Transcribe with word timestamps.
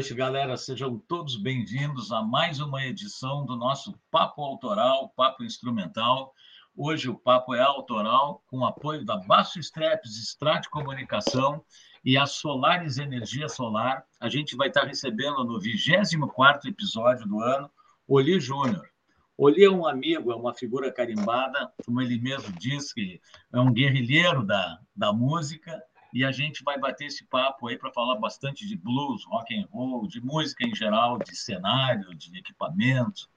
Noite, 0.00 0.14
galera. 0.14 0.56
Sejam 0.56 0.96
todos 0.96 1.36
bem-vindos 1.36 2.10
a 2.10 2.22
mais 2.22 2.58
uma 2.58 2.82
edição 2.86 3.44
do 3.44 3.54
nosso 3.54 3.94
Papo 4.10 4.42
Autoral, 4.42 5.10
Papo 5.10 5.44
Instrumental. 5.44 6.32
Hoje 6.74 7.10
o 7.10 7.14
papo 7.14 7.54
é 7.54 7.60
autoral, 7.60 8.42
com 8.46 8.64
apoio 8.64 9.04
da 9.04 9.18
Baixo 9.18 9.60
Streps 9.60 10.16
Strat 10.16 10.68
Comunicação 10.70 11.62
e 12.02 12.16
a 12.16 12.24
Solares 12.24 12.96
Energia 12.96 13.46
Solar. 13.46 14.02
A 14.18 14.30
gente 14.30 14.56
vai 14.56 14.68
estar 14.68 14.84
recebendo 14.84 15.44
no 15.44 15.60
24º 15.60 16.64
episódio 16.64 17.28
do 17.28 17.38
ano 17.42 17.70
Oli 18.08 18.40
Júnior. 18.40 18.88
Oli 19.36 19.64
é 19.64 19.70
um 19.70 19.86
amigo, 19.86 20.32
é 20.32 20.34
uma 20.34 20.54
figura 20.54 20.90
carimbada, 20.90 21.70
como 21.84 22.00
ele 22.00 22.18
mesmo 22.18 22.50
diz, 22.58 22.90
que 22.94 23.20
é 23.52 23.60
um 23.60 23.70
guerrilheiro 23.70 24.46
da, 24.46 24.78
da 24.96 25.12
música 25.12 25.78
e 26.12 26.24
a 26.24 26.32
gente 26.32 26.62
vai 26.64 26.78
bater 26.78 27.06
esse 27.06 27.24
papo 27.24 27.68
aí 27.68 27.78
para 27.78 27.92
falar 27.92 28.16
bastante 28.16 28.66
de 28.66 28.76
blues, 28.76 29.24
rock 29.26 29.56
and 29.56 29.66
roll, 29.70 30.06
de 30.06 30.20
música 30.20 30.66
em 30.66 30.74
geral, 30.74 31.18
de 31.18 31.36
cenário, 31.36 32.14
de 32.14 32.36
equipamento. 32.38 33.28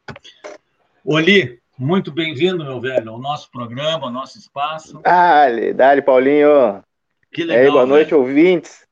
Oli, 1.06 1.62
muito 1.78 2.12
bem-vindo, 2.12 2.64
meu 2.64 2.80
velho, 2.80 3.12
ao 3.12 3.20
nosso 3.20 3.52
programa, 3.52 4.06
ao 4.06 4.12
nosso 4.12 4.38
espaço. 4.38 5.00
Dale, 5.02 5.74
dale, 5.74 6.02
Paulinho. 6.02 6.84
Que 7.32 7.44
legal. 7.44 7.64
aí, 7.64 7.72
boa 7.72 7.86
noite, 7.86 8.12
velho. 8.12 8.22
ouvintes. 8.22 8.88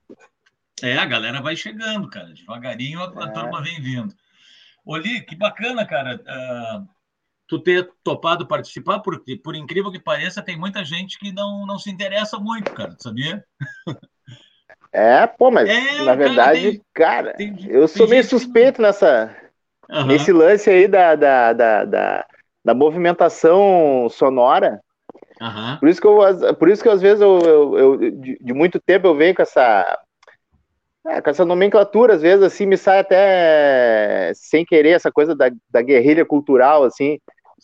É, 0.81 0.97
a 0.97 1.05
galera 1.05 1.41
vai 1.41 1.55
chegando, 1.55 2.09
cara. 2.09 2.33
Devagarinho 2.33 2.99
a, 2.99 3.25
a 3.25 3.27
é. 3.27 3.31
turma 3.31 3.61
vem 3.61 3.79
vindo. 3.81 4.13
Oli, 4.85 5.21
que 5.21 5.35
bacana, 5.35 5.85
cara. 5.85 6.15
Uh, 6.15 6.87
tu 7.51 7.59
ter 7.59 7.89
topado 8.01 8.47
participar, 8.47 8.99
porque, 8.99 9.35
por 9.35 9.57
incrível 9.57 9.91
que 9.91 9.99
pareça, 9.99 10.41
tem 10.41 10.57
muita 10.57 10.85
gente 10.85 11.19
que 11.19 11.33
não, 11.33 11.65
não 11.65 11.77
se 11.77 11.91
interessa 11.91 12.39
muito, 12.39 12.71
cara, 12.71 12.95
sabia? 12.97 13.43
É, 14.93 15.27
pô, 15.27 15.51
mas 15.51 15.67
é, 15.69 16.01
na 16.03 16.15
verdade, 16.15 16.81
cara, 16.93 17.33
tem, 17.33 17.53
cara 17.53 17.63
tem, 17.63 17.69
eu 17.69 17.89
sou 17.89 18.07
meio 18.07 18.23
suspeito 18.23 18.77
que... 18.77 18.81
nessa, 18.81 19.35
uhum. 19.89 20.05
nesse 20.05 20.31
lance 20.31 20.69
aí 20.69 20.87
da, 20.87 21.13
da, 21.15 21.51
da, 21.51 21.83
da, 21.83 22.25
da 22.63 22.73
movimentação 22.73 24.07
sonora. 24.09 24.79
Uhum. 25.41 25.77
Por, 25.77 25.89
isso 25.89 25.99
que 25.99 26.07
eu, 26.07 26.55
por 26.55 26.69
isso 26.69 26.81
que 26.81 26.89
às 26.89 27.01
vezes 27.01 27.19
eu, 27.19 27.37
eu, 27.39 27.77
eu 27.77 27.97
de, 28.11 28.37
de, 28.39 28.53
muito 28.53 28.79
tempo 28.79 29.07
eu 29.07 29.15
venho 29.15 29.35
com 29.35 29.41
essa 29.41 29.99
é, 31.05 31.21
com 31.21 31.29
essa 31.29 31.43
nomenclatura, 31.43 32.13
às 32.13 32.21
vezes 32.21 32.43
assim 32.43 32.65
me 32.65 32.77
sai 32.77 32.99
até 32.99 34.31
sem 34.35 34.63
querer 34.63 34.91
essa 34.91 35.11
coisa 35.11 35.35
da, 35.35 35.51
da 35.69 35.81
guerrilha 35.81 36.25
cultural, 36.25 36.83
assim. 36.83 37.17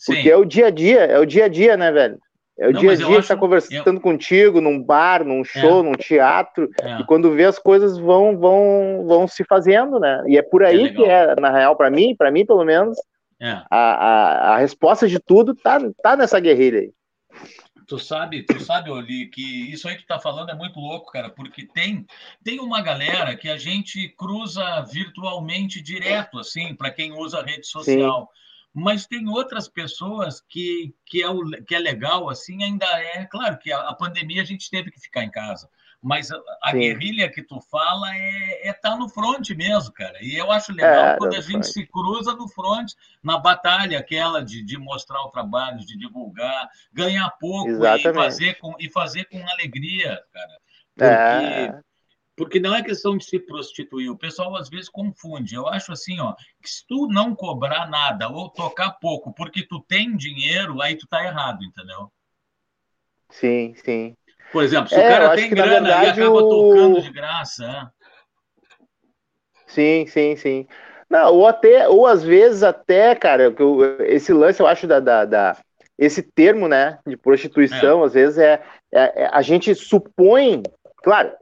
Porque 0.06 0.22
Sim. 0.22 0.28
é 0.28 0.36
o 0.36 0.44
dia 0.44 0.66
a 0.66 0.70
dia, 0.70 1.00
é 1.00 1.18
o 1.18 1.26
dia 1.26 1.46
a 1.46 1.48
dia, 1.48 1.76
né, 1.76 1.90
velho? 1.90 2.18
É 2.58 2.68
o 2.68 2.72
Não, 2.72 2.80
dia 2.80 2.92
a 2.92 2.96
dia 2.96 3.06
que 3.06 3.16
acho... 3.16 3.28
tá 3.28 3.36
conversando 3.36 3.96
eu... 3.96 4.00
contigo 4.00 4.60
num 4.60 4.82
bar, 4.82 5.24
num 5.24 5.44
show, 5.44 5.80
é. 5.80 5.82
num 5.82 5.92
teatro, 5.92 6.68
é. 6.82 7.00
e 7.00 7.04
quando 7.04 7.32
vê 7.32 7.44
as 7.44 7.58
coisas 7.58 7.96
vão 7.98 8.36
vão 8.36 9.04
vão 9.06 9.28
se 9.28 9.44
fazendo, 9.44 10.00
né? 10.00 10.24
E 10.26 10.36
é 10.36 10.42
por 10.42 10.64
aí 10.64 10.86
é 10.86 10.92
que 10.92 11.04
é, 11.04 11.36
na 11.36 11.50
real, 11.50 11.76
para 11.76 11.88
mim, 11.88 12.16
para 12.16 12.32
mim 12.32 12.44
pelo 12.44 12.64
menos, 12.64 12.98
é. 13.40 13.50
a, 13.50 13.66
a, 13.70 14.54
a 14.54 14.58
resposta 14.58 15.06
de 15.06 15.20
tudo 15.20 15.54
tá, 15.54 15.78
tá 16.02 16.16
nessa 16.16 16.40
guerrilha 16.40 16.80
aí. 16.80 16.92
Tu 17.86 17.98
sabe, 17.98 18.42
tu 18.42 18.60
sabe, 18.60 18.90
Oli, 18.90 19.28
que 19.28 19.72
isso 19.72 19.88
aí 19.88 19.94
que 19.94 20.02
tu 20.02 20.08
tá 20.08 20.18
falando 20.18 20.50
é 20.50 20.54
muito 20.54 20.78
louco, 20.78 21.12
cara, 21.12 21.30
porque 21.30 21.64
tem 21.64 22.04
tem 22.44 22.60
uma 22.60 22.82
galera 22.82 23.36
que 23.36 23.48
a 23.48 23.56
gente 23.56 24.08
cruza 24.16 24.84
virtualmente 24.92 25.80
direto, 25.80 26.38
assim, 26.38 26.74
para 26.74 26.90
quem 26.90 27.12
usa 27.12 27.38
a 27.38 27.44
rede 27.44 27.66
social. 27.66 28.22
Sim 28.22 28.38
mas 28.72 29.06
tem 29.06 29.28
outras 29.28 29.68
pessoas 29.68 30.40
que, 30.40 30.94
que, 31.04 31.22
é, 31.22 31.28
o, 31.28 31.42
que 31.64 31.74
é 31.74 31.78
legal, 31.78 32.28
assim, 32.28 32.62
ainda 32.62 32.86
é. 32.86 33.24
Claro 33.24 33.58
que 33.58 33.72
a, 33.72 33.80
a 33.80 33.94
pandemia 33.94 34.42
a 34.42 34.44
gente 34.44 34.70
teve 34.70 34.90
que 34.90 35.00
ficar 35.00 35.24
em 35.24 35.30
casa, 35.30 35.68
mas 36.00 36.30
a, 36.30 36.40
a 36.62 36.72
guerrilha 36.72 37.30
que 37.30 37.42
tu 37.42 37.60
fala 37.60 38.14
é 38.14 38.68
estar 38.68 38.88
é 38.88 38.92
tá 38.92 38.96
no 38.96 39.08
front 39.08 39.50
mesmo, 39.50 39.92
cara. 39.92 40.18
E 40.22 40.36
eu 40.36 40.50
acho 40.52 40.72
legal 40.72 41.06
é, 41.06 41.16
quando 41.16 41.34
a 41.34 41.40
gente 41.40 41.66
se 41.66 41.86
cruza 41.86 42.34
no 42.34 42.48
front, 42.48 42.92
na 43.22 43.38
batalha 43.38 43.98
aquela 43.98 44.44
de, 44.44 44.62
de 44.62 44.78
mostrar 44.78 45.20
o 45.22 45.30
trabalho, 45.30 45.78
de 45.78 45.96
divulgar, 45.96 46.68
ganhar 46.92 47.28
pouco 47.40 47.70
e 47.70 48.12
fazer, 48.12 48.54
com, 48.58 48.74
e 48.78 48.90
fazer 48.90 49.24
com 49.24 49.44
alegria, 49.48 50.22
cara. 50.32 50.60
Porque 50.94 51.04
é 51.04 51.87
porque 52.38 52.60
não 52.60 52.74
é 52.74 52.82
questão 52.82 53.18
de 53.18 53.24
se 53.24 53.38
prostituir. 53.38 54.08
O 54.10 54.16
pessoal 54.16 54.56
às 54.56 54.70
vezes 54.70 54.88
confunde. 54.88 55.56
Eu 55.56 55.66
acho 55.66 55.92
assim, 55.92 56.20
ó, 56.20 56.34
que 56.62 56.70
se 56.70 56.86
tu 56.86 57.08
não 57.08 57.34
cobrar 57.34 57.90
nada 57.90 58.28
ou 58.28 58.48
tocar 58.48 58.92
pouco 58.92 59.34
porque 59.34 59.66
tu 59.66 59.80
tem 59.80 60.16
dinheiro, 60.16 60.80
aí 60.80 60.96
tu 60.96 61.06
tá 61.08 61.24
errado, 61.24 61.64
entendeu? 61.64 62.10
Sim, 63.28 63.74
sim. 63.84 64.16
Por 64.52 64.62
exemplo, 64.62 64.88
se 64.88 64.94
é, 64.94 65.06
o 65.06 65.10
cara 65.10 65.34
tem 65.34 65.50
grana 65.50 65.88
verdade, 65.88 66.06
e 66.06 66.22
acaba 66.22 66.36
o... 66.36 66.48
tocando 66.48 67.02
de 67.02 67.10
graça. 67.10 67.64
É? 67.66 67.88
Sim, 69.66 70.06
sim, 70.06 70.36
sim. 70.36 70.66
Não, 71.10 71.34
ou 71.34 71.46
até, 71.46 71.88
ou 71.88 72.06
às 72.06 72.22
vezes 72.22 72.62
até, 72.62 73.14
cara, 73.14 73.54
esse 74.06 74.32
lance 74.32 74.60
eu 74.60 74.66
acho 74.66 74.86
da, 74.86 75.00
da, 75.00 75.24
da 75.24 75.56
esse 75.98 76.22
termo, 76.22 76.68
né, 76.68 76.98
de 77.06 77.16
prostituição, 77.16 78.02
é. 78.02 78.06
às 78.06 78.14
vezes 78.14 78.38
é, 78.38 78.62
é, 78.92 79.24
é, 79.24 79.30
a 79.32 79.42
gente 79.42 79.74
supõe 79.74 80.62
Claro, 81.02 81.32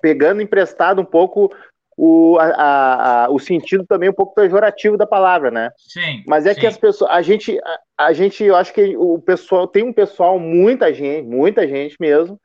pegando 0.00 0.42
emprestado 0.42 1.00
um 1.00 1.04
pouco 1.04 1.52
o, 1.96 2.38
a, 2.38 3.24
a, 3.24 3.30
o 3.30 3.38
sentido 3.38 3.84
também 3.86 4.08
um 4.08 4.14
pouco 4.14 4.34
pejorativo 4.34 4.96
da 4.96 5.06
palavra, 5.06 5.50
né? 5.50 5.70
Sim. 5.76 6.22
Mas 6.26 6.46
é 6.46 6.54
sim. 6.54 6.60
que 6.60 6.66
as 6.66 6.76
pessoas, 6.76 7.10
a 7.10 7.22
gente, 7.22 7.58
a, 7.98 8.06
a, 8.06 8.12
gente, 8.12 8.42
eu 8.42 8.56
acho 8.56 8.72
que 8.72 8.96
o 8.96 9.18
pessoal 9.18 9.66
tem 9.66 9.82
um 9.82 9.92
pessoal, 9.92 10.38
muita 10.38 10.92
gente, 10.92 11.26
muita 11.26 11.66
gente 11.68 11.96
mesmo, 12.00 12.40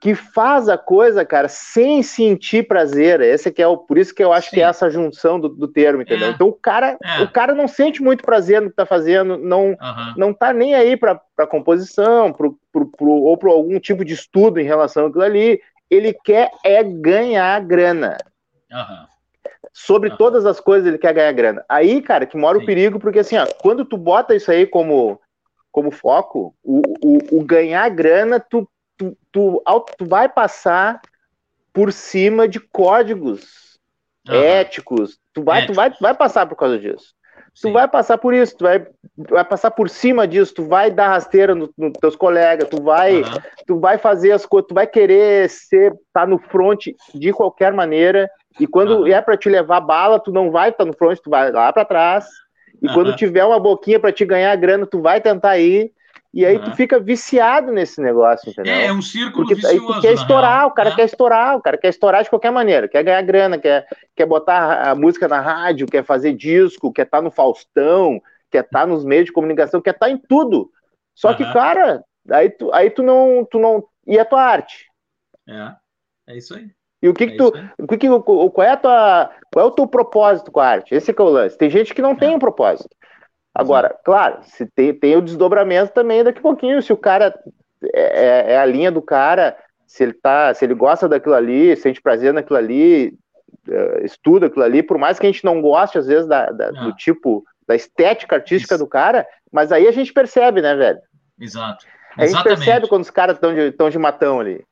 que 0.00 0.14
faz 0.14 0.68
a 0.68 0.78
coisa, 0.78 1.26
cara, 1.26 1.46
sem 1.46 2.02
sentir 2.02 2.66
prazer. 2.66 3.20
Esse 3.20 3.52
que 3.52 3.60
é 3.60 3.66
o, 3.66 3.76
por 3.76 3.98
isso 3.98 4.14
que 4.14 4.24
eu 4.24 4.32
acho 4.32 4.48
Sim. 4.48 4.56
que 4.56 4.62
é 4.62 4.64
essa 4.64 4.88
junção 4.88 5.38
do, 5.38 5.48
do 5.50 5.68
termo, 5.68 6.00
entendeu? 6.00 6.28
É. 6.28 6.30
Então 6.30 6.48
o 6.48 6.52
cara, 6.54 6.96
é. 7.04 7.22
o 7.22 7.30
cara 7.30 7.54
não 7.54 7.68
sente 7.68 8.02
muito 8.02 8.24
prazer 8.24 8.62
no 8.62 8.70
que 8.70 8.76
tá 8.76 8.86
fazendo, 8.86 9.36
não, 9.36 9.76
não 10.16 10.32
tá 10.32 10.54
nem 10.54 10.74
aí 10.74 10.96
para 10.96 11.20
composição, 11.48 12.32
pro, 12.32 12.58
pro, 12.72 12.90
pro, 12.90 13.10
ou 13.10 13.36
para 13.36 13.50
algum 13.50 13.78
tipo 13.78 14.02
de 14.02 14.14
estudo 14.14 14.58
em 14.58 14.64
relação 14.64 15.06
àquilo 15.06 15.22
ali. 15.22 15.60
Ele 15.90 16.12
quer 16.12 16.50
é 16.64 16.82
ganhar 16.82 17.60
grana. 17.64 18.16
Sobre 19.72 20.16
todas 20.16 20.46
as 20.46 20.60
coisas 20.60 20.86
ele 20.86 20.98
quer 20.98 21.12
ganhar 21.12 21.32
grana. 21.32 21.64
Aí, 21.68 22.00
cara, 22.00 22.26
que 22.26 22.36
mora 22.36 22.58
Sim. 22.58 22.64
o 22.64 22.66
perigo, 22.66 23.00
porque 23.00 23.20
assim, 23.20 23.36
ó, 23.36 23.46
quando 23.60 23.84
tu 23.84 23.96
bota 23.96 24.34
isso 24.34 24.50
aí 24.50 24.66
como 24.66 25.20
como 25.72 25.92
foco, 25.92 26.52
o, 26.64 26.82
o, 27.00 27.38
o 27.38 27.44
ganhar 27.44 27.88
grana, 27.90 28.40
tu 28.40 28.68
tu, 29.00 29.16
tu, 29.32 29.62
tu 29.96 30.04
vai 30.04 30.28
passar 30.28 31.00
por 31.72 31.92
cima 31.92 32.46
de 32.46 32.60
códigos 32.60 33.78
uhum. 34.28 34.34
éticos. 34.34 35.18
Tu 35.32 35.42
vai, 35.42 35.66
tu 35.66 35.72
vai, 35.72 35.90
tu 35.90 35.98
vai 36.00 36.14
passar 36.14 36.46
por 36.46 36.56
causa 36.56 36.78
disso. 36.78 37.14
Sim. 37.54 37.68
Tu 37.68 37.72
vai 37.72 37.88
passar 37.88 38.18
por 38.18 38.32
isso, 38.32 38.56
tu 38.56 38.64
vai, 38.64 38.86
vai 39.16 39.44
passar 39.44 39.70
por 39.70 39.88
cima 39.88 40.26
disso, 40.26 40.54
tu 40.54 40.64
vai 40.64 40.90
dar 40.90 41.08
rasteira 41.08 41.54
nos 41.54 41.70
no 41.76 41.92
teus 41.92 42.16
colegas, 42.16 42.68
tu 42.68 42.82
vai, 42.82 43.22
uhum. 43.22 43.38
tu 43.66 43.78
vai 43.78 43.98
fazer 43.98 44.32
as 44.32 44.46
coisas, 44.46 44.68
tu 44.68 44.74
vai 44.74 44.86
querer 44.86 45.48
ser, 45.50 45.92
tá 46.12 46.26
no 46.26 46.38
front 46.38 46.86
de 47.14 47.32
qualquer 47.32 47.72
maneira, 47.72 48.30
e 48.58 48.66
quando 48.66 49.00
uhum. 49.00 49.06
é 49.06 49.20
para 49.20 49.36
te 49.36 49.48
levar 49.48 49.80
bala, 49.80 50.18
tu 50.20 50.32
não 50.32 50.50
vai 50.50 50.70
estar 50.70 50.84
tá 50.84 50.90
no 50.90 50.96
front, 50.96 51.18
tu 51.22 51.30
vai 51.30 51.50
lá 51.50 51.72
para 51.72 51.84
trás, 51.84 52.26
e 52.82 52.88
quando 52.88 53.14
tiver 53.14 53.44
uma 53.44 53.60
boquinha 53.60 54.00
para 54.00 54.12
te 54.12 54.24
ganhar 54.24 54.56
grana, 54.56 54.86
tu 54.86 55.02
vai 55.02 55.20
tentar 55.20 55.58
ir, 55.58 55.92
e 56.32 56.46
aí 56.46 56.56
uhum. 56.56 56.64
tu 56.64 56.76
fica 56.76 57.00
viciado 57.00 57.72
nesse 57.72 58.00
negócio, 58.00 58.50
entendeu? 58.50 58.72
É, 58.72 58.86
é 58.86 58.92
um 58.92 59.02
círculo 59.02 59.44
Porque 59.44 59.54
vicioso, 59.56 59.92
aí 59.92 59.94
tu 59.94 60.00
quer 60.00 60.12
estourar, 60.12 60.58
real, 60.58 60.68
o 60.68 60.70
cara 60.72 60.90
né? 60.90 60.96
quer 60.96 61.04
estourar, 61.04 61.56
o 61.56 61.60
cara 61.60 61.76
quer 61.76 61.88
estourar 61.88 62.22
de 62.22 62.30
qualquer 62.30 62.52
maneira, 62.52 62.88
quer 62.88 63.02
ganhar 63.02 63.22
grana, 63.22 63.58
quer, 63.58 63.86
quer 64.14 64.26
botar 64.26 64.90
a 64.90 64.94
música 64.94 65.26
na 65.26 65.40
rádio, 65.40 65.88
quer 65.88 66.04
fazer 66.04 66.32
disco, 66.32 66.92
quer 66.92 67.02
estar 67.02 67.18
tá 67.18 67.22
no 67.22 67.32
Faustão, 67.32 68.22
quer 68.48 68.64
estar 68.64 68.80
tá 68.80 68.86
nos 68.86 69.04
meios 69.04 69.26
de 69.26 69.32
comunicação, 69.32 69.80
quer 69.80 69.90
estar 69.90 70.06
tá 70.06 70.12
em 70.12 70.18
tudo. 70.18 70.70
Só 71.16 71.30
uhum. 71.30 71.36
que, 71.36 71.52
cara, 71.52 72.04
aí 72.30 72.48
tu, 72.48 72.72
aí 72.72 72.90
tu 72.90 73.02
não, 73.02 73.44
tu 73.50 73.58
não. 73.58 73.84
E 74.06 74.16
a 74.16 74.24
tua 74.24 74.42
arte? 74.42 74.86
É, 75.48 75.74
é 76.28 76.36
isso 76.36 76.54
aí. 76.54 76.70
E 77.02 77.08
o 77.08 77.14
que, 77.14 77.26
que 77.26 77.34
é 77.34 77.36
tu. 77.36 77.52
O 77.78 77.86
que, 77.88 77.98
que, 77.98 78.08
qual, 78.08 78.62
é 78.62 78.70
a 78.70 78.76
tua, 78.76 79.30
qual 79.52 79.66
é 79.66 79.68
o 79.68 79.72
teu 79.72 79.86
propósito 79.86 80.52
com 80.52 80.60
a 80.60 80.66
arte? 80.66 80.94
Esse 80.94 81.10
é 81.10 81.22
o 81.22 81.24
lance. 81.24 81.58
Tem 81.58 81.70
gente 81.70 81.94
que 81.94 82.02
não 82.02 82.12
é. 82.12 82.16
tem 82.16 82.34
um 82.36 82.38
propósito. 82.38 82.94
Agora, 83.54 83.94
claro, 84.04 84.38
se 84.42 84.66
tem, 84.66 84.94
tem 84.94 85.16
o 85.16 85.22
desdobramento 85.22 85.92
também 85.92 86.22
daqui 86.22 86.38
a 86.38 86.42
pouquinho, 86.42 86.80
se 86.80 86.92
o 86.92 86.96
cara 86.96 87.34
é, 87.94 88.50
é, 88.50 88.52
é, 88.52 88.58
a 88.58 88.64
linha 88.64 88.90
do 88.90 89.02
cara, 89.02 89.56
se 89.86 90.02
ele 90.02 90.12
tá, 90.12 90.54
se 90.54 90.64
ele 90.64 90.74
gosta 90.74 91.08
daquilo 91.08 91.34
ali, 91.34 91.76
sente 91.76 92.00
prazer 92.00 92.32
naquilo 92.32 92.58
ali, 92.58 93.18
uh, 93.68 94.04
estuda 94.04 94.46
aquilo 94.46 94.64
ali, 94.64 94.82
por 94.82 94.98
mais 94.98 95.18
que 95.18 95.26
a 95.26 95.30
gente 95.32 95.44
não 95.44 95.60
goste, 95.60 95.98
às 95.98 96.06
vezes, 96.06 96.28
da, 96.28 96.46
da 96.50 96.70
do 96.70 96.94
tipo, 96.94 97.44
da 97.66 97.74
estética 97.74 98.36
artística 98.36 98.74
Isso. 98.74 98.84
do 98.84 98.88
cara, 98.88 99.26
mas 99.52 99.72
aí 99.72 99.88
a 99.88 99.92
gente 99.92 100.12
percebe, 100.12 100.62
né, 100.62 100.74
velho? 100.74 101.00
Exato. 101.38 101.86
A 102.16 102.26
gente 102.26 102.42
percebe 102.42 102.88
quando 102.88 103.02
os 103.02 103.10
caras 103.10 103.36
estão 103.36 103.54
de, 103.54 103.72
tão 103.72 103.88
de 103.88 103.98
matão 103.98 104.40
ali. 104.40 104.64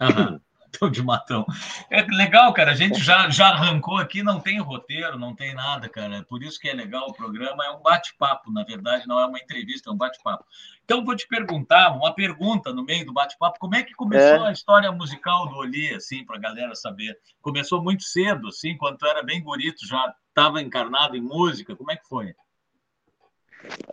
Uhum. 0.00 0.38
Tô 0.78 0.88
de 0.88 1.02
matão. 1.02 1.44
É 1.90 2.02
legal, 2.02 2.52
cara. 2.52 2.72
A 2.72 2.74
gente 2.74 2.98
já, 3.00 3.28
já 3.30 3.48
arrancou 3.48 3.98
aqui, 3.98 4.22
não 4.22 4.40
tem 4.40 4.60
roteiro, 4.60 5.18
não 5.18 5.34
tem 5.34 5.54
nada, 5.54 5.88
cara. 5.88 6.24
Por 6.28 6.42
isso 6.42 6.58
que 6.58 6.68
é 6.68 6.72
legal 6.72 7.08
o 7.08 7.14
programa. 7.14 7.64
É 7.64 7.70
um 7.70 7.82
bate-papo, 7.82 8.52
na 8.52 8.64
verdade, 8.64 9.06
não 9.06 9.18
é 9.18 9.26
uma 9.26 9.38
entrevista, 9.38 9.90
é 9.90 9.92
um 9.92 9.96
bate-papo. 9.96 10.44
Então, 10.84 11.04
vou 11.04 11.16
te 11.16 11.26
perguntar, 11.26 11.96
uma 11.96 12.14
pergunta 12.14 12.72
no 12.72 12.84
meio 12.84 13.06
do 13.06 13.12
bate-papo: 13.12 13.58
como 13.58 13.74
é 13.74 13.82
que 13.82 13.94
começou 13.94 14.44
é. 14.44 14.48
a 14.48 14.52
história 14.52 14.90
musical 14.92 15.48
do 15.48 15.56
Oli, 15.56 15.94
assim, 15.94 16.24
para 16.24 16.36
a 16.36 16.40
galera 16.40 16.74
saber? 16.74 17.18
Começou 17.40 17.82
muito 17.82 18.02
cedo, 18.02 18.48
assim, 18.48 18.76
quando 18.76 18.98
tu 18.98 19.06
era 19.06 19.22
bem 19.22 19.42
bonito, 19.42 19.86
já 19.86 20.14
estava 20.28 20.60
encarnado 20.60 21.16
em 21.16 21.20
música. 21.20 21.76
Como 21.76 21.90
é 21.90 21.96
que 21.96 22.08
foi? 22.08 22.34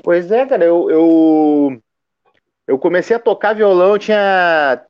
Pois 0.04 0.32
é, 0.32 0.46
cara, 0.46 0.66
eu, 0.66 0.90
eu, 0.90 1.84
eu 2.68 2.78
comecei 2.78 3.16
a 3.16 3.20
tocar 3.20 3.54
violão, 3.54 3.98
tinha 3.98 4.86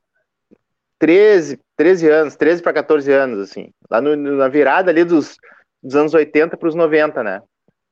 13, 0.98 1.60
13 1.82 2.08
anos, 2.08 2.36
13 2.36 2.62
para 2.62 2.74
14 2.74 3.10
anos, 3.10 3.40
assim, 3.40 3.72
lá 3.90 4.00
no, 4.00 4.14
na 4.14 4.46
virada 4.46 4.88
ali 4.88 5.02
dos, 5.02 5.36
dos 5.82 5.96
anos 5.96 6.14
80 6.14 6.56
para 6.56 6.68
os 6.68 6.76
90, 6.76 7.24
né? 7.24 7.42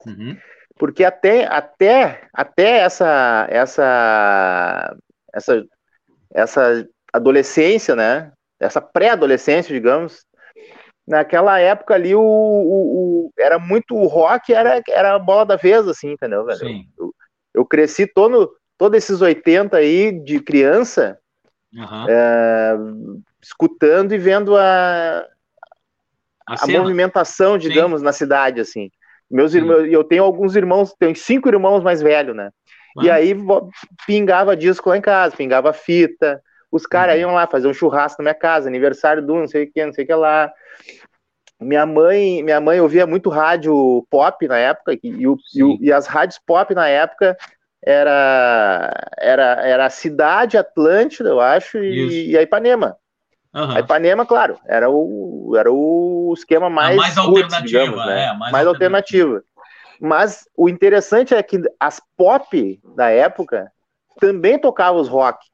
Uhum. 0.06 0.36
Porque 0.78 1.02
até, 1.02 1.44
até, 1.46 2.28
até 2.32 2.78
essa, 2.78 3.48
essa, 3.50 4.96
essa, 5.34 5.64
essa 6.32 6.88
adolescência, 7.12 7.96
né? 7.96 8.30
Essa 8.60 8.80
pré-adolescência, 8.80 9.74
digamos, 9.74 10.24
naquela 11.04 11.58
época 11.58 11.94
ali 11.94 12.14
o, 12.14 12.20
o, 12.20 13.26
o, 13.26 13.32
era 13.36 13.58
muito 13.58 13.96
o 13.96 14.06
rock 14.06 14.54
era 14.54 14.80
era 14.88 15.16
a 15.16 15.18
bola 15.18 15.44
da 15.44 15.56
vez 15.56 15.88
assim 15.88 16.12
entendeu 16.12 16.44
velho 16.44 16.58
Sim. 16.58 16.84
Eu, 16.96 17.12
eu 17.52 17.66
cresci 17.66 18.06
todo 18.06 18.54
todos 18.78 18.96
esses 18.96 19.20
80 19.20 19.76
aí 19.76 20.12
de 20.22 20.38
criança 20.38 21.18
uhum. 21.74 22.08
é, 22.08 22.76
escutando 23.42 24.12
e 24.12 24.18
vendo 24.18 24.56
a 24.56 25.26
a, 26.48 26.64
a 26.64 26.66
movimentação 26.66 27.56
digamos 27.56 28.00
Sim. 28.00 28.04
na 28.04 28.12
cidade 28.12 28.60
assim 28.60 28.90
meus 29.30 29.54
irmãos 29.54 29.86
eu 29.90 30.02
tenho 30.02 30.24
alguns 30.24 30.56
irmãos 30.56 30.94
tenho 30.98 31.14
cinco 31.14 31.48
irmãos 31.48 31.82
mais 31.82 32.02
velhos 32.02 32.34
né 32.34 32.50
uhum. 32.96 33.04
e 33.04 33.10
aí 33.10 33.34
pingava 34.06 34.56
disco 34.56 34.88
lá 34.88 34.96
em 34.96 35.02
casa 35.02 35.36
pingava 35.36 35.72
fita 35.72 36.42
os 36.70 36.86
caras 36.86 37.16
uhum. 37.16 37.20
iam 37.22 37.34
lá 37.34 37.46
fazer 37.46 37.66
um 37.66 37.74
churrasco 37.74 38.22
na 38.22 38.30
minha 38.30 38.34
casa, 38.34 38.68
aniversário 38.68 39.24
do 39.24 39.34
não 39.34 39.48
sei 39.48 39.64
o 39.64 39.72
que, 39.72 39.84
não 39.84 39.92
sei 39.92 40.04
o 40.04 40.06
que 40.06 40.14
lá. 40.14 40.52
Minha 41.60 41.84
mãe, 41.84 42.42
minha 42.42 42.60
mãe 42.60 42.80
ouvia 42.80 43.06
muito 43.06 43.28
rádio 43.28 44.06
pop 44.08 44.46
na 44.46 44.56
época, 44.56 44.94
e, 44.94 44.98
e, 45.02 45.86
e 45.86 45.92
as 45.92 46.06
rádios 46.06 46.40
pop 46.46 46.74
na 46.74 46.88
época 46.88 47.36
era, 47.84 48.90
era, 49.18 49.44
era 49.66 49.86
a 49.86 49.90
Cidade 49.90 50.56
Atlântida, 50.56 51.28
eu 51.28 51.40
acho, 51.40 51.78
e, 51.78 52.30
e 52.30 52.38
a 52.38 52.42
Ipanema. 52.42 52.96
Uhum. 53.54 53.76
A 53.76 53.80
Ipanema, 53.80 54.24
claro, 54.24 54.58
era 54.66 54.88
o, 54.88 55.54
era 55.56 55.70
o 55.72 56.32
esquema 56.36 56.70
mais, 56.70 56.96
mais 56.96 57.18
alternativa, 57.18 57.66
digamos, 57.66 58.06
né? 58.06 58.26
É, 58.26 58.34
mais, 58.34 58.52
mais 58.52 58.66
alternativa. 58.66 59.42
Mas 60.00 60.48
o 60.56 60.68
interessante 60.68 61.34
é 61.34 61.42
que 61.42 61.60
as 61.78 62.00
pop 62.16 62.80
da 62.96 63.10
época 63.10 63.70
também 64.18 64.58
tocavam 64.58 65.00
os 65.00 65.08
rock. 65.08 65.44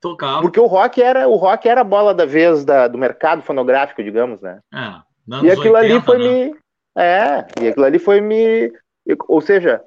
Tocava. 0.00 0.40
Porque 0.40 0.58
o 0.58 0.66
rock 0.66 1.00
era 1.02 1.28
o 1.28 1.36
rock 1.36 1.68
era 1.68 1.82
a 1.82 1.84
bola 1.84 2.14
da 2.14 2.24
vez 2.24 2.64
da, 2.64 2.88
do 2.88 2.98
mercado 2.98 3.42
fonográfico, 3.42 4.02
digamos, 4.02 4.40
né? 4.40 4.60
É, 4.74 5.44
e 5.44 5.50
aquilo 5.50 5.74
80, 5.74 5.78
ali 5.78 6.00
foi 6.00 6.18
né? 6.18 6.24
me. 6.24 6.56
É, 6.96 7.46
e 7.60 7.68
aquilo 7.68 7.84
ali 7.84 7.98
foi 7.98 8.20
me. 8.20 8.72
Ou 9.28 9.40
seja, 9.40 9.80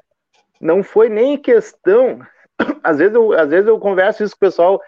não 0.62 0.84
foi 0.84 1.10
nem 1.10 1.38
questão. 1.38 2.20
Às 2.84 3.00
vezes 3.00 3.14
eu, 3.14 3.34
às 3.34 3.50
vezes 3.50 3.68
eu 3.68 3.78
converso 3.78 4.24
isso 4.24 4.34
com 4.34 4.46
o 4.46 4.48
pessoal. 4.48 4.82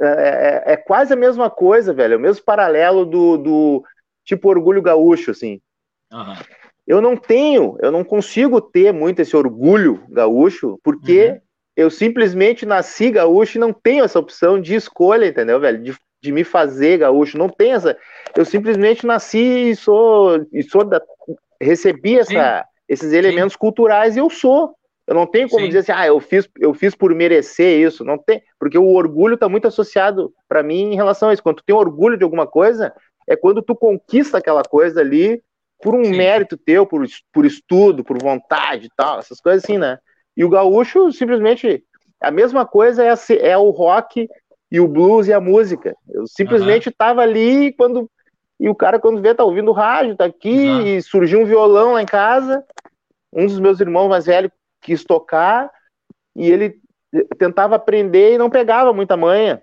É, 0.00 0.06
é, 0.06 0.72
é 0.72 0.76
quase 0.76 1.12
a 1.12 1.16
mesma 1.16 1.50
coisa, 1.50 1.92
velho. 1.92 2.14
É 2.14 2.16
o 2.16 2.20
mesmo 2.20 2.44
paralelo 2.44 3.04
do, 3.04 3.36
do 3.36 3.84
tipo 4.24 4.48
orgulho 4.48 4.82
gaúcho, 4.82 5.30
assim. 5.30 5.60
Uhum. 6.12 6.34
Eu 6.86 7.00
não 7.00 7.16
tenho, 7.16 7.76
eu 7.80 7.90
não 7.90 8.04
consigo 8.04 8.60
ter 8.60 8.92
muito 8.92 9.20
esse 9.20 9.36
orgulho 9.36 10.04
gaúcho, 10.08 10.78
porque 10.82 11.30
uhum 11.30 11.40
eu 11.76 11.90
simplesmente 11.90 12.64
nasci 12.64 13.10
gaúcho 13.10 13.58
e 13.58 13.60
não 13.60 13.72
tenho 13.72 14.02
essa 14.02 14.18
opção 14.18 14.58
de 14.58 14.74
escolha, 14.74 15.26
entendeu, 15.26 15.60
velho? 15.60 15.82
De, 15.82 15.94
de 16.22 16.32
me 16.32 16.42
fazer 16.42 16.98
gaúcho, 16.98 17.36
não 17.36 17.50
tem 17.50 17.72
essa. 17.72 17.96
Eu 18.34 18.46
simplesmente 18.46 19.06
nasci 19.06 19.70
e 19.70 19.76
sou, 19.76 20.46
e 20.50 20.62
sou 20.62 20.82
da, 20.82 21.02
recebi 21.60 22.18
essa, 22.18 22.64
esses 22.88 23.12
elementos 23.12 23.52
Sim. 23.52 23.58
culturais 23.58 24.16
e 24.16 24.20
eu 24.20 24.30
sou. 24.30 24.74
Eu 25.06 25.14
não 25.14 25.26
tenho 25.26 25.48
como 25.48 25.62
Sim. 25.62 25.68
dizer 25.68 25.78
assim, 25.80 25.92
ah, 25.92 26.06
eu 26.06 26.18
fiz, 26.18 26.48
eu 26.58 26.74
fiz 26.74 26.94
por 26.94 27.14
merecer 27.14 27.80
isso. 27.86 28.04
Não 28.04 28.18
tem, 28.18 28.42
porque 28.58 28.76
o 28.76 28.92
orgulho 28.92 29.34
está 29.34 29.48
muito 29.48 29.68
associado 29.68 30.32
para 30.48 30.62
mim 30.62 30.92
em 30.92 30.96
relação 30.96 31.28
a 31.28 31.32
isso. 31.32 31.42
Quando 31.42 31.56
tu 31.56 31.64
tem 31.64 31.76
orgulho 31.76 32.18
de 32.18 32.24
alguma 32.24 32.46
coisa, 32.46 32.92
é 33.28 33.36
quando 33.36 33.62
tu 33.62 33.74
conquista 33.76 34.38
aquela 34.38 34.62
coisa 34.62 35.00
ali 35.00 35.40
por 35.80 35.94
um 35.94 36.04
Sim. 36.04 36.16
mérito 36.16 36.56
teu, 36.56 36.84
por, 36.86 37.06
por 37.32 37.46
estudo, 37.46 38.02
por 38.02 38.20
vontade 38.20 38.86
e 38.86 38.90
tal, 38.96 39.18
essas 39.18 39.40
coisas 39.40 39.62
assim, 39.62 39.78
né? 39.78 39.98
E 40.36 40.44
o 40.44 40.48
gaúcho, 40.48 41.12
simplesmente, 41.12 41.84
a 42.20 42.30
mesma 42.30 42.66
coisa 42.66 43.04
é, 43.04 43.14
é 43.40 43.56
o 43.56 43.70
rock 43.70 44.28
e 44.70 44.80
o 44.80 44.88
blues 44.88 45.28
e 45.28 45.32
a 45.32 45.40
música. 45.40 45.94
Eu 46.08 46.26
simplesmente 46.26 46.88
estava 46.88 47.22
uhum. 47.22 47.28
ali 47.28 47.72
quando. 47.72 48.10
E 48.58 48.68
o 48.68 48.74
cara, 48.74 48.98
quando 48.98 49.20
vê, 49.20 49.34
tá 49.34 49.44
ouvindo 49.44 49.70
rádio, 49.70 50.16
tá 50.16 50.24
aqui, 50.24 50.68
uhum. 50.68 50.86
e 50.86 51.02
surgiu 51.02 51.40
um 51.40 51.44
violão 51.44 51.92
lá 51.92 52.02
em 52.02 52.06
casa. 52.06 52.64
Um 53.32 53.46
dos 53.46 53.60
meus 53.60 53.80
irmãos 53.80 54.08
mais 54.08 54.24
velhos 54.24 54.50
quis 54.86 55.04
tocar, 55.04 55.68
e 56.34 56.48
ele 56.48 56.80
tentava 57.38 57.74
aprender 57.74 58.34
e 58.34 58.38
não 58.38 58.48
pegava 58.48 58.92
muita 58.92 59.16
manha. 59.16 59.60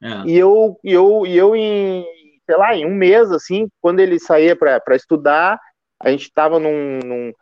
É. 0.00 0.22
E 0.26 0.38
eu, 0.38 0.78
e 0.84 0.92
eu, 0.92 1.26
e 1.26 1.36
eu 1.36 1.56
em, 1.56 2.06
sei 2.46 2.56
lá, 2.56 2.76
em 2.76 2.86
um 2.86 2.94
mês, 2.94 3.30
assim, 3.32 3.68
quando 3.80 3.98
ele 3.98 4.20
saía 4.20 4.54
para 4.54 4.94
estudar, 4.94 5.60
a 6.00 6.10
gente 6.10 6.22
estava 6.22 6.60
num, 6.60 7.00
num, 7.04 7.32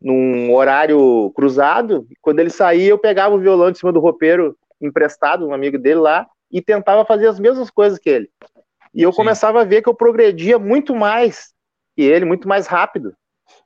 num 0.00 0.54
horário 0.54 1.32
cruzado. 1.34 2.06
Quando 2.20 2.38
ele 2.38 2.50
saía, 2.50 2.90
eu 2.90 2.98
pegava 2.98 3.34
o 3.34 3.40
violão 3.40 3.72
de 3.72 3.78
cima 3.78 3.92
do 3.92 4.00
roupeiro 4.00 4.56
emprestado, 4.80 5.46
um 5.46 5.54
amigo 5.54 5.78
dele 5.78 6.00
lá, 6.00 6.26
e 6.50 6.62
tentava 6.62 7.04
fazer 7.04 7.26
as 7.26 7.40
mesmas 7.40 7.70
coisas 7.70 7.98
que 7.98 8.08
ele. 8.08 8.30
E 8.94 9.02
eu 9.02 9.10
Sim. 9.10 9.16
começava 9.16 9.60
a 9.62 9.64
ver 9.64 9.82
que 9.82 9.88
eu 9.88 9.94
progredia 9.94 10.58
muito 10.58 10.94
mais 10.94 11.52
que 11.96 12.02
ele, 12.02 12.24
muito 12.24 12.46
mais 12.46 12.68
rápido. 12.68 13.12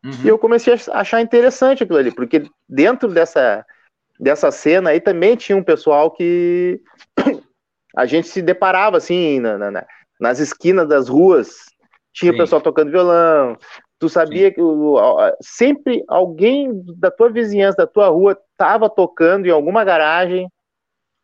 Uhum. 0.05 0.13
E 0.25 0.29
eu 0.29 0.39
comecei 0.39 0.75
a 0.75 1.01
achar 1.01 1.21
interessante 1.21 1.83
aquilo 1.83 1.99
ali, 1.99 2.11
porque 2.11 2.45
dentro 2.69 3.09
dessa, 3.09 3.65
dessa 4.19 4.51
cena 4.51 4.91
aí 4.91 5.01
também 5.01 5.37
tinha 5.37 5.57
um 5.57 5.63
pessoal 5.63 6.11
que 6.11 6.81
a 7.97 8.07
gente 8.07 8.29
se 8.29 8.43
deparava 8.43 8.97
assim 8.97 9.41
na, 9.41 9.71
na, 9.71 9.87
nas 10.21 10.39
esquinas 10.39 10.89
das 10.89 11.09
ruas. 11.09 11.67
Tinha 12.13 12.33
o 12.33 12.37
pessoal 12.37 12.61
tocando 12.61 12.91
violão, 12.91 13.57
Tu 14.03 14.09
sabia 14.09 14.49
Sim. 14.49 14.55
que 14.55 14.61
sempre 15.41 16.03
alguém 16.09 16.83
da 16.97 17.09
tua 17.09 17.31
vizinhança, 17.31 17.77
da 17.77 17.87
tua 17.87 18.09
rua, 18.09 18.37
estava 18.51 18.91
tocando 18.91 19.47
em 19.47 19.51
alguma 19.51 19.85
garagem, 19.85 20.49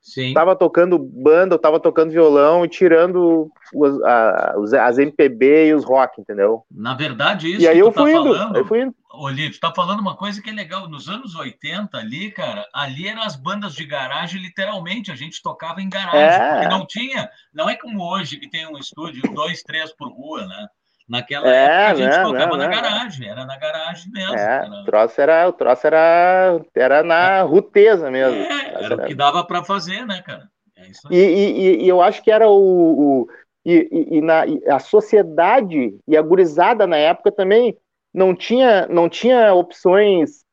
estava 0.01 0.57
tocando 0.57 0.99
banda, 0.99 1.57
estava 1.57 1.79
tocando 1.79 2.11
violão 2.11 2.65
e 2.65 2.69
tirando 2.69 3.51
os, 3.75 4.03
a, 4.03 4.55
as 4.87 4.99
MPB 4.99 5.69
e 5.69 5.75
os 5.75 5.85
rock, 5.85 6.21
entendeu? 6.21 6.65
Na 6.71 6.95
verdade, 6.95 7.51
isso 7.53 7.63
e 7.63 7.69
aí 7.69 7.79
eu 7.79 7.93
tá 7.93 8.03
fui 8.03 8.13
tá 8.13 8.21
indo, 8.21 8.35
falando, 8.35 8.57
eu 8.57 8.65
fui 8.65 8.83
indo. 8.83 8.95
Olívio, 9.11 9.53
tu 9.53 9.61
tá 9.61 9.73
falando 9.75 10.01
uma 10.01 10.17
coisa 10.17 10.41
que 10.41 10.51
é 10.51 10.53
legal. 10.53 10.89
Nos 10.89 11.09
anos 11.09 11.35
80 11.35 11.97
ali, 11.97 12.31
cara, 12.31 12.67
ali 12.73 13.09
eram 13.09 13.23
as 13.23 13.37
bandas 13.37 13.75
de 13.75 13.85
garagem, 13.85 14.41
literalmente. 14.41 15.11
A 15.11 15.17
gente 15.17 15.43
tocava 15.43 15.81
em 15.81 15.89
garagem, 15.89 16.47
é. 16.47 16.53
porque 16.53 16.69
não 16.69 16.87
tinha. 16.87 17.29
Não 17.53 17.69
é 17.69 17.75
como 17.75 18.03
hoje 18.03 18.37
que 18.37 18.49
tem 18.49 18.67
um 18.67 18.79
estúdio, 18.79 19.23
dois, 19.35 19.63
três 19.63 19.93
por 19.97 20.09
rua, 20.09 20.47
né? 20.47 20.69
Naquela 21.09 21.49
é, 21.49 21.65
época 21.65 21.91
a 21.91 21.95
gente 21.95 22.17
né, 22.17 22.23
tocava 22.23 22.57
né, 22.57 22.65
na 22.65 22.69
né. 22.69 22.83
garagem, 22.83 23.29
era 23.29 23.47
na 23.47 23.57
garagem 23.57 24.13
mesmo. 24.13 24.35
É, 24.35 24.43
era... 24.43 24.69
O 24.69 24.85
troço 24.85 25.21
era, 25.21 25.49
o 25.49 25.53
troço 25.53 25.87
era, 25.87 26.61
era 26.75 27.03
na 27.03 27.39
é. 27.39 27.43
ruteza 27.43 28.11
mesmo. 28.11 28.39
É, 28.39 28.85
era 28.85 28.95
o 28.95 29.07
que 29.07 29.15
dava 29.15 29.43
para 29.43 29.65
fazer, 29.65 30.07
né, 30.07 30.21
cara? 30.21 30.49
É 30.77 30.83
e, 31.11 31.17
e, 31.17 31.85
e, 31.85 31.89
eu 31.89 32.03
acho 32.03 32.23
que 32.23 32.31
era 32.31 32.49
o. 32.49 33.23
o 33.23 33.29
e, 33.65 34.19
e, 34.19 34.21
na, 34.21 34.47
e 34.47 34.63
a 34.69 34.79
sociedade 34.79 35.99
e 36.07 36.17
a 36.17 36.23
gurizada 36.23 36.87
na 36.87 36.97
época 36.97 37.33
também 37.33 37.77
não 38.15 38.35
tinha, 38.35 38.87
não 38.87 39.09
tinha 39.09 39.53
opções 39.53 40.45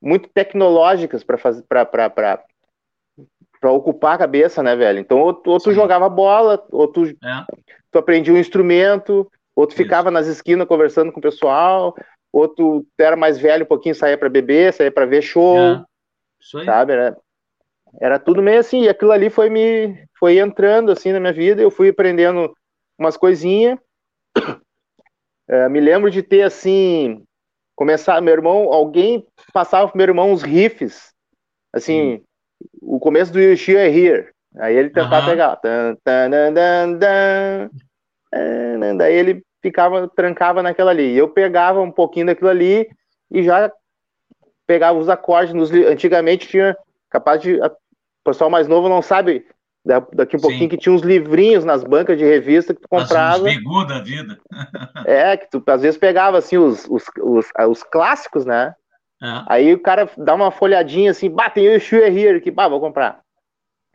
muito 0.00 0.28
tecnológicas 0.28 1.22
para 1.22 1.38
fazer 1.38 1.64
para 1.64 3.72
ocupar 3.72 4.14
a 4.14 4.18
cabeça, 4.18 4.62
né, 4.62 4.76
velho? 4.76 5.00
Então, 5.00 5.18
ou, 5.18 5.42
ou 5.46 5.58
tu 5.58 5.72
jogava 5.72 6.08
bola, 6.08 6.64
ou 6.70 6.86
tu, 6.86 7.06
é. 7.06 7.44
tu 7.90 7.98
aprendia 7.98 8.32
um 8.32 8.38
instrumento, 8.38 9.30
outro 9.60 9.76
ficava 9.76 10.10
nas 10.10 10.26
esquinas 10.26 10.68
conversando 10.68 11.10
com 11.10 11.18
o 11.18 11.22
pessoal, 11.22 11.94
outro 12.32 12.86
era 12.98 13.16
mais 13.16 13.38
velho 13.38 13.64
um 13.64 13.68
pouquinho, 13.68 13.94
saía 13.94 14.16
para 14.16 14.28
beber, 14.28 14.72
saía 14.72 14.90
para 14.92 15.06
ver 15.06 15.22
show, 15.22 15.58
é. 15.58 15.84
sabe? 16.64 16.92
Era, 16.92 17.16
era 18.00 18.18
tudo 18.18 18.42
meio 18.42 18.60
assim, 18.60 18.82
e 18.82 18.88
aquilo 18.88 19.10
ali 19.10 19.28
foi 19.30 19.50
me 19.50 20.06
foi 20.18 20.38
entrando 20.38 20.92
assim 20.92 21.12
na 21.12 21.18
minha 21.18 21.32
vida, 21.32 21.60
eu 21.60 21.70
fui 21.70 21.88
aprendendo 21.88 22.54
umas 22.96 23.16
coisinhas. 23.16 23.78
É, 25.50 25.66
me 25.66 25.80
lembro 25.80 26.10
de 26.10 26.22
ter 26.22 26.42
assim, 26.42 27.24
começar, 27.74 28.20
meu 28.20 28.34
irmão, 28.34 28.70
alguém 28.70 29.26
passava 29.50 29.88
pro 29.88 29.96
meu 29.96 30.06
irmão 30.06 30.30
uns 30.30 30.42
riffs, 30.42 31.14
assim, 31.72 32.16
hum. 32.16 32.22
o 32.82 33.00
começo 33.00 33.32
do 33.32 33.40
You 33.40 33.56
é 33.78 33.88
Here. 33.88 34.28
Aí 34.58 34.76
ele 34.76 34.90
tentava 34.90 35.20
uh 35.20 35.22
-huh. 35.22 35.30
pegar. 35.30 35.56
Tan, 35.56 35.96
tan, 36.04 36.30
tan, 36.30 36.98
tan, 36.98 37.70
É, 38.30 38.94
daí 38.94 39.14
ele 39.14 39.42
ficava, 39.62 40.08
trancava 40.08 40.62
naquela 40.62 40.90
ali. 40.90 41.16
Eu 41.16 41.28
pegava 41.28 41.80
um 41.80 41.90
pouquinho 41.90 42.26
daquilo 42.26 42.50
ali 42.50 42.88
e 43.30 43.42
já 43.42 43.72
pegava 44.66 44.98
os 44.98 45.08
acordes. 45.08 45.54
Nos, 45.54 45.70
antigamente 45.70 46.48
tinha 46.48 46.76
capaz 47.10 47.40
de. 47.40 47.60
O 47.60 47.70
pessoal 48.24 48.50
mais 48.50 48.68
novo 48.68 48.88
não 48.88 49.00
sabe 49.00 49.46
daqui 50.12 50.36
um 50.36 50.40
pouquinho 50.40 50.62
Sim. 50.62 50.68
que 50.68 50.76
tinha 50.76 50.94
uns 50.94 51.02
livrinhos 51.02 51.64
nas 51.64 51.82
bancas 51.82 52.18
de 52.18 52.24
revista 52.24 52.74
que 52.74 52.80
tu 52.80 52.88
comprava. 52.88 53.38
Os 53.38 53.86
da 53.86 54.00
vida. 54.00 54.38
é, 55.06 55.36
que 55.36 55.50
tu 55.50 55.62
às 55.66 55.80
vezes 55.80 55.98
pegava 55.98 56.36
assim 56.36 56.58
os, 56.58 56.86
os, 56.88 57.04
os, 57.20 57.46
os 57.68 57.82
clássicos, 57.82 58.44
né? 58.44 58.74
É. 59.22 59.26
Aí 59.48 59.74
o 59.74 59.80
cara 59.80 60.08
dá 60.16 60.34
uma 60.34 60.50
folhadinha 60.50 61.10
assim, 61.10 61.30
bah, 61.30 61.50
tem 61.50 61.74
o 61.74 61.80
Shure 61.80 62.04
Here 62.04 62.38
aqui, 62.38 62.50
bah, 62.50 62.68
vou 62.68 62.80
comprar. 62.80 63.20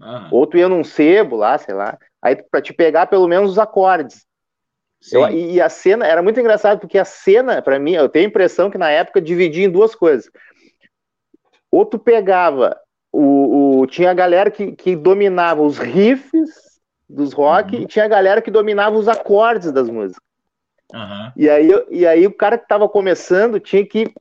Uhum. 0.01 0.27
Ou 0.31 0.47
tu 0.47 0.57
ia 0.57 0.67
num 0.67 0.83
sebo 0.83 1.35
lá, 1.35 1.57
sei 1.57 1.75
lá, 1.75 1.97
aí 2.21 2.35
pra 2.35 2.61
te 2.61 2.73
pegar 2.73 3.05
pelo 3.07 3.27
menos 3.27 3.51
os 3.51 3.59
acordes. 3.59 4.25
Eu, 5.11 5.29
e, 5.29 5.59
a 5.59 5.67
cena, 5.67 6.07
era 6.07 6.21
muito 6.21 6.39
engraçado, 6.39 6.79
porque 6.79 6.97
a 6.97 7.05
cena, 7.05 7.61
para 7.61 7.77
mim, 7.77 7.93
eu 7.93 8.07
tenho 8.07 8.25
a 8.25 8.29
impressão 8.29 8.69
que 8.69 8.77
na 8.77 8.89
época 8.89 9.21
dividia 9.21 9.65
em 9.65 9.69
duas 9.69 9.93
coisas. 9.93 10.31
Ou 11.69 11.85
tu 11.85 11.99
pegava 11.99 12.77
o, 13.11 13.79
o, 13.79 13.87
tinha 13.87 14.11
a 14.11 14.13
galera 14.13 14.49
que, 14.49 14.71
que 14.71 14.95
dominava 14.95 15.61
os 15.61 15.77
riffs 15.77 16.79
dos 17.09 17.33
rock 17.33 17.75
uhum. 17.75 17.81
e 17.81 17.85
tinha 17.85 18.05
a 18.05 18.07
galera 18.07 18.41
que 18.41 18.49
dominava 18.49 18.95
os 18.95 19.07
acordes 19.07 19.71
das 19.71 19.89
músicas. 19.89 20.23
Uhum. 20.93 21.31
E, 21.35 21.49
aí, 21.49 21.69
e 21.89 22.07
aí 22.07 22.25
o 22.25 22.33
cara 22.33 22.57
que 22.57 22.63
estava 22.63 22.87
começando 22.87 23.59
tinha 23.59 23.85
que 23.85 24.13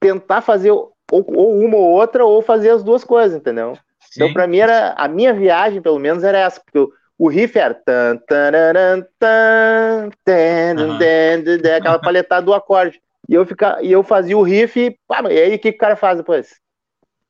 tentar 0.00 0.40
fazer 0.40 0.70
ou, 0.70 0.94
ou, 1.10 1.58
uma 1.58 1.76
ou 1.76 1.90
outra 1.90 2.24
ou 2.24 2.40
fazer 2.40 2.70
as 2.70 2.82
duas 2.82 3.04
coisas, 3.04 3.36
entendeu? 3.36 3.72
Então, 3.72 3.84
Sim. 4.00 4.22
Então 4.22 4.32
para 4.32 4.46
mim 4.46 4.58
era 4.58 4.94
a 4.96 5.06
minha 5.06 5.34
viagem 5.34 5.82
pelo 5.82 5.98
menos 5.98 6.24
era 6.24 6.38
essa, 6.38 6.60
porque 6.60 6.78
o, 6.78 6.92
o 7.22 7.28
riff 7.28 7.56
era 7.56 7.72
tan, 7.72 8.16
tan, 8.26 8.52
tan, 8.52 10.10
tan, 10.18 10.98
tan, 10.98 11.76
aquela 11.76 11.98
paletada 12.02 12.44
do 12.44 12.52
acorde. 12.52 13.00
E 13.28 13.34
eu, 13.34 13.46
fica, 13.46 13.80
e 13.80 13.92
eu 13.92 14.02
fazia 14.02 14.36
o 14.36 14.42
riff, 14.42 14.76
e, 14.76 14.98
pá, 15.06 15.22
e 15.30 15.38
aí 15.40 15.54
o 15.54 15.58
que, 15.60 15.70
que 15.70 15.76
o 15.76 15.78
cara 15.78 15.94
faz 15.94 16.18
depois? 16.18 16.58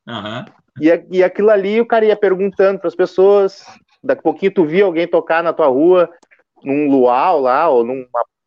Uhum. 0.08 0.46
E, 0.80 1.18
e 1.18 1.22
aquilo 1.22 1.50
ali 1.50 1.78
o 1.78 1.84
cara 1.84 2.06
ia 2.06 2.16
perguntando 2.16 2.78
para 2.78 2.88
as 2.88 2.94
pessoas. 2.94 3.66
Daqui 4.02 4.20
a 4.20 4.22
pouquinho 4.22 4.54
tu 4.54 4.64
via 4.64 4.86
alguém 4.86 5.06
tocar 5.06 5.42
na 5.42 5.52
tua 5.52 5.66
rua, 5.66 6.08
num 6.64 6.90
luau 6.90 7.42
lá, 7.42 7.68
ou 7.68 7.84
numa 7.84 8.06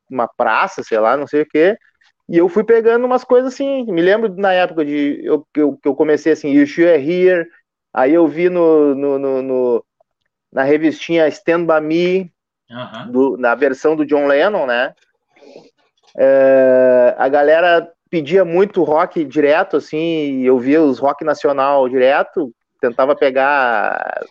uma 0.10 0.28
praça, 0.28 0.82
sei 0.82 0.98
lá, 0.98 1.16
não 1.16 1.28
sei 1.28 1.44
o 1.44 1.48
quê. 1.48 1.78
E 2.28 2.40
eu 2.40 2.50
fui 2.50 2.64
pegando 2.64 3.06
umas 3.06 3.24
coisas 3.24 3.54
assim. 3.54 3.86
Me 3.86 4.02
lembro 4.02 4.34
na 4.36 4.52
época 4.52 4.84
de 4.84 5.22
eu, 5.24 5.46
que, 5.54 5.62
eu, 5.62 5.78
que 5.78 5.88
eu 5.88 5.94
comecei 5.94 6.34
assim, 6.34 6.50
You 6.50 6.66
Should 6.66 7.08
Here. 7.08 7.48
Aí 7.94 8.16
eu 8.16 8.28
vi 8.28 8.50
no, 8.50 8.96
no, 8.96 9.20
no, 9.20 9.42
no 9.44 9.86
na 10.56 10.64
revistinha 10.64 11.28
Stand 11.28 11.66
By 11.66 11.82
Me, 11.82 12.32
uhum. 12.72 13.12
do, 13.12 13.38
na 13.38 13.54
versão 13.56 13.94
do 13.94 14.06
John 14.06 14.26
Lennon, 14.26 14.66
né? 14.66 14.96
É, 16.18 17.14
a 17.18 17.28
galera 17.28 17.92
pedia 18.10 18.46
muito 18.46 18.82
rock 18.82 19.26
direto, 19.26 19.76
assim, 19.76 20.44
eu 20.44 20.58
via 20.58 20.82
os 20.82 20.98
rock 20.98 21.26
nacional 21.26 21.90
direto, 21.90 22.54
tentava 22.80 23.14
pegar. 23.14 24.24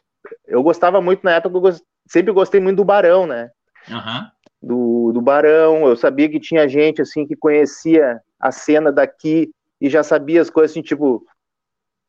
Eu 0.46 0.62
gostava 0.62 0.98
muito 0.98 1.22
na 1.22 1.32
época, 1.32 1.54
eu 1.54 1.60
gost... 1.60 1.82
sempre 2.08 2.32
gostei 2.32 2.58
muito 2.58 2.78
do 2.78 2.86
Barão, 2.86 3.26
né? 3.26 3.50
Uhum. 3.90 4.26
Do, 4.62 5.12
do 5.12 5.20
Barão, 5.20 5.86
eu 5.86 5.94
sabia 5.94 6.30
que 6.30 6.40
tinha 6.40 6.66
gente 6.66 7.02
assim 7.02 7.26
que 7.26 7.36
conhecia 7.36 8.18
a 8.40 8.50
cena 8.50 8.90
daqui 8.90 9.50
e 9.78 9.90
já 9.90 10.02
sabia 10.02 10.40
as 10.40 10.48
coisas 10.48 10.70
assim, 10.70 10.80
tipo, 10.80 11.22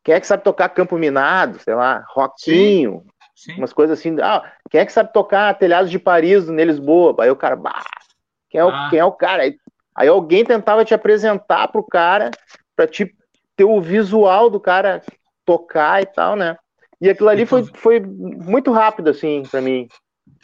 quem 0.02 0.14
é 0.14 0.20
que 0.20 0.26
sabe 0.26 0.42
tocar 0.42 0.70
Campo 0.70 0.96
Minado, 0.96 1.58
sei 1.58 1.74
lá, 1.74 2.02
Rockinho, 2.08 3.02
Sim. 3.02 3.10
Sim. 3.36 3.58
umas 3.58 3.72
coisas 3.72 3.98
assim, 3.98 4.16
ah, 4.20 4.50
quem 4.70 4.80
é 4.80 4.86
que 4.86 4.92
sabe 4.92 5.12
tocar 5.12 5.54
Telhados 5.54 5.90
de 5.90 5.98
Paris 5.98 6.48
no 6.48 6.56
Lisboa? 6.56 7.14
Aí 7.20 7.30
o 7.30 7.36
cara, 7.36 7.54
bah, 7.54 7.84
quem 8.50 8.60
é, 8.60 8.64
o, 8.64 8.70
ah. 8.70 8.88
quem 8.90 8.98
é 8.98 9.04
o 9.04 9.12
cara? 9.12 9.42
Aí 9.42 9.56
Aí 9.96 10.08
alguém 10.08 10.44
tentava 10.44 10.84
te 10.84 10.92
apresentar 10.92 11.68
pro 11.68 11.82
cara 11.82 12.30
para 12.76 12.86
te 12.86 13.10
ter 13.56 13.64
o 13.64 13.80
visual 13.80 14.50
do 14.50 14.60
cara 14.60 15.02
tocar 15.46 16.02
e 16.02 16.06
tal, 16.06 16.36
né? 16.36 16.56
E 17.00 17.08
aquilo 17.08 17.30
ali 17.30 17.46
foi, 17.46 17.64
foi 17.74 18.00
muito 18.00 18.70
rápido, 18.70 19.08
assim, 19.08 19.42
para 19.50 19.62
mim. 19.62 19.88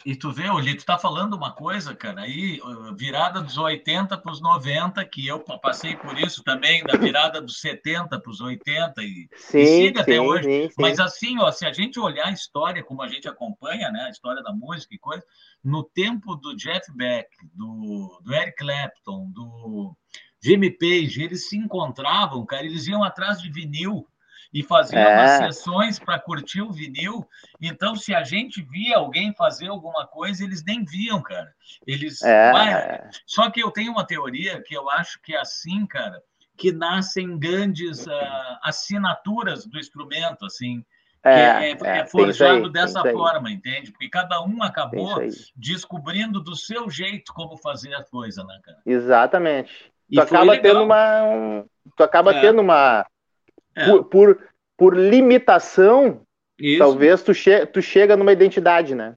E 0.05 0.15
tu 0.15 0.31
vê, 0.31 0.49
Oli, 0.49 0.75
tu 0.75 0.85
tá 0.85 0.97
falando 0.97 1.33
uma 1.33 1.53
coisa, 1.53 1.95
cara, 1.95 2.21
aí, 2.21 2.59
virada 2.95 3.41
dos 3.41 3.57
80 3.57 4.17
para 4.17 4.31
os 4.31 4.41
90, 4.41 5.03
que 5.05 5.25
eu 5.25 5.39
passei 5.39 5.95
por 5.95 6.19
isso 6.19 6.43
também, 6.43 6.83
da 6.83 6.97
virada 6.97 7.41
dos 7.41 7.59
70 7.61 8.19
para 8.19 8.31
os 8.31 8.41
80 8.41 9.01
e, 9.01 9.29
sim, 9.37 9.59
e 9.59 9.65
siga 9.65 10.01
até 10.01 10.19
hoje. 10.19 10.43
Sim, 10.43 10.69
sim. 10.69 10.75
Mas 10.77 10.99
assim, 10.99 11.39
ó, 11.39 11.51
se 11.51 11.65
a 11.65 11.71
gente 11.71 11.99
olhar 11.99 12.27
a 12.27 12.31
história, 12.31 12.83
como 12.83 13.01
a 13.01 13.07
gente 13.07 13.27
acompanha, 13.27 13.89
né, 13.91 14.05
a 14.07 14.09
história 14.09 14.43
da 14.43 14.51
música 14.51 14.93
e 14.93 14.99
coisa, 14.99 15.23
no 15.63 15.83
tempo 15.83 16.35
do 16.35 16.55
Jeff 16.55 16.91
Beck, 16.93 17.29
do, 17.53 18.19
do 18.21 18.33
Eric 18.33 18.57
Clapton, 18.57 19.31
do 19.31 19.95
Jimmy 20.43 20.71
Page, 20.71 21.23
eles 21.23 21.47
se 21.47 21.55
encontravam, 21.55 22.45
cara, 22.45 22.65
eles 22.65 22.87
iam 22.87 23.03
atrás 23.03 23.41
de 23.41 23.49
vinil 23.49 24.05
e 24.53 24.61
faziam 24.61 25.01
é. 25.01 25.15
umas 25.15 25.31
sessões 25.55 25.97
para 25.97 26.19
curtir 26.19 26.61
o 26.61 26.71
vinil. 26.71 27.27
Então, 27.59 27.95
se 27.95 28.13
a 28.13 28.23
gente 28.23 28.61
via 28.61 28.97
alguém 28.97 29.33
fazer 29.33 29.67
alguma 29.67 30.05
coisa, 30.05 30.43
eles 30.43 30.63
nem 30.63 30.85
viam, 30.85 31.21
cara. 31.21 31.51
Eles. 31.87 32.21
É. 32.21 33.09
Só 33.25 33.49
que 33.49 33.63
eu 33.63 33.71
tenho 33.71 33.91
uma 33.91 34.05
teoria 34.05 34.61
que 34.61 34.75
eu 34.75 34.89
acho 34.91 35.19
que 35.23 35.33
é 35.33 35.39
assim, 35.39 35.87
cara, 35.87 36.21
que 36.55 36.71
nascem 36.71 37.39
grandes 37.39 38.05
uh, 38.05 38.11
assinaturas 38.61 39.65
do 39.65 39.79
instrumento, 39.79 40.45
assim. 40.45 40.85
É, 41.25 41.31
é, 41.31 41.71
é, 41.71 41.97
é 41.99 42.05
forjado 42.05 42.65
aí, 42.65 42.71
dessa 42.71 43.01
forma, 43.01 43.49
entende? 43.49 43.91
Porque 43.91 44.09
cada 44.09 44.43
um 44.43 44.61
acabou 44.61 45.21
descobrindo 45.55 46.43
do 46.43 46.53
seu 46.53 46.89
jeito 46.89 47.33
como 47.33 47.55
fazer 47.55 47.95
a 47.95 48.03
coisa, 48.03 48.43
né, 48.43 48.59
cara? 48.61 48.77
Exatamente. 48.85 49.93
E 50.09 50.17
tu 50.17 50.21
acaba 50.21 50.57
tendo 50.59 50.83
uma. 50.83 51.23
Um, 51.23 51.65
tu 51.95 52.03
acaba 52.03 52.35
é. 52.35 52.41
tendo 52.41 52.61
uma 52.61 53.05
é. 53.75 53.85
Por, 53.85 54.03
por, 54.05 54.39
por, 54.77 54.97
limitação, 54.97 56.21
Isso. 56.59 56.79
talvez 56.79 57.23
tu, 57.23 57.33
che 57.33 57.65
tu 57.65 57.81
chega 57.81 58.15
numa 58.15 58.31
identidade, 58.31 58.95
né? 58.95 59.15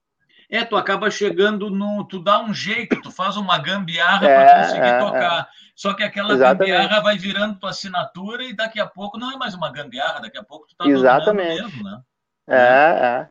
É, 0.48 0.64
tu 0.64 0.76
acaba 0.76 1.10
chegando 1.10 1.70
no. 1.70 2.04
Tu 2.04 2.22
dá 2.22 2.40
um 2.40 2.54
jeito, 2.54 3.00
tu 3.02 3.10
faz 3.10 3.36
uma 3.36 3.58
gambiarra 3.58 4.28
é, 4.28 4.34
para 4.34 4.62
conseguir 4.62 4.86
é, 4.86 4.98
tocar. 4.98 5.40
É. 5.42 5.46
Só 5.74 5.92
que 5.92 6.02
aquela 6.02 6.32
Exatamente. 6.32 6.70
gambiarra 6.70 7.02
vai 7.02 7.18
virando 7.18 7.58
tua 7.58 7.70
assinatura 7.70 8.44
e 8.44 8.54
daqui 8.54 8.80
a 8.80 8.86
pouco 8.86 9.18
não 9.18 9.32
é 9.32 9.36
mais 9.36 9.54
uma 9.54 9.70
gambiarra, 9.72 10.20
daqui 10.20 10.38
a 10.38 10.44
pouco 10.44 10.66
tu 10.68 10.76
tá 10.76 10.86
Exatamente. 10.86 11.62
mesmo, 11.62 11.82
né? 11.82 12.00
É, 12.48 12.56
é. 12.56 13.28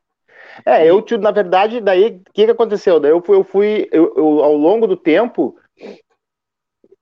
É, 0.65 0.89
eu, 0.89 1.03
na 1.20 1.32
verdade, 1.32 1.82
daí, 1.82 2.22
o 2.27 2.34
que, 2.34 2.46
que 2.46 2.51
aconteceu? 2.51 3.00
Daí 3.00 3.12
eu 3.12 3.22
fui, 3.22 3.36
eu 3.36 3.44
fui 3.44 3.89
eu, 3.91 4.13
eu, 4.15 4.44
ao 4.44 4.55
longo 4.55 4.88
do 4.88 4.96
tempo, 4.96 5.58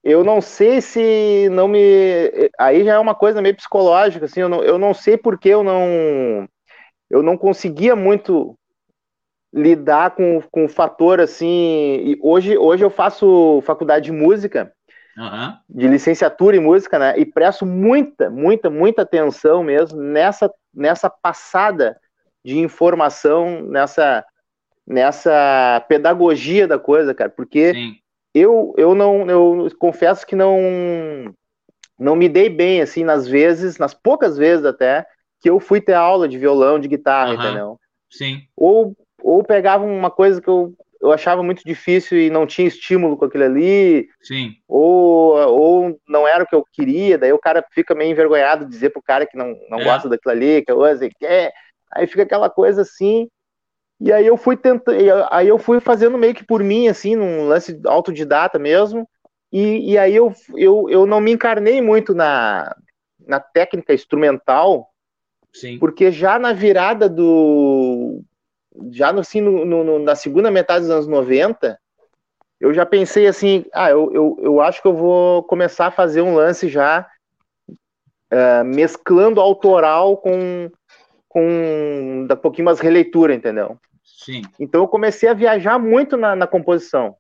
eu 0.04 0.22
não 0.22 0.42
sei 0.42 0.82
se 0.82 1.48
não 1.50 1.68
me. 1.68 1.80
Aí 2.60 2.84
já 2.84 2.96
é 2.96 3.00
uma 3.00 3.16
coisa 3.16 3.42
meio 3.42 3.56
psicológica, 3.56 4.26
assim, 4.26 4.42
eu 4.42 4.50
não, 4.50 4.62
eu 4.62 4.78
não 4.78 4.94
sei 4.94 5.16
porque 5.16 5.48
eu 5.48 5.64
não. 5.64 6.48
Eu 7.10 7.24
não 7.24 7.38
conseguia 7.38 7.96
muito 7.96 8.58
lidar 9.54 10.12
com, 10.12 10.42
com 10.52 10.66
o 10.66 10.70
fator 10.70 11.22
assim. 11.22 11.48
E 11.48 12.20
hoje, 12.22 12.58
hoje 12.58 12.84
eu 12.84 12.90
faço 12.90 13.62
faculdade 13.66 14.06
de 14.06 14.12
música, 14.12 14.74
uhum. 15.18 15.58
de 15.70 15.88
licenciatura 15.88 16.58
em 16.58 16.60
música, 16.60 17.00
né? 17.00 17.18
E 17.18 17.26
presto 17.26 17.66
muita, 17.66 18.30
muita, 18.30 18.70
muita 18.70 19.04
atenção 19.04 19.64
mesmo 19.64 20.02
nessa, 20.02 20.52
nessa 20.74 21.10
passada 21.10 21.98
de 22.44 22.60
informação, 22.60 23.62
nessa, 23.62 24.26
nessa 24.86 25.86
pedagogia 25.88 26.68
da 26.68 26.78
coisa, 26.78 27.14
cara, 27.14 27.30
porque. 27.30 27.74
Sim 27.74 28.03
eu, 28.34 28.74
eu 28.78 28.96
não, 28.96 29.30
eu 29.30 29.72
confesso 29.78 30.26
que 30.26 30.36
não, 30.36 31.34
não 32.00 32.16
me 32.16 32.28
dei 32.28 32.50
bem, 32.50 32.82
assim, 32.82 33.04
nas 33.04 33.28
vezes, 33.28 33.78
nas 33.78 33.94
poucas 33.94 34.38
vezes 34.38 34.66
até, 34.66 35.06
que 35.40 35.50
eu 35.50 35.60
fui 35.60 35.80
ter 35.80 35.94
aula 35.94 36.28
de 36.28 36.38
violão, 36.38 36.80
de 36.80 36.88
guitarra, 36.88 37.34
uhum. 37.34 37.36
entendeu? 37.36 37.80
Sim. 38.10 38.42
Ou, 38.56 38.96
ou 39.22 39.44
pegava 39.44 39.86
uma 39.86 40.10
coisa 40.10 40.42
que 40.42 40.48
eu, 40.48 40.74
eu 41.02 41.12
achava 41.12 41.44
muito 41.44 41.64
difícil 41.66 42.18
e 42.18 42.30
não 42.30 42.48
tinha 42.48 42.68
estímulo 42.68 43.18
com 43.18 43.26
aquilo 43.26 43.44
ali. 43.44 44.08
Sim. 44.22 44.54
Ou, 44.68 45.36
ou 45.36 46.00
não 46.08 46.26
era 46.26 46.44
o 46.44 46.48
que 46.48 46.56
eu 46.56 46.66
queria, 46.72 47.18
daí 47.18 47.34
o 47.34 47.40
cara 47.40 47.64
fica 47.74 47.94
meio 47.94 48.12
envergonhado 48.12 48.64
de 48.64 48.72
dizer 48.72 48.90
pro 48.90 49.02
cara 49.02 49.26
que 49.26 49.38
não, 49.38 49.54
não 49.70 49.80
é. 49.80 49.84
gosta 49.84 50.08
daquilo 50.08 50.32
ali, 50.32 50.64
que 50.64 50.72
eu 50.72 50.80
quer. 51.20 51.52
Aí 51.92 52.08
fica 52.08 52.24
aquela 52.24 52.50
coisa 52.50 52.84
assim. 52.84 53.28
E 54.04 54.12
aí 54.12 54.28
eu 54.28 54.36
fui 54.36 54.58
tentando, 54.58 54.98
aí 55.32 55.48
eu 55.48 55.58
fui 55.58 55.80
fazendo 55.80 56.18
meio 56.18 56.36
que 56.36 56.44
por 56.44 56.62
mim, 56.62 56.90
assim, 56.90 57.16
num 57.16 57.48
lance 57.48 57.80
autodidata 57.86 58.60
mesmo. 58.60 59.08
E, 59.50 59.94
e 59.94 59.98
aí 59.98 60.14
eu, 60.14 60.34
eu, 60.58 60.90
eu 60.90 61.06
não 61.06 61.22
me 61.22 61.32
encarnei 61.32 61.82
muito 61.82 62.14
na, 62.14 62.76
na 63.26 63.40
técnica 63.40 63.94
instrumental, 63.94 64.90
Sim. 65.54 65.80
porque 65.80 66.12
já 66.12 66.38
na 66.38 66.52
virada 66.52 67.08
do. 67.08 68.22
Já 68.92 69.14
no, 69.14 69.22
assim, 69.22 69.40
no, 69.40 69.64
no, 69.64 70.00
na 70.00 70.16
segunda 70.16 70.52
metade 70.52 70.82
dos 70.82 70.92
anos 70.92 71.08
90, 71.08 71.80
eu 72.60 72.74
já 72.74 72.86
pensei 72.86 73.26
assim: 73.26 73.64
ah, 73.72 73.90
eu, 73.90 74.12
eu, 74.14 74.38
eu 74.42 74.60
acho 74.60 74.82
que 74.82 74.88
eu 74.90 74.94
vou 74.94 75.44
começar 75.44 75.88
a 75.88 75.92
fazer 75.92 76.22
um 76.22 76.36
lance 76.36 76.68
já 76.68 77.08
uh, 78.34 78.66
mesclando 78.66 79.40
autoral 79.40 80.18
com, 80.18 80.70
com 81.30 82.28
um 82.30 82.36
pouquinho 82.42 82.66
mais 82.66 82.82
releitura, 82.82 83.34
entendeu? 83.34 83.80
Sim. 84.24 84.42
Então 84.60 84.82
eu 84.82 84.88
comecei 84.88 85.30
a 85.30 85.34
viajar 85.34 85.78
muito 85.78 86.16
na, 86.16 86.36
na 86.36 86.48
composição. 86.48 87.16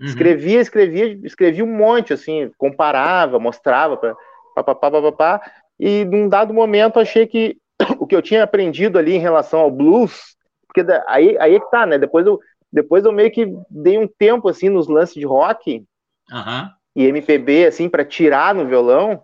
Uhum. 0.00 0.06
Escrevia, 0.06 0.60
escrevia, 0.60 1.20
escrevia 1.24 1.64
um 1.64 1.76
monte, 1.76 2.12
assim, 2.12 2.50
comparava, 2.56 3.38
mostrava, 3.38 4.16
papapá, 4.54 5.40
e 5.78 6.04
num 6.04 6.28
dado 6.28 6.54
momento 6.54 6.98
achei 6.98 7.26
que 7.26 7.56
o 7.98 8.06
que 8.06 8.16
eu 8.16 8.22
tinha 8.22 8.42
aprendido 8.42 8.98
ali 8.98 9.14
em 9.14 9.20
relação 9.20 9.60
ao 9.60 9.70
blues, 9.70 10.36
porque 10.66 10.84
aí, 11.06 11.36
aí 11.38 11.54
é 11.54 11.60
que 11.60 11.70
tá, 11.70 11.84
né? 11.86 11.98
Depois 11.98 12.26
eu, 12.26 12.40
depois 12.72 13.04
eu 13.04 13.12
meio 13.12 13.30
que 13.30 13.54
dei 13.68 13.98
um 13.98 14.08
tempo, 14.08 14.48
assim, 14.48 14.68
nos 14.68 14.88
lances 14.88 15.14
de 15.14 15.26
rock 15.26 15.84
uhum. 16.30 16.70
e 16.96 17.04
MPB, 17.04 17.66
assim, 17.66 17.88
para 17.88 18.04
tirar 18.04 18.54
no 18.54 18.66
violão, 18.66 19.22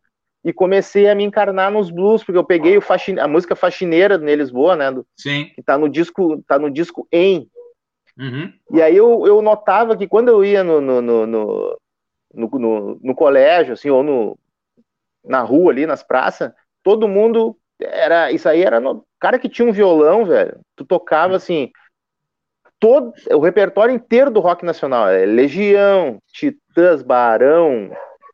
e 0.48 0.52
comecei 0.52 1.08
a 1.08 1.14
me 1.14 1.24
encarnar 1.24 1.70
nos 1.70 1.90
blues, 1.90 2.24
porque 2.24 2.38
eu 2.38 2.44
peguei 2.44 2.80
faxine... 2.80 3.20
a 3.20 3.28
música 3.28 3.54
faxineira 3.54 4.18
do 4.18 4.24
Lisboa, 4.24 4.76
né? 4.76 4.90
Do... 4.90 5.06
Sim. 5.16 5.50
Que 5.54 5.62
tá 5.62 5.76
no 5.76 5.88
disco, 5.88 6.42
tá 6.46 6.58
no 6.58 6.70
disco 6.70 7.06
em 7.12 7.48
Uhum. 8.18 8.52
E 8.72 8.82
aí 8.82 8.96
eu, 8.96 9.24
eu 9.26 9.40
notava 9.40 9.96
que 9.96 10.08
quando 10.08 10.28
eu 10.28 10.44
ia 10.44 10.64
no, 10.64 10.80
no, 10.80 11.00
no, 11.00 11.26
no, 11.26 11.78
no, 12.34 13.00
no 13.00 13.14
colégio, 13.14 13.74
assim, 13.74 13.90
ou 13.90 14.02
no, 14.02 14.36
na 15.24 15.40
rua 15.42 15.70
ali, 15.70 15.86
nas 15.86 16.02
praças, 16.02 16.52
todo 16.82 17.06
mundo 17.06 17.56
era. 17.80 18.32
Isso 18.32 18.48
aí 18.48 18.62
era 18.62 18.80
no 18.80 19.04
cara 19.20 19.38
que 19.38 19.48
tinha 19.48 19.68
um 19.68 19.72
violão, 19.72 20.26
velho. 20.26 20.58
Tu 20.74 20.84
tocava 20.84 21.36
assim. 21.36 21.70
Todo, 22.80 23.12
o 23.32 23.40
repertório 23.40 23.94
inteiro 23.94 24.30
do 24.30 24.38
rock 24.38 24.64
nacional, 24.64 25.08
é 25.08 25.24
Legião, 25.26 26.18
Titãs, 26.32 27.02
Barão, 27.02 27.90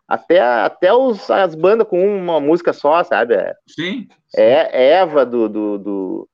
até, 0.09 0.41
até 0.41 0.93
os, 0.93 1.31
as 1.31 1.55
bandas 1.55 1.89
com 1.89 2.05
uma 2.05 2.41
música 2.41 2.73
só, 2.73 3.03
sabe? 3.03 3.35
É, 3.35 3.55
sim. 3.67 4.09
sim. 4.29 4.41
É 4.41 4.93
Eva 4.95 5.25
do, 5.25 5.49
do, 5.49 5.79
do, 5.79 6.29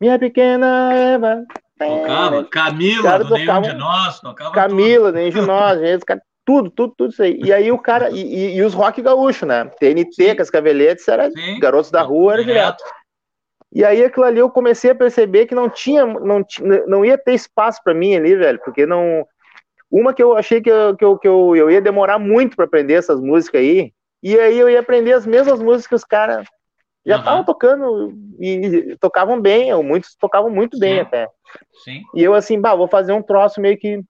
Minha 0.00 0.18
pequena 0.18 0.92
Eva, 0.94 1.44
Tocava, 1.78 2.44
Camila, 2.44 3.18
do 3.18 3.34
Nenhum 3.34 3.62
de 3.62 3.72
Nós, 3.74 4.20
tocava 4.20 4.52
Camila, 4.52 5.06
tudo. 5.06 5.14
Nenhum 5.16 5.30
de 5.30 5.40
Nós, 5.40 5.80
gente, 5.80 6.04
tudo, 6.44 6.70
tudo, 6.70 6.94
tudo 6.96 7.12
isso 7.12 7.22
aí. 7.22 7.40
E 7.42 7.52
aí 7.52 7.70
o 7.70 7.78
cara, 7.78 8.10
e, 8.10 8.20
e, 8.20 8.56
e 8.56 8.62
os 8.62 8.74
rock 8.74 9.00
gaúcho, 9.00 9.46
né? 9.46 9.64
TNT, 9.78 10.30
Sim. 10.30 10.36
Cascaveletes, 10.36 11.06
era 11.08 11.30
Sim. 11.30 11.58
Garotos 11.60 11.90
da 11.90 12.02
Rua, 12.02 12.34
era 12.34 12.44
direto. 12.44 12.82
E 13.72 13.84
aí 13.84 14.04
aquilo 14.04 14.26
ali 14.26 14.38
eu 14.38 14.50
comecei 14.50 14.90
a 14.90 14.94
perceber 14.94 15.46
que 15.46 15.54
não 15.54 15.68
tinha, 15.70 16.04
não, 16.04 16.44
não 16.86 17.04
ia 17.04 17.16
ter 17.16 17.32
espaço 17.32 17.80
para 17.82 17.94
mim 17.94 18.14
ali, 18.14 18.36
velho, 18.36 18.60
porque 18.64 18.84
não... 18.84 19.26
Uma 19.92 20.14
que 20.14 20.22
eu 20.22 20.34
achei 20.34 20.62
que 20.62 20.70
eu, 20.70 20.96
que 20.96 21.04
eu, 21.04 21.18
que 21.18 21.28
eu, 21.28 21.54
eu 21.54 21.70
ia 21.70 21.82
demorar 21.82 22.18
muito 22.18 22.56
para 22.56 22.64
aprender 22.64 22.94
essas 22.94 23.20
músicas 23.20 23.60
aí, 23.60 23.92
e 24.22 24.38
aí 24.38 24.58
eu 24.58 24.70
ia 24.70 24.80
aprender 24.80 25.12
as 25.12 25.26
mesmas 25.26 25.60
músicas 25.60 25.86
que 25.86 25.94
os 25.96 26.04
caras 26.04 26.46
já 27.04 27.18
estavam 27.18 27.40
uhum. 27.40 27.44
tocando 27.44 28.14
e 28.40 28.96
tocavam 28.98 29.38
bem, 29.38 29.70
ou 29.74 29.82
muitos 29.82 30.14
tocavam 30.14 30.48
muito 30.48 30.78
bem 30.78 31.00
até. 31.00 31.28
Sim. 31.84 32.00
E 32.14 32.22
eu 32.22 32.32
assim, 32.32 32.58
bah, 32.58 32.74
vou 32.74 32.88
fazer 32.88 33.12
um 33.12 33.22
troço 33.22 33.60
meio 33.60 33.76
que 33.76 34.02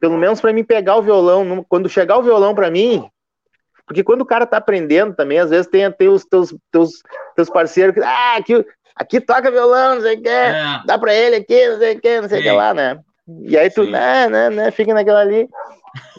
pelo 0.00 0.16
menos 0.16 0.40
para 0.40 0.52
mim 0.54 0.64
pegar 0.64 0.96
o 0.96 1.02
violão, 1.02 1.66
quando 1.68 1.88
chegar 1.88 2.16
o 2.16 2.22
violão 2.22 2.54
para 2.54 2.70
mim, 2.70 3.06
porque 3.84 4.02
quando 4.02 4.22
o 4.22 4.26
cara 4.26 4.46
tá 4.46 4.56
aprendendo 4.56 5.14
também, 5.14 5.38
às 5.38 5.50
vezes 5.50 5.66
tem, 5.66 5.90
tem 5.92 6.08
os 6.08 6.24
teus, 6.24 6.54
teus, 6.70 7.02
teus 7.34 7.50
parceiros 7.50 7.94
que, 7.94 8.00
ah, 8.00 8.36
aqui, 8.36 8.64
aqui 8.94 9.20
toca 9.20 9.50
violão, 9.50 9.96
não 9.96 10.02
sei 10.02 10.16
o 10.16 10.22
que, 10.22 10.28
é. 10.28 10.82
dá 10.86 10.98
para 10.98 11.14
ele 11.14 11.36
aqui, 11.36 11.68
não 11.68 11.78
sei 11.78 11.96
o 11.96 12.00
que, 12.00 12.20
não 12.20 12.28
sei 12.28 12.40
o 12.40 12.42
que 12.42 12.50
lá, 12.52 12.72
né? 12.72 13.00
E 13.42 13.56
aí 13.56 13.70
tu, 13.70 13.84
né, 13.84 14.28
né, 14.28 14.50
né, 14.50 14.70
fica 14.70 14.94
naquela 14.94 15.20
ali. 15.20 15.48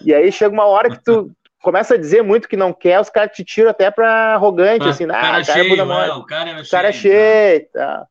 E 0.04 0.14
aí 0.14 0.32
chega 0.32 0.54
uma 0.54 0.66
hora 0.66 0.90
que 0.90 1.04
tu, 1.04 1.32
começa 1.62 1.96
a 1.96 1.98
dizer 1.98 2.22
muito 2.22 2.48
que 2.48 2.58
não 2.58 2.74
quer, 2.74 3.00
os 3.00 3.10
caras 3.10 3.36
te 3.36 3.44
tiram 3.44 3.70
até 3.70 3.92
pra 3.92 4.34
arrogante, 4.34 4.88
assim, 4.88 5.06
ah, 5.06 5.08
cara, 5.08 5.46
cara 5.46 5.60
é 5.60 5.70
bunda 5.70 5.86
mole. 5.86 6.10
O 6.12 6.26
cara 6.26 6.50
é 6.50 6.62
o 6.62 6.70
cara 6.70 6.90
é 6.90 6.92
cheio, 6.92 7.68
tá. 7.74 8.08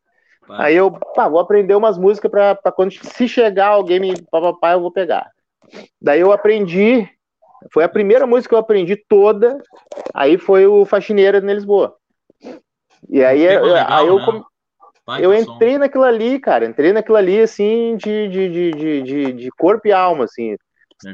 Aí 0.51 0.75
eu, 0.75 0.91
pá, 0.91 1.29
vou 1.29 1.39
aprender 1.39 1.75
umas 1.75 1.99
músicas 1.99 2.31
pra, 2.31 2.55
pra 2.55 2.73
quando 2.73 2.93
se 2.93 3.29
chegar 3.29 3.69
alguém 3.69 4.01
me 4.01 4.23
papai, 4.23 4.75
eu 4.75 4.81
vou 4.81 4.91
pegar. 4.91 5.31
Daí 6.01 6.21
eu 6.21 6.33
aprendi, 6.33 7.07
foi 7.73 7.85
a 7.85 7.89
primeira 7.89 8.27
música 8.27 8.49
que 8.49 8.55
eu 8.55 8.59
aprendi 8.59 8.97
toda, 8.97 9.59
aí 10.15 10.39
foi 10.39 10.67
o 10.67 10.87
Faxineira 10.87 11.41
de 11.41 11.47
Lisboa. 11.47 11.97
E 13.11 13.23
aí, 13.23 13.47
legal, 13.47 13.87
aí 13.89 14.07
eu, 14.07 14.17
né? 14.17 14.43
Eu 15.21 15.33
entrei 15.35 15.79
naquilo 15.79 16.05
ali, 16.05 16.39
cara, 16.39 16.67
entrei 16.67 16.93
naquilo 16.93 17.17
ali, 17.17 17.41
assim, 17.41 17.97
de, 17.97 18.29
de, 18.29 18.49
de, 18.49 19.03
de, 19.03 19.33
de 19.33 19.51
corpo 19.53 19.89
e 19.89 19.93
alma, 19.93 20.25
assim, 20.25 20.57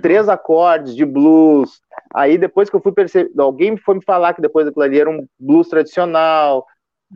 três 0.01 0.29
acordes 0.29 0.97
de 0.97 1.05
blues. 1.05 1.81
Aí 2.15 2.39
depois 2.39 2.71
que 2.71 2.77
eu 2.77 2.81
fui 2.81 2.93
perceber, 2.93 3.31
alguém 3.39 3.77
foi 3.77 3.97
me 3.97 4.05
falar 4.05 4.35
que 4.35 4.43
depois 4.43 4.67
daquilo 4.67 4.85
ali 4.85 4.99
era 4.99 5.11
um 5.11 5.27
blues 5.39 5.69
tradicional, 5.69 6.67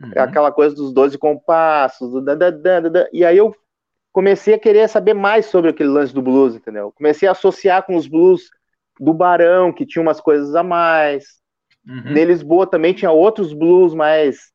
uhum. 0.01 0.11
aquela 0.15 0.51
coisa 0.51 0.75
dos 0.75 0.93
12 0.93 1.17
compassos, 1.17 2.11
do 2.11 2.21
da, 2.21 2.35
da, 2.35 2.49
da, 2.49 2.79
da, 2.79 3.09
e 3.11 3.25
aí 3.25 3.37
eu 3.37 3.53
comecei 4.11 4.53
a 4.53 4.59
querer 4.59 4.87
saber 4.87 5.13
mais 5.13 5.45
sobre 5.47 5.71
aquele 5.71 5.89
lance 5.89 6.13
do 6.13 6.21
blues, 6.21 6.55
entendeu? 6.55 6.91
Comecei 6.95 7.27
a 7.27 7.31
associar 7.31 7.85
com 7.85 7.95
os 7.95 8.07
blues 8.07 8.49
do 8.99 9.13
Barão, 9.13 9.71
que 9.71 9.85
tinha 9.85 10.01
umas 10.01 10.19
coisas 10.19 10.55
a 10.55 10.63
mais. 10.63 11.39
Uhum. 11.87 12.13
De 12.13 12.25
Lisboa 12.25 12.67
também 12.67 12.93
tinha 12.93 13.11
outros 13.11 13.53
blues 13.53 13.93
mais 13.93 14.51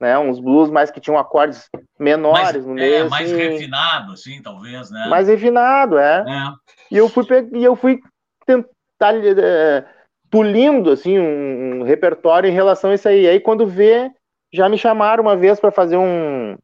né? 0.00 0.18
Uns 0.18 0.38
blues 0.38 0.70
mais 0.70 0.90
que 0.90 1.00
tinham 1.00 1.18
acordes 1.18 1.68
menores 1.98 2.52
mais, 2.52 2.66
no 2.66 2.74
meio. 2.74 2.94
É, 2.94 3.08
mais 3.08 3.32
assim, 3.32 3.40
refinado, 3.40 4.12
assim, 4.12 4.42
talvez, 4.42 4.90
né? 4.90 5.06
Mais 5.08 5.28
refinado, 5.28 5.98
é. 5.98 6.24
é. 6.26 6.52
E 6.90 6.96
eu 6.96 7.08
fui 7.08 7.24
e 7.52 7.64
eu 7.64 7.74
fui 7.74 8.00
tentar 8.44 9.14
é, 9.14 9.84
pulindo 10.30 10.90
assim 10.90 11.18
um, 11.18 11.80
um, 11.80 11.82
repertório 11.82 12.48
em 12.48 12.52
relação 12.52 12.90
a 12.90 12.94
isso 12.94 13.08
aí. 13.08 13.26
Aí 13.26 13.40
quando 13.40 13.66
vê, 13.66 14.10
já 14.52 14.68
me 14.68 14.78
chamaram 14.78 15.22
uma 15.22 15.36
vez 15.36 15.58
para 15.58 15.70
fazer 15.70 15.96
um 15.96 16.56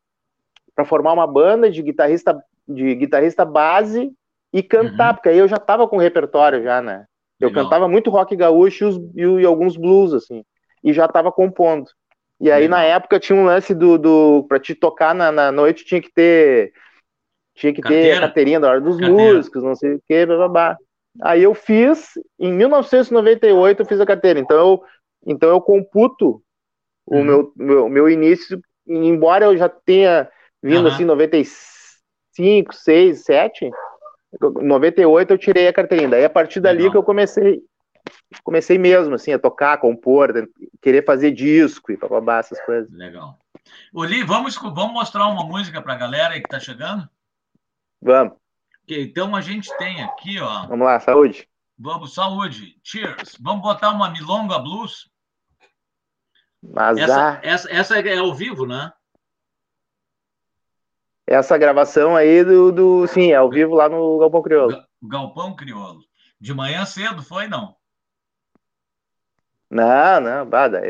para 0.74 0.84
formar 0.84 1.12
uma 1.12 1.26
banda 1.26 1.70
de 1.70 1.82
guitarrista 1.82 2.38
de 2.68 2.94
guitarrista 2.94 3.44
base 3.44 4.12
e 4.52 4.62
cantar, 4.62 5.08
uhum. 5.08 5.14
porque 5.14 5.28
aí 5.30 5.38
eu 5.38 5.48
já 5.48 5.56
tava 5.56 5.88
com 5.88 5.96
repertório 5.96 6.62
já, 6.62 6.80
né? 6.80 7.06
Eu 7.40 7.48
Legal. 7.48 7.64
cantava 7.64 7.88
muito 7.88 8.10
rock 8.10 8.36
gaúcho 8.36 8.84
e, 8.84 8.86
os, 8.86 8.96
e, 9.16 9.42
e 9.42 9.46
alguns 9.46 9.76
blues 9.76 10.12
assim, 10.14 10.44
e 10.84 10.92
já 10.92 11.08
tava 11.08 11.32
compondo. 11.32 11.90
E 12.42 12.50
aí, 12.50 12.66
na 12.66 12.82
época, 12.82 13.20
tinha 13.20 13.38
um 13.38 13.44
lance 13.44 13.72
do. 13.72 13.96
do 13.96 14.44
pra 14.48 14.58
te 14.58 14.74
tocar 14.74 15.14
na, 15.14 15.30
na 15.30 15.52
noite, 15.52 15.84
tinha 15.84 16.02
que 16.02 16.12
ter. 16.12 16.72
Tinha 17.54 17.72
que 17.72 17.80
Carteira. 17.80 18.16
ter 18.16 18.20
carteirinha 18.20 18.58
da 18.58 18.68
hora 18.68 18.80
dos 18.80 18.98
Carteira. 18.98 19.34
músicos, 19.34 19.62
não 19.62 19.76
sei 19.76 19.94
o 19.94 20.02
que, 20.08 20.26
blá. 20.26 20.76
Aí 21.20 21.44
eu 21.44 21.54
fiz, 21.54 22.14
em 22.40 22.52
1998 22.52 23.82
eu 23.82 23.86
fiz 23.86 24.00
a 24.00 24.06
carteira. 24.06 24.40
Então 24.40 24.56
eu, 24.56 24.82
então 25.24 25.50
eu 25.50 25.60
computo 25.60 26.42
o 27.06 27.16
uhum. 27.16 27.24
meu, 27.24 27.52
meu, 27.54 27.88
meu 27.88 28.08
início, 28.08 28.60
embora 28.88 29.44
eu 29.44 29.56
já 29.56 29.68
tenha 29.68 30.28
vindo 30.60 30.88
uhum. 30.88 30.92
assim 30.92 31.04
95, 31.04 32.74
6, 32.74 33.22
7, 33.22 33.70
98 34.40 35.32
eu 35.32 35.38
tirei 35.38 35.68
a 35.68 35.72
carteirinha. 35.72 36.08
Daí 36.08 36.24
a 36.24 36.30
partir 36.30 36.58
dali 36.58 36.78
Legal. 36.78 36.92
que 36.92 36.98
eu 36.98 37.02
comecei 37.04 37.62
comecei 38.42 38.78
mesmo, 38.78 39.14
assim, 39.14 39.32
a 39.32 39.38
tocar, 39.38 39.74
a 39.74 39.78
compor, 39.78 40.32
querer 40.80 41.04
fazer 41.04 41.30
disco 41.30 41.92
e 41.92 41.96
bababá, 41.96 42.38
essas 42.38 42.60
coisas. 42.64 42.90
Legal. 42.92 43.38
Oli, 43.94 44.22
vamos, 44.22 44.56
vamos 44.56 44.92
mostrar 44.92 45.26
uma 45.28 45.44
música 45.44 45.80
para 45.80 45.94
a 45.94 45.98
galera 45.98 46.34
aí 46.34 46.42
que 46.42 46.48
tá 46.48 46.58
chegando? 46.58 47.08
Vamos. 48.00 48.34
Okay, 48.84 49.04
então 49.04 49.34
a 49.36 49.40
gente 49.40 49.74
tem 49.78 50.02
aqui, 50.02 50.40
ó. 50.40 50.66
Vamos 50.66 50.86
lá, 50.86 50.98
saúde. 50.98 51.48
Vamos, 51.78 52.14
saúde. 52.14 52.76
Cheers. 52.82 53.36
Vamos 53.40 53.62
botar 53.62 53.90
uma 53.90 54.10
Milonga 54.10 54.58
Blues. 54.58 55.10
Mas 56.62 56.96
essa, 56.96 57.40
essa, 57.42 57.72
essa 57.72 57.98
é 57.98 58.18
ao 58.18 58.34
vivo, 58.34 58.66
né? 58.66 58.92
Essa 61.26 61.56
gravação 61.56 62.14
aí 62.14 62.44
do, 62.44 62.70
do. 62.72 63.06
Sim, 63.06 63.32
é 63.32 63.36
ao 63.36 63.50
vivo 63.50 63.74
lá 63.74 63.88
no 63.88 64.18
Galpão 64.18 64.42
Crioulo. 64.42 64.82
Galpão 65.02 65.56
Crioulo. 65.56 66.04
De 66.40 66.52
manhã 66.52 66.84
cedo, 66.84 67.22
foi 67.22 67.48
não? 67.48 67.76
Não, 69.72 70.20
não, 70.20 70.44
bada. 70.44 70.82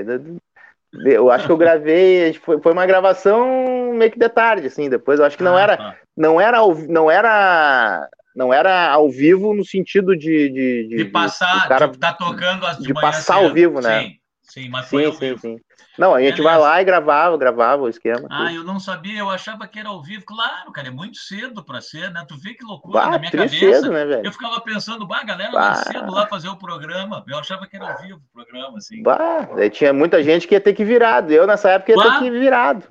Eu 1.05 1.31
acho 1.31 1.47
que 1.47 1.53
eu 1.53 1.57
gravei, 1.57 2.33
foi, 2.35 2.61
foi 2.61 2.73
uma 2.73 2.85
gravação 2.85 3.95
meio 3.95 4.11
que 4.11 4.18
de 4.18 4.29
tarde, 4.29 4.66
assim. 4.66 4.90
Depois 4.90 5.21
eu 5.21 5.25
acho 5.25 5.37
que 5.37 5.45
não 5.45 5.57
ah, 5.57 5.61
era, 5.61 5.77
tá. 5.77 5.97
não 6.16 6.40
era, 6.40 6.59
não 6.88 7.09
era, 7.09 8.09
não 8.35 8.53
era 8.53 8.90
ao 8.90 9.09
vivo 9.09 9.55
no 9.55 9.64
sentido 9.64 10.16
de 10.16 10.49
de, 10.49 10.88
de, 10.88 10.97
de 10.97 11.05
passar, 11.05 11.68
de, 11.68 11.92
de 11.92 11.99
tá 11.99 12.12
tocando 12.12 12.66
as 12.66 12.79
de, 12.79 12.88
de 12.88 12.95
passar 12.95 13.37
cedo. 13.37 13.47
ao 13.47 13.55
vivo, 13.55 13.81
né? 13.81 14.03
Sim, 14.03 14.18
sim, 14.42 14.68
mas 14.68 14.88
foi 14.88 15.05
sim, 15.05 15.09
ao 15.09 15.14
sim, 15.14 15.37
sim. 15.38 15.61
Não, 15.98 16.14
a 16.14 16.22
gente 16.22 16.40
vai 16.40 16.59
lá 16.59 16.81
e 16.81 16.85
gravava, 16.85 17.37
gravava 17.37 17.83
o 17.83 17.88
esquema. 17.88 18.26
Ah, 18.31 18.46
tudo. 18.46 18.55
eu 18.55 18.64
não 18.64 18.81
sabia, 18.81 19.18
eu 19.18 19.28
achava 19.28 19.66
que 19.66 19.78
era 19.78 19.90
ao 19.90 20.02
vivo. 20.02 20.24
Claro, 20.24 20.72
cara, 20.72 20.88
é 20.88 20.90
muito 20.90 21.18
cedo 21.18 21.62
para 21.62 21.81
ser, 21.81 22.11
né? 22.11 22.24
Tu 22.26 22.37
vê 22.38 22.55
que 22.55 22.64
loucura 22.64 23.00
bah, 23.00 23.11
na 23.11 23.18
minha 23.18 23.31
cabeça. 23.31 23.57
Cedo, 23.57 23.92
né, 23.92 24.05
velho? 24.07 24.26
Eu 24.26 24.33
ficava 24.33 24.61
pensando, 24.61 25.07
bah, 25.07 25.20
a 25.20 25.24
galera 25.24 25.52
bah. 25.52 25.74
vai 25.74 25.85
cedo 25.85 26.11
lá 26.11 26.26
fazer 26.26 26.48
o 26.48 26.57
programa. 26.57 27.22
Eu 27.28 27.38
achava 27.38 27.66
que 27.66 27.76
era 27.76 27.92
ao 27.92 28.00
vivo 28.00 28.18
o 28.18 28.33
programa, 28.33 28.78
assim. 28.78 29.02
Bah, 29.02 29.46
tinha 29.70 29.92
muita 29.92 30.22
gente 30.22 30.48
que 30.48 30.55
ia 30.55 30.61
ter 30.61 30.72
que 30.72 30.85
virado. 30.85 31.31
Eu, 31.31 31.46
nessa 31.46 31.70
época, 31.70 31.92
ia 31.92 31.96
bah. 31.96 32.05
ter 32.05 32.18
que 32.20 32.31
virado. 32.31 32.88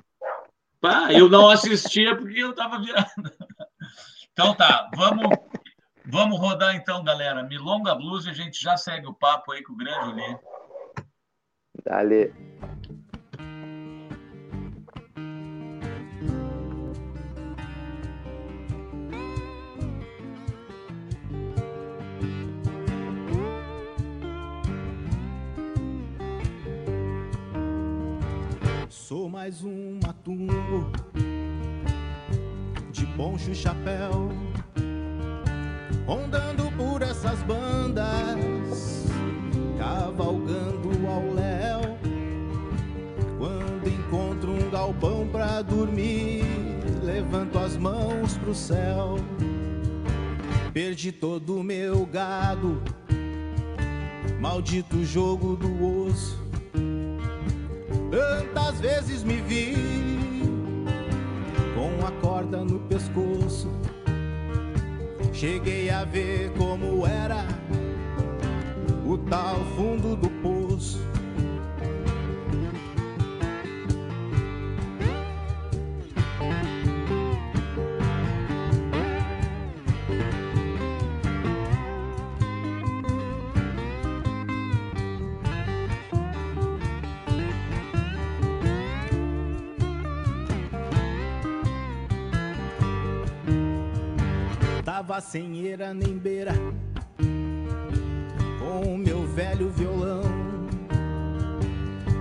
Bah, 0.80 1.12
eu 1.12 1.28
não 1.28 1.48
assistia 1.48 2.16
porque 2.16 2.38
eu 2.38 2.54
tava 2.54 2.78
virado. 2.78 3.08
Então 4.32 4.54
tá, 4.54 4.88
vamos, 4.96 5.28
vamos 6.06 6.38
rodar 6.38 6.74
então, 6.74 7.04
galera. 7.04 7.42
Milonga 7.42 7.94
Blues 7.94 8.24
e 8.24 8.30
a 8.30 8.32
gente 8.32 8.62
já 8.62 8.78
segue 8.78 9.06
o 9.06 9.12
papo 9.12 9.52
aí 9.52 9.62
com 9.62 9.74
o 9.74 9.76
grande 9.76 10.08
Oli. 10.08 10.38
Dale. 11.80 12.32
Sou 28.88 29.28
mais 29.28 29.64
um 29.64 29.98
matungo 30.02 30.92
de 32.90 33.06
poncho 33.16 33.50
e 33.50 33.54
chapéu, 33.54 34.28
ondando 36.06 36.70
por 36.76 37.02
essas 37.02 37.42
bandas 37.42 38.61
cavalgando 39.82 40.90
ao 41.08 41.34
léu. 41.34 41.98
Quando 43.38 43.88
encontro 43.88 44.52
um 44.52 44.70
galpão 44.70 45.26
pra 45.26 45.60
dormir, 45.60 46.44
levanto 47.02 47.58
as 47.58 47.76
mãos 47.76 48.36
pro 48.38 48.54
céu. 48.54 49.16
Perdi 50.72 51.10
todo 51.10 51.56
o 51.56 51.64
meu 51.64 52.06
gado, 52.06 52.80
maldito 54.40 55.04
jogo 55.04 55.54
do 55.54 56.06
osso 56.06 56.40
Tantas 58.10 58.80
vezes 58.80 59.22
me 59.22 59.36
vi 59.42 59.74
com 61.74 62.06
a 62.06 62.10
corda 62.22 62.64
no 62.64 62.78
pescoço. 62.80 63.70
Cheguei 65.32 65.90
a 65.90 66.04
ver 66.04 66.50
como 66.52 67.06
era 67.06 67.46
o 69.12 69.18
tal 69.18 69.56
fundo 69.76 70.16
do 70.16 70.30
poço. 70.40 71.00
tava 94.82 95.20
sem 95.20 95.66
eira 95.66 95.92
nem 95.92 96.16
beira 96.16 96.52
meu 98.90 99.26
velho 99.26 99.70
violão. 99.70 100.22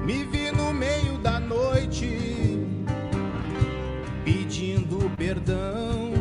Me 0.06 0.24
vi 0.26 0.52
no 0.52 0.74
meio 0.74 1.18
da 1.18 1.40
noite 1.40 2.66
pedindo 4.24 5.10
perdão. 5.18 6.12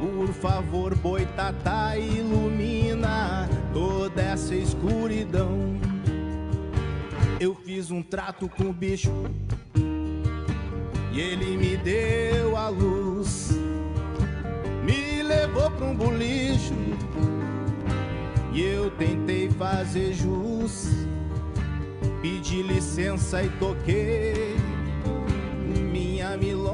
Por 0.00 0.28
favor, 0.34 0.94
boitatá, 0.94 1.96
ilumina 1.96 3.48
toda 3.72 4.22
essa 4.22 4.54
escuridão. 4.54 5.78
Eu 7.38 7.54
fiz 7.54 7.90
um 7.90 8.02
trato 8.02 8.48
com 8.48 8.64
o 8.64 8.72
bicho 8.72 9.12
e 11.12 11.20
ele 11.20 11.56
me 11.56 11.76
deu 11.76 12.56
a 12.56 12.68
luz 12.68 13.50
levou 15.30 15.70
pra 15.70 15.86
um 15.86 15.94
bolicho 15.94 16.79
e 18.52 18.62
eu 18.62 18.90
tentei 18.92 19.50
fazer 19.50 20.12
jus. 20.12 20.88
Pedi 22.22 22.62
licença 22.62 23.42
e 23.42 23.48
toquei 23.58 24.56
minha 25.92 26.36
milonga 26.36 26.69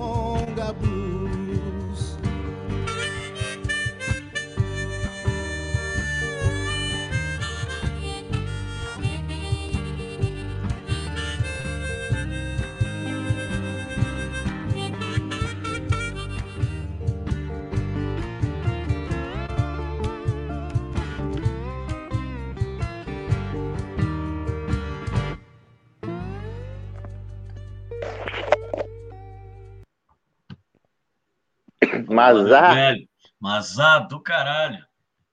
Mazá. 32.35 32.95
Mazá 33.41 33.99
do 34.01 34.21
caralho. 34.21 34.85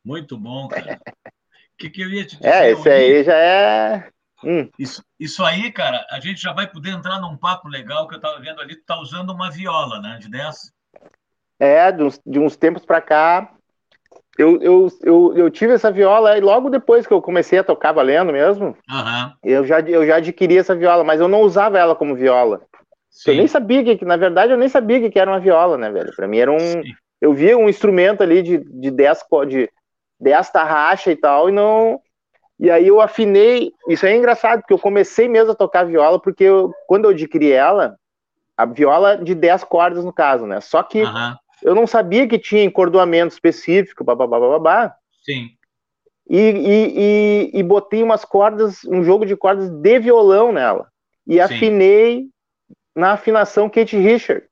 Muito 0.03 0.37
bom, 0.37 0.67
cara. 0.67 0.99
O 0.99 1.13
que, 1.77 1.89
que 1.89 2.01
eu 2.01 2.09
ia 2.09 2.25
te 2.25 2.35
dizer? 2.35 2.49
É, 2.49 2.71
esse 2.71 2.89
aí 2.89 3.23
já 3.23 3.35
é. 3.35 4.09
Hum. 4.43 4.69
Isso, 4.77 5.01
isso 5.17 5.43
aí, 5.43 5.71
cara, 5.71 6.05
a 6.09 6.19
gente 6.19 6.41
já 6.41 6.51
vai 6.51 6.67
poder 6.67 6.89
entrar 6.89 7.19
num 7.19 7.37
papo 7.37 7.69
legal 7.69 8.07
que 8.07 8.15
eu 8.15 8.19
tava 8.19 8.39
vendo 8.39 8.59
ali. 8.59 8.75
Tu 8.75 8.85
tá 8.85 8.99
usando 8.99 9.31
uma 9.31 9.49
viola, 9.49 10.01
né? 10.01 10.17
De 10.19 10.29
10? 10.29 10.73
É, 11.59 11.91
de 11.91 12.03
uns, 12.03 12.19
de 12.25 12.39
uns 12.39 12.57
tempos 12.57 12.85
pra 12.85 12.99
cá. 12.99 13.53
Eu, 14.37 14.61
eu, 14.61 14.87
eu, 15.03 15.33
eu 15.37 15.49
tive 15.49 15.73
essa 15.73 15.91
viola 15.91 16.37
e 16.37 16.41
logo 16.41 16.69
depois 16.69 17.05
que 17.05 17.13
eu 17.13 17.21
comecei 17.21 17.59
a 17.59 17.63
tocar 17.63 17.91
valendo 17.91 18.33
mesmo, 18.33 18.75
uhum. 18.89 19.33
eu, 19.43 19.65
já, 19.65 19.79
eu 19.81 20.05
já 20.07 20.15
adquiri 20.15 20.57
essa 20.57 20.75
viola, 20.75 21.03
mas 21.03 21.21
eu 21.21 21.27
não 21.27 21.41
usava 21.41 21.77
ela 21.77 21.95
como 21.95 22.15
viola. 22.15 22.61
Sim. 23.13 23.31
Eu 23.31 23.37
nem 23.37 23.47
sabia 23.47 23.95
que, 23.95 24.03
na 24.03 24.17
verdade, 24.17 24.51
eu 24.51 24.57
nem 24.57 24.67
sabia 24.67 25.09
que 25.09 25.19
era 25.19 25.29
uma 25.29 25.39
viola, 25.39 25.77
né, 25.77 25.91
velho? 25.91 26.13
Pra 26.15 26.27
mim 26.27 26.39
era 26.39 26.51
um. 26.51 26.57
Sim. 26.57 26.81
Eu 27.21 27.31
via 27.31 27.57
um 27.57 27.69
instrumento 27.69 28.21
ali 28.21 28.41
de, 28.41 28.57
de 28.57 28.91
10 28.91 29.19
de 29.47 29.69
10 30.19 30.49
tarraxa 30.49 31.11
e 31.11 31.15
tal, 31.15 31.47
e 31.47 31.51
não. 31.51 32.01
E 32.59 32.71
aí 32.71 32.87
eu 32.87 32.99
afinei. 32.99 33.71
Isso 33.87 34.05
é 34.05 34.17
engraçado, 34.17 34.61
porque 34.61 34.73
eu 34.73 34.79
comecei 34.79 35.29
mesmo 35.29 35.51
a 35.51 35.55
tocar 35.55 35.85
viola, 35.85 36.19
porque 36.19 36.43
eu, 36.43 36.73
quando 36.87 37.05
eu 37.05 37.11
adquiri 37.11 37.51
ela, 37.51 37.95
a 38.57 38.65
viola 38.65 39.15
de 39.15 39.35
10 39.35 39.63
cordas, 39.63 40.03
no 40.03 40.11
caso, 40.11 40.47
né? 40.47 40.59
Só 40.59 40.81
que 40.81 41.03
eu 41.61 41.75
não 41.75 41.85
sabia 41.85 42.27
que 42.27 42.39
tinha 42.39 42.63
encordoamento 42.63 43.33
específico, 43.33 44.03
babá, 44.03 44.27
babá. 44.27 44.95
Sim. 45.23 45.51
E, 46.27 46.39
e, 46.39 46.93
e, 46.97 47.59
e, 47.59 47.63
botei 47.63 48.01
umas 48.01 48.25
cordas, 48.25 48.83
um 48.85 49.03
jogo 49.03 49.25
de 49.25 49.35
cordas 49.35 49.69
de 49.69 49.99
violão 49.99 50.51
nela. 50.51 50.87
E 51.27 51.33
Sim. 51.35 51.39
afinei 51.39 52.32
na 52.95 53.13
afinação 53.13 53.69
Kate 53.69 53.97
Richard. 53.97 54.45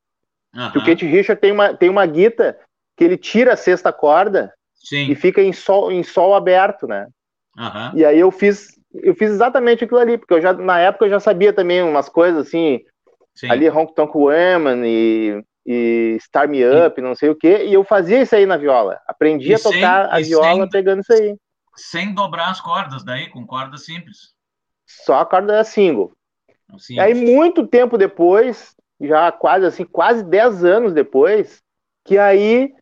Uhum. 0.54 0.68
o 0.68 0.86
Kate 0.86 1.06
Richard 1.06 1.40
tem 1.40 1.52
uma, 1.52 1.74
tem 1.74 1.90
uma 1.90 2.06
guita 2.06 2.60
que 2.98 3.06
ele 3.06 3.18
tira 3.18 3.54
a 3.54 3.58
sexta 3.58 3.94
corda 3.94 4.54
Sim. 4.76 5.10
e 5.10 5.16
fica 5.16 5.42
em 5.42 5.54
sol, 5.54 5.92
em 5.92 6.04
sol 6.04 6.36
aberto, 6.36 6.88
né? 6.88 7.08
Uhum. 7.58 7.98
E 7.98 8.06
aí 8.06 8.20
eu 8.20 8.32
fiz, 8.32 8.68
eu 8.94 9.16
fiz 9.16 9.32
exatamente 9.32 9.84
aquilo 9.84 10.00
ali, 10.00 10.18
porque 10.18 10.34
eu 10.34 10.42
já, 10.42 10.54
na 10.54 10.80
época 10.80 11.06
eu 11.06 11.10
já 11.10 11.20
sabia 11.20 11.54
também 11.54 11.82
umas 11.82 12.10
coisas 12.10 12.48
assim, 12.48 12.80
Sim. 13.36 13.50
ali 13.50 13.70
Honk 13.70 13.96
Tonk 13.96 14.16
Woman 14.16 14.86
e, 14.86 15.44
e 15.66 16.18
Star 16.20 16.50
Me 16.50 16.64
Up, 16.66 17.00
e, 17.00 17.04
não 17.04 17.16
sei 17.16 17.30
o 17.30 17.36
que, 17.36 17.64
e 17.66 17.74
eu 17.74 17.84
fazia 17.84 18.22
isso 18.22 18.36
aí 18.36 18.46
na 18.46 18.58
viola. 18.58 19.00
Aprendi 19.08 19.54
a 19.54 19.60
tocar 19.60 20.10
sem, 20.10 20.20
a 20.20 20.20
viola 20.20 20.62
sem, 20.64 20.70
pegando 20.70 21.02
isso 21.02 21.14
aí. 21.14 21.36
Sem 21.76 22.14
dobrar 22.14 22.50
as 22.50 22.60
cordas 22.60 23.04
daí, 23.04 23.30
com 23.30 23.46
corda 23.46 23.78
simples. 23.78 24.34
Só 24.86 25.20
a 25.20 25.26
corda 25.26 25.64
single. 25.64 26.12
Sim. 26.78 27.00
Aí, 27.00 27.14
muito 27.14 27.68
tempo 27.68 27.98
depois, 27.98 28.76
já 29.00 29.32
quase 29.32 29.66
assim, 29.66 29.86
quase 29.86 30.24
10 30.24 30.64
anos 30.64 30.94
depois, 30.94 31.62
que 32.06 32.18
aí 32.18 32.74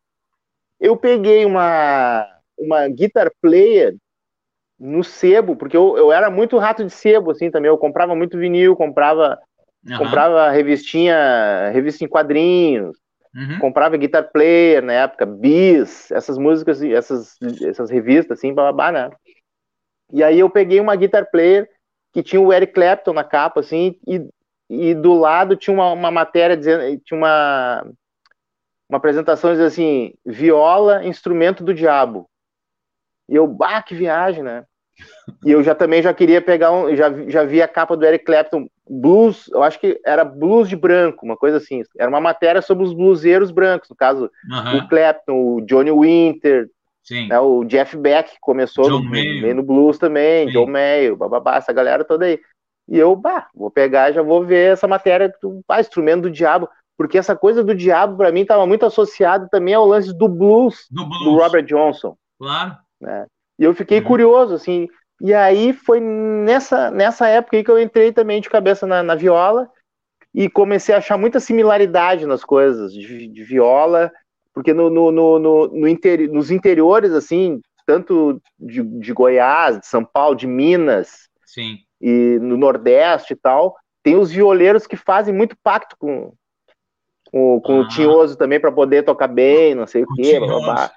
eu 0.80 0.96
peguei 0.96 1.46
uma, 1.46 2.26
uma 2.58 2.88
guitar 2.88 3.32
player 3.42 3.96
no 4.80 5.04
sebo, 5.04 5.56
porque 5.56 5.76
eu, 5.76 5.98
eu 5.98 6.12
era 6.12 6.32
muito 6.32 6.58
rato 6.58 6.86
de 6.86 6.92
sebo, 6.92 7.32
assim, 7.32 7.52
também. 7.52 7.70
Eu 7.70 7.78
comprava 7.78 8.16
muito 8.16 8.38
vinil, 8.38 8.76
comprava, 8.76 9.38
uhum. 9.86 9.98
comprava 9.98 10.50
revistinha, 10.50 11.70
revista 11.72 12.06
em 12.06 12.08
quadrinhos, 12.08 12.98
uhum. 13.36 13.60
comprava 13.60 13.98
guitar 13.98 14.32
player 14.32 14.82
na 14.82 14.94
época, 14.94 15.26
bis, 15.26 16.10
essas 16.12 16.38
músicas, 16.38 16.82
essas, 16.82 17.36
essas 17.62 17.90
revistas, 17.90 18.38
assim, 18.38 18.54
babá, 18.54 18.92
né? 18.92 19.10
E 20.14 20.24
aí 20.24 20.40
eu 20.40 20.50
peguei 20.50 20.80
uma 20.80 20.96
guitar 20.96 21.30
player 21.30 21.70
que 22.14 22.24
tinha 22.24 22.42
o 22.42 22.52
Eric 22.52 22.74
Clapton 22.74 23.14
na 23.14 23.24
capa, 23.24 23.60
assim, 23.60 23.98
e, 24.08 24.28
e 24.70 24.94
do 24.94 25.14
lado 25.14 25.56
tinha 25.56 25.74
uma, 25.74 25.92
uma 25.92 26.12
matéria 26.12 26.58
dizendo, 26.58 27.00
tinha 27.04 27.18
uma, 27.18 27.86
uma 28.90 28.98
apresentação 28.98 29.52
dizendo 29.52 29.68
assim, 29.68 30.14
viola, 30.26 31.06
instrumento 31.06 31.64
do 31.64 31.74
diabo. 31.74 32.30
E 33.28 33.36
eu, 33.36 33.46
bah, 33.46 33.82
que 33.82 33.94
viagem, 33.94 34.44
né? 34.44 34.66
E 35.46 35.52
eu 35.52 35.64
já 35.64 35.74
também 35.74 36.02
já 36.02 36.14
queria 36.14 36.42
pegar 36.42 36.72
um, 36.72 36.94
já, 36.96 37.10
já 37.30 37.44
vi 37.44 37.62
a 37.62 37.68
capa 37.68 37.96
do 37.96 38.06
Eric 38.06 38.26
Clapton, 38.26 38.68
blues, 38.90 39.48
eu 39.54 39.64
acho 39.64 39.80
que 39.80 40.00
era 40.04 40.26
blues 40.26 40.68
de 40.68 40.76
branco, 40.76 41.26
uma 41.26 41.38
coisa 41.38 41.58
assim. 41.58 41.84
Era 41.98 42.10
uma 42.10 42.20
matéria 42.20 42.62
sobre 42.62 42.84
os 42.84 42.94
bluseiros 42.94 43.52
brancos, 43.52 43.90
no 43.90 43.96
caso, 43.96 44.30
uhum. 44.50 44.78
o 44.78 44.88
Clapton, 44.90 45.34
o 45.34 45.62
Johnny 45.62 45.92
Winter, 45.92 46.70
né, 47.28 47.40
o 47.40 47.64
Jeff 47.64 47.96
Beck 47.98 48.38
começou 48.42 48.90
no, 48.90 49.00
no 49.02 49.64
blues 49.64 49.98
também, 49.98 50.48
Sim. 50.48 50.54
John 50.54 50.68
Mayo, 50.68 51.16
bababá, 51.16 51.58
essa 51.58 51.74
galera 51.74 52.04
toda 52.04 52.26
aí. 52.26 52.40
E 52.88 52.98
eu, 52.98 53.16
bah, 53.16 53.48
vou 53.54 53.70
pegar 53.70 54.12
já 54.12 54.22
vou 54.22 54.44
ver 54.44 54.74
essa 54.74 54.88
matéria 54.88 55.32
do 55.42 55.62
ah, 55.70 55.80
instrumento 55.80 56.24
do 56.24 56.32
diabo, 56.32 56.68
porque 56.98 57.18
essa 57.18 57.36
coisa 57.36 57.64
do 57.64 57.76
diabo 57.76 58.18
para 58.18 58.32
mim 58.32 58.42
estava 58.42 58.66
muito 58.66 58.86
associada 58.86 59.48
também 59.50 59.74
ao 59.74 59.86
lance 59.86 60.18
do 60.18 60.28
blues, 60.28 60.88
do 60.90 61.06
blues, 61.06 61.24
do 61.24 61.36
Robert 61.38 61.66
Johnson. 61.66 62.16
Claro. 62.40 62.76
Né? 63.00 63.26
E 63.60 63.64
eu 63.64 63.74
fiquei 63.76 64.00
uhum. 64.00 64.06
curioso, 64.06 64.56
assim, 64.56 64.88
e 65.22 65.34
aí 65.34 65.74
foi 65.74 66.00
nessa, 66.00 66.90
nessa 66.90 67.28
época 67.28 67.58
aí 67.58 67.64
que 67.64 67.72
eu 67.72 67.80
entrei 67.80 68.12
também 68.12 68.42
de 68.42 68.50
cabeça 68.50 68.88
na, 68.88 69.04
na 69.04 69.16
viola, 69.16 69.70
e 70.34 70.50
comecei 70.50 70.94
a 70.94 71.00
achar 71.00 71.18
muita 71.18 71.40
similaridade 71.40 72.26
nas 72.26 72.44
coisas 72.44 72.94
de, 72.94 73.28
de 73.28 73.44
viola, 73.44 74.12
porque 74.54 74.74
no, 74.74 74.90
no, 74.90 75.12
no, 75.12 75.40
no, 75.40 75.68
no 75.68 75.88
interi 75.88 76.28
nos 76.28 76.52
interiores, 76.52 77.12
assim, 77.14 77.62
tanto 77.86 78.42
de, 78.60 78.82
de 78.84 79.14
Goiás, 79.14 79.80
de 79.80 79.88
São 79.88 80.04
Paulo, 80.04 80.36
de 80.36 80.48
Minas, 80.48 81.28
Sim. 81.46 81.78
e 82.02 82.38
no 82.42 82.58
Nordeste 82.58 83.34
e 83.34 83.36
tal, 83.36 83.76
tem 84.04 84.16
os 84.16 84.32
violeiros 84.32 84.86
que 84.88 84.96
fazem 84.96 85.34
muito 85.34 85.56
pacto 85.64 85.96
com, 85.98 86.34
com, 87.32 87.60
com 87.62 87.74
Ah. 87.74 87.82
o 87.82 87.88
tinhoso 87.88 88.38
também 88.38 88.60
para 88.60 88.72
poder 88.72 89.04
tocar 89.04 89.28
bem, 89.28 89.76
não 89.76 89.88
sei 89.88 90.04
o 90.04 90.06
o 90.10 90.16
quê. 90.16 90.40
blá, 90.40 90.60
blá. 90.60 90.92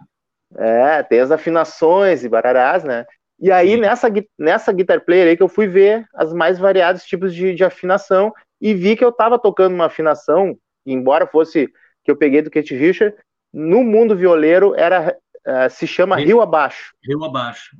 É, 0.56 1.02
tem 1.02 1.20
as 1.20 1.30
afinações 1.30 2.24
e 2.24 2.28
bararás, 2.28 2.84
né? 2.84 3.06
E 3.40 3.50
aí, 3.50 3.70
Sim. 3.72 3.80
nessa, 3.80 4.08
nessa 4.38 4.72
guitar 4.72 5.00
player 5.00 5.28
aí 5.28 5.36
que 5.36 5.42
eu 5.42 5.48
fui 5.48 5.66
ver 5.66 6.06
as 6.14 6.32
mais 6.32 6.58
variados 6.58 7.04
tipos 7.04 7.34
de, 7.34 7.54
de 7.54 7.64
afinação 7.64 8.32
e 8.60 8.74
vi 8.74 8.94
que 8.94 9.04
eu 9.04 9.10
tava 9.10 9.38
tocando 9.38 9.74
uma 9.74 9.86
afinação, 9.86 10.56
embora 10.86 11.26
fosse 11.26 11.68
que 12.04 12.10
eu 12.10 12.16
peguei 12.16 12.42
do 12.42 12.50
Kate 12.50 12.76
Richard, 12.76 13.16
no 13.52 13.82
mundo 13.84 14.16
violeiro 14.16 14.74
era, 14.76 15.16
eh, 15.44 15.68
se 15.68 15.86
chama 15.86 16.16
Sim. 16.18 16.24
Rio 16.24 16.40
Abaixo. 16.40 16.94
Rio 17.04 17.24
abaixo. 17.24 17.76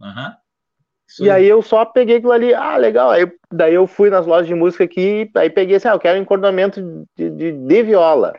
Isso 1.09 1.25
E 1.25 1.31
aí 1.31 1.47
eu 1.47 1.61
só 1.63 1.85
peguei 1.85 2.17
aquilo 2.17 2.33
ali, 2.33 2.55
ah, 2.55 2.77
legal. 2.77 3.11
Aí, 3.11 3.31
daí 3.53 3.75
eu 3.75 3.87
fui 3.87 4.09
nas 4.11 4.27
lojas 4.27 4.47
de 4.47 4.55
música 4.55 4.85
aqui, 4.85 5.31
aí 5.35 5.51
peguei 5.51 5.77
assim, 5.77 5.89
ah, 5.89 5.93
eu 5.93 6.01
quero 6.01 6.19
um 6.19 6.23
encordoamento 6.23 7.07
de, 7.17 7.31
de, 7.31 7.53
de 7.53 7.83
viola. 7.83 8.35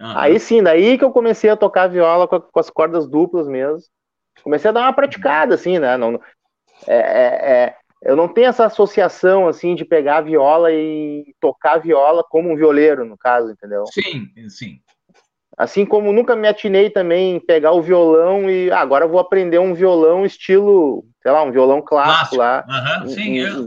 Aham. 0.00 0.20
Aí 0.20 0.38
sim, 0.38 0.62
daí 0.62 0.98
que 0.98 1.04
eu 1.04 1.10
comecei 1.10 1.48
a 1.48 1.56
tocar 1.56 1.88
viola 1.88 2.28
com, 2.28 2.36
a- 2.36 2.40
com 2.40 2.60
as 2.60 2.68
cordas 2.68 3.06
duplas 3.08 3.48
mesmo. 3.48 3.80
Comecei 4.42 4.68
a 4.68 4.72
dar 4.72 4.82
uma 4.82 4.92
praticada, 4.92 5.54
assim, 5.54 5.78
né? 5.78 5.96
Não, 5.96 6.20
é, 6.86 6.96
é- 6.96 7.52
é- 7.64 7.76
eu 8.02 8.14
não 8.14 8.28
tenho 8.28 8.48
essa 8.48 8.66
associação, 8.66 9.48
assim, 9.48 9.74
de 9.74 9.84
pegar 9.84 10.18
a 10.18 10.20
viola 10.20 10.70
e 10.70 11.34
tocar 11.40 11.78
viola 11.78 12.22
como 12.22 12.50
um 12.52 12.56
violeiro, 12.56 13.04
no 13.04 13.16
caso, 13.16 13.50
entendeu? 13.50 13.84
Sim, 13.86 14.28
sim. 14.48 14.80
Assim 15.56 15.86
como 15.86 16.12
nunca 16.12 16.36
me 16.36 16.46
atinei 16.46 16.90
também 16.90 17.36
em 17.36 17.40
pegar 17.40 17.72
o 17.72 17.80
violão 17.80 18.50
e 18.50 18.70
ah, 18.70 18.80
agora 18.80 19.06
vou 19.06 19.18
aprender 19.18 19.58
um 19.58 19.72
violão 19.74 20.26
estilo, 20.26 21.04
sei 21.22 21.32
lá, 21.32 21.42
um 21.42 21.50
violão 21.50 21.80
clássico, 21.80 22.36
Clássico. 22.36 22.36
lá. 22.36 22.64
Aham, 22.68 23.06
sim. 23.08 23.40
um, 23.40 23.46
eu- 23.46 23.62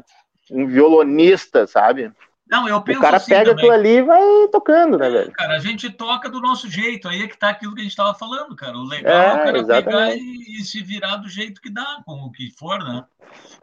um- 0.52 0.64
um 0.64 0.68
violonista, 0.68 1.66
sabe? 1.66 2.12
Não, 2.50 2.68
eu 2.68 2.82
penso 2.82 3.00
o 3.00 3.02
cara 3.02 3.18
assim 3.18 3.32
pega 3.32 3.52
também. 3.52 3.66
aquilo 3.66 3.72
ali 3.72 3.90
e 3.98 4.02
vai 4.02 4.22
tocando, 4.52 4.98
né, 4.98 5.10
velho? 5.10 5.32
Cara, 5.34 5.56
a 5.56 5.60
gente 5.60 5.90
toca 5.90 6.30
do 6.30 6.40
nosso 6.42 6.68
jeito, 6.70 7.08
aí 7.08 7.22
é 7.24 7.28
que 7.28 7.38
tá 7.38 7.50
aquilo 7.50 7.74
que 7.74 7.82
a 7.82 7.84
gente 7.84 7.92
estava 7.92 8.14
falando, 8.16 8.56
cara. 8.56 8.78
O 8.78 8.84
legal 8.84 9.14
É, 9.14 9.28
é, 9.28 9.34
o 9.34 9.38
cara 9.38 9.52
pegar 9.54 9.58
exatamente. 9.58 10.24
e, 10.24 10.60
e 10.60 10.64
se 10.66 10.82
virar 10.84 11.18
do 11.18 11.30
jeito 11.30 11.62
que 11.62 11.70
dá, 11.72 12.02
com 12.06 12.14
o 12.14 12.32
que 12.32 12.52
for, 12.58 12.80
né? 12.84 13.04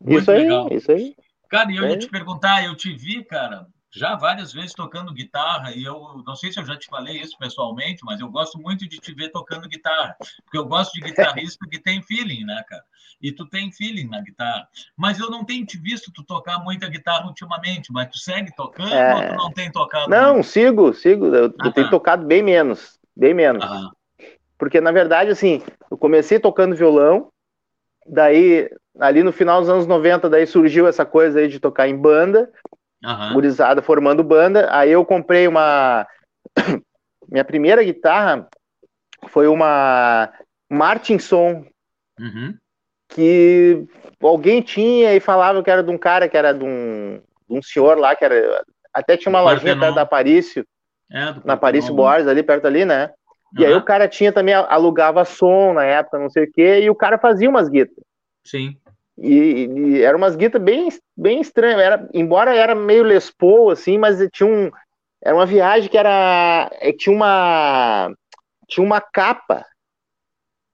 Muito 0.00 0.20
Isso 0.20 0.30
aí, 0.30 0.38
legal. 0.38 0.68
isso 0.70 0.92
aí. 0.92 1.14
Cara, 1.48 1.72
e 1.72 1.76
eu 1.76 1.84
É. 1.84 1.90
ia 1.90 1.98
te 1.98 2.08
perguntar, 2.08 2.64
eu 2.64 2.74
te 2.76 2.92
vi, 2.94 3.24
cara, 3.24 3.66
já 3.90 4.14
várias 4.14 4.52
vezes 4.52 4.74
tocando 4.74 5.12
guitarra, 5.12 5.72
e 5.72 5.84
eu 5.84 6.22
não 6.26 6.36
sei 6.36 6.52
se 6.52 6.60
eu 6.60 6.64
já 6.64 6.76
te 6.76 6.86
falei 6.86 7.20
isso 7.20 7.36
pessoalmente, 7.38 8.04
mas 8.04 8.20
eu 8.20 8.28
gosto 8.28 8.58
muito 8.58 8.88
de 8.88 8.98
te 8.98 9.14
ver 9.14 9.30
tocando 9.30 9.68
guitarra, 9.68 10.16
porque 10.44 10.58
eu 10.58 10.66
gosto 10.66 10.92
de 10.92 11.00
guitarrista 11.00 11.66
que 11.70 11.78
tem 11.78 12.02
feeling, 12.02 12.44
né, 12.44 12.62
cara? 12.68 12.84
E 13.20 13.32
tu 13.32 13.46
tem 13.46 13.72
feeling 13.72 14.08
na 14.08 14.20
guitarra. 14.20 14.68
Mas 14.96 15.18
eu 15.18 15.30
não 15.30 15.44
tenho 15.44 15.64
te 15.64 15.78
visto 15.78 16.12
tu 16.12 16.22
tocar 16.22 16.58
muita 16.58 16.88
guitarra 16.88 17.26
ultimamente, 17.26 17.90
mas 17.92 18.10
tu 18.10 18.18
segue 18.18 18.54
tocando 18.54 18.92
É. 18.92 19.14
ou 19.14 19.26
tu 19.26 19.34
não 19.34 19.50
tem 19.50 19.70
tocado? 19.72 20.10
Não, 20.10 20.42
sigo, 20.42 20.92
sigo. 20.92 21.26
Eu, 21.26 21.44
eu 21.44 21.54
Ah, 21.58 21.70
tenho 21.70 21.86
tá. 21.86 21.90
tocado 21.90 22.26
bem 22.26 22.42
menos. 22.42 22.98
Bem 23.16 23.32
menos. 23.32 23.64
Aham. 23.64 23.90
Porque, 24.58 24.80
na 24.80 24.90
verdade, 24.92 25.30
assim, 25.30 25.62
eu 25.90 25.98
comecei 25.98 26.38
tocando 26.38 26.76
violão, 26.76 27.30
daí, 28.06 28.70
ali 28.98 29.22
no 29.22 29.32
final 29.32 29.60
dos 29.60 29.68
anos 29.68 29.86
90, 29.86 30.30
daí 30.30 30.46
surgiu 30.46 30.86
essa 30.86 31.04
coisa 31.04 31.40
aí 31.40 31.48
de 31.48 31.60
tocar 31.60 31.88
em 31.88 31.96
banda, 31.96 32.50
Aham. 33.04 33.34
gurizada 33.34 33.82
formando 33.82 34.24
banda. 34.24 34.68
Aí 34.70 34.90
eu 34.90 35.04
comprei 35.04 35.46
uma. 35.46 36.06
Minha 37.28 37.44
primeira 37.44 37.82
guitarra 37.82 38.48
foi 39.28 39.46
uma 39.48 40.32
Martinson, 40.70 41.64
Uhum. 42.18 42.56
que 43.08 43.84
alguém 44.22 44.62
tinha 44.62 45.14
e 45.14 45.20
falava 45.20 45.62
que 45.62 45.70
era 45.70 45.82
de 45.82 45.90
um 45.90 45.98
cara 45.98 46.28
que 46.28 46.36
era 46.36 46.52
de 46.52 46.64
um, 46.64 47.20
de 47.48 47.58
um 47.58 47.62
senhor 47.62 47.98
lá, 47.98 48.16
que 48.16 48.24
era. 48.24 48.64
Até 48.92 49.16
tinha 49.16 49.28
uma 49.30 49.40
lojinha 49.42 49.78
perto 49.78 49.94
da 49.94 50.06
Parício, 50.06 50.64
É, 51.10 51.34
na 51.44 51.56
Parício 51.56 51.94
Partenon. 51.94 51.96
Borges, 51.96 52.26
ali 52.28 52.42
perto 52.42 52.66
ali, 52.66 52.84
né? 52.84 53.12
E 53.58 53.64
aí 53.64 53.74
o 53.74 53.82
cara 53.82 54.08
tinha 54.08 54.32
também, 54.32 54.54
alugava 54.54 55.24
som 55.24 55.72
na 55.72 55.84
época, 55.84 56.18
não 56.18 56.28
sei 56.30 56.44
o 56.44 56.52
quê, 56.52 56.80
e 56.80 56.90
o 56.90 56.94
cara 56.94 57.18
fazia 57.18 57.48
umas 57.48 57.68
guitas. 57.68 57.96
Sim. 58.44 58.76
E, 59.18 59.66
e 59.66 60.02
eram 60.02 60.18
umas 60.18 60.36
guitas 60.36 60.60
bem, 60.62 60.88
bem 61.16 61.40
estranhas. 61.40 61.80
Era, 61.80 62.08
embora 62.14 62.54
era 62.54 62.74
meio 62.74 63.02
Les 63.04 63.30
Paul, 63.30 63.70
assim, 63.70 63.98
mas 63.98 64.18
tinha 64.32 64.48
um. 64.48 64.70
Era 65.22 65.34
uma 65.34 65.46
viagem 65.46 65.90
que 65.90 65.98
era. 65.98 66.70
eh, 66.80 66.92
Tinha 66.92 67.14
uma. 67.16 68.12
Tinha 68.68 68.84
uma 68.86 69.00
capa 69.00 69.66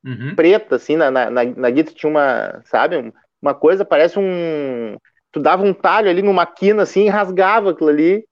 Uhum. 0.05 0.35
preta, 0.37 0.77
assim, 0.77 0.97
na, 0.97 1.11
na, 1.11 1.31
na, 1.31 1.45
na 1.45 1.71
guita 1.71 1.93
tinha 1.93 2.11
uma. 2.11 2.63
Sabe? 2.67 2.97
um- 2.97 3.13
Uma 3.41 3.55
coisa, 3.55 3.85
parece 3.85 4.19
um. 4.19 4.97
Tu 5.33 5.41
dava 5.41 5.63
um 5.65 5.75
talho 5.75 6.09
ali 6.11 6.23
numa 6.23 6.47
quina, 6.47 6.83
assim, 6.83 7.07
e 7.07 7.09
rasgava 7.09 7.71
aquilo 7.71 7.89
ali. 7.91 8.25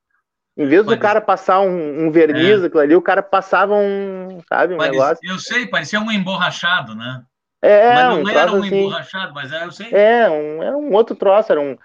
Em 0.57 0.67
vez 0.69 0.87
do 0.87 0.97
cara 0.99 1.21
passar 1.21 1.61
um, 1.61 2.07
um 2.07 2.11
verniz, 2.13 2.63
aquilo 2.65 2.83
ali, 2.83 2.97
o 2.97 3.03
cara 3.03 3.23
passava 3.23 3.75
um. 3.77 4.41
Sabe? 4.49 4.75
Um 4.75 4.81
negócio. 4.81 5.23
eu 5.23 5.39
sei, 5.39 5.67
parecia 5.67 6.01
um 6.01 6.11
emborrachado, 6.11 6.95
né? 6.95 7.25
É, 7.63 7.95
mas 7.95 8.19
um 8.19 8.23
não 8.23 8.31
era 8.31 8.47
troço 8.47 8.57
um 8.57 8.65
assim. 8.65 8.81
emborrachado, 8.81 9.35
mas 9.35 9.53
é, 9.53 9.65
eu 9.65 9.71
sei. 9.71 9.93
É, 9.93 10.31
um, 10.31 10.63
era 10.63 10.77
um 10.77 10.93
outro 10.95 11.15
troço, 11.15 11.53
era 11.53 11.61
um. 11.61 11.77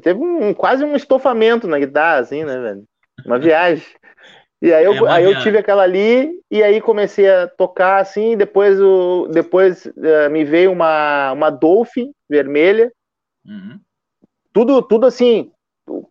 Teve 0.00 0.20
um, 0.20 0.54
quase 0.54 0.84
um 0.84 0.94
estofamento 0.96 1.66
na 1.66 1.78
guitarra, 1.78 2.18
assim, 2.20 2.44
né, 2.44 2.58
velho? 2.58 2.84
Uma 3.24 3.38
viagem. 3.38 3.86
E 4.60 4.72
aí 4.72 4.84
eu, 4.84 5.08
É 5.08 5.12
aí 5.12 5.24
eu 5.24 5.36
tive 5.40 5.58
aquela 5.58 5.82
ali, 5.82 6.40
e 6.48 6.62
aí 6.62 6.80
comecei 6.80 7.28
a 7.28 7.48
tocar 7.48 8.00
assim, 8.00 8.36
depois, 8.36 8.80
o, 8.80 9.26
depois 9.28 9.86
eh, 9.86 10.28
me 10.28 10.44
veio 10.44 10.70
uma, 10.70 11.32
uma 11.32 11.50
Dolphin 11.50 12.12
vermelha, 12.30 12.92
Uhum. 13.44 13.80
tudo, 14.52 14.80
tudo 14.82 15.04
assim, 15.04 15.50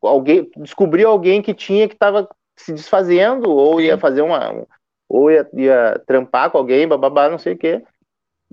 alguém 0.01 0.51
descobri 0.57 1.05
alguém 1.05 1.41
que 1.41 1.53
tinha 1.53 1.88
que 1.88 1.95
estava 1.95 2.27
se 2.57 2.73
desfazendo, 2.73 3.49
ou 3.49 3.79
Sim. 3.79 3.86
ia 3.86 3.97
fazer 3.97 4.21
uma. 4.21 4.67
Ou 5.07 5.31
ia, 5.31 5.49
ia 5.53 6.01
trampar 6.05 6.51
com 6.51 6.57
alguém, 6.57 6.88
bababá, 6.88 7.29
não 7.29 7.38
sei 7.38 7.53
o 7.53 7.57
quê. 7.57 7.81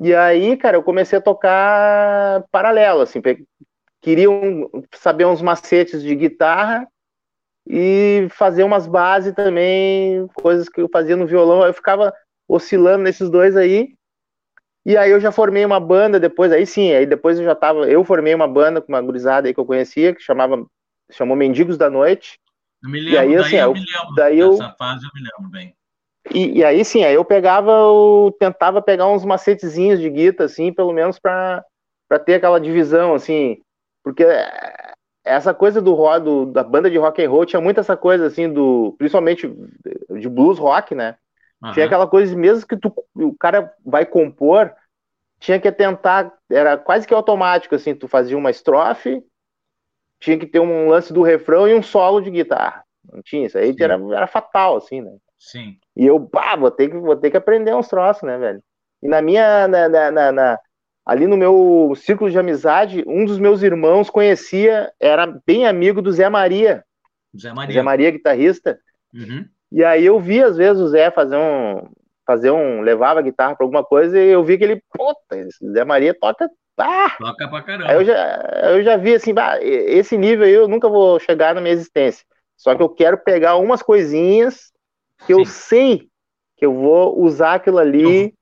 E 0.00 0.14
aí, 0.14 0.56
cara, 0.56 0.76
eu 0.76 0.82
comecei 0.82 1.18
a 1.18 1.22
tocar 1.22 2.44
paralelo, 2.50 3.00
assim, 3.00 3.20
pe- 3.20 3.44
queria 4.00 4.30
um- 4.30 4.68
saber 4.94 5.26
uns 5.26 5.42
macetes 5.42 6.02
de 6.02 6.14
guitarra 6.14 6.87
e 7.66 8.28
fazer 8.30 8.64
umas 8.64 8.87
bases 8.87 9.34
também, 9.34 10.26
coisas 10.34 10.68
que 10.68 10.80
eu 10.80 10.88
fazia 10.92 11.16
no 11.16 11.26
violão, 11.26 11.66
eu 11.66 11.74
ficava 11.74 12.12
oscilando 12.48 13.04
nesses 13.04 13.30
dois 13.30 13.56
aí. 13.56 13.94
E 14.87 14.96
aí 14.96 15.11
eu 15.11 15.20
já 15.20 15.30
formei 15.32 15.64
uma 15.64 15.80
banda 15.80 16.18
depois, 16.18 16.52
aí 16.52 16.66
sim, 16.66 16.92
aí 16.92 17.04
depois 17.06 17.38
eu 17.38 17.44
já 17.44 17.54
tava, 17.54 17.88
eu 17.90 18.04
formei 18.04 18.34
uma 18.34 18.48
banda 18.48 18.80
com 18.80 18.88
uma 18.92 19.02
gurizada 19.02 19.48
aí 19.48 19.54
que 19.54 19.61
eu 19.61 19.66
conhecia, 19.66 20.14
que 20.14 20.22
chamava, 20.22 20.64
chamou 21.11 21.37
Mendigos 21.37 21.76
da 21.76 21.90
Noite. 21.90 22.38
Eu 22.82 22.90
me 22.90 23.00
E 23.00 23.04
lembro, 23.04 23.20
aí, 23.20 23.34
daí 23.34 23.40
assim, 23.40 23.56
eu 23.56 23.62
eu- 23.64 23.72
me 23.74 23.80
lembro. 23.80 24.14
daí 24.16 24.38
eu- 24.38 24.56
fase 24.78 25.04
eu 25.04 25.11
me 25.14 25.20
lembro 25.20 25.50
bem. 25.50 25.77
E, 26.34 26.58
e 26.58 26.64
aí 26.64 26.84
sim, 26.84 27.04
aí 27.04 27.14
eu 27.14 27.24
pegava, 27.24 27.70
eu 27.72 28.34
tentava 28.38 28.82
pegar 28.82 29.06
uns 29.08 29.24
macetezinhos 29.24 30.00
de 30.00 30.10
guitarra, 30.10 30.46
assim, 30.46 30.72
pelo 30.72 30.92
menos 30.92 31.18
para 31.18 31.64
ter 32.24 32.34
aquela 32.34 32.60
divisão, 32.60 33.14
assim, 33.14 33.58
porque 34.02 34.24
essa 35.24 35.52
coisa 35.54 35.80
do, 35.80 35.94
ro- 35.94 36.18
do 36.18 36.46
da 36.46 36.62
banda 36.64 36.90
de 36.90 36.96
rock 36.98 37.22
and 37.24 37.30
roll 37.30 37.44
tinha 37.46 37.60
muito 37.60 37.80
essa 37.80 37.96
coisa, 37.96 38.26
assim, 38.26 38.52
do, 38.52 38.94
principalmente 38.98 39.46
de 40.18 40.28
blues 40.28 40.58
rock, 40.58 40.94
né? 40.94 41.16
Tinha 41.70 41.86
Aham. 41.86 41.86
aquela 41.86 42.06
coisa, 42.08 42.36
mesmo 42.36 42.66
que 42.66 42.76
tu, 42.76 42.92
o 43.14 43.36
cara 43.38 43.72
vai 43.84 44.06
compor, 44.06 44.74
tinha 45.40 45.60
que 45.60 45.72
tentar, 45.72 46.32
era 46.50 46.78
quase 46.78 47.06
que 47.06 47.14
automático, 47.14 47.74
assim, 47.74 47.94
tu 47.94 48.08
fazia 48.08 48.38
uma 48.38 48.50
estrofe, 48.50 49.22
tinha 50.20 50.38
que 50.38 50.46
ter 50.46 50.60
um 50.60 50.88
lance 50.88 51.12
do 51.12 51.22
refrão 51.22 51.68
e 51.68 51.74
um 51.74 51.82
solo 51.82 52.20
de 52.20 52.30
guitarra. 52.30 52.84
Não 53.12 53.22
tinha, 53.22 53.46
isso 53.46 53.58
aí 53.58 53.74
era, 53.80 53.94
era 54.14 54.26
fatal, 54.26 54.76
assim, 54.76 55.00
né? 55.00 55.16
Sim. 55.38 55.80
E 55.98 56.06
eu, 56.06 56.20
pá, 56.20 56.54
vou 56.54 56.70
ter 56.70 56.88
que, 56.88 56.96
vou 56.96 57.16
ter 57.16 57.28
que 57.30 57.37
aprender 57.37 57.74
uns 57.74 57.88
troços, 57.88 58.22
né, 58.22 58.38
velho? 58.38 58.62
E 59.02 59.08
na 59.08 59.20
minha, 59.20 59.66
na, 59.66 59.88
na- 60.12 60.32
na- 60.32 60.58
ali 61.04 61.26
no 61.26 61.37
meu 61.37 61.92
círculo 61.96 62.30
de 62.30 62.38
amizade, 62.38 63.02
um 63.04 63.24
dos 63.24 63.38
meus 63.40 63.62
irmãos 63.62 64.08
conhecia, 64.08 64.92
era 65.00 65.26
bem 65.44 65.66
amigo 65.66 66.00
do 66.00 66.12
Zé 66.12 66.28
Maria, 66.28 66.84
Zé 67.37 67.52
Maria. 67.52 67.74
Zé 67.74 67.82
Maria, 67.82 68.11
guitarrista. 68.12 68.78
Uhum. 69.12 69.44
E 69.72 69.82
aí 69.82 70.06
eu 70.06 70.20
vi, 70.20 70.40
às 70.42 70.56
vezes, 70.56 70.80
o 70.80 70.88
Zé 70.88 71.11
fazer 71.11 71.37
um, 71.37 71.90
fazer 72.24 72.52
um, 72.52 72.80
levava 72.80 73.18
a 73.18 73.22
guitarra 73.22 73.56
pra 73.56 73.64
alguma 73.64 73.84
coisa 73.84 74.18
e 74.18 74.28
eu 74.28 74.44
vi 74.44 74.56
que 74.56 74.64
ele, 74.64 74.82
puta, 74.92 75.48
Zé 75.72 75.84
Maria 75.84 76.14
toca, 76.14 76.48
ah! 76.78 77.16
Toca 77.18 77.48
pra 77.48 77.62
caramba. 77.62 77.90
Aí 77.90 77.96
eu 77.96 78.04
já, 78.04 78.61
eu 78.74 78.82
já 78.84 78.96
vi 78.96 79.14
assim, 79.16 79.34
bah, 79.34 79.58
esse 79.61 80.16
nível 80.16 80.44
aí 80.46 80.52
eu 80.52 80.68
nunca 80.68 80.88
vou 80.88 81.18
chegar 81.18 81.56
na 81.56 81.61
minha 81.61 81.74
existência. 81.74 82.24
Só 82.56 82.74
que 82.74 82.82
eu 82.82 82.88
quero 82.88 83.18
pegar 83.18 83.56
umas 83.56 83.82
coisinhas 83.82 84.72
que 85.26 85.33
eu 85.33 85.44
Sim. 85.44 85.52
sei 85.52 86.09
que 86.57 86.66
eu 86.66 86.74
vou 86.74 87.20
usar 87.20 87.54
aquilo 87.54 87.78
ali, 87.78 88.35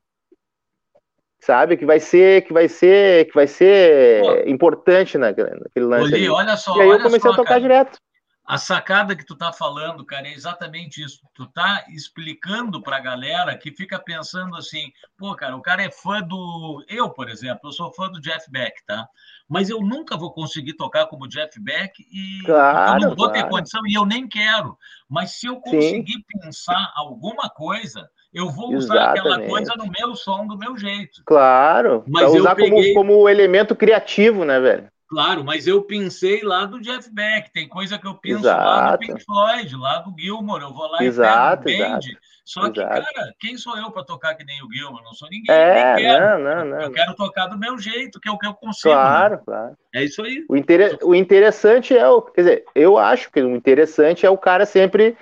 sabe? 1.39 1.77
Que 1.77 1.85
vai 1.85 1.99
ser, 1.99 2.43
que 2.43 2.53
vai 2.53 2.67
ser, 2.67 3.25
que 3.25 3.33
vai 3.33 3.47
ser 3.47 4.21
Pô. 4.21 4.49
importante 4.49 5.17
naquele, 5.17 5.51
naquele 5.51 5.85
lance. 5.85 6.29
Olha 6.29 6.57
só, 6.57 6.75
E 6.77 6.81
aí 6.81 6.89
eu 6.89 6.97
comecei 6.97 7.29
só, 7.29 7.31
a 7.31 7.35
tocar 7.35 7.49
cara. 7.49 7.61
direto. 7.61 7.99
A 8.47 8.57
sacada 8.57 9.13
que 9.13 9.25
tu 9.25 9.35
tá 9.35 9.51
falando, 9.51 10.05
cara, 10.05 10.25
é 10.25 10.31
exatamente 10.31 11.03
isso. 11.03 11.19
Tu 11.33 11.45
tá 11.47 11.83
explicando 11.89 12.81
para 12.81 12.95
a 12.95 13.01
galera 13.01 13.57
que 13.57 13.73
fica 13.73 13.99
pensando 13.99 14.55
assim, 14.55 14.89
pô, 15.17 15.35
cara, 15.35 15.57
o 15.57 15.61
cara 15.61 15.83
é 15.83 15.91
fã 15.91 16.21
do. 16.21 16.81
Eu, 16.87 17.09
por 17.09 17.27
exemplo, 17.27 17.67
eu 17.67 17.73
sou 17.73 17.91
fã 17.91 18.09
do 18.09 18.21
Jeff 18.21 18.49
Beck, 18.49 18.85
tá? 18.85 19.05
Mas 19.49 19.69
eu 19.69 19.81
nunca 19.81 20.15
vou 20.15 20.31
conseguir 20.31 20.73
tocar 20.73 21.07
como 21.07 21.27
Jeff 21.27 21.59
Beck 21.59 21.99
e 22.09 22.41
claro, 22.45 23.01
eu 23.01 23.09
não 23.09 23.15
vou 23.17 23.29
claro. 23.29 23.33
ter 23.33 23.49
condição 23.49 23.81
e 23.85 23.93
eu 23.93 24.05
nem 24.05 24.25
quero. 24.25 24.77
Mas 25.09 25.31
se 25.31 25.47
eu 25.47 25.57
conseguir 25.57 26.13
Sim. 26.13 26.39
pensar 26.39 26.93
alguma 26.95 27.49
coisa, 27.49 28.09
eu 28.33 28.49
vou 28.49 28.73
usar 28.75 28.95
Exatamente. 28.95 29.19
aquela 29.19 29.49
coisa 29.49 29.73
no 29.75 29.91
meu 29.91 30.15
som, 30.15 30.47
do 30.47 30.57
meu 30.57 30.77
jeito. 30.77 31.21
Claro. 31.25 32.05
Mas 32.07 32.23
pra 32.23 32.39
usar 32.39 32.55
peguei... 32.55 32.93
como, 32.93 33.09
como 33.09 33.27
elemento 33.27 33.75
criativo, 33.75 34.45
né, 34.45 34.57
velho? 34.57 34.89
Claro, 35.07 35.43
mas 35.43 35.65
eu 35.65 35.81
pensei 35.81 36.43
lá 36.43 36.65
do 36.65 36.81
Jeff 36.81 37.09
Beck, 37.09 37.49
tem 37.53 37.67
coisa 37.67 37.97
que 37.97 38.05
eu 38.05 38.15
penso 38.15 38.41
exato. 38.41 38.65
lá 38.65 38.91
do 38.91 38.99
Pink 38.99 39.23
Floyd, 39.23 39.75
lá 39.77 39.99
do 39.99 40.13
Gilmore, 40.19 40.63
eu 40.63 40.73
vou 40.73 40.87
lá 40.87 41.01
exato, 41.01 41.69
e 41.69 41.77
pego 41.77 41.89
um 41.89 41.93
band. 41.93 41.99
Só 42.43 42.61
exato. 42.67 42.73
que, 42.73 43.13
cara, 43.13 43.33
quem 43.39 43.57
sou 43.57 43.77
eu 43.77 43.89
para 43.89 44.03
tocar 44.03 44.35
que 44.35 44.43
nem 44.43 44.61
o 44.61 44.71
Gilmore? 44.71 45.03
Não 45.05 45.13
sou 45.13 45.29
ninguém, 45.29 45.55
é, 45.55 45.95
nem 45.95 46.05
quero. 46.05 46.43
Não, 46.43 46.55
não, 46.55 46.65
não, 46.65 46.81
eu 46.81 46.91
quero 46.91 47.15
tocar 47.15 47.47
do 47.47 47.57
meu 47.57 47.77
jeito, 47.77 48.19
que 48.19 48.27
é 48.27 48.31
o 48.31 48.37
que 48.37 48.47
eu 48.47 48.53
consigo. 48.53 48.93
Claro, 48.93 49.35
né? 49.35 49.41
claro. 49.45 49.77
É 49.93 50.03
isso 50.03 50.21
aí. 50.21 50.45
O, 50.49 50.55
inter... 50.57 50.97
o 51.01 51.15
interessante 51.15 51.95
é 51.95 52.07
o. 52.07 52.21
Quer 52.21 52.41
dizer, 52.41 52.65
eu 52.75 52.97
acho 52.97 53.31
que 53.31 53.41
o 53.41 53.55
interessante 53.55 54.25
é 54.25 54.29
o 54.29 54.37
cara 54.37 54.65
sempre 54.65 55.17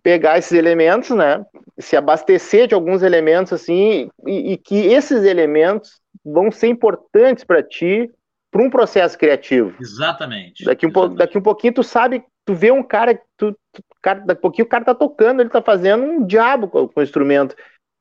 pegar 0.00 0.38
esses 0.38 0.52
elementos, 0.52 1.10
né? 1.10 1.44
Se 1.78 1.96
abastecer 1.96 2.68
de 2.68 2.74
alguns 2.74 3.02
elementos 3.02 3.52
assim, 3.52 4.10
e, 4.26 4.52
e 4.52 4.56
que 4.56 4.76
esses 4.76 5.24
elementos 5.24 6.00
vão 6.24 6.50
ser 6.50 6.68
importantes 6.68 7.42
para 7.42 7.62
ti 7.62 8.10
para 8.50 8.62
um 8.62 8.70
processo 8.70 9.18
criativo. 9.18 9.74
Exatamente. 9.80 10.64
Daqui 10.64 10.86
um, 10.86 10.90
Exatamente. 10.90 11.18
daqui 11.18 11.38
um 11.38 11.42
pouquinho 11.42 11.74
tu 11.74 11.82
sabe, 11.82 12.24
tu 12.44 12.54
vê 12.54 12.70
um 12.70 12.82
cara, 12.82 13.20
tu, 13.36 13.52
tu, 13.72 13.82
cara, 14.02 14.20
daqui 14.20 14.38
um 14.38 14.42
pouquinho 14.42 14.66
o 14.66 14.68
cara 14.68 14.84
tá 14.84 14.94
tocando, 14.94 15.40
ele 15.40 15.50
tá 15.50 15.60
fazendo 15.60 16.04
um 16.04 16.26
diabo 16.26 16.68
com, 16.68 16.88
com 16.88 17.00
o 17.00 17.02
instrumento, 17.02 17.54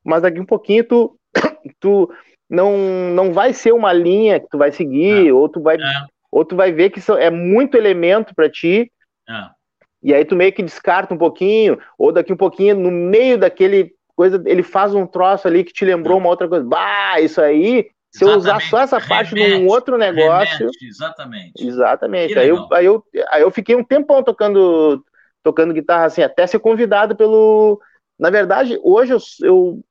mas 0.03 0.21
daqui 0.21 0.39
um 0.39 0.45
pouquinho 0.45 0.83
tu, 0.83 1.19
tu 1.79 2.09
não, 2.49 2.77
não 3.13 3.33
vai 3.33 3.53
ser 3.53 3.73
uma 3.73 3.91
linha 3.91 4.39
que 4.39 4.47
tu 4.49 4.57
vai 4.57 4.71
seguir, 4.71 5.27
é. 5.27 5.33
ou 5.33 5.49
tu 5.49 5.61
vai, 5.61 5.75
é. 5.75 6.05
ou 6.31 6.45
tu 6.45 6.55
vai 6.55 6.71
ver 6.71 6.89
que 6.89 7.01
é 7.11 7.29
muito 7.29 7.75
elemento 7.75 8.33
para 8.33 8.49
ti. 8.49 8.91
É. 9.29 9.57
E 10.01 10.13
aí 10.13 10.23
tu 10.23 10.35
meio 10.35 10.53
que 10.53 10.63
descarta 10.63 11.13
um 11.13 11.17
pouquinho, 11.17 11.77
ou 11.97 12.11
daqui 12.11 12.31
um 12.31 12.37
pouquinho, 12.37 12.75
no 12.75 12.91
meio 12.91 13.37
daquele 13.37 13.93
coisa, 14.15 14.41
ele 14.45 14.63
faz 14.63 14.95
um 14.95 15.05
troço 15.05 15.47
ali 15.47 15.63
que 15.63 15.73
te 15.73 15.83
lembrou 15.85 16.17
uma 16.17 16.29
outra 16.29 16.47
coisa. 16.47 16.63
Bah, 16.63 17.19
isso 17.19 17.41
aí, 17.41 17.89
se 18.17 18.23
eu 18.23 18.35
usar 18.35 18.59
só 18.61 18.81
essa 18.81 18.99
parte 18.99 19.35
remete, 19.35 19.59
num 19.59 19.67
outro 19.67 19.97
negócio. 19.97 20.57
Remete, 20.57 20.85
exatamente. 20.87 21.67
Exatamente. 21.67 22.39
Aí 22.39 22.49
eu, 22.49 22.67
aí, 22.73 22.85
eu, 22.85 23.03
aí 23.29 23.41
eu 23.41 23.51
fiquei 23.51 23.75
um 23.75 23.83
tempão 23.83 24.23
tocando, 24.23 25.05
tocando 25.43 25.73
guitarra 25.73 26.05
assim, 26.05 26.21
até 26.21 26.47
ser 26.47 26.59
convidado 26.59 27.15
pelo. 27.15 27.79
Na 28.17 28.31
verdade, 28.31 28.79
hoje 28.83 29.13
eu, 29.13 29.19
eu, 29.43 29.83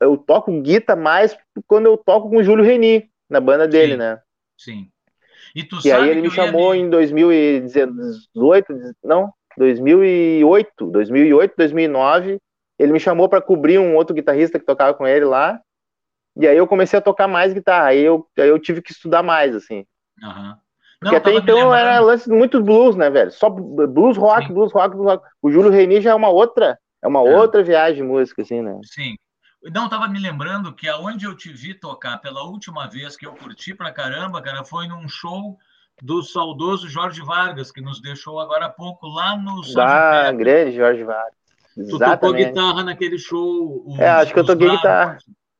eu 0.00 0.16
toco 0.18 0.60
guitarra 0.60 1.00
mais 1.00 1.36
quando 1.66 1.86
eu 1.86 1.96
toco 1.96 2.28
com 2.28 2.36
o 2.36 2.42
Júlio 2.42 2.64
Reni, 2.64 3.10
na 3.30 3.40
banda 3.40 3.66
dele, 3.66 3.92
Sim. 3.92 3.98
né? 3.98 4.20
Sim. 4.58 4.90
E, 5.54 5.64
tu 5.64 5.78
e 5.84 5.90
aí 5.90 6.10
ele 6.10 6.20
me 6.20 6.30
chamou 6.30 6.74
em 6.74 6.90
2018, 6.90 8.66
não, 9.02 9.32
2008, 9.56 10.86
2008, 10.90 11.54
2009, 11.56 12.38
ele 12.78 12.92
me 12.92 13.00
chamou 13.00 13.28
para 13.28 13.40
cobrir 13.40 13.78
um 13.78 13.96
outro 13.96 14.14
guitarrista 14.14 14.58
que 14.58 14.66
tocava 14.66 14.92
com 14.94 15.06
ele 15.06 15.24
lá, 15.24 15.60
e 16.38 16.46
aí 16.46 16.56
eu 16.56 16.66
comecei 16.66 16.98
a 16.98 17.02
tocar 17.02 17.26
mais 17.26 17.52
guitarra, 17.52 17.88
aí 17.88 18.00
eu, 18.00 18.26
aí 18.38 18.48
eu 18.48 18.58
tive 18.58 18.80
que 18.80 18.92
estudar 18.92 19.22
mais, 19.22 19.54
assim. 19.54 19.84
Uhum. 20.22 20.54
Porque 21.00 21.16
até 21.16 21.34
então 21.34 21.74
era 21.74 22.00
lance 22.00 22.28
muito 22.28 22.62
blues, 22.62 22.96
né, 22.96 23.08
velho? 23.08 23.30
Só 23.30 23.48
blues 23.50 24.16
rock, 24.16 24.46
Sim. 24.46 24.52
blues 24.52 24.72
rock, 24.72 24.96
blues 24.96 25.12
rock. 25.12 25.28
O 25.40 25.50
Júlio 25.50 25.70
Reni 25.70 26.00
já 26.00 26.10
é 26.10 26.14
uma 26.14 26.28
outra, 26.28 26.78
é 27.02 27.06
uma 27.06 27.20
é. 27.20 27.36
outra 27.36 27.62
viagem 27.62 27.96
de 27.96 28.02
música, 28.02 28.42
assim, 28.42 28.62
né? 28.62 28.78
Sim. 28.84 29.16
Não, 29.72 29.86
estava 29.86 30.08
me 30.08 30.18
lembrando 30.20 30.72
que 30.72 30.88
aonde 30.88 31.24
eu 31.24 31.36
te 31.36 31.52
vi 31.52 31.74
tocar 31.74 32.18
pela 32.18 32.44
última 32.44 32.88
vez 32.88 33.16
que 33.16 33.26
eu 33.26 33.32
curti 33.32 33.74
pra 33.74 33.92
caramba, 33.92 34.40
cara, 34.40 34.64
foi 34.64 34.86
num 34.86 35.08
show 35.08 35.56
do 36.00 36.22
saudoso 36.22 36.88
Jorge 36.88 37.20
Vargas, 37.22 37.72
que 37.72 37.80
nos 37.80 38.00
deixou 38.00 38.38
agora 38.38 38.66
há 38.66 38.70
pouco 38.70 39.08
lá 39.08 39.36
no 39.36 39.60
Ah, 39.76 40.30
grande 40.32 40.76
Jorge 40.76 41.02
Vargas. 41.02 41.38
Exatamente. 41.76 41.90
Tu 41.90 41.98
tocou 41.98 42.32
guitarra 42.32 42.82
naquele 42.82 43.18
show. 43.18 43.84
Os, 43.86 43.98
é, 43.98 44.08
acho 44.08 44.32
que 44.32 44.40
eu 44.40 44.46
toquei 44.46 44.68
guitarra. 44.68 45.18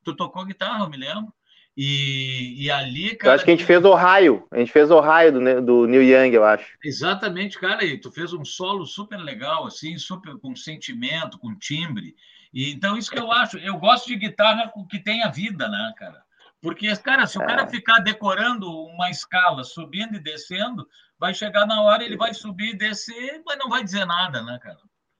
Tu 0.08 0.16
tocou 0.16 0.44
guitarra, 0.46 0.84
eu 0.84 0.88
me 0.88 0.96
lembro. 0.96 1.32
E, 1.76 2.64
e 2.64 2.70
ali, 2.70 3.10
Eu 3.10 3.18
cara. 3.18 3.34
acho 3.34 3.44
que 3.44 3.50
a 3.50 3.54
gente 3.54 3.66
fez 3.66 3.84
o 3.84 3.94
raio. 3.94 4.46
A 4.50 4.58
gente 4.58 4.72
fez 4.72 4.90
o 4.90 4.98
raio 5.00 5.32
do, 5.32 5.62
do 5.62 5.86
Neil 5.86 6.02
Young, 6.02 6.34
eu 6.34 6.44
acho. 6.44 6.66
Exatamente, 6.82 7.58
cara. 7.58 7.84
E 7.84 7.98
tu 7.98 8.10
fez 8.10 8.32
um 8.32 8.44
solo 8.44 8.84
super 8.86 9.18
legal, 9.18 9.66
assim, 9.66 9.96
super 9.98 10.36
com 10.38 10.56
sentimento, 10.56 11.38
com 11.38 11.54
timbre. 11.56 12.14
E, 12.52 12.72
então, 12.72 12.96
isso 12.96 13.10
que 13.10 13.18
eu 13.18 13.30
acho. 13.30 13.58
Eu 13.58 13.76
gosto 13.78 14.06
de 14.08 14.16
guitarra 14.16 14.72
que 14.90 14.98
tenha 14.98 15.28
vida, 15.30 15.68
né, 15.68 15.92
cara? 15.96 16.22
Porque, 16.60 16.94
cara, 16.96 17.26
se 17.26 17.38
o 17.38 17.46
cara 17.46 17.62
É. 17.62 17.68
ficar 17.68 18.00
decorando 18.00 18.68
uma 18.86 19.10
escala, 19.10 19.62
subindo 19.62 20.16
e 20.16 20.22
descendo, 20.22 20.88
vai 21.16 21.32
chegar 21.32 21.64
na 21.66 21.82
hora, 21.82 22.02
ele 22.02 22.16
vai 22.16 22.34
subir 22.34 22.70
e 22.70 22.76
descer, 22.78 23.40
mas 23.46 23.58
não 23.58 23.68
vai 23.68 23.84
dizer 23.84 24.04
nada, 24.04 24.42
né, 24.42 24.58
cara? 24.60 24.78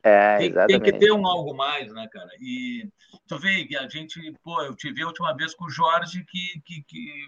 É, 0.08 0.38
Tem, 0.38 0.66
tem 0.66 0.80
que 0.80 0.92
ter 0.92 1.12
um 1.12 1.26
algo 1.26 1.54
mais, 1.54 1.92
né, 1.92 2.08
cara? 2.12 2.30
E 2.40 2.88
tu 3.26 3.38
vê 3.38 3.64
que 3.64 3.76
a 3.76 3.88
gente, 3.88 4.20
pô, 4.42 4.62
eu 4.62 4.74
te 4.74 4.92
vi 4.92 5.02
a 5.02 5.06
última 5.06 5.34
vez 5.36 5.54
com 5.54 5.64
o 5.66 5.70
Jorge, 5.70 6.24
que, 6.28 6.60
que, 6.64 6.82
que, 6.82 7.26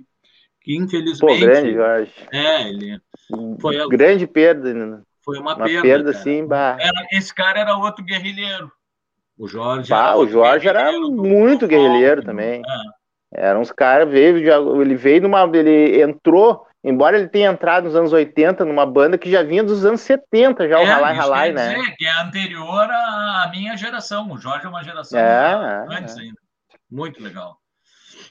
que 0.61 0.77
Pô, 0.77 0.83
infelizmente. 0.85 1.41
grande 1.41 1.73
Jorge. 1.75 2.13
É, 2.33 2.69
ele 2.69 3.01
foi, 3.61 3.79
a- 3.81 3.87
Grande 3.89 4.27
perda. 4.27 4.73
né? 4.75 5.03
foi 5.25 5.39
uma, 5.39 5.55
Uma 5.55 5.65
perda. 5.67 5.83
perda, 5.83 6.11
assim, 6.11 6.47
bah. 6.47 6.77
Era, 6.81 7.07
esse 7.13 7.35
cara 7.35 7.61
era 7.61 7.77
outro 7.77 8.05
guerrilheiro. 8.05 8.71
O 9.39 9.47
Jorge. 9.49 9.89
Bah, 9.91 10.09
era 10.09 10.19
o 10.19 10.27
Jorge 10.29 10.69
era 10.69 10.93
muito 10.93 11.67
guerrilheiro 11.67 12.17
rock, 12.17 12.27
também. 12.27 12.63
é. 12.63 13.01
Eram 13.33 13.61
uns 13.61 13.71
caras, 13.71 14.11
veio, 14.11 14.37
ele 14.83 14.97
veio 14.97 15.23
numa. 15.23 15.45
Ele 15.57 16.03
entrou, 16.03 16.67
embora 16.83 17.19
ele 17.19 17.29
tenha 17.29 17.51
entrado 17.51 17.85
nos 17.85 17.95
anos 17.97 18.13
80 18.13 18.65
numa 18.65 18.87
banda 18.87 19.19
que 19.19 19.31
já 19.31 19.43
vinha 19.43 19.63
dos 19.63 19.85
anos 19.85 20.01
70, 20.01 20.69
já 20.69 20.79
o 20.79 20.83
É, 20.83 20.85
Ralai 20.85 21.13
isso 21.13 21.21
Ralai, 21.23 21.49
quer 21.49 21.55
né? 21.55 21.75
dizer 21.75 21.97
que 21.97 22.07
é 22.07 22.21
anterior 22.21 22.91
à 22.91 23.49
minha 23.51 23.77
geração. 23.77 24.31
O 24.31 24.39
Jorge 24.39 24.67
é 24.67 24.69
uma 24.69 24.83
geração 24.83 25.19
É, 25.19 25.87
antes 25.91 26.17
é. 26.17 26.21
ainda. 26.21 26.41
Muito 26.91 27.23
legal. 27.23 27.59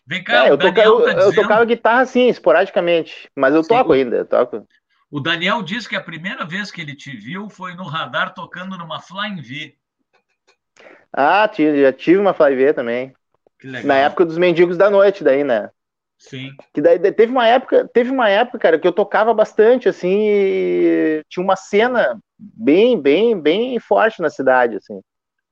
Vem 0.05 0.23
cá, 0.23 0.33
É, 0.33 0.43
o 0.43 0.47
eu, 0.53 0.57
toca, 0.57 0.81
eu, 0.81 1.03
tá 1.03 1.11
eu 1.11 1.15
dizendo- 1.29 1.35
tocava 1.35 1.65
guitarra 1.65 2.01
assim, 2.01 2.27
esporadicamente, 2.27 3.29
mas 3.35 3.53
eu 3.55 3.63
Sim. 3.63 3.69
toco 3.69 3.93
ainda, 3.93 4.17
eu 4.17 4.25
toco. 4.25 4.67
O 5.11 5.19
Daniel 5.19 5.63
disse 5.63 5.89
que 5.89 5.95
a 5.95 6.01
primeira 6.01 6.45
vez 6.45 6.69
que 6.69 6.81
ele 6.81 6.95
te 6.95 7.15
viu 7.15 7.49
foi 7.49 7.73
no 7.73 7.83
radar 7.83 8.33
tocando 8.33 8.77
numa 8.77 8.99
Flying 8.99 9.41
V. 9.41 9.75
Ah, 11.11 11.47
tive- 11.47 11.81
já 11.81 11.91
tive 11.91 12.19
uma 12.19 12.33
Fly 12.33 12.73
também. 12.73 13.13
Que 13.59 13.67
legal. 13.67 13.87
Na 13.87 13.95
época 13.95 14.25
dos 14.25 14.37
mendigos 14.37 14.77
da 14.77 14.89
noite, 14.89 15.23
daí, 15.23 15.43
né? 15.43 15.69
Sim. 16.20 16.51
Que 16.74 16.82
daí 16.82 16.99
teve 16.99 17.32
uma 17.32 17.47
época, 17.47 17.89
teve 17.93 18.11
uma 18.11 18.30
época, 18.30 18.59
cara, 18.59 18.78
que 18.78 18.86
eu 18.86 18.91
tocava 18.91 19.34
bastante, 19.34 19.88
assim, 19.88 20.28
e 20.28 21.24
tinha 21.30 21.43
uma 21.43 21.55
cena 21.55 22.20
bem, 22.38 23.01
bem, 23.01 23.39
bem 23.39 23.80
forte 23.80 24.22
na 24.22 24.30
cidade, 24.30 24.76
assim. 24.76 24.99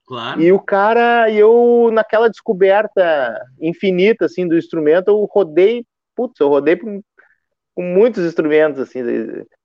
Claro. 0.05 0.41
E 0.41 0.51
o 0.51 0.59
cara, 0.59 1.29
e 1.29 1.37
eu, 1.37 1.89
naquela 1.91 2.29
descoberta 2.29 3.41
infinita, 3.61 4.25
assim, 4.25 4.47
do 4.47 4.57
instrumento, 4.57 5.07
eu 5.07 5.23
rodei, 5.31 5.85
putz, 6.15 6.39
eu 6.39 6.49
rodei 6.49 6.75
com, 6.75 7.01
com 7.73 7.81
muitos 7.81 8.25
instrumentos, 8.25 8.81
assim, 8.81 9.01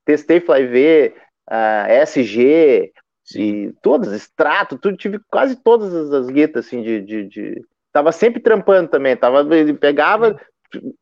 testei 0.04 0.40
Fly 0.40 0.66
V, 0.66 1.14
a 1.48 1.88
SG, 1.90 2.92
Sim. 3.24 3.40
e 3.40 3.72
todas, 3.82 4.12
extrato, 4.12 4.78
tudo, 4.78 4.96
tive 4.96 5.18
quase 5.30 5.56
todas 5.56 5.92
as, 5.92 6.12
as 6.12 6.26
guitas, 6.28 6.66
assim, 6.66 6.82
de, 6.82 7.00
de, 7.02 7.24
de- 7.28 7.62
Tava 7.92 8.10
sempre 8.10 8.40
trampando 8.40 8.88
também, 8.88 9.14
tava, 9.14 9.54
ele 9.54 9.74
pegava, 9.74 10.40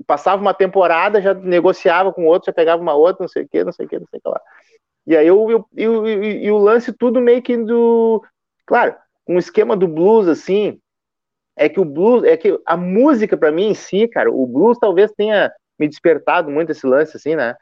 passava 0.06 0.40
uma 0.40 0.54
temporada, 0.54 1.20
já 1.20 1.34
negociava 1.34 2.12
com 2.12 2.26
outro, 2.26 2.46
já 2.46 2.52
pegava 2.52 2.80
uma 2.82 2.94
outra, 2.94 3.22
não 3.22 3.28
sei 3.28 3.44
o 3.44 3.48
que, 3.48 3.64
não 3.64 3.72
sei 3.72 3.86
o 3.86 3.88
que, 3.88 3.98
não 3.98 4.06
sei 4.08 4.18
o 4.18 4.22
que 4.22 4.28
lá. 4.28 4.40
E 5.06 5.16
aí 5.16 5.26
eu, 5.26 5.50
eu, 5.50 5.68
eu- 5.76 6.06
eu- 6.06 6.22
e 6.24 6.50
o 6.50 6.58
lance 6.58 6.92
tudo 6.92 7.20
meio 7.20 7.42
que 7.42 7.56
do... 7.56 8.22
Claro, 8.66 8.94
um 9.26 9.38
esquema 9.38 9.76
do 9.76 9.88
blues, 9.88 10.28
assim, 10.28 10.78
é 11.56 11.68
que 11.68 11.80
o 11.80 11.84
blues, 11.84 12.24
é 12.24 12.36
que 12.36 12.58
a 12.66 12.76
música 12.76 13.36
pra 13.36 13.50
mim 13.50 13.68
em 13.68 13.74
si, 13.74 14.06
cara, 14.08 14.30
o 14.30 14.46
blues 14.46 14.78
talvez 14.78 15.10
tenha 15.12 15.52
me 15.78 15.88
despertado 15.88 16.50
muito 16.50 16.70
esse 16.72 16.86
lance, 16.86 17.16
assim, 17.16 17.34
né? 17.34 17.54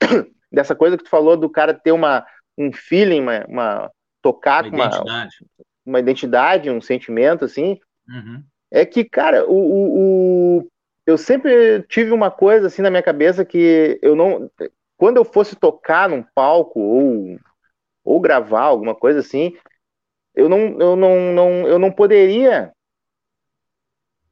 Dessa 0.50 0.74
coisa 0.74 0.96
que 0.96 1.04
tu 1.04 1.10
falou 1.10 1.36
do 1.36 1.50
cara 1.50 1.74
ter 1.74 1.92
uma, 1.92 2.24
um 2.56 2.72
feeling, 2.72 3.20
uma, 3.20 3.44
uma- 3.48 3.90
tocar 4.22 4.64
Uma 4.64 4.70
com 4.70 4.76
uma, 4.76 4.86
identidade. 4.86 5.36
uma 5.84 6.00
identidade, 6.00 6.70
um 6.70 6.80
sentimento, 6.80 7.44
assim, 7.44 7.78
Uhum. 8.08 8.42
é 8.70 8.86
que, 8.86 9.04
cara, 9.04 9.44
o, 9.46 9.54
o, 9.54 10.58
o- 10.58 10.68
eu 11.06 11.18
sempre 11.18 11.82
tive 11.82 12.12
uma 12.12 12.30
coisa 12.30 12.66
assim 12.66 12.82
na 12.82 12.90
minha 12.90 13.02
cabeça 13.02 13.44
que 13.44 13.98
eu 14.02 14.16
não. 14.16 14.50
Quando 14.96 15.16
eu 15.16 15.24
fosse 15.24 15.56
tocar 15.56 16.08
num 16.08 16.22
palco 16.34 16.80
ou, 16.80 17.38
ou 18.04 18.20
gravar 18.20 18.62
alguma 18.62 18.94
coisa 18.94 19.20
assim, 19.20 19.56
eu 20.34 20.48
não, 20.48 20.80
eu 20.80 20.96
não, 20.96 21.32
não, 21.32 21.50
eu 21.66 21.78
não 21.78 21.92
poderia 21.92 22.72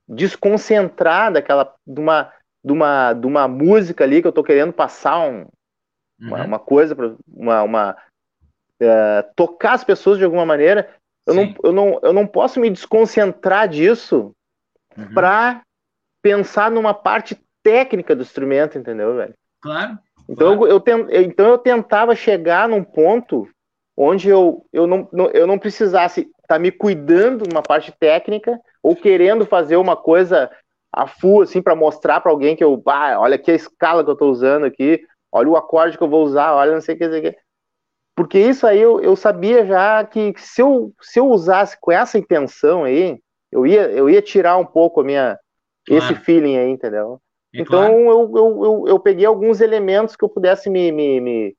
desconcentrar 0.08 1.32
daquela 1.32 1.74
de 1.86 2.00
uma, 2.00 2.32
de 2.64 2.72
uma, 2.72 3.12
de 3.12 3.26
uma 3.26 3.48
música 3.48 4.04
ali 4.04 4.20
que 4.20 4.28
eu 4.28 4.32
tô 4.32 4.42
querendo 4.42 4.72
passar 4.72 5.18
um, 5.20 5.46
uma, 6.20 6.38
Uhum. 6.38 6.44
uma 6.44 6.58
coisa, 6.58 6.94
pra- 6.94 7.14
uma, 7.28 7.62
uma 7.62 7.96
é, 8.80 9.22
tocar 9.36 9.74
as 9.74 9.84
pessoas 9.84 10.18
de 10.18 10.24
alguma 10.24 10.46
maneira, 10.46 10.94
eu 11.26 11.34
não, 11.34 11.54
eu, 11.62 11.72
não, 11.72 12.00
eu 12.02 12.12
não 12.12 12.26
posso 12.26 12.58
me 12.58 12.68
desconcentrar 12.68 13.68
disso 13.68 14.32
uhum. 14.96 15.14
para 15.14 15.62
pensar 16.22 16.70
numa 16.70 16.94
parte 16.94 17.36
técnica 17.62 18.14
do 18.14 18.22
instrumento, 18.22 18.78
entendeu, 18.78 19.16
velho? 19.16 19.34
Claro. 19.60 19.98
Então, 20.28 20.56
claro. 20.56 20.72
Eu, 20.72 20.82
eu, 21.08 21.22
então 21.22 21.48
eu 21.48 21.58
tentava 21.58 22.14
chegar 22.14 22.68
num 22.68 22.82
ponto 22.82 23.48
onde 23.96 24.28
eu, 24.28 24.64
eu, 24.72 24.86
não, 24.86 25.08
eu 25.32 25.46
não 25.46 25.58
precisasse 25.58 26.20
estar 26.20 26.54
tá 26.54 26.58
me 26.58 26.70
cuidando 26.70 27.44
numa 27.48 27.62
parte 27.62 27.92
técnica 27.92 28.58
ou 28.82 28.96
querendo 28.96 29.44
fazer 29.44 29.76
uma 29.76 29.96
coisa 29.96 30.50
a 30.92 31.06
full, 31.06 31.42
assim, 31.42 31.62
para 31.62 31.74
mostrar 31.74 32.20
para 32.20 32.30
alguém 32.30 32.54
que 32.54 32.62
eu, 32.62 32.82
ah, 32.86 33.18
olha 33.18 33.36
aqui 33.36 33.50
a 33.50 33.54
escala 33.54 34.04
que 34.04 34.10
eu 34.10 34.14
estou 34.14 34.30
usando 34.30 34.64
aqui, 34.64 35.02
olha 35.30 35.48
o 35.48 35.56
acorde 35.56 35.96
que 35.96 36.04
eu 36.04 36.08
vou 36.08 36.22
usar, 36.22 36.52
olha 36.52 36.72
não 36.72 36.80
sei 36.80 36.94
o 36.94 36.98
que, 36.98 37.08
sei 37.08 37.18
o 37.18 37.22
que. 37.22 37.38
Porque 38.14 38.38
isso 38.38 38.66
aí 38.66 38.80
eu, 38.80 39.00
eu 39.00 39.16
sabia 39.16 39.64
já 39.64 40.04
que 40.04 40.34
se 40.36 40.60
eu, 40.60 40.92
se 41.00 41.18
eu 41.18 41.28
usasse 41.28 41.78
com 41.80 41.90
essa 41.90 42.18
intenção 42.18 42.84
aí, 42.84 43.18
eu 43.50 43.66
ia, 43.66 43.90
eu 43.90 44.08
ia 44.08 44.20
tirar 44.20 44.58
um 44.58 44.66
pouco 44.66 45.00
a 45.00 45.04
minha, 45.04 45.38
claro. 45.86 46.04
esse 46.04 46.14
feeling 46.16 46.56
aí, 46.56 46.70
entendeu? 46.70 47.20
então 47.54 47.80
claro. 47.80 47.94
eu, 47.94 48.32
eu, 48.34 48.64
eu, 48.64 48.84
eu, 48.88 48.98
peguei 49.00 49.26
alguns 49.26 49.60
elementos 49.60 50.16
que 50.16 50.24
eu 50.24 50.28
pudesse 50.28 50.70
me, 50.70 50.90
me, 50.90 51.20
me, 51.20 51.56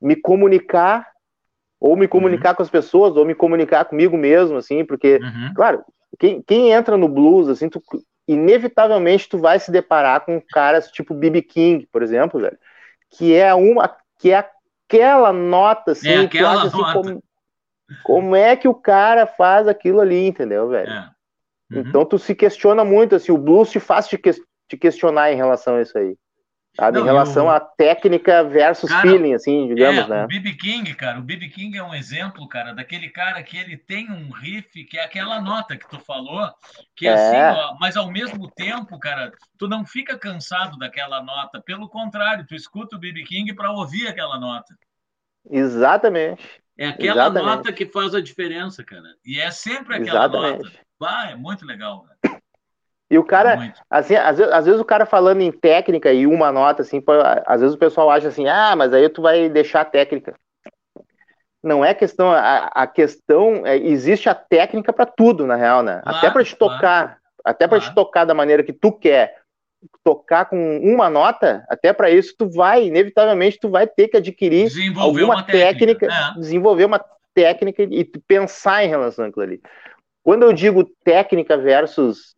me 0.00 0.16
comunicar, 0.16 1.06
ou 1.80 1.96
me 1.96 2.06
comunicar 2.06 2.50
uhum. 2.50 2.56
com 2.56 2.62
as 2.62 2.70
pessoas, 2.70 3.16
ou 3.16 3.24
me 3.24 3.34
comunicar 3.34 3.84
comigo 3.84 4.16
mesmo, 4.16 4.56
assim, 4.56 4.84
porque, 4.84 5.16
uhum. 5.16 5.52
claro, 5.54 5.84
quem, 6.18 6.40
quem 6.42 6.70
entra 6.70 6.96
no 6.96 7.08
blues, 7.08 7.48
assim, 7.48 7.68
tu, 7.68 7.82
inevitavelmente 8.26 9.28
tu 9.28 9.38
vai 9.38 9.58
se 9.58 9.70
deparar 9.70 10.24
com 10.24 10.40
caras 10.40 10.90
tipo 10.90 11.14
B.B. 11.14 11.42
King, 11.42 11.88
por 11.90 12.02
exemplo, 12.02 12.40
velho, 12.40 12.58
que 13.10 13.34
é 13.34 13.52
uma, 13.54 13.94
que 14.18 14.30
é 14.30 14.48
aquela 14.88 15.32
nota, 15.32 15.92
assim, 15.92 16.08
é 16.08 16.20
aquela 16.20 16.64
assim, 16.64 16.92
como, 16.92 17.22
como, 18.04 18.36
é 18.36 18.56
que 18.56 18.68
o 18.68 18.74
cara 18.74 19.26
faz 19.26 19.66
aquilo 19.66 20.00
ali, 20.00 20.26
entendeu, 20.26 20.68
velho? 20.68 20.90
É. 20.90 21.10
Uhum. 21.72 21.80
Então 21.80 22.04
tu 22.04 22.18
se 22.18 22.34
questiona 22.34 22.84
muito, 22.84 23.14
assim, 23.14 23.32
o 23.32 23.38
blues 23.38 23.70
te 23.70 23.80
faz 23.80 24.08
te, 24.08 24.18
que, 24.18 24.30
te 24.68 24.76
questionar 24.76 25.32
em 25.32 25.36
relação 25.36 25.76
a 25.76 25.82
isso 25.82 25.96
aí. 25.96 26.16
Sabe? 26.74 26.96
Não, 26.96 27.04
em 27.04 27.06
relação 27.06 27.50
à 27.50 27.60
técnica 27.60 28.42
versus 28.44 28.88
cara, 28.88 29.02
feeling, 29.02 29.34
assim, 29.34 29.68
digamos, 29.68 30.04
é, 30.04 30.08
né? 30.08 30.24
O 30.24 30.26
B.B. 30.26 30.54
King, 30.54 30.94
cara, 30.94 31.18
o 31.18 31.22
B.B. 31.22 31.48
King 31.48 31.76
é 31.76 31.82
um 31.82 31.94
exemplo, 31.94 32.48
cara, 32.48 32.72
daquele 32.72 33.10
cara 33.10 33.42
que 33.42 33.58
ele 33.58 33.76
tem 33.76 34.10
um 34.10 34.30
riff 34.30 34.82
que 34.84 34.96
é 34.96 35.04
aquela 35.04 35.38
nota 35.38 35.76
que 35.76 35.86
tu 35.86 36.00
falou, 36.00 36.50
que 36.96 37.06
é, 37.06 37.10
é. 37.10 37.14
assim, 37.14 37.60
ó, 37.60 37.76
mas 37.78 37.94
ao 37.94 38.10
mesmo 38.10 38.50
tempo, 38.50 38.98
cara, 38.98 39.30
tu 39.58 39.68
não 39.68 39.84
fica 39.84 40.18
cansado 40.18 40.78
daquela 40.78 41.22
nota, 41.22 41.60
pelo 41.60 41.90
contrário, 41.90 42.46
tu 42.46 42.54
escuta 42.54 42.96
o 42.96 42.98
B.B. 42.98 43.22
King 43.24 43.52
para 43.54 43.70
ouvir 43.70 44.08
aquela 44.08 44.40
nota. 44.40 44.74
Exatamente. 45.50 46.42
É 46.78 46.86
aquela 46.86 47.24
Exatamente. 47.24 47.56
nota 47.56 47.72
que 47.72 47.84
faz 47.84 48.14
a 48.14 48.20
diferença, 48.20 48.82
cara. 48.82 49.14
E 49.24 49.38
é 49.38 49.50
sempre 49.50 49.96
aquela 49.96 50.24
Exatamente. 50.24 50.64
nota. 50.64 50.78
Ah, 51.04 51.30
é 51.30 51.34
muito 51.34 51.64
legal, 51.64 52.04
cara. 52.22 52.42
E 53.12 53.18
o 53.18 53.24
cara, 53.24 53.74
assim, 53.90 54.16
às 54.16 54.38
vezes, 54.38 54.52
às 54.54 54.64
vezes, 54.64 54.80
o 54.80 54.86
cara 54.86 55.04
falando 55.04 55.42
em 55.42 55.52
técnica 55.52 56.10
e 56.10 56.26
uma 56.26 56.50
nota, 56.50 56.80
assim, 56.80 57.02
às 57.44 57.60
vezes 57.60 57.76
o 57.76 57.78
pessoal 57.78 58.10
acha 58.10 58.28
assim, 58.28 58.48
ah, 58.48 58.74
mas 58.74 58.90
aí 58.94 59.06
tu 59.10 59.20
vai 59.20 59.50
deixar 59.50 59.82
a 59.82 59.84
técnica. 59.84 60.34
Não 61.62 61.84
é 61.84 61.92
questão, 61.92 62.32
a, 62.32 62.70
a 62.74 62.86
questão, 62.86 63.66
é, 63.66 63.76
existe 63.76 64.30
a 64.30 64.34
técnica 64.34 64.94
para 64.94 65.04
tudo, 65.04 65.46
na 65.46 65.56
real, 65.56 65.82
né? 65.82 66.00
Claro, 66.02 66.18
até 66.18 66.30
para 66.30 66.42
te 66.42 66.56
tocar, 66.56 66.78
claro, 66.78 67.16
até 67.44 67.68
para 67.68 67.78
claro. 67.78 67.92
te 67.92 67.94
tocar 67.94 68.24
da 68.24 68.32
maneira 68.32 68.62
que 68.62 68.72
tu 68.72 68.90
quer, 68.90 69.42
tocar 70.02 70.46
com 70.46 70.78
uma 70.78 71.10
nota, 71.10 71.66
até 71.68 71.92
para 71.92 72.10
isso 72.10 72.34
tu 72.38 72.48
vai, 72.48 72.86
inevitavelmente, 72.86 73.60
tu 73.60 73.68
vai 73.68 73.86
ter 73.86 74.08
que 74.08 74.16
adquirir 74.16 74.72
alguma 74.96 75.42
técnica, 75.42 76.06
técnica 76.06 76.06
é. 76.06 76.40
desenvolver 76.40 76.86
uma 76.86 77.04
técnica 77.34 77.82
e 77.82 78.04
pensar 78.26 78.84
em 78.84 78.88
relação 78.88 79.26
àquilo 79.26 79.42
ali. 79.42 79.60
Quando 80.22 80.44
eu 80.44 80.52
digo 80.52 80.84
técnica 81.04 81.56
versus 81.56 82.34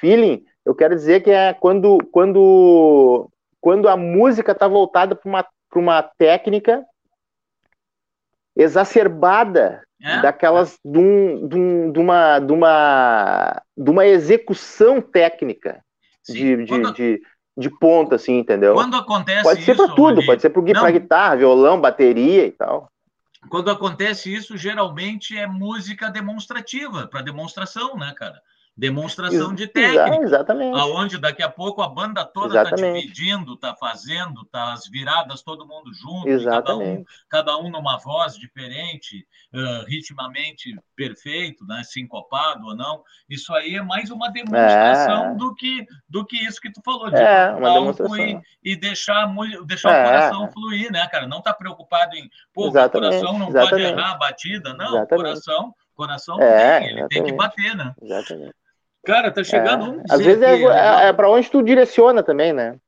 feeling, 0.00 0.44
eu 0.64 0.74
quero 0.74 0.94
dizer 0.94 1.22
que 1.22 1.30
é 1.30 1.54
quando, 1.54 1.98
quando, 2.10 3.30
quando 3.60 3.88
a 3.88 3.96
música 3.96 4.52
está 4.52 4.66
voltada 4.66 5.14
para 5.14 5.28
uma, 5.28 5.46
uma 5.74 6.02
técnica 6.02 6.84
exacerbada 8.56 9.82
é? 10.02 10.20
daquelas 10.20 10.78
de, 10.84 10.98
um, 10.98 11.48
de, 11.48 11.56
um, 11.56 11.92
de, 11.92 11.98
uma, 11.98 12.38
de, 12.38 12.52
uma, 12.52 13.62
de 13.76 13.90
uma 13.90 14.06
execução 14.06 15.00
técnica 15.00 15.82
de, 16.28 16.66
quando... 16.66 16.92
de, 16.92 17.20
de, 17.56 17.70
ponta, 17.78 18.16
assim, 18.16 18.38
entendeu? 18.38 18.74
Quando 18.74 18.96
acontece 18.96 19.42
Pode 19.42 19.62
ser 19.62 19.76
para 19.76 19.94
tudo, 19.94 20.18
ali... 20.18 20.26
pode 20.26 20.42
ser 20.42 20.50
para 20.50 20.90
guitarra, 20.90 21.36
violão, 21.36 21.80
bateria 21.80 22.46
e 22.46 22.50
tal. 22.50 22.90
Quando 23.48 23.70
acontece 23.70 24.32
isso, 24.32 24.56
geralmente 24.56 25.36
é 25.36 25.46
música 25.46 26.10
demonstrativa, 26.10 27.06
para 27.06 27.22
demonstração, 27.22 27.96
né, 27.96 28.12
cara? 28.16 28.42
Demonstração 28.78 29.52
de 29.52 29.66
técnica. 29.66 30.22
Exatamente. 30.22 30.78
Aonde 30.78 31.18
daqui 31.18 31.42
a 31.42 31.48
pouco 31.48 31.82
a 31.82 31.88
banda 31.88 32.24
toda 32.24 32.62
está 32.62 32.76
dividindo, 32.76 33.54
está 33.54 33.74
fazendo, 33.74 34.42
está 34.42 34.72
as 34.72 34.86
viradas 34.88 35.42
todo 35.42 35.66
mundo 35.66 35.92
junto, 35.92 36.28
Exatamente. 36.28 36.64
cada 36.68 36.76
um, 36.76 37.04
cada 37.28 37.58
um 37.58 37.70
numa 37.70 37.98
voz 37.98 38.36
diferente, 38.36 39.26
uh, 39.52 39.84
ritmamente 39.86 40.78
perfeito, 40.94 41.66
né, 41.66 41.82
sincopado 41.82 42.66
ou 42.66 42.76
não. 42.76 43.02
Isso 43.28 43.52
aí 43.52 43.74
é 43.74 43.82
mais 43.82 44.12
uma 44.12 44.30
demonstração 44.30 45.32
é. 45.32 45.34
do 45.34 45.54
que 45.56 45.84
do 46.08 46.24
que 46.24 46.36
isso 46.36 46.60
que 46.60 46.70
tu 46.70 46.80
falou 46.84 47.10
de 47.10 47.16
é, 47.16 47.50
uma 47.50 47.72
demonstração. 47.72 48.16
E, 48.16 48.40
e 48.62 48.76
deixar 48.76 49.28
deixar 49.66 49.90
é. 49.90 50.02
o 50.02 50.04
coração 50.04 50.52
fluir, 50.52 50.92
né, 50.92 51.04
cara? 51.08 51.26
Não 51.26 51.42
tá 51.42 51.52
preocupado 51.52 52.14
em, 52.14 52.30
pô, 52.54 52.68
o 52.68 52.72
coração 52.72 53.36
não 53.36 53.48
Exatamente. 53.48 53.70
pode 53.70 53.82
errar 53.82 54.12
a 54.12 54.18
batida, 54.18 54.72
não, 54.74 54.86
Exatamente. 54.86 55.14
o 55.14 55.16
coração 55.16 55.74
coração 55.98 56.40
é, 56.40 56.78
tem, 56.78 56.88
ele 56.90 57.08
tem 57.08 57.24
que 57.24 57.32
bater, 57.32 57.74
né? 57.74 57.92
Exatamente. 58.00 58.54
Cara, 59.08 59.30
tá 59.30 59.42
chegando. 59.42 60.00
É. 60.00 60.02
Às 60.10 60.20
vezes 60.20 60.42
é, 60.42 60.62
é, 60.62 61.08
é 61.08 61.12
para 61.14 61.30
onde 61.30 61.50
tu 61.50 61.62
direciona 61.62 62.22
também, 62.22 62.52
né? 62.52 62.78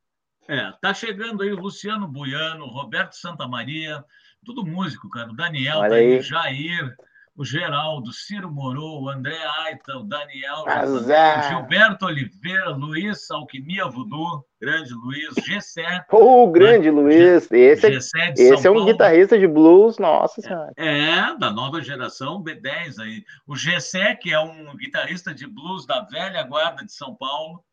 É, 0.47 0.71
tá 0.79 0.93
chegando 0.93 1.43
aí 1.43 1.51
o 1.51 1.59
Luciano 1.59 2.07
Buiano, 2.07 2.67
Roberto 2.67 3.15
Santamaria, 3.15 4.05
tudo 4.45 4.63
músico, 4.63 5.09
cara. 5.09 5.31
O 5.31 5.35
Daniel, 5.35 5.79
tá 5.79 5.95
aí. 5.95 6.21
Jair, 6.21 6.95
o 7.41 7.45
Geraldo, 7.45 8.13
Ciro 8.13 8.53
Moro, 8.53 9.01
o 9.01 9.09
André 9.09 9.35
Aita, 9.65 9.97
o 9.97 10.05
Daniel, 10.05 10.63
o 10.67 11.49
Gilberto 11.49 12.05
Oliveira, 12.05 12.69
Luiz 12.69 13.31
Alquimia 13.31 13.87
Voodoo, 13.87 14.45
grande 14.61 14.93
Luiz, 14.93 15.35
Gessé. 15.47 16.05
O 16.13 16.43
oh, 16.43 16.51
grande 16.51 16.91
né? 16.91 17.01
Luiz, 17.01 17.51
esse, 17.51 17.87
é, 17.87 18.35
esse 18.37 18.67
é 18.67 18.71
um 18.71 18.75
Paulo. 18.75 18.85
guitarrista 18.85 19.39
de 19.39 19.47
blues, 19.47 19.97
nossa 19.97 20.43
senhora. 20.43 20.71
É, 20.77 21.35
da 21.39 21.51
nova 21.51 21.81
geração, 21.81 22.45
B10 22.45 22.99
aí. 23.01 23.25
O 23.47 23.57
Gessé, 23.57 24.15
que 24.17 24.35
é 24.35 24.39
um 24.39 24.77
guitarrista 24.77 25.33
de 25.33 25.47
blues 25.47 25.87
da 25.87 26.03
velha 26.03 26.43
guarda 26.43 26.85
de 26.85 26.93
São 26.93 27.15
Paulo. 27.15 27.65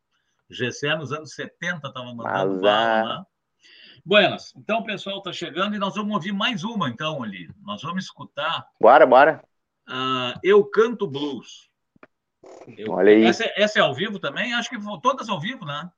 Gessé 0.50 0.96
nos 0.96 1.12
anos 1.12 1.34
70 1.34 1.88
estava 1.88 2.06
mandando 2.06 2.58
bala 2.62 2.62
lá. 2.62 3.26
Buenas, 4.02 4.54
então 4.56 4.78
o 4.78 4.84
pessoal 4.84 5.18
está 5.18 5.30
chegando 5.30 5.76
e 5.76 5.78
nós 5.78 5.94
vamos 5.94 6.14
ouvir 6.14 6.32
mais 6.32 6.64
uma, 6.64 6.88
então, 6.88 7.22
ali. 7.22 7.50
Nós 7.66 7.82
vamos 7.82 8.04
escutar. 8.04 8.66
Bora, 8.80 9.04
bora. 9.04 9.42
Uh, 9.88 10.38
eu 10.42 10.64
canto 10.64 11.06
blues. 11.06 11.68
Eu, 12.76 12.92
Olha 12.92 13.12
aí. 13.12 13.24
Essa, 13.24 13.50
essa, 13.56 13.78
é 13.78 13.82
ao 13.82 13.94
vivo 13.94 14.18
também? 14.18 14.52
Acho 14.54 14.68
que 14.68 14.78
todas 15.02 15.28
ao 15.28 15.40
vivo, 15.40 15.64
né? 15.64 15.88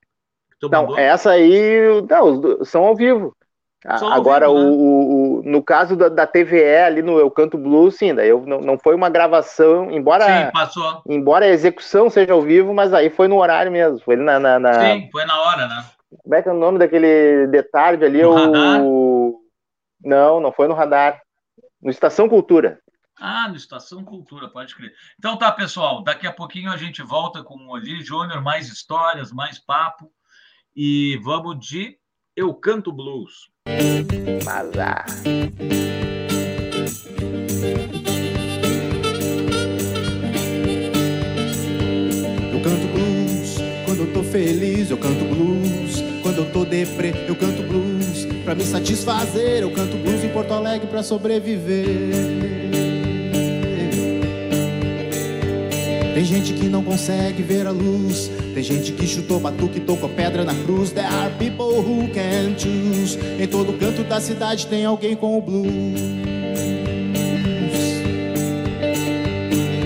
não, 0.70 0.98
essa 0.98 1.30
aí 1.30 2.02
não, 2.08 2.64
são 2.64 2.84
ao 2.84 2.94
vivo. 2.94 3.34
Só 3.98 4.12
Agora, 4.12 4.46
ao 4.46 4.54
vivo, 4.54 4.68
né? 4.68 4.76
o, 4.76 5.40
o, 5.40 5.42
no 5.42 5.62
caso 5.62 5.96
da, 5.96 6.08
da, 6.10 6.26
TVE, 6.26 6.76
ali 6.84 7.00
no 7.00 7.18
Eu 7.18 7.30
Canto 7.30 7.56
Blues, 7.56 7.96
sim, 7.96 8.14
daí 8.14 8.28
eu, 8.28 8.44
não, 8.46 8.60
não 8.60 8.78
foi 8.78 8.94
uma 8.94 9.08
gravação, 9.08 9.90
embora, 9.90 10.26
sim, 10.26 10.52
passou. 10.52 11.02
embora 11.08 11.46
a 11.46 11.50
execução 11.50 12.10
seja 12.10 12.34
ao 12.34 12.42
vivo, 12.42 12.74
mas 12.74 12.92
aí 12.92 13.08
foi 13.08 13.26
no 13.26 13.38
horário 13.38 13.72
mesmo, 13.72 13.98
foi 14.00 14.16
na, 14.16 14.38
na, 14.38 14.58
na... 14.58 14.74
Sim, 14.74 15.08
foi 15.10 15.24
na 15.24 15.40
hora, 15.40 15.66
né? 15.66 15.84
Como 16.22 16.34
é 16.34 16.42
que 16.42 16.48
é 16.48 16.52
o 16.52 16.56
nome 16.56 16.78
daquele 16.78 17.46
detalhe 17.46 18.04
ali? 18.04 18.22
No 18.22 18.30
o... 18.30 18.34
radar? 18.34 18.80
Não, 20.04 20.40
não 20.40 20.52
foi 20.52 20.68
no 20.68 20.74
radar. 20.74 21.20
No 21.80 21.90
Estação 21.90 22.28
Cultura. 22.28 22.78
Ah, 23.20 23.46
no 23.48 23.56
Estação 23.56 24.02
Cultura, 24.02 24.48
pode 24.48 24.74
crer. 24.74 24.94
Então 25.18 25.36
tá, 25.36 25.52
pessoal, 25.52 26.02
daqui 26.02 26.26
a 26.26 26.32
pouquinho 26.32 26.72
a 26.72 26.76
gente 26.78 27.02
volta 27.02 27.44
com 27.44 27.54
o 27.54 27.68
Oli 27.68 28.02
Júnior, 28.02 28.40
mais 28.40 28.68
histórias, 28.68 29.30
mais 29.30 29.58
papo. 29.58 30.10
E 30.74 31.20
vamos 31.22 31.58
de 31.60 31.98
Eu 32.34 32.54
Canto 32.54 32.90
Blues. 32.90 33.50
Mazar. 34.42 35.04
Eu 42.52 42.62
canto 42.62 42.86
blues 42.88 43.56
quando 43.84 44.00
eu 44.00 44.12
tô 44.14 44.22
feliz, 44.22 44.90
eu 44.90 44.96
canto 44.96 45.24
blues 45.26 46.00
quando 46.22 46.38
eu 46.38 46.52
tô 46.52 46.64
deprê, 46.64 47.12
eu 47.28 47.36
canto 47.36 47.62
blues 47.64 48.24
pra 48.44 48.54
me 48.54 48.64
satisfazer, 48.64 49.62
eu 49.62 49.74
canto 49.74 49.96
blues 49.98 50.24
em 50.24 50.32
Porto 50.32 50.52
Alegre 50.54 50.86
pra 50.86 51.02
sobreviver. 51.02 52.79
Tem 56.14 56.24
gente 56.24 56.52
que 56.52 56.68
não 56.68 56.82
consegue 56.82 57.42
ver 57.42 57.66
a 57.66 57.70
luz. 57.70 58.30
Tem 58.52 58.62
gente 58.62 58.92
que 58.92 59.06
chutou 59.06 59.38
batuque 59.38 59.78
e 59.78 59.80
tocou 59.80 60.08
pedra 60.08 60.44
na 60.44 60.54
cruz. 60.54 60.90
There 60.90 61.06
are 61.06 61.32
people 61.38 61.78
who 61.78 62.08
can 62.08 62.58
choose. 62.58 63.18
Em 63.38 63.46
todo 63.46 63.72
canto 63.74 64.02
da 64.02 64.20
cidade 64.20 64.66
tem 64.66 64.84
alguém 64.84 65.14
com 65.14 65.38
o 65.38 65.40
blues. 65.40 66.00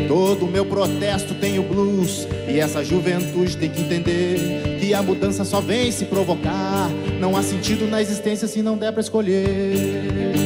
Todo 0.09 0.47
meu 0.47 0.65
protesto 0.65 1.35
tem 1.35 1.59
o 1.59 1.63
blues 1.65 2.29
E 2.47 2.61
essa 2.61 2.85
juventude 2.85 3.57
tem 3.57 3.69
que 3.69 3.81
entender 3.81 4.79
Que 4.79 4.95
a 4.95 5.03
mudança 5.03 5.45
só 5.45 5.61
vem 5.61 5.91
se 5.91 6.05
provocar 6.05 6.89
Não 7.19 7.37
há 7.37 7.43
sentido 7.43 7.87
na 7.89 8.01
existência 8.01 8.47
se 8.47 8.63
não 8.63 8.79
der 8.79 8.93
pra 8.93 9.01
escolher 9.01 10.44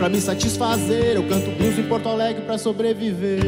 Pra 0.00 0.08
me 0.08 0.18
satisfazer, 0.18 1.16
eu 1.16 1.22
canto 1.24 1.50
blues 1.50 1.78
em 1.78 1.82
Porto 1.82 2.08
Alegre 2.08 2.42
pra 2.42 2.56
sobreviver. 2.56 3.38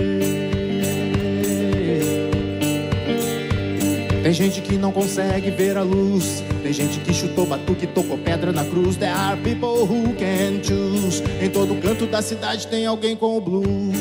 Tem 4.23 4.33
gente 4.35 4.61
que 4.61 4.77
não 4.77 4.93
consegue 4.93 5.51
ver 5.51 5.79
a 5.79 5.83
luz. 5.83 6.45
Tem 6.63 6.73
gente 6.75 7.01
que 7.01 7.15
chutou 7.15 7.47
batuque 7.47 7.87
tocou 7.87 8.19
pedra 8.19 8.53
na 8.53 8.67
cruz. 8.67 8.97
There 8.97 9.11
are 9.11 9.41
people 9.41 9.85
who 9.85 10.13
can 10.13 10.63
choose. 10.63 11.23
Em 11.41 11.49
todo 11.49 11.75
canto 11.81 12.05
da 12.05 12.21
cidade 12.21 12.67
tem 12.67 12.85
alguém 12.85 13.17
com 13.17 13.39
o 13.39 13.41
blues. 13.41 13.97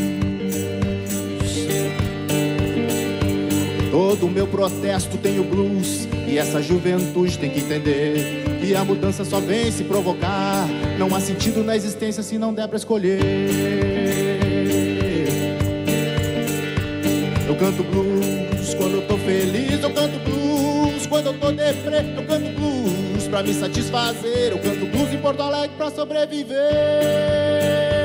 Todo 3.89 4.27
meu 4.27 4.45
protesto 4.45 5.17
tem 5.17 5.39
o 5.39 5.43
blues. 5.45 6.05
E 6.27 6.37
essa 6.37 6.61
juventude 6.61 7.39
tem 7.39 7.49
que 7.49 7.61
entender 7.61 8.40
que 8.61 8.75
a 8.75 8.85
mudança 8.85 9.25
só 9.25 9.39
vem 9.39 9.71
se 9.71 9.83
provocar. 9.83 10.67
Não 10.99 11.13
há 11.15 11.19
sentido 11.19 11.63
na 11.63 11.75
existência 11.75 12.21
se 12.21 12.37
não 12.37 12.53
der 12.53 12.67
pra 12.67 12.77
escolher. 12.77 13.19
Eu 17.47 17.55
canto 17.55 17.83
blues 17.83 18.73
quando 18.75 18.97
eu 18.97 19.07
tô 19.07 19.17
feliz, 19.17 19.83
eu 19.83 19.91
canto 19.91 20.19
blues 20.19 21.07
quando 21.07 21.27
eu 21.27 21.33
tô 21.33 21.51
deprê, 21.51 21.97
eu 22.15 22.23
canto 22.25 22.59
blues 22.59 23.27
pra 23.27 23.43
me 23.43 23.53
satisfazer, 23.53 24.51
eu 24.51 24.59
canto 24.59 24.85
blues 24.85 25.11
em 25.11 25.17
Porto 25.17 25.41
Alegre 25.41 25.75
pra 25.75 25.89
sobreviver. 25.89 28.00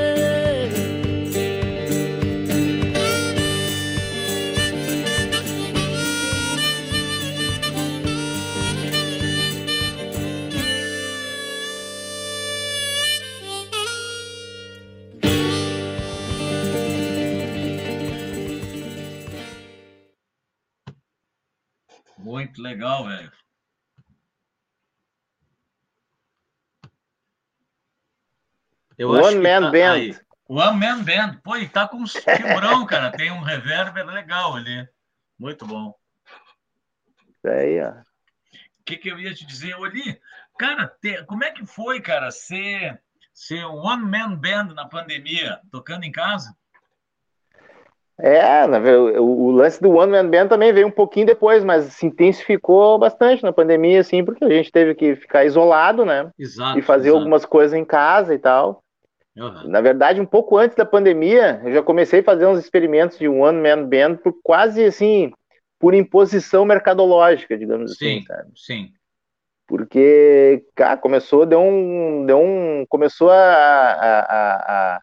Legal, 22.67 23.05
velho. 23.05 23.31
Eu 28.97 29.11
One 29.11 29.35
Man 29.35 29.61
tá, 29.61 29.71
Band. 29.71 29.93
Aí. 29.93 30.19
One 30.47 30.79
Man 30.79 31.03
Band. 31.03 31.39
Pô, 31.43 31.55
e 31.55 31.69
tá 31.69 31.87
com 31.87 31.97
um 31.97 32.05
timbrão, 32.05 32.85
cara. 32.85 33.11
Tem 33.11 33.31
um 33.31 33.41
reverber 33.41 34.05
legal 34.05 34.55
ali. 34.55 34.87
Muito 35.37 35.65
bom. 35.65 35.93
Isso 37.29 37.47
aí, 37.47 37.81
ó. 37.81 37.91
O 37.91 38.83
que, 38.83 38.97
que 38.97 39.09
eu 39.09 39.19
ia 39.19 39.33
te 39.33 39.45
dizer, 39.45 39.75
Oli? 39.75 40.19
Cara, 40.57 40.87
te... 40.87 41.23
como 41.25 41.43
é 41.43 41.51
que 41.51 41.65
foi, 41.65 42.01
cara, 42.01 42.31
ser, 42.31 43.01
ser 43.33 43.65
One 43.65 44.03
Man 44.03 44.35
Band 44.35 44.73
na 44.73 44.87
pandemia, 44.87 45.61
tocando 45.71 46.03
em 46.03 46.11
casa? 46.11 46.55
É, 48.19 48.65
o, 49.19 49.23
o, 49.23 49.51
lance 49.51 49.79
do 49.79 49.91
One 49.91 50.11
Man 50.11 50.27
Band 50.27 50.47
também 50.47 50.73
veio 50.73 50.87
um 50.87 50.91
pouquinho 50.91 51.27
depois, 51.27 51.63
mas 51.63 51.85
se 51.93 52.05
intensificou 52.05 52.97
bastante 52.97 53.43
na 53.43 53.53
pandemia, 53.53 53.99
assim, 53.99 54.25
porque 54.25 54.43
a 54.43 54.49
gente 54.49 54.71
teve 54.71 54.95
que 54.95 55.15
ficar 55.15 55.45
isolado, 55.45 56.03
né? 56.03 56.31
Exato. 56.37 56.79
E 56.79 56.81
fazer 56.81 57.09
exato. 57.09 57.19
algumas 57.19 57.45
coisas 57.45 57.77
em 57.77 57.85
casa 57.85 58.33
e 58.33 58.39
tal. 58.39 58.81
Uhum. 59.37 59.67
Na 59.67 59.81
verdade, 59.81 60.19
um 60.19 60.25
pouco 60.25 60.57
antes 60.57 60.75
da 60.75 60.85
pandemia, 60.85 61.61
eu 61.63 61.71
já 61.71 61.83
comecei 61.83 62.21
a 62.21 62.23
fazer 62.23 62.47
uns 62.47 62.57
experimentos 62.57 63.19
de 63.19 63.27
One 63.27 63.61
Man 63.61 63.83
Band 63.87 64.15
por 64.15 64.33
quase 64.41 64.83
assim, 64.83 65.31
por 65.79 65.93
imposição 65.93 66.65
mercadológica, 66.65 67.55
digamos 67.55 67.97
sim, 67.97 68.17
assim. 68.17 68.25
Sabe? 68.25 68.51
Sim. 68.55 68.91
Porque, 69.67 70.65
cara, 70.73 70.97
começou, 70.97 71.45
deu 71.45 71.59
um. 71.59 72.25
Deu 72.25 72.39
um 72.39 72.85
começou 72.87 73.29
a, 73.29 73.35
a, 73.35 74.19
a 74.95 75.01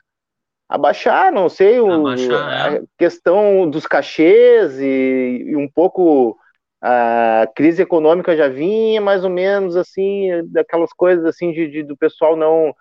abaixar, 0.68 1.32
não 1.32 1.48
sei, 1.48 1.80
o, 1.80 1.90
abaixar, 1.90 2.74
é. 2.74 2.78
a 2.78 2.82
questão 2.98 3.68
dos 3.68 3.86
cachês 3.86 4.78
e, 4.80 5.44
e, 5.48 5.56
um 5.56 5.68
pouco 5.68 6.36
a 6.82 7.48
crise 7.54 7.82
econômica 7.82 8.36
já 8.36 8.48
vinha 8.48 9.00
mais 9.00 9.24
ou 9.24 9.30
menos 9.30 9.76
assim, 9.76 10.28
daquelas 10.46 10.92
coisas 10.92 11.24
assim 11.24 11.52
de, 11.52 11.68
de 11.68 11.82
do 11.82 11.96
pessoal 11.96 12.36
não. 12.36 12.74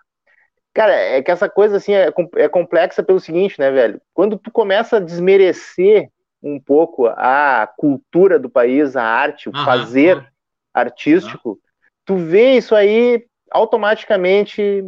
Cara, 0.74 0.94
é 0.94 1.22
que 1.22 1.30
essa 1.30 1.48
coisa 1.48 1.78
assim 1.78 1.94
é, 1.94 2.12
é 2.36 2.50
complexa 2.50 3.04
pelo 3.04 3.20
seguinte, 3.20 3.60
né, 3.60 3.70
velho? 3.72 4.02
Quando 4.14 4.38
tu 4.38 4.52
começa 4.52 4.98
a 4.98 5.00
desmerecer 5.00 6.10
um 6.42 6.60
pouco 6.60 7.08
a 7.08 7.72
cultura 7.78 8.38
do 8.38 8.50
país, 8.50 8.96
a 8.96 9.04
arte, 9.04 9.48
o 9.48 9.54
fazer 9.64 10.28
artístico, 10.74 11.60
tu 12.04 12.18
vê 12.18 12.58
isso 12.58 12.76
aí 12.76 13.26
automaticamente 13.52 14.84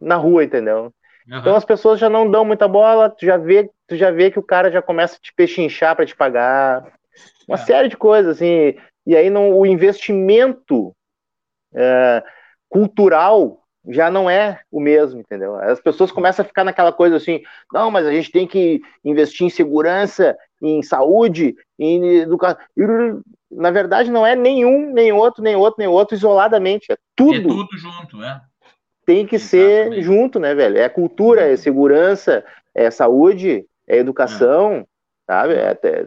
na 0.00 0.16
rua, 0.16 0.44
entendeu? 0.44 0.92
Uhum. 1.30 1.38
Então 1.38 1.54
as 1.54 1.64
pessoas 1.64 2.00
já 2.00 2.10
não 2.10 2.28
dão 2.28 2.44
muita 2.44 2.66
bola, 2.66 3.08
tu 3.08 3.24
já 3.24 3.36
vê, 3.36 3.70
tu 3.86 3.96
já 3.96 4.10
vê 4.10 4.30
que 4.30 4.38
o 4.38 4.42
cara 4.42 4.70
já 4.70 4.82
começa 4.82 5.14
a 5.16 5.20
te 5.20 5.32
pechinchar 5.32 5.94
para 5.94 6.04
te 6.04 6.16
pagar. 6.16 6.92
Uma 7.46 7.54
é. 7.54 7.58
série 7.58 7.88
de 7.88 7.96
coisas, 7.96 8.36
assim. 8.36 8.74
E 9.06 9.16
aí 9.16 9.30
não, 9.30 9.56
o 9.56 9.64
investimento 9.64 10.92
é, 11.72 12.22
cultural 12.68 13.60
já 13.88 14.10
não 14.10 14.28
é 14.28 14.60
o 14.70 14.80
mesmo, 14.80 15.20
entendeu? 15.20 15.54
As 15.56 15.80
pessoas 15.80 16.10
começam 16.10 16.44
a 16.44 16.46
ficar 16.46 16.64
naquela 16.64 16.92
coisa 16.92 17.16
assim, 17.16 17.40
não, 17.72 17.90
mas 17.90 18.06
a 18.06 18.12
gente 18.12 18.30
tem 18.30 18.46
que 18.46 18.80
investir 19.04 19.46
em 19.46 19.50
segurança, 19.50 20.36
em 20.60 20.82
saúde, 20.82 21.54
em 21.78 22.18
educação. 22.18 22.60
Na 23.50 23.70
verdade, 23.70 24.10
não 24.10 24.26
é 24.26 24.36
nenhum, 24.36 24.92
nem 24.92 25.12
outro, 25.12 25.42
nem 25.42 25.56
outro, 25.56 25.76
nem 25.78 25.88
outro 25.88 26.14
isoladamente. 26.14 26.92
É 26.92 26.96
tudo. 27.16 27.36
É 27.36 27.42
tudo 27.42 27.78
junto, 27.78 28.22
é 28.22 28.40
tem 29.10 29.26
que 29.26 29.34
Exatamente. 29.34 29.96
ser 29.96 30.02
junto, 30.02 30.38
né, 30.38 30.54
velho? 30.54 30.78
É 30.78 30.88
cultura, 30.88 31.40
é 31.40 31.56
segurança, 31.56 32.44
é 32.72 32.92
saúde, 32.92 33.66
é 33.88 33.96
educação, 33.96 34.74
é. 34.74 34.84
sabe? 35.26 35.54
É 35.54 35.70
até... 35.70 36.06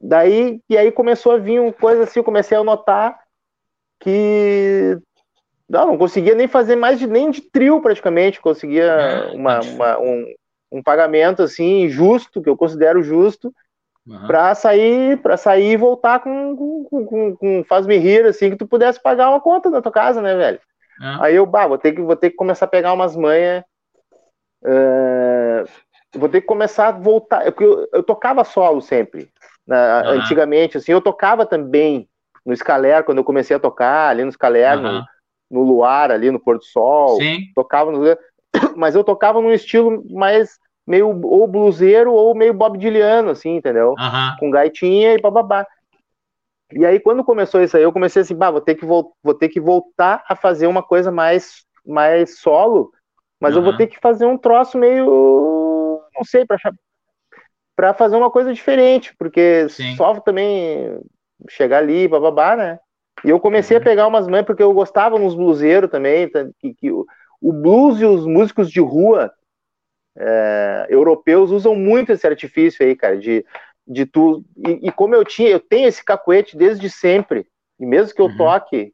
Daí, 0.00 0.60
e 0.70 0.78
aí 0.78 0.92
começou 0.92 1.32
a 1.32 1.38
vir 1.38 1.58
uma 1.58 1.72
coisa 1.72 2.04
assim, 2.04 2.20
eu 2.20 2.24
comecei 2.24 2.56
a 2.56 2.62
notar 2.62 3.18
que 3.98 4.96
não, 5.68 5.88
não 5.88 5.98
conseguia 5.98 6.36
nem 6.36 6.46
fazer 6.46 6.76
mais 6.76 7.00
de 7.00 7.08
nem 7.08 7.32
de 7.32 7.40
trio 7.40 7.80
praticamente, 7.80 8.40
conseguia 8.40 8.84
é, 8.84 9.32
uma, 9.32 9.60
uma, 9.60 9.98
um, 9.98 10.34
um 10.70 10.82
pagamento 10.84 11.42
assim 11.42 11.88
justo, 11.88 12.40
que 12.40 12.48
eu 12.48 12.56
considero 12.56 13.02
justo, 13.02 13.52
uhum. 14.06 14.26
para 14.28 14.54
sair 14.54 15.16
para 15.20 15.36
sair 15.36 15.72
e 15.72 15.76
voltar 15.76 16.20
com, 16.20 16.56
com, 16.56 17.06
com, 17.06 17.36
com 17.36 17.64
faz-me 17.64 17.96
rir 17.96 18.24
assim 18.24 18.50
que 18.50 18.56
tu 18.56 18.68
pudesse 18.68 19.02
pagar 19.02 19.30
uma 19.30 19.40
conta 19.40 19.68
da 19.68 19.82
tua 19.82 19.90
casa, 19.90 20.22
né, 20.22 20.36
velho? 20.36 20.60
É. 21.00 21.16
Aí 21.20 21.36
eu, 21.36 21.46
bah, 21.46 21.66
vou 21.66 21.78
ter 21.78 21.92
que, 21.92 22.00
vou 22.00 22.16
ter 22.16 22.30
que 22.30 22.36
começar 22.36 22.64
a 22.64 22.68
pegar 22.68 22.92
umas 22.92 23.16
manhas. 23.16 23.64
Uh, 24.62 25.68
vou 26.18 26.28
ter 26.28 26.40
que 26.40 26.46
começar 26.46 26.88
a 26.88 26.92
voltar. 26.92 27.44
Porque 27.44 27.64
eu, 27.64 27.88
eu 27.92 28.02
tocava 28.02 28.44
solo 28.44 28.80
sempre. 28.80 29.30
Né? 29.66 30.02
Uhum. 30.02 30.08
Antigamente, 30.10 30.76
assim, 30.76 30.92
eu 30.92 31.00
tocava 31.00 31.44
também 31.44 32.08
no 32.44 32.56
Scaler, 32.56 33.04
quando 33.04 33.18
eu 33.18 33.24
comecei 33.24 33.56
a 33.56 33.60
tocar, 33.60 34.08
ali 34.08 34.24
no 34.24 34.32
Scaler, 34.32 34.78
uhum. 34.78 34.82
no, 34.82 35.04
no 35.50 35.62
Luar, 35.62 36.10
ali 36.10 36.30
no 36.30 36.40
Porto 36.40 36.64
Sol. 36.64 37.16
Sim. 37.16 37.40
Tocava 37.54 37.90
no... 37.90 38.00
Mas 38.76 38.94
eu 38.94 39.02
tocava 39.02 39.40
num 39.40 39.52
estilo 39.52 40.04
mais 40.10 40.58
meio 40.86 41.08
ou 41.24 41.46
bluseiro 41.48 42.12
ou 42.12 42.34
meio 42.34 42.54
Bob 42.54 42.78
Dyliano, 42.78 43.30
assim, 43.30 43.56
entendeu? 43.56 43.90
Uhum. 43.98 44.36
Com 44.38 44.50
gaitinha 44.50 45.14
e 45.14 45.20
bababá. 45.20 45.66
E 46.72 46.84
aí, 46.84 46.98
quando 46.98 47.24
começou 47.24 47.62
isso 47.62 47.76
aí, 47.76 47.82
eu 47.82 47.92
comecei 47.92 48.22
assim, 48.22 48.34
bah, 48.34 48.50
vou 48.50 48.60
ter 48.60 48.74
que, 48.74 48.84
vou 48.84 49.14
ter 49.38 49.48
que 49.48 49.60
voltar 49.60 50.24
a 50.28 50.34
fazer 50.34 50.66
uma 50.66 50.82
coisa 50.82 51.12
mais, 51.12 51.64
mais 51.86 52.38
solo, 52.38 52.90
mas 53.40 53.54
uhum. 53.54 53.60
eu 53.60 53.64
vou 53.64 53.76
ter 53.76 53.86
que 53.86 53.98
fazer 54.00 54.26
um 54.26 54.36
troço 54.36 54.76
meio, 54.76 56.02
não 56.14 56.24
sei, 56.24 56.44
para 56.44 56.58
para 57.76 57.92
fazer 57.92 58.16
uma 58.16 58.30
coisa 58.30 58.54
diferente, 58.54 59.14
porque 59.18 59.68
Sim. 59.68 59.94
só 59.96 60.18
também 60.20 60.98
chegar 61.50 61.78
ali, 61.78 62.08
bababá, 62.08 62.56
né? 62.56 62.78
E 63.22 63.28
eu 63.28 63.38
comecei 63.38 63.76
uhum. 63.76 63.82
a 63.82 63.84
pegar 63.84 64.06
umas 64.06 64.26
mães, 64.26 64.46
porque 64.46 64.62
eu 64.62 64.72
gostava 64.72 65.18
nos 65.18 65.34
bluseiros 65.34 65.90
também, 65.90 66.30
que, 66.58 66.72
que 66.72 66.90
o, 66.90 67.04
o 67.40 67.52
blues 67.52 68.00
e 68.00 68.04
os 68.06 68.26
músicos 68.26 68.70
de 68.70 68.80
rua 68.80 69.30
é, 70.16 70.86
europeus 70.88 71.50
usam 71.50 71.74
muito 71.74 72.10
esse 72.10 72.26
artifício 72.26 72.84
aí, 72.84 72.96
cara, 72.96 73.18
de, 73.18 73.44
de 73.86 74.04
tu. 74.06 74.44
E, 74.56 74.88
e, 74.88 74.92
como 74.92 75.14
eu 75.14 75.24
tinha, 75.24 75.50
eu 75.50 75.60
tenho 75.60 75.88
esse 75.88 76.04
cacuete 76.04 76.56
desde 76.56 76.90
sempre, 76.90 77.46
e 77.78 77.86
mesmo 77.86 78.14
que 78.14 78.20
eu 78.20 78.26
uhum. 78.26 78.36
toque 78.36 78.92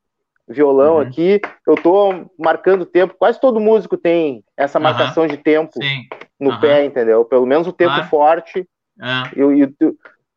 violão 0.49 0.97
uhum. 0.97 1.01
aqui, 1.01 1.41
eu 1.67 1.77
tô 1.77 2.27
marcando 2.39 2.85
tempo. 2.85 3.15
Quase 3.19 3.41
todo 3.41 3.61
músico 3.61 3.97
tem 3.97 4.45
essa 4.57 4.79
marcação 4.79 5.25
uhum. 5.25 5.29
de 5.29 5.37
tempo 5.39 5.73
Sim. 5.81 6.07
no 6.39 6.61
pé, 6.61 6.85
entendeu? 6.85 7.25
Pelo 7.25 7.47
menos 7.47 7.67
o 7.67 7.73
tempo 7.73 8.03
forte. 8.05 8.69
É. 9.01 9.41
Eu, 9.41 9.57
eu, 9.57 9.73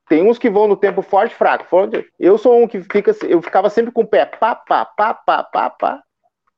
tem 0.08 0.24
uns 0.24 0.38
que 0.38 0.49
vão 0.49 0.68
no 0.68 0.78
tempo 0.78 1.01
forte 1.01 1.34
fraco. 1.36 1.66
Eu 2.20 2.38
sou 2.38 2.62
um 2.62 2.68
que 2.68 2.82
fica, 2.82 3.16
eu 3.28 3.41
ficava 3.41 3.70
sempre 3.70 3.91
com 3.91 4.01
o 4.01 4.08
pé 4.08 4.26
pá, 4.26 4.56
pá, 4.56 4.86
pá, 4.86 5.14
pá, 5.14 5.43
pá, 5.43 5.70
pá. 5.70 6.01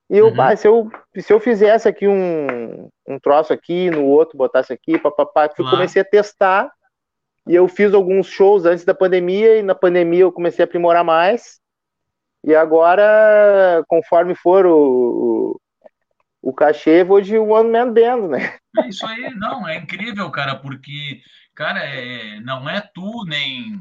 E 0.09 0.17
eu, 0.17 0.27
uhum. 0.27 0.55
se, 0.55 0.67
eu, 0.67 0.89
se 1.17 1.33
eu 1.33 1.39
fizesse 1.39 1.87
aqui 1.87 2.07
um, 2.07 2.87
um 3.07 3.19
troço 3.19 3.51
aqui, 3.51 3.89
no 3.89 4.05
outro, 4.05 4.37
botasse 4.37 4.71
aqui, 4.71 4.97
papapá, 4.97 5.49
comecei 5.49 6.01
a 6.01 6.05
testar. 6.05 6.71
E 7.47 7.55
eu 7.55 7.67
fiz 7.67 7.93
alguns 7.93 8.27
shows 8.27 8.65
antes 8.65 8.83
da 8.83 8.93
pandemia, 8.93 9.57
e 9.57 9.63
na 9.63 9.75
pandemia 9.75 10.21
eu 10.21 10.31
comecei 10.31 10.63
a 10.63 10.65
aprimorar 10.65 11.03
mais. 11.03 11.59
E 12.43 12.55
agora, 12.55 13.83
conforme 13.87 14.35
for 14.35 14.65
o, 14.65 15.59
o, 16.41 16.49
o 16.49 16.53
cachê, 16.53 17.03
vou 17.03 17.21
de 17.21 17.37
One 17.37 17.69
Man 17.69 17.93
Band, 17.93 18.27
né? 18.29 18.57
É 18.77 18.87
isso 18.87 19.05
aí, 19.05 19.33
não, 19.35 19.67
é 19.67 19.77
incrível, 19.77 20.29
cara, 20.29 20.55
porque, 20.55 21.21
cara, 21.55 21.79
é, 21.79 22.39
não 22.41 22.69
é 22.69 22.81
tu 22.93 23.25
nem 23.25 23.79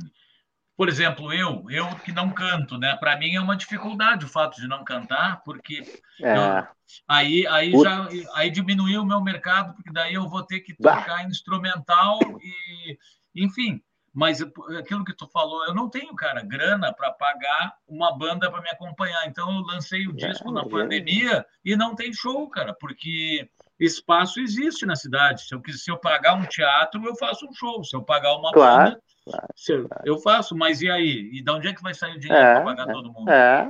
por 0.76 0.90
exemplo, 0.90 1.32
eu, 1.32 1.64
eu 1.70 1.88
que 2.04 2.12
não 2.12 2.30
canto, 2.30 2.76
né? 2.76 2.94
Para 2.96 3.16
mim 3.16 3.34
é 3.34 3.40
uma 3.40 3.56
dificuldade 3.56 4.26
o 4.26 4.28
fato 4.28 4.60
de 4.60 4.68
não 4.68 4.84
cantar, 4.84 5.42
porque 5.42 5.82
é. 6.20 6.36
eu, 6.36 6.66
aí, 7.08 7.46
aí 7.46 7.72
já 7.72 8.06
aí 8.34 8.50
diminuiu 8.50 9.00
o 9.00 9.06
meu 9.06 9.22
mercado, 9.22 9.74
porque 9.74 9.90
daí 9.90 10.12
eu 10.14 10.28
vou 10.28 10.42
ter 10.42 10.60
que 10.60 10.74
tocar 10.74 11.06
bah. 11.06 11.24
instrumental 11.24 12.18
e, 12.42 12.98
enfim. 13.36 13.80
Mas 14.12 14.40
aquilo 14.40 15.04
que 15.04 15.14
tu 15.14 15.28
falou, 15.28 15.66
eu 15.66 15.74
não 15.74 15.90
tenho, 15.90 16.14
cara, 16.14 16.42
grana 16.42 16.90
para 16.90 17.12
pagar 17.12 17.74
uma 17.86 18.16
banda 18.16 18.50
para 18.50 18.62
me 18.62 18.70
acompanhar. 18.70 19.26
Então 19.26 19.54
eu 19.54 19.60
lancei 19.60 20.06
o 20.06 20.12
disco 20.14 20.48
é, 20.48 20.52
na 20.52 20.64
pandemia 20.64 21.44
e 21.62 21.76
não 21.76 21.94
tem 21.94 22.14
show, 22.14 22.48
cara, 22.48 22.72
porque 22.72 23.46
espaço 23.78 24.40
existe 24.40 24.86
na 24.86 24.96
cidade. 24.96 25.46
Se 25.46 25.54
eu, 25.54 25.62
se 25.68 25.90
eu 25.90 25.98
pagar 25.98 26.32
um 26.32 26.46
teatro, 26.46 27.04
eu 27.04 27.14
faço 27.14 27.46
um 27.46 27.52
show. 27.52 27.84
Se 27.84 27.94
eu 27.94 28.02
pagar 28.02 28.34
uma 28.36 28.52
claro. 28.52 28.92
banda, 28.92 29.02
Claro, 29.26 29.88
claro. 29.88 30.02
Eu 30.04 30.18
faço, 30.18 30.56
mas 30.56 30.80
e 30.80 30.88
aí? 30.88 31.30
E 31.32 31.42
de 31.42 31.50
onde 31.50 31.66
é 31.66 31.74
que 31.74 31.82
vai 31.82 31.92
sair 31.92 32.16
o 32.16 32.20
dinheiro 32.20 32.42
é, 32.42 32.54
para 32.54 32.64
pagar 32.64 32.88
é, 32.88 32.92
todo 32.92 33.12
mundo? 33.12 33.28
É. 33.28 33.68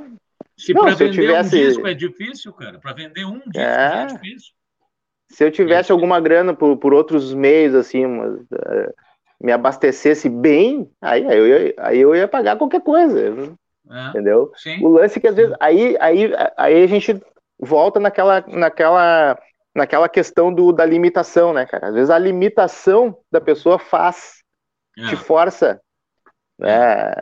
Se 0.57 0.75
para 0.75 0.95
vender 0.95 1.13
tivesse... 1.13 1.57
um 1.57 1.59
disco 1.59 1.87
é 1.87 1.95
difícil, 1.95 2.53
cara, 2.53 2.79
para 2.79 2.93
vender 2.93 3.25
um 3.25 3.39
disco 3.39 3.59
é, 3.59 4.03
é 4.03 4.07
difícil. 4.07 4.53
Se 5.31 5.45
eu 5.45 5.51
tivesse 5.51 5.91
alguma 5.91 6.21
grana 6.21 6.55
por, 6.55 6.77
por 6.77 6.95
outros 6.95 7.35
meios, 7.35 7.75
assim, 7.75 8.07
mas, 8.07 8.35
uh, 8.35 8.95
me 9.41 9.53
abastecesse 9.53 10.29
bem, 10.29 10.91
aí, 11.01 11.27
aí, 11.27 11.39
eu 11.39 11.47
ia, 11.47 11.75
aí 11.79 12.01
eu 12.01 12.15
ia 12.15 12.29
pagar 12.29 12.57
qualquer 12.57 12.81
coisa. 12.81 13.57
É, 13.89 14.09
entendeu? 14.09 14.51
Sim. 14.57 14.85
O 14.85 14.89
lance 14.89 15.19
é 15.19 15.21
que 15.21 15.29
às 15.29 15.37
vezes. 15.37 15.55
Aí, 15.61 15.97
aí, 16.01 16.33
aí 16.57 16.83
a 16.83 16.87
gente 16.87 17.21
volta 17.59 18.01
naquela, 18.01 18.45
naquela, 18.49 19.39
naquela 19.75 20.09
questão 20.09 20.53
do, 20.53 20.73
da 20.73 20.85
limitação, 20.85 21.53
né, 21.53 21.67
cara? 21.67 21.89
Às 21.89 21.95
vezes 21.95 22.11
a 22.11 22.19
limitação 22.19 23.17
da 23.31 23.41
pessoa 23.41 23.79
faz 23.79 24.43
te 24.97 25.15
é. 25.15 25.17
força 25.17 25.81
né, 26.59 27.13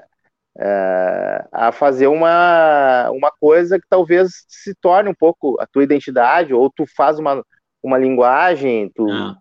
é, 0.58 1.44
a 1.52 1.72
fazer 1.72 2.06
uma, 2.06 3.10
uma 3.10 3.30
coisa 3.40 3.78
que 3.78 3.86
talvez 3.88 4.44
se 4.48 4.74
torne 4.76 5.10
um 5.10 5.14
pouco 5.14 5.60
a 5.60 5.66
tua 5.66 5.82
identidade, 5.82 6.54
ou 6.54 6.70
tu 6.70 6.84
faz 6.96 7.18
uma, 7.18 7.44
uma 7.82 7.98
linguagem, 7.98 8.90
tu, 8.94 9.10
é. 9.10 9.34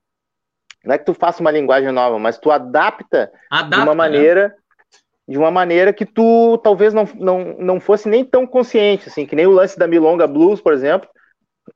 Não 0.84 0.96
é 0.96 0.98
que 0.98 1.06
tu 1.06 1.14
faça 1.14 1.42
uma 1.42 1.52
linguagem 1.52 1.92
nova, 1.92 2.20
mas 2.20 2.38
tu 2.38 2.52
adapta, 2.52 3.32
adapta 3.50 3.78
de 3.78 3.82
uma 3.82 3.92
né? 3.92 3.96
maneira 3.96 4.48
né? 4.50 4.56
de 5.26 5.38
uma 5.38 5.50
maneira 5.50 5.94
que 5.94 6.06
tu 6.06 6.58
talvez 6.58 6.94
não, 6.94 7.08
não, 7.16 7.56
não 7.58 7.80
fosse 7.80 8.10
nem 8.10 8.26
tão 8.26 8.46
consciente, 8.46 9.08
assim, 9.08 9.26
que 9.26 9.36
nem 9.36 9.48
o 9.48 9.52
lance 9.52 9.80
da 9.80 9.88
Milonga 9.88 10.28
Blues, 10.28 10.60
por 10.60 10.74
exemplo, 10.74 11.08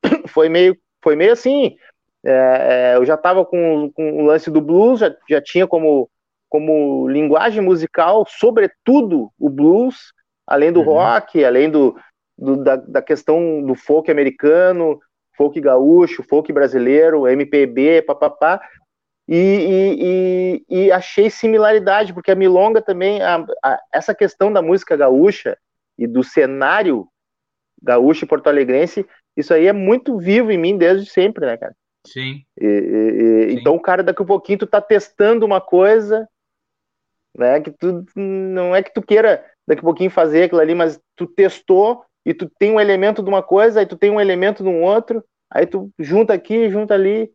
foi 0.28 0.50
meio, 0.50 0.76
foi 1.02 1.16
meio 1.16 1.32
assim, 1.32 1.76
é, 2.24 2.92
é, 2.92 2.96
eu 2.96 3.06
já 3.06 3.14
estava 3.14 3.46
com, 3.46 3.90
com 3.94 4.22
o 4.22 4.26
lance 4.26 4.50
do 4.50 4.60
blues, 4.60 5.00
já, 5.00 5.14
já 5.28 5.40
tinha 5.40 5.66
como 5.66 6.10
como 6.48 7.06
linguagem 7.08 7.62
musical, 7.62 8.24
sobretudo 8.26 9.30
o 9.38 9.50
blues, 9.50 10.14
além 10.46 10.72
do 10.72 10.80
uhum. 10.80 10.86
rock, 10.86 11.44
além 11.44 11.70
do, 11.70 11.94
do 12.38 12.56
da, 12.56 12.76
da, 12.76 13.02
questão 13.02 13.62
do 13.62 13.74
folk 13.74 14.10
americano, 14.10 14.98
folk 15.36 15.60
gaúcho, 15.60 16.22
folk 16.22 16.50
brasileiro, 16.50 17.28
MPB, 17.28 18.00
papapá, 18.00 18.62
e, 19.28 20.64
e, 20.70 20.84
e, 20.86 20.92
achei 20.92 21.28
similaridade, 21.28 22.14
porque 22.14 22.30
a 22.30 22.34
milonga 22.34 22.80
também, 22.80 23.20
a, 23.20 23.44
a, 23.62 23.80
essa 23.92 24.14
questão 24.14 24.50
da 24.50 24.62
música 24.62 24.96
gaúcha 24.96 25.58
e 25.98 26.06
do 26.06 26.24
cenário 26.24 27.06
gaúcho 27.82 28.24
e 28.24 28.28
porto-alegrense, 28.28 29.06
isso 29.36 29.52
aí 29.52 29.66
é 29.66 29.72
muito 29.72 30.16
vivo 30.18 30.50
em 30.50 30.56
mim 30.56 30.78
desde 30.78 31.10
sempre, 31.10 31.44
né, 31.44 31.56
cara? 31.58 31.74
Sim. 32.06 32.42
E, 32.58 33.50
Sim. 33.50 33.58
Então, 33.58 33.74
o 33.74 33.80
cara, 33.80 34.02
daqui 34.02 34.22
a 34.22 34.26
pouquinho, 34.26 34.58
tu 34.58 34.66
tá 34.66 34.80
testando 34.80 35.44
uma 35.44 35.60
coisa, 35.60 36.26
né? 37.36 37.60
Que 37.60 37.70
tu 37.70 38.04
não 38.16 38.74
é 38.74 38.82
que 38.82 38.92
tu 38.92 39.02
queira 39.02 39.44
daqui 39.66 39.80
a 39.80 39.84
pouquinho 39.84 40.10
fazer 40.10 40.44
aquilo 40.44 40.60
ali, 40.60 40.74
mas 40.74 40.98
tu 41.14 41.26
testou 41.26 42.02
e 42.24 42.32
tu 42.32 42.50
tem 42.58 42.72
um 42.72 42.80
elemento 42.80 43.22
de 43.22 43.28
uma 43.28 43.42
coisa, 43.42 43.80
aí 43.80 43.86
tu 43.86 43.96
tem 43.96 44.10
um 44.10 44.20
elemento 44.20 44.62
de 44.62 44.68
um 44.68 44.82
outro, 44.82 45.22
aí 45.50 45.66
tu 45.66 45.90
junta 45.98 46.32
aqui, 46.32 46.70
junta 46.70 46.94
ali, 46.94 47.30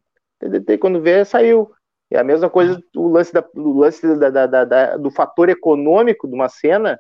quando 0.80 1.02
vê, 1.02 1.24
saiu. 1.24 1.72
É 2.14 2.20
a 2.20 2.24
mesma 2.24 2.50
coisa 2.50 2.82
o 2.96 3.08
lance, 3.08 3.34
da, 3.34 3.44
o 3.56 3.80
lance 3.80 4.16
da, 4.16 4.30
da, 4.30 4.66
da, 4.66 4.98
do 4.98 5.10
fator 5.10 5.50
econômico 5.50 6.28
de 6.28 6.36
uma 6.36 6.48
cena 6.48 7.00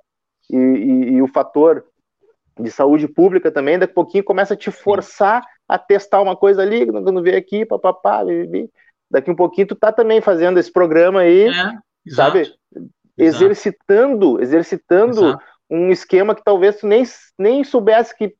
e, 0.50 0.58
e, 0.58 1.12
e, 1.14 1.22
o 1.22 1.28
fator 1.28 1.86
de 2.60 2.72
saúde 2.72 3.08
pública 3.08 3.52
também, 3.52 3.78
daqui 3.78 3.92
a 3.92 3.96
pouquinho 3.96 4.24
começa 4.24 4.54
a 4.54 4.58
te 4.58 4.72
forçar 4.72 5.44
a 5.68 5.78
testar 5.78 6.22
uma 6.22 6.36
coisa 6.36 6.62
ali, 6.62 6.86
quando 6.86 7.22
vê 7.22 7.36
aqui, 7.36 7.66
papapá, 7.66 8.22
daqui 9.10 9.32
um 9.32 9.36
pouquinho 9.36 9.68
tu 9.68 9.76
tá 9.76 9.92
também 9.92 10.20
fazendo 10.20 10.60
esse 10.60 10.72
programa 10.72 11.22
aí, 11.22 11.48
é. 11.48 11.50
Exato. 12.06 12.46
sabe? 12.46 12.54
Exercitando, 13.18 14.42
exercitando 14.42 15.28
Exato. 15.28 15.44
um 15.70 15.90
esquema 15.90 16.36
que 16.36 16.44
talvez 16.44 16.78
tu 16.78 16.88
nem, 16.88 17.04
nem 17.38 17.64
soubesse 17.64 18.16
que, 18.18 18.36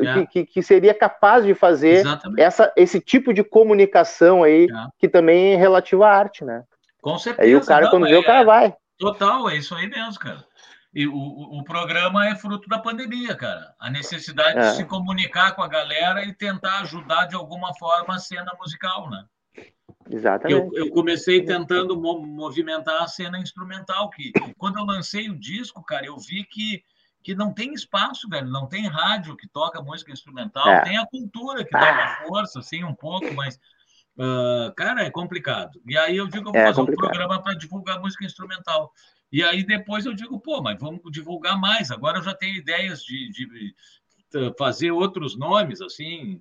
é. 0.00 0.26
que, 0.26 0.46
que, 0.46 0.62
seria 0.62 0.94
capaz 0.94 1.44
de 1.44 1.54
fazer 1.54 2.04
essa, 2.38 2.72
esse 2.76 3.00
tipo 3.00 3.32
de 3.32 3.44
comunicação 3.44 4.42
aí, 4.42 4.64
é. 4.64 4.86
que 4.98 5.08
também 5.08 5.54
é 5.54 5.56
relativa 5.56 6.06
à 6.06 6.16
arte, 6.16 6.44
né? 6.44 6.64
Com 7.00 7.18
certeza. 7.18 7.46
Aí 7.46 7.54
o 7.54 7.64
cara, 7.64 7.84
não, 7.84 7.90
quando 7.90 8.06
é, 8.06 8.10
vê, 8.10 8.16
o 8.16 8.24
cara 8.24 8.44
vai. 8.44 8.74
Total, 8.98 9.48
é 9.48 9.56
isso 9.56 9.74
aí 9.74 9.88
mesmo, 9.88 10.18
cara. 10.18 10.44
E 10.94 11.06
o, 11.06 11.14
o 11.14 11.62
programa 11.62 12.26
é 12.26 12.34
fruto 12.34 12.68
da 12.68 12.78
pandemia, 12.78 13.36
cara. 13.36 13.74
A 13.78 13.90
necessidade 13.90 14.58
de 14.58 14.76
se 14.76 14.84
comunicar 14.86 15.54
com 15.54 15.62
a 15.62 15.68
galera 15.68 16.24
e 16.24 16.32
tentar 16.32 16.80
ajudar 16.80 17.26
de 17.26 17.34
alguma 17.34 17.74
forma 17.74 18.14
a 18.14 18.18
cena 18.18 18.50
musical, 18.58 19.10
né? 19.10 19.24
Exatamente. 20.10 20.58
Eu, 20.58 20.86
eu 20.86 20.90
comecei 20.90 21.44
tentando 21.44 22.00
movimentar 22.00 23.02
a 23.02 23.08
cena 23.08 23.38
instrumental, 23.38 24.08
que 24.10 24.32
quando 24.56 24.78
eu 24.78 24.84
lancei 24.84 25.28
o 25.28 25.38
disco, 25.38 25.84
cara, 25.84 26.06
eu 26.06 26.16
vi 26.16 26.44
que, 26.44 26.82
que 27.26 27.34
não 27.34 27.52
tem 27.52 27.74
espaço, 27.74 28.28
velho, 28.28 28.46
não 28.46 28.68
tem 28.68 28.86
rádio 28.86 29.36
que 29.36 29.48
toca 29.48 29.82
música 29.82 30.12
instrumental, 30.12 30.68
é. 30.68 30.82
tem 30.82 30.96
a 30.96 31.04
cultura 31.04 31.64
que 31.64 31.72
dá 31.72 31.92
uma 31.92 32.04
ah. 32.04 32.22
força, 32.24 32.60
assim, 32.60 32.84
um 32.84 32.94
pouco, 32.94 33.34
mas, 33.34 33.56
uh, 34.16 34.72
cara, 34.76 35.02
é 35.02 35.10
complicado. 35.10 35.82
E 35.84 35.98
aí 35.98 36.16
eu 36.16 36.28
digo, 36.28 36.50
eu 36.50 36.52
vou 36.52 36.60
é 36.60 36.66
fazer 36.66 36.82
complicado. 36.82 37.04
um 37.04 37.08
programa 37.08 37.42
para 37.42 37.54
divulgar 37.54 38.00
música 38.00 38.24
instrumental. 38.24 38.92
E 39.32 39.42
aí 39.42 39.66
depois 39.66 40.06
eu 40.06 40.14
digo, 40.14 40.38
pô, 40.38 40.62
mas 40.62 40.78
vamos 40.78 41.00
divulgar 41.10 41.60
mais. 41.60 41.90
Agora 41.90 42.18
eu 42.18 42.22
já 42.22 42.32
tenho 42.32 42.54
ideias 42.54 43.02
de, 43.02 43.28
de 43.32 43.74
fazer 44.56 44.92
outros 44.92 45.36
nomes, 45.36 45.80
assim. 45.80 46.40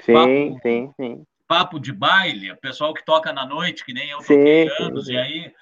Sim, 0.00 0.14
papo, 0.14 0.60
sim, 0.62 0.92
sim 0.96 1.26
papo 1.46 1.78
de 1.78 1.92
baile, 1.92 2.50
o 2.50 2.56
pessoal 2.56 2.94
que 2.94 3.04
toca 3.04 3.30
na 3.30 3.44
noite, 3.44 3.84
que 3.84 3.92
nem 3.92 4.08
eu 4.08 4.20
toquei 4.20 4.70
anos, 4.80 5.06
e 5.06 5.18
aí. 5.18 5.52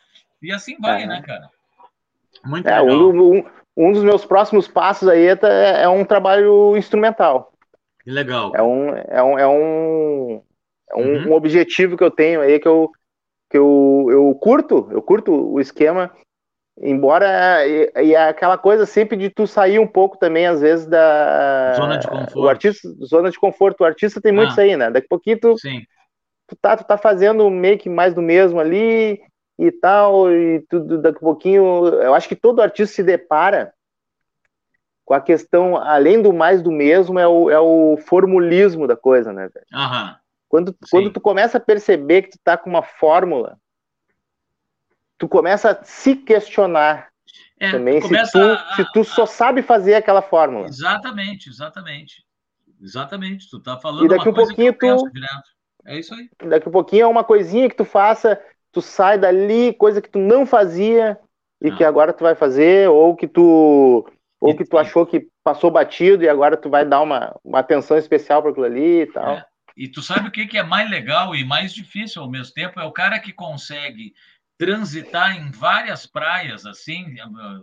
E 0.40 0.52
assim 0.52 0.76
vai, 0.78 1.02
é. 1.02 1.06
né, 1.06 1.20
cara? 1.22 1.50
Muito 2.44 2.68
é, 2.68 2.80
legal. 2.80 2.96
Um, 2.96 3.38
um, 3.38 3.44
um, 3.76 3.92
dos 3.92 4.02
meus 4.02 4.24
próximos 4.24 4.66
passos 4.66 5.08
aí 5.08 5.26
é, 5.26 5.38
é, 5.42 5.82
é 5.82 5.88
um 5.88 6.04
trabalho 6.04 6.76
instrumental. 6.76 7.52
Que 8.02 8.10
legal. 8.10 8.52
É 8.54 8.62
um, 8.62 8.88
é 8.88 9.22
um, 9.22 9.38
é 9.38 9.48
um, 9.48 10.42
é 10.90 10.96
um, 10.96 11.00
uhum. 11.00 11.28
um 11.28 11.32
objetivo 11.32 11.96
que 11.96 12.04
eu 12.04 12.10
tenho 12.10 12.40
aí 12.40 12.58
que 12.58 12.68
eu, 12.68 12.90
que 13.50 13.58
eu, 13.58 14.06
eu 14.10 14.34
curto, 14.40 14.88
eu 14.90 15.02
curto 15.02 15.32
o 15.32 15.60
esquema 15.60 16.12
Embora 16.78 17.66
e, 17.66 17.90
e, 18.04 18.14
é 18.14 18.28
aquela 18.28 18.58
coisa 18.58 18.84
sempre 18.84 19.16
de 19.16 19.30
tu 19.30 19.46
sair 19.46 19.78
um 19.78 19.86
pouco 19.86 20.18
também, 20.18 20.46
às 20.46 20.60
vezes, 20.60 20.86
da. 20.86 21.72
Zona 21.74 21.96
de 21.96 22.06
conforto. 22.06 22.38
O 22.38 22.48
artista, 22.48 22.88
zona 23.02 23.30
de 23.30 23.40
conforto. 23.40 23.80
O 23.80 23.84
artista 23.84 24.20
tem 24.20 24.30
muito 24.30 24.48
ah, 24.48 24.52
isso 24.52 24.60
aí, 24.60 24.76
né? 24.76 24.90
Daqui 24.90 25.06
a 25.06 25.08
pouquinho 25.08 25.40
tu, 25.40 25.58
sim. 25.58 25.80
tu, 26.46 26.54
tá, 26.60 26.76
tu 26.76 26.84
tá 26.84 26.98
fazendo 26.98 27.48
meio 27.48 27.78
que 27.78 27.88
mais 27.88 28.12
do 28.12 28.20
mesmo 28.20 28.60
ali 28.60 29.22
e 29.58 29.70
tal, 29.72 30.30
e 30.30 30.60
tudo 30.68 31.00
daqui 31.00 31.18
a 31.18 31.20
pouquinho. 31.20 31.86
Eu 31.88 32.14
acho 32.14 32.28
que 32.28 32.36
todo 32.36 32.60
artista 32.60 32.94
se 32.96 33.02
depara 33.02 33.72
com 35.04 35.14
a 35.14 35.20
questão, 35.20 35.76
além 35.76 36.20
do 36.20 36.32
mais 36.32 36.60
do 36.62 36.70
mesmo, 36.72 37.18
é 37.18 37.26
o, 37.28 37.48
é 37.48 37.60
o 37.60 37.96
formulismo 37.96 38.86
da 38.86 38.96
coisa, 38.96 39.32
né, 39.32 39.48
velho? 39.48 39.66
Quando, 40.48 40.76
quando 40.90 41.12
tu 41.12 41.20
começa 41.20 41.58
a 41.58 41.60
perceber 41.60 42.22
que 42.22 42.30
tu 42.30 42.38
tá 42.42 42.56
com 42.56 42.68
uma 42.68 42.82
fórmula, 42.82 43.58
tu 45.18 45.28
começa 45.28 45.70
a 45.70 45.84
se 45.84 46.16
questionar 46.16 47.08
É, 47.58 47.70
também 47.70 48.00
tu 48.00 48.08
se 48.08 48.32
tu, 48.32 48.38
a- 48.38 48.74
se 48.76 48.92
tu 48.92 49.04
só 49.04 49.26
sabe 49.26 49.62
fazer 49.62 49.94
aquela 49.94 50.22
fórmula. 50.22 50.66
Exatamente, 50.66 51.48
exatamente. 51.48 52.24
Exatamente. 52.80 53.48
Tu 53.48 53.60
tá 53.60 53.78
falando 53.78 54.04
E 54.04 54.08
daqui 54.08 54.28
um 54.28 54.34
pouquinho 54.34 54.72
tu- 54.72 55.10
direto. 55.10 55.56
É 55.86 55.98
isso 55.98 56.14
aí. 56.14 56.28
Daqui 56.44 56.68
a 56.68 56.72
pouquinho 56.72 57.04
é 57.04 57.06
uma 57.06 57.24
coisinha 57.24 57.68
que 57.68 57.76
tu 57.76 57.84
faça, 57.84 58.40
tu 58.76 58.82
sai 58.82 59.16
dali, 59.16 59.72
coisa 59.72 60.02
que 60.02 60.10
tu 60.10 60.18
não 60.18 60.44
fazia 60.44 61.18
e 61.62 61.70
Não. 61.70 61.76
que 61.78 61.82
agora 61.82 62.12
tu 62.12 62.22
vai 62.22 62.34
fazer, 62.34 62.90
ou 62.90 63.16
que 63.16 63.26
tu 63.26 64.06
ou 64.38 64.54
que 64.54 64.66
tu 64.66 64.76
achou 64.76 65.06
que 65.06 65.28
passou 65.42 65.70
batido 65.70 66.22
e 66.22 66.28
agora 66.28 66.58
tu 66.58 66.68
vai 66.68 66.84
dar 66.84 67.00
uma, 67.00 67.34
uma 67.42 67.60
atenção 67.60 67.96
especial 67.96 68.42
para 68.42 68.50
aquilo 68.50 68.66
ali 68.66 69.00
e 69.00 69.06
tal. 69.06 69.32
É. 69.32 69.46
E 69.74 69.88
tu 69.88 70.02
sabe 70.02 70.28
o 70.28 70.30
que 70.30 70.46
que 70.46 70.58
é 70.58 70.62
mais 70.62 70.90
legal 70.90 71.34
e 71.34 71.42
mais 71.42 71.72
difícil 71.72 72.20
ao 72.20 72.30
mesmo 72.30 72.52
tempo? 72.52 72.78
É 72.78 72.84
o 72.84 72.92
cara 72.92 73.18
que 73.18 73.32
consegue 73.32 74.12
transitar 74.58 75.34
em 75.38 75.50
várias 75.50 76.06
praias, 76.06 76.66
assim, 76.66 77.16
eh, 77.18 77.60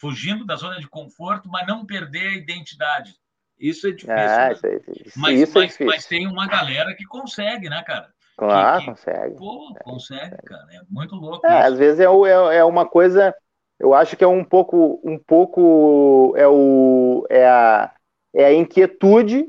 fugindo 0.00 0.44
da 0.46 0.54
zona 0.54 0.78
de 0.78 0.88
conforto, 0.88 1.48
mas 1.48 1.66
não 1.66 1.84
perder 1.84 2.28
a 2.28 2.36
identidade. 2.36 3.16
Isso 3.58 3.88
é 3.88 3.90
difícil. 3.90 4.12
Ah, 4.12 4.48
né? 4.48 4.52
isso, 4.52 4.66
aí, 4.66 4.80
isso, 5.06 5.20
Mas, 5.20 5.40
isso 5.40 5.58
é 5.58 5.60
mas, 5.62 5.70
difícil. 5.70 5.86
mas 5.86 6.06
tem 6.06 6.26
uma 6.28 6.46
galera 6.46 6.94
que 6.94 7.04
consegue, 7.04 7.68
né, 7.68 7.82
cara? 7.82 8.12
Claro, 8.36 8.84
que- 8.84 8.86
consegue. 8.86 9.36
Pô, 9.36 9.74
consegue, 9.82 10.36
cara. 10.44 10.66
É 10.74 10.82
muito 10.88 11.14
louco. 11.16 11.50
É, 11.50 11.60
isso. 11.60 11.66
às 11.66 11.78
vezes 11.78 12.00
é, 12.00 12.04
é, 12.04 12.56
é 12.58 12.64
uma 12.64 12.86
coisa, 12.88 13.34
eu 13.78 13.94
acho 13.94 14.16
que 14.16 14.24
é 14.24 14.26
um 14.26 14.44
pouco, 14.44 15.00
um 15.04 15.18
pouco 15.18 16.34
é 16.36 16.46
o 16.48 17.26
é 17.30 17.46
a, 17.48 17.92
é 18.34 18.44
a 18.46 18.54
inquietude 18.54 19.46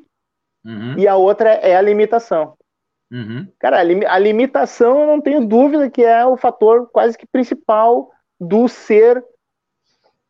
Uhum, 0.65 0.97
e 0.97 1.07
a 1.07 1.15
outra 1.17 1.49
é 1.51 1.75
a 1.75 1.81
limitação. 1.81 2.57
uhum. 3.11 3.53
Cara, 3.59 3.79
a, 3.79 3.84
limi- 3.84 4.05
a 4.05 4.19
limitação, 4.19 5.01
eu 5.01 5.07
não 5.07 5.21
tenho 5.21 5.45
dúvida 5.47 5.89
que 5.89 6.03
é 6.03 6.25
o 6.25 6.36
fator 6.38 6.89
quase 6.91 7.17
que 7.17 7.25
principal 7.25 8.11
do 8.39 8.67
ser 8.67 9.23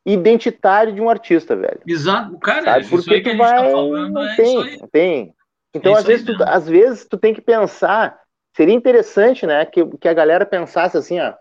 identitário 0.06 0.94
de 0.94 1.02
um 1.02 1.10
artista, 1.10 1.56
velho. 1.56 1.82
Exato, 1.86 2.38
cara, 2.40 2.78
Sabe? 2.78 2.88
isso 2.92 3.10
Porque 3.10 3.14
aí 3.14 3.22
que 3.22 3.30
a 3.30 3.36
gente 3.38 3.40
vai. 3.40 3.56
tá 3.56 3.70
falando 3.70 4.14
não 4.14 4.24
é 4.24 4.36
tem, 4.36 4.48
isso 4.48 4.62
aí. 4.62 4.86
tem. 4.92 5.36
Então, 5.76 5.92
É 5.92 5.96
às, 5.96 6.06
isso 6.06 6.10
aí 6.10 6.18
vezes, 6.18 6.26
tu, 6.26 6.36
às 6.44 6.68
vezes, 6.68 7.06
tu 7.08 7.18
tem 7.18 7.34
que 7.34 7.42
pensar. 7.42 8.20
Seria 8.56 8.76
interessante, 8.76 9.46
né, 9.48 9.66
que, 9.66 9.86
que 9.98 10.08
a 10.08 10.14
galera 10.14 10.46
pensasse 10.46 10.98
assim, 10.98 11.20
ó. 11.20 11.34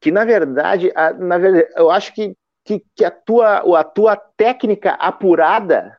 Que 0.00 0.10
na 0.10 0.24
verdade, 0.24 0.92
a- 0.94 1.12
na 1.12 1.38
verdade 1.38 1.68
eu 1.76 1.90
acho 1.90 2.12
que, 2.14 2.36
que, 2.64 2.84
que 2.94 3.04
a, 3.04 3.10
tua, 3.10 3.80
a 3.80 3.84
tua 3.84 4.16
técnica 4.16 4.92
apurada, 4.92 5.96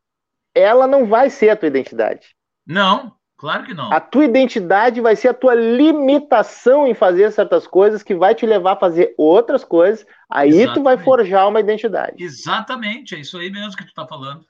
ela 0.55 0.87
não 0.87 1.05
vai 1.05 1.29
ser 1.29 1.49
a 1.51 1.55
tua 1.55 1.67
identidade. 1.69 2.35
Não, 2.65 3.15
claro 3.37 3.65
que 3.65 3.73
não. 3.73 3.91
A 3.91 3.99
tua 4.01 4.25
identidade 4.25 4.99
vai 5.01 5.15
ser 5.15 5.29
a 5.29 5.33
tua 5.33 5.53
limitação 5.55 6.87
em 6.87 6.93
fazer 6.93 7.31
certas 7.31 7.67
coisas 7.67 8.03
que 8.03 8.15
vai 8.15 8.33
te 8.35 8.45
levar 8.45 8.73
a 8.73 8.79
fazer 8.79 9.13
outras 9.17 9.63
coisas. 9.63 10.05
Aí 10.29 10.67
tu 10.67 10.81
vai 10.83 10.95
Exatamente. 10.95 11.05
forjar 11.05 11.47
uma 11.47 11.59
identidade. 11.59 12.15
Exatamente, 12.17 13.15
é 13.15 13.19
isso 13.19 13.37
aí 13.37 13.49
mesmo 13.51 13.75
que 13.77 13.85
tu 13.85 13.93
tá 13.93 14.07
falando. 14.07 14.45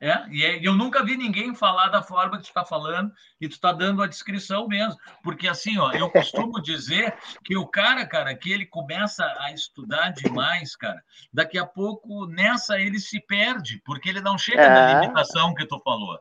É, 0.00 0.26
e 0.30 0.44
é- 0.44 0.60
eu 0.66 0.74
nunca 0.74 1.04
vi 1.04 1.16
ninguém 1.16 1.54
falar 1.54 1.88
da 1.88 2.00
forma 2.02 2.36
que 2.36 2.44
tu 2.44 2.48
está 2.48 2.64
falando 2.64 3.10
e 3.40 3.48
tu 3.48 3.52
está 3.52 3.72
dando 3.72 4.02
a 4.02 4.06
descrição 4.06 4.68
mesmo. 4.68 4.96
Porque 5.24 5.48
assim, 5.48 5.76
ó, 5.78 5.90
eu 5.92 6.08
costumo 6.08 6.62
dizer 6.62 7.16
que 7.44 7.56
o 7.56 7.66
cara, 7.66 8.06
cara, 8.06 8.34
que 8.34 8.52
ele 8.52 8.64
começa 8.64 9.24
a 9.40 9.52
estudar 9.52 10.10
demais, 10.10 10.76
cara, 10.76 11.02
daqui 11.32 11.58
a 11.58 11.66
pouco 11.66 12.26
nessa 12.26 12.78
ele 12.78 13.00
se 13.00 13.20
perde, 13.20 13.82
porque 13.84 14.08
ele 14.08 14.20
não 14.20 14.38
chega 14.38 14.68
na 14.68 14.90
É. 14.90 15.00
limitação 15.00 15.52
que 15.54 15.66
tu 15.66 15.80
falou. 15.84 16.18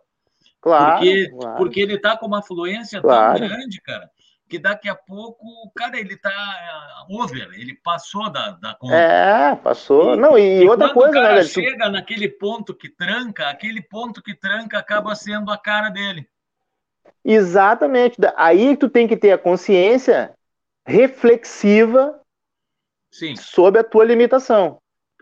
Claro. 0.60 0.94
Porque, 0.98 1.30
claro. 1.30 1.58
porque 1.58 1.80
ele 1.80 1.98
tá 2.00 2.18
com 2.18 2.26
uma 2.26 2.42
fluência 2.42 3.00
Claro. 3.00 3.38
tão 3.40 3.48
grande, 3.48 3.80
cara, 3.82 4.10
que 4.50 4.58
daqui 4.58 4.88
a 4.88 4.96
pouco, 4.96 5.46
cara, 5.76 6.00
ele 6.00 6.16
tá 6.18 6.30
ah, 6.32 7.06
over, 7.10 7.50
ele 7.54 7.74
passou 7.84 8.30
da, 8.32 8.52
da 8.52 8.74
conta. 8.76 8.96
É, 8.96 9.56
passou. 9.56 10.14
E- 10.14 10.18
Não, 10.18 10.38
e, 10.38 10.64
E 10.64 10.70
outra 10.70 10.88
quando 10.90 10.94
coisa, 10.94 11.10
o 11.10 11.14
cara 11.14 11.28
né, 11.30 11.36
velho? 11.42 11.48
Tu- 11.50 11.54
chega 11.62 11.90
naquele 11.90 12.30
ponto 12.30 12.74
que 12.74 12.90
tranca, 12.90 13.50
aquele 13.50 13.82
ponto 13.82 14.22
que 14.22 14.34
tranca 14.34 14.78
acaba 14.80 15.14
sendo 15.16 15.52
a 15.52 15.58
cara 15.58 15.90
dele. 15.90 16.28
Exatamente. 17.24 18.18
Aí 18.36 18.78
tu 18.78 18.90
tem 18.90 19.08
que 19.08 19.18
ter 19.18 19.32
a 19.34 19.38
consciência 19.38 20.34
reflexiva 20.86 22.20
Sim. 23.12 23.36
sobre 23.36 23.82
a 23.82 23.84
tua 23.84 24.06
limitação. 24.06 24.78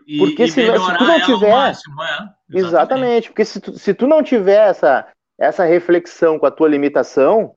E, 0.06 0.18
Porque 0.18 0.46
se 0.46 0.54
se 0.64 0.66
tu 0.72 1.04
não 1.04 1.20
tiver- 1.20 1.50
máximo, 1.50 2.02
é. 2.02 2.28
Exatamente. 2.52 3.28
Porque 3.28 3.44
se 3.44 3.60
tu, 3.60 3.76
se 3.76 3.92
tu 3.92 4.06
não 4.06 4.22
tiver 4.22 4.68
essa, 4.68 5.08
essa 5.36 5.64
reflexão 5.64 6.38
com 6.38 6.46
a 6.46 6.50
tua 6.50 6.68
limitação, 6.68 7.56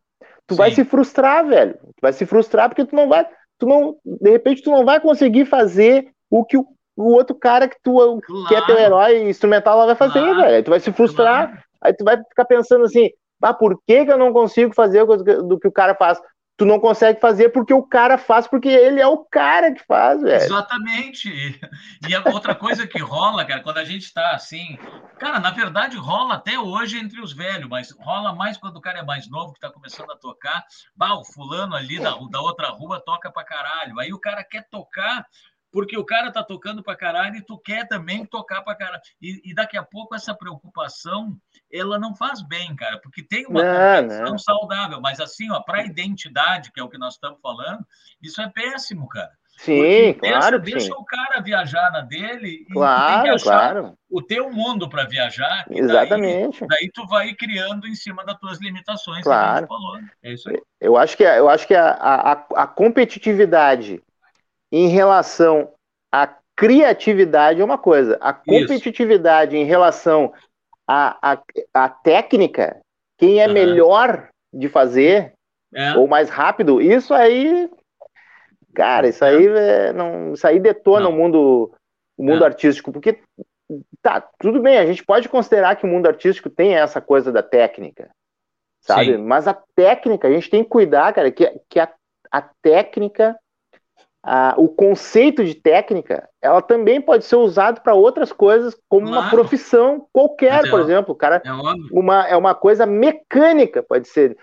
tu 0.49 0.55
vai 0.55 0.69
Sim. 0.71 0.77
se 0.77 0.85
frustrar, 0.85 1.45
velho. 1.47 1.73
Tu 1.75 2.01
vai 2.01 2.11
se 2.11 2.25
frustrar 2.25 2.67
porque 2.67 2.83
tu 2.85 2.95
não 2.95 3.07
vai, 3.07 3.25
tu 3.57 3.65
não, 3.65 3.95
de 4.03 4.31
repente 4.31 4.61
tu 4.61 4.71
não 4.71 4.83
vai 4.83 4.99
conseguir 4.99 5.45
fazer 5.45 6.09
o 6.29 6.43
que 6.43 6.57
o, 6.57 6.65
o 6.97 7.13
outro 7.13 7.35
cara 7.35 7.67
que 7.69 7.77
tu 7.81 8.19
que 8.47 8.55
é 8.55 8.57
teu 8.65 8.75
Claro, 8.75 8.81
herói 8.81 9.29
instrumental 9.29 9.77
lá 9.77 9.85
vai 9.85 9.95
fazer, 9.95 10.19
Claro. 10.19 10.35
velho. 10.35 10.55
Aí 10.55 10.63
tu 10.63 10.69
vai 10.71 10.79
se 10.79 10.91
frustrar, 10.91 11.47
claro. 11.47 11.63
aí 11.81 11.93
tu 11.93 12.03
vai 12.03 12.17
ficar 12.17 12.45
pensando 12.45 12.83
assim, 12.83 13.09
ah, 13.41 13.53
por 13.53 13.79
que, 13.87 14.05
que 14.05 14.11
eu 14.11 14.17
não 14.17 14.33
consigo 14.33 14.73
fazer 14.73 15.05
do 15.05 15.59
que 15.59 15.67
o 15.67 15.71
cara 15.71 15.95
faz? 15.95 16.19
Tu 16.59 16.65
não 16.65 16.77
consegue 16.77 17.21
fazer 17.21 17.47
porque 17.49 17.73
o 17.73 17.81
cara 17.81 18.17
faz, 18.17 18.45
porque 18.45 18.67
ele 18.67 18.99
é 18.99 19.07
o 19.07 19.19
cara 19.19 19.71
que 19.71 19.81
faz, 19.85 20.21
velho. 20.21 20.43
Exatamente. 20.43 21.57
E 22.05 22.13
a 22.13 22.21
outra 22.33 22.53
coisa 22.53 22.85
que 22.85 22.99
rola, 22.99 23.45
cara, 23.45 23.63
quando 23.63 23.77
a 23.77 23.85
gente 23.85 24.03
está 24.03 24.31
assim. 24.31 24.77
Cara, 25.17 25.39
na 25.39 25.51
verdade, 25.51 25.95
rola 25.95 26.33
até 26.33 26.59
hoje 26.59 26.99
entre 26.99 27.21
os 27.21 27.31
velhos, 27.31 27.69
mas 27.69 27.95
rola 27.97 28.35
mais 28.35 28.57
quando 28.57 28.75
o 28.75 28.81
cara 28.81 28.99
é 28.99 29.03
mais 29.03 29.29
novo, 29.29 29.53
que 29.53 29.57
está 29.57 29.71
começando 29.71 30.11
a 30.11 30.17
tocar. 30.17 30.65
Bah, 30.93 31.13
o 31.13 31.23
fulano 31.23 31.75
ali 31.75 31.97
da, 31.97 32.11
da 32.29 32.41
outra 32.41 32.67
rua 32.71 33.01
toca 33.05 33.31
pra 33.31 33.45
caralho. 33.45 33.97
Aí 33.97 34.11
o 34.11 34.19
cara 34.19 34.43
quer 34.43 34.67
tocar. 34.69 35.25
Porque 35.71 35.97
o 35.97 36.03
cara 36.05 36.31
tá 36.31 36.43
tocando 36.43 36.81
pra 36.81 36.95
caralho 36.95 37.35
e 37.35 37.45
tu 37.45 37.57
quer 37.57 37.87
também 37.87 38.25
tocar 38.25 38.61
pra 38.63 38.75
caralho. 38.75 39.01
E, 39.21 39.51
e 39.51 39.53
daqui 39.53 39.77
a 39.77 39.83
pouco 39.83 40.15
essa 40.15 40.33
preocupação, 40.33 41.37
ela 41.71 41.99
não 41.99 42.15
faz 42.15 42.41
bem, 42.41 42.75
cara, 42.75 42.99
porque 42.99 43.21
tem 43.23 43.45
uma 43.45 44.01
Não, 44.01 44.37
saudável, 44.37 44.99
mas 44.99 45.19
assim, 45.19 45.51
ó, 45.51 45.59
para 45.61 45.85
identidade, 45.85 46.71
que 46.71 46.79
é 46.79 46.83
o 46.83 46.89
que 46.89 46.97
nós 46.97 47.13
estamos 47.13 47.39
falando, 47.41 47.85
isso 48.21 48.41
é 48.41 48.49
péssimo, 48.49 49.07
cara. 49.07 49.31
Sim, 49.59 50.13
Porque 50.13 50.29
claro 50.29 50.57
deixa, 50.57 50.77
deixa 50.77 50.93
sim. 50.95 51.01
o 51.01 51.03
cara 51.03 51.41
viajar 51.41 51.91
na 51.91 51.99
dele 51.99 52.65
e 52.69 52.73
Claro, 52.73 53.35
claro. 53.43 53.93
o 54.09 54.21
teu 54.21 54.49
mundo 54.49 54.87
para 54.87 55.03
viajar. 55.03 55.65
Exatamente. 55.69 56.61
Daí, 56.61 56.69
daí 56.69 56.91
tu 56.93 57.05
vai 57.05 57.33
criando 57.33 57.85
em 57.85 57.93
cima 57.93 58.23
das 58.23 58.39
tuas 58.39 58.57
limitações, 58.61 59.21
Claro. 59.21 59.49
que 59.49 59.51
a 59.51 59.59
gente 59.59 59.67
falou. 59.67 59.99
É 60.23 60.31
isso 60.33 60.49
aí. 60.49 60.61
Eu 60.79 60.95
acho 60.95 61.17
que, 61.17 61.23
eu 61.23 61.49
acho 61.49 61.67
que 61.67 61.75
a, 61.75 61.89
a, 61.91 62.31
a 62.63 62.67
competitividade 62.67 64.01
em 64.71 64.87
relação 64.87 65.71
à 66.11 66.27
criatividade 66.55 67.61
é 67.61 67.63
uma 67.63 67.77
coisa. 67.77 68.17
A 68.21 68.33
competitividade 68.33 69.55
em 69.55 69.63
relação 69.63 70.33
à, 70.87 71.33
à, 71.33 71.41
à 71.73 71.89
técnica, 71.89 72.79
quem 73.17 73.39
é 73.39 73.45
Aham. 73.45 73.53
melhor 73.53 74.29
de 74.53 74.67
fazer, 74.67 75.33
É, 75.73 75.95
ou 75.95 76.07
mais 76.07 76.29
rápido, 76.29 76.81
isso 76.81 77.13
aí. 77.13 77.69
Cara, 78.73 79.07
isso 79.07 79.23
aí, 79.23 79.47
é, 79.47 79.93
não, 79.93 80.33
isso 80.33 80.47
aí 80.47 80.59
detona 80.59 81.05
Não. 81.05 81.11
o 81.11 81.15
mundo, 81.15 81.71
o 82.17 82.23
mundo 82.23 82.43
É. 82.43 82.47
artístico, 82.47 82.91
porque 82.91 83.19
tá, 84.01 84.21
tudo 84.39 84.59
bem, 84.61 84.77
a 84.77 84.85
gente 84.85 85.03
pode 85.03 85.29
considerar 85.29 85.75
que 85.75 85.85
o 85.85 85.89
mundo 85.89 86.07
artístico 86.07 86.49
tem 86.49 86.75
essa 86.75 86.99
coisa 86.99 87.31
da 87.31 87.43
técnica, 87.43 88.09
sabe? 88.81 89.15
Sim. 89.15 89.17
Mas 89.17 89.47
a 89.47 89.53
técnica, 89.75 90.27
a 90.27 90.31
gente 90.31 90.49
tem 90.49 90.63
que 90.63 90.69
cuidar, 90.69 91.13
cara, 91.13 91.31
que, 91.31 91.45
que 91.69 91.79
a, 91.79 91.91
a 92.31 92.41
técnica, 92.41 93.37
a, 94.23 94.53
o 94.57 94.67
conceito 94.67 95.43
de 95.45 95.55
técnica, 95.55 96.29
ela 96.41 96.61
também 96.61 97.01
pode 97.01 97.23
ser 97.25 97.37
usado 97.37 97.81
para 97.81 97.93
outras 97.93 98.31
coisas, 98.31 98.77
como 98.89 99.07
uma 99.07 99.21
Claro. 99.21 99.29
profissão 99.29 100.07
qualquer, 100.11 100.65
é 100.65 100.69
por 100.69 100.79
exemplo. 100.81 101.15
Cara, 101.15 101.41
é 101.43 101.51
óbvio. 101.51 101.87
uma, 101.91 102.27
é 102.27 102.35
uma 102.35 102.53
coisa 102.53 102.85
mecânica, 102.85 103.81
pode 103.81 104.07
ser. 104.07 104.37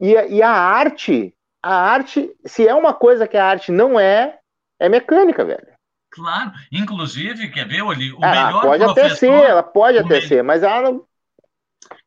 E, 0.00 0.16
a- 0.16 0.26
e 0.26 0.42
a 0.42 0.50
arte, 0.50 1.34
a 1.62 1.74
arte, 1.74 2.30
se 2.44 2.68
é 2.68 2.74
uma 2.74 2.92
coisa 2.92 3.26
que 3.26 3.36
a 3.36 3.46
arte 3.46 3.72
não 3.72 3.98
é, 3.98 4.38
é 4.78 4.88
mecânica, 4.88 5.44
velho. 5.44 5.66
Claro. 6.10 6.52
Inclusive, 6.72 7.50
quer 7.50 7.66
ver, 7.66 7.82
Oli? 7.82 8.12
O 8.12 8.18
Ah, 8.22 8.30
melhor 8.30 8.62
pode 8.62 8.84
professor. 8.84 9.06
até 9.06 9.14
ser, 9.16 9.30
ela 9.50 9.62
pode 9.62 9.98
até 9.98 10.20
me- 10.20 10.28
ser, 10.28 10.42
mas 10.42 10.62
ela 10.62 10.82
não. 10.82 11.04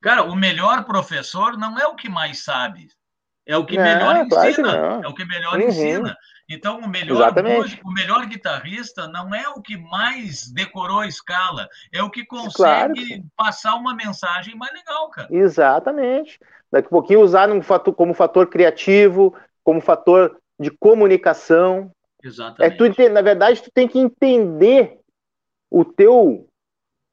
Cara, 0.01 0.23
o 0.23 0.35
melhor 0.35 0.83
professor 0.85 1.57
não 1.57 1.77
é 1.79 1.85
o 1.87 1.95
que 1.95 2.09
mais 2.09 2.43
sabe. 2.43 2.87
É 3.45 3.57
o 3.57 3.65
que 3.65 3.75
Não, 3.75 3.83
melhor 3.83 4.15
ensina. 4.25 5.01
É 5.03 5.07
o 5.07 5.13
que 5.13 5.25
melhor 5.25 5.59
Uhum. 5.59 5.67
ensina. 5.67 6.15
Então, 6.53 6.79
o 6.79 6.89
melhor 6.89 7.33
músico, 7.41 7.87
o 7.87 7.93
melhor 7.93 8.25
guitarrista 8.25 9.07
não 9.07 9.33
é 9.33 9.47
o 9.49 9.61
que 9.61 9.77
mais 9.77 10.51
decorou 10.51 10.99
a 10.99 11.07
escala, 11.07 11.67
é 11.93 12.03
o 12.03 12.09
que 12.09 12.25
consegue 12.25 12.53
Claro 12.53 12.93
passar 13.37 13.75
uma 13.75 13.95
mensagem 13.95 14.55
mais 14.55 14.73
legal, 14.73 15.09
cara. 15.09 15.27
Exatamente. 15.31 16.39
Daqui 16.71 16.87
a 16.87 16.89
pouquinho 16.89 17.21
usar 17.21 17.47
como 17.95 18.13
fator 18.13 18.47
criativo, 18.47 19.33
como 19.63 19.79
fator 19.79 20.37
de 20.59 20.69
comunicação. 20.71 21.91
É 22.23 22.27
Exatamente. 22.27 22.77
tu, 22.77 22.85
ente- 22.85 23.09
na 23.09 23.21
verdade, 23.21 23.61
tu 23.61 23.71
tem 23.73 23.87
que 23.87 23.97
entender 23.97 24.99
o 25.69 25.85
teu 25.85 26.47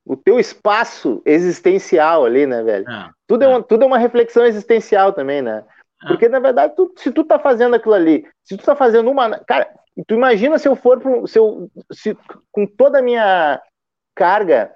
o 0.04 0.16
teu 0.16 0.40
espaço 0.40 1.20
existencial 1.26 2.24
ali, 2.24 2.46
né, 2.46 2.62
velho? 2.62 2.88
É, 2.88 3.10
Tudo, 3.26 3.44
é 3.44 3.48
uma, 3.48 3.62
tudo 3.62 3.84
é 3.84 3.86
uma 3.86 3.98
reflexão 3.98 4.46
existencial 4.46 5.12
também, 5.12 5.42
né? 5.42 5.62
Porque, 6.06 6.28
na 6.28 6.38
verdade, 6.38 6.74
tu- 6.76 6.92
se 6.96 7.10
tu 7.10 7.24
tá 7.24 7.38
fazendo 7.38 7.74
aquilo 7.74 7.94
ali, 7.94 8.24
se 8.44 8.56
tu 8.56 8.64
tá 8.64 8.76
fazendo 8.76 9.10
uma. 9.10 9.38
Cara, 9.40 9.68
tu 10.06 10.14
imagina 10.14 10.58
se 10.58 10.68
eu 10.68 10.76
for 10.76 11.00
pro. 11.00 11.26
Se 11.26 11.38
eu, 11.38 11.68
se, 11.92 12.16
com 12.52 12.66
toda 12.66 13.00
a 13.00 13.02
minha 13.02 13.60
carga 14.14 14.74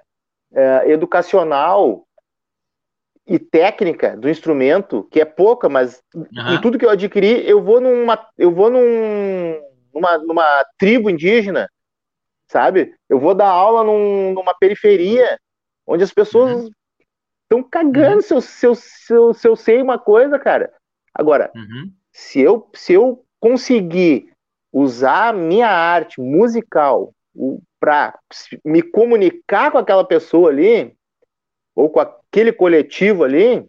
eh, 0.53 0.91
educacional 0.91 2.05
e 3.25 3.39
técnica 3.39 4.17
do 4.17 4.29
instrumento, 4.29 5.07
que 5.09 5.21
é 5.21 5.25
pouca, 5.25 5.69
mas 5.69 6.01
Aham. 6.37 6.55
em 6.55 6.61
tudo 6.61 6.77
que 6.77 6.85
eu 6.85 6.89
adquiri, 6.89 7.47
eu 7.49 7.63
vou 7.63 7.79
numa. 7.79 8.27
Eu 8.37 8.51
vou 8.51 8.69
num, 8.69 9.61
numa, 9.93 10.17
numa 10.17 10.65
tribo 10.77 11.09
indígena, 11.09 11.69
sabe? 12.49 12.93
Eu 13.07 13.17
vou 13.17 13.33
dar 13.33 13.47
aula 13.47 13.81
num- 13.83 14.33
numa 14.33 14.53
periferia 14.53 15.39
onde 15.87 16.03
as 16.03 16.13
pessoas 16.13 16.69
estão 17.43 17.63
cagando 17.63 18.15
Uhum. 18.15 18.21
se, 18.21 18.33
eu, 18.33 18.41
se, 18.41 18.65
eu, 18.67 18.75
se, 18.75 19.13
eu, 19.13 19.33
se 19.33 19.47
eu 19.47 19.55
sei 19.55 19.81
uma 19.81 19.97
coisa, 19.97 20.37
cara. 20.37 20.69
Agora, 21.13 21.51
Uhum. 21.55 21.91
se 22.11 22.41
eu, 22.41 22.69
se 22.73 22.93
eu 22.93 23.23
conseguir 23.39 24.31
usar 24.71 25.29
a 25.29 25.33
minha 25.33 25.67
arte 25.67 26.19
musical 26.19 27.13
para 27.79 28.17
me 28.63 28.81
comunicar 28.81 29.71
com 29.71 29.77
aquela 29.77 30.03
pessoa 30.03 30.49
ali, 30.49 30.95
ou 31.75 31.89
com 31.89 31.99
aquele 31.99 32.51
coletivo 32.51 33.23
ali, 33.23 33.65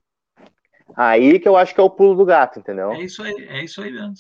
aí 0.97 1.39
que 1.39 1.49
eu 1.49 1.57
acho 1.57 1.75
que 1.75 1.81
é 1.81 1.85
o 1.85 1.91
pulo 1.91 2.15
do 2.15 2.25
gato, 2.25 2.59
entendeu? 2.59 2.93
É 2.93 3.03
isso 3.03 3.23
aí, 3.23 3.47
é 3.49 3.65
isso 3.65 3.83
aí 3.83 3.91
mesmo. 3.91 4.15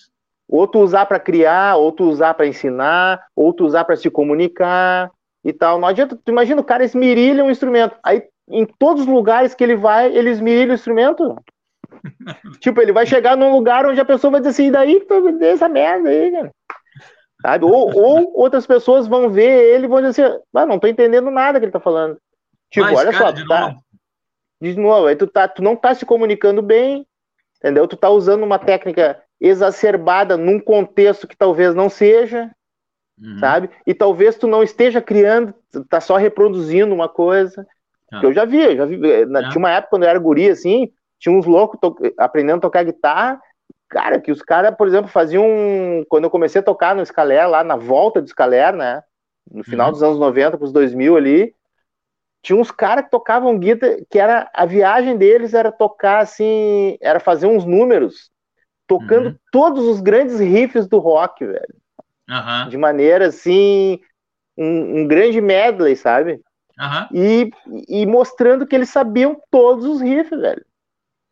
Ou 0.48 0.66
tu 0.66 0.80
usar 0.80 1.06
para 1.06 1.18
criar, 1.18 1.76
ou 1.76 1.90
tu 1.90 2.04
usar 2.04 2.34
para 2.34 2.46
ensinar, 2.46 3.24
ou 3.34 3.52
tu 3.52 3.64
usar 3.64 3.84
para 3.84 3.96
se 3.96 4.10
comunicar 4.10 5.10
e 5.42 5.52
tal. 5.52 5.78
Não 5.78 5.88
adianta, 5.88 6.18
tu 6.22 6.30
imagina 6.30 6.60
o 6.60 6.64
cara 6.64 6.84
esmirilha 6.84 7.44
um 7.44 7.50
instrumento. 7.50 7.96
Aí 8.02 8.22
em 8.48 8.66
todos 8.66 9.02
os 9.02 9.08
lugares 9.08 9.54
que 9.54 9.64
ele 9.64 9.76
vai, 9.76 10.14
ele 10.14 10.30
esmirilha 10.30 10.72
o 10.72 10.74
instrumento. 10.74 11.36
Tipo, 12.60 12.80
ele 12.80 12.92
vai 12.92 13.06
chegar 13.06 13.36
num 13.36 13.52
lugar 13.52 13.86
onde 13.86 14.00
a 14.00 14.04
pessoa 14.04 14.30
vai 14.30 14.40
dizer 14.40 14.50
assim, 14.50 14.70
daí 14.70 15.00
que 15.00 15.44
essa 15.44 15.68
merda 15.68 16.08
aí, 16.08 16.30
cara. 16.30 16.50
Sabe? 17.42 17.64
Ou, 17.64 17.92
ou 17.94 18.32
outras 18.38 18.66
pessoas 18.66 19.06
vão 19.06 19.28
ver 19.30 19.74
ele 19.74 19.84
e 19.84 19.88
vão 19.88 20.00
dizer 20.02 20.24
assim, 20.24 20.40
ah, 20.54 20.66
não 20.66 20.78
tô 20.78 20.86
entendendo 20.86 21.30
nada 21.30 21.58
que 21.58 21.66
ele 21.66 21.72
tá 21.72 21.80
falando. 21.80 22.16
Tipo, 22.70 22.86
Vai, 22.86 22.94
olha 22.94 23.12
cara, 23.12 23.24
só, 23.26 23.30
de 23.32 23.46
tá, 23.46 23.60
novo. 23.68 23.80
de 24.60 24.76
novo, 24.80 25.06
aí 25.06 25.16
tu, 25.16 25.26
tá, 25.26 25.46
tu 25.46 25.62
não 25.62 25.76
tá 25.76 25.94
se 25.94 26.06
comunicando 26.06 26.62
bem, 26.62 27.06
entendeu? 27.58 27.86
Tu 27.86 27.96
tá 27.96 28.08
usando 28.08 28.42
uma 28.44 28.58
técnica 28.58 29.20
exacerbada 29.40 30.36
num 30.36 30.58
contexto 30.58 31.28
que 31.28 31.36
talvez 31.36 31.74
não 31.74 31.88
seja, 31.90 32.50
Uhum. 33.20 33.38
sabe? 33.38 33.70
E 33.86 33.94
talvez 33.94 34.36
tu 34.36 34.48
não 34.48 34.60
esteja 34.62 35.00
criando, 35.00 35.54
tu 35.70 35.84
tá 35.84 36.00
só 36.00 36.16
reproduzindo 36.16 36.92
uma 36.92 37.08
coisa. 37.08 37.64
Tá. 38.10 38.18
Que 38.18 38.26
eu 38.26 38.32
já 38.32 38.44
vi, 38.44 38.60
eu 38.60 38.76
já 38.76 38.84
vi. 38.86 39.08
eh, 39.08 39.24
na- 39.26 39.40
É. 39.40 39.48
Tinha 39.50 39.58
uma 39.60 39.70
época 39.70 39.90
quando 39.90 40.02
eu 40.02 40.08
era 40.08 40.18
guri, 40.18 40.48
assim, 40.50 40.90
tinha 41.24 41.34
uns 41.34 41.46
loucos 41.46 41.80
to- 41.80 41.96
aprendendo 42.18 42.58
a 42.58 42.60
tocar 42.60 42.84
guitarra. 42.84 43.40
Cara, 43.88 44.20
que 44.20 44.30
os 44.30 44.42
caras, 44.42 44.76
por 44.76 44.86
exemplo, 44.86 45.08
faziam. 45.10 45.42
um- 45.46 46.04
Quando 46.08 46.24
eu 46.24 46.30
comecei 46.30 46.60
a 46.60 46.64
tocar 46.64 46.94
no 46.94 47.04
Scaler, 47.04 47.48
lá 47.48 47.64
na 47.64 47.76
volta 47.76 48.20
do 48.20 48.28
Scaler, 48.28 48.74
né? 48.76 49.02
No 49.50 49.64
final 49.64 49.86
Uhum. 49.86 49.92
dos 49.92 50.02
anos 50.02 50.18
90 50.18 50.58
para 50.58 50.64
os 50.66 50.72
2000 50.72 51.16
ali, 51.16 51.54
tinha 52.42 52.58
uns 52.58 52.70
caras 52.70 53.04
que 53.06 53.10
tocavam 53.10 53.58
guitarra, 53.58 53.96
que 54.10 54.18
era 54.18 54.50
a 54.54 54.66
viagem 54.66 55.16
deles 55.16 55.54
era 55.54 55.72
tocar 55.72 56.18
assim, 56.20 56.98
era 57.00 57.18
fazer 57.20 57.46
uns 57.46 57.64
números, 57.64 58.30
tocando 58.86 59.30
Uhum. 59.30 59.38
todos 59.52 59.84
os 59.86 60.00
grandes 60.00 60.40
riffs 60.40 60.86
do 60.88 60.98
rock, 60.98 61.46
velho 61.46 61.74
Aham, 62.28 62.70
de 62.70 62.76
maneira 62.78 63.28
assim, 63.28 64.00
um, 64.56 65.00
um 65.02 65.08
grande 65.08 65.40
medley, 65.40 65.96
sabe? 65.96 66.40
aham. 66.78 67.08
E, 67.12 67.50
e 67.88 68.06
mostrando 68.06 68.66
que 68.66 68.74
eles 68.74 68.90
sabiam 68.90 69.40
todos 69.50 69.84
os 69.84 70.00
riffs, 70.00 70.40
velho. 70.40 70.64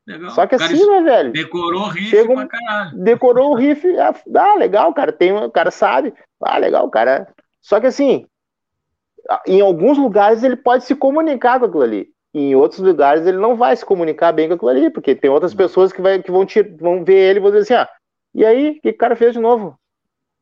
Legal. 0.07 0.31
Só 0.31 0.47
que 0.47 0.57
O 0.57 0.63
assim, 0.63 0.91
né, 0.91 1.03
velho? 1.03 1.33
Decorou 1.33 1.89
riff 1.89 2.09
Chega 2.09 2.33
um- 2.33 2.35
pra 2.35 2.47
caralho. 2.49 2.99
Decorou 2.99 3.51
o 3.53 3.55
riff, 3.55 3.87
ah, 3.99 4.55
legal, 4.57 4.93
cara, 4.93 5.13
tem, 5.13 5.33
o 5.33 5.51
cara 5.51 5.71
sabe, 5.71 6.13
ah, 6.43 6.59
legal, 6.59 6.89
cara. 6.91 7.29
Só 7.61 7.79
que 7.81 7.87
assim, 7.87 8.27
em 9.47 9.61
alguns 9.61 9.97
lugares 9.99 10.43
ele 10.43 10.57
pode 10.57 10.85
se 10.85 10.95
comunicar 10.95 11.59
com 11.61 11.67
aquilo 11.67 11.83
ali. 11.83 12.09
Em 12.35 12.55
outros 12.55 12.81
lugares 12.81 13.27
ele 13.27 13.37
não 13.37 13.57
vai 13.57 13.77
se 13.77 13.85
comunicar 13.85 14.33
bem 14.33 14.49
com 14.49 14.55
aquilo 14.55 14.71
ali, 14.71 14.91
porque 14.91 15.15
tem 15.15 15.31
outras 15.31 15.55
pessoas 15.55 15.93
que, 15.93 16.01
vai, 16.01 16.21
que 16.21 16.31
vão, 16.31 16.45
te, 16.45 16.63
vão 16.63 17.05
ver 17.05 17.31
ele 17.31 17.39
e 17.39 17.43
vão 17.43 17.51
dizer 17.51 17.63
assim, 17.63 17.75
ah, 17.75 17.89
e 18.35 18.45
aí, 18.45 18.71
o 18.71 18.81
que 18.81 18.89
o 18.89 18.97
cara 18.97 19.15
fez 19.15 19.35
de 19.35 19.39
novo? 19.39 19.79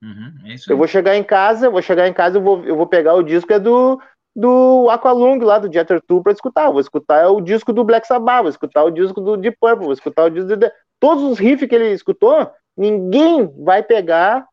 Uhum, 0.03 0.33
é. 0.47 0.55
Eu 0.73 0.77
vou 0.79 0.87
chegar 0.87 1.17
em 1.17 1.25
casa, 1.25 1.67
eu 1.67 1.73
vou 1.73 1.83
chegar 1.83 2.09
em 2.09 2.13
casa, 2.13 2.39
eu 2.39 2.43
vou, 2.43 2.65
eu 2.65 2.77
vou 2.77 2.87
pegar 2.87 3.15
o 3.15 3.23
disco 3.23 3.53
é 3.53 3.59
do, 3.59 4.01
do 4.35 4.89
Aqualung 4.91 5.39
lá, 5.41 5.59
do 5.59 5.73
Jethro 5.73 6.01
Tull 6.01 6.23
pra 6.23 6.33
escutar. 6.33 6.71
Vou 6.71 6.81
escutar 6.81 7.29
o 7.31 7.41
disco 7.41 7.73
do 7.73 7.85
Black 7.85 8.07
Sabbath, 8.07 8.43
vou 8.43 8.51
escutar 8.51 8.85
o 8.85 8.91
disco 8.91 9.21
do 9.21 9.37
Deep 9.37 9.57
Purple, 9.61 9.85
vou 9.85 9.93
escutar 9.93 10.25
o 10.25 10.31
disco 10.31 10.57
de... 10.57 10.71
Todos 10.99 11.25
os 11.25 11.39
riffs 11.39 11.69
que 11.69 11.75
ele 11.75 11.93
escutou, 11.93 12.51
ninguém 12.77 13.47
vai 13.65 13.83
pegar, 13.83 14.47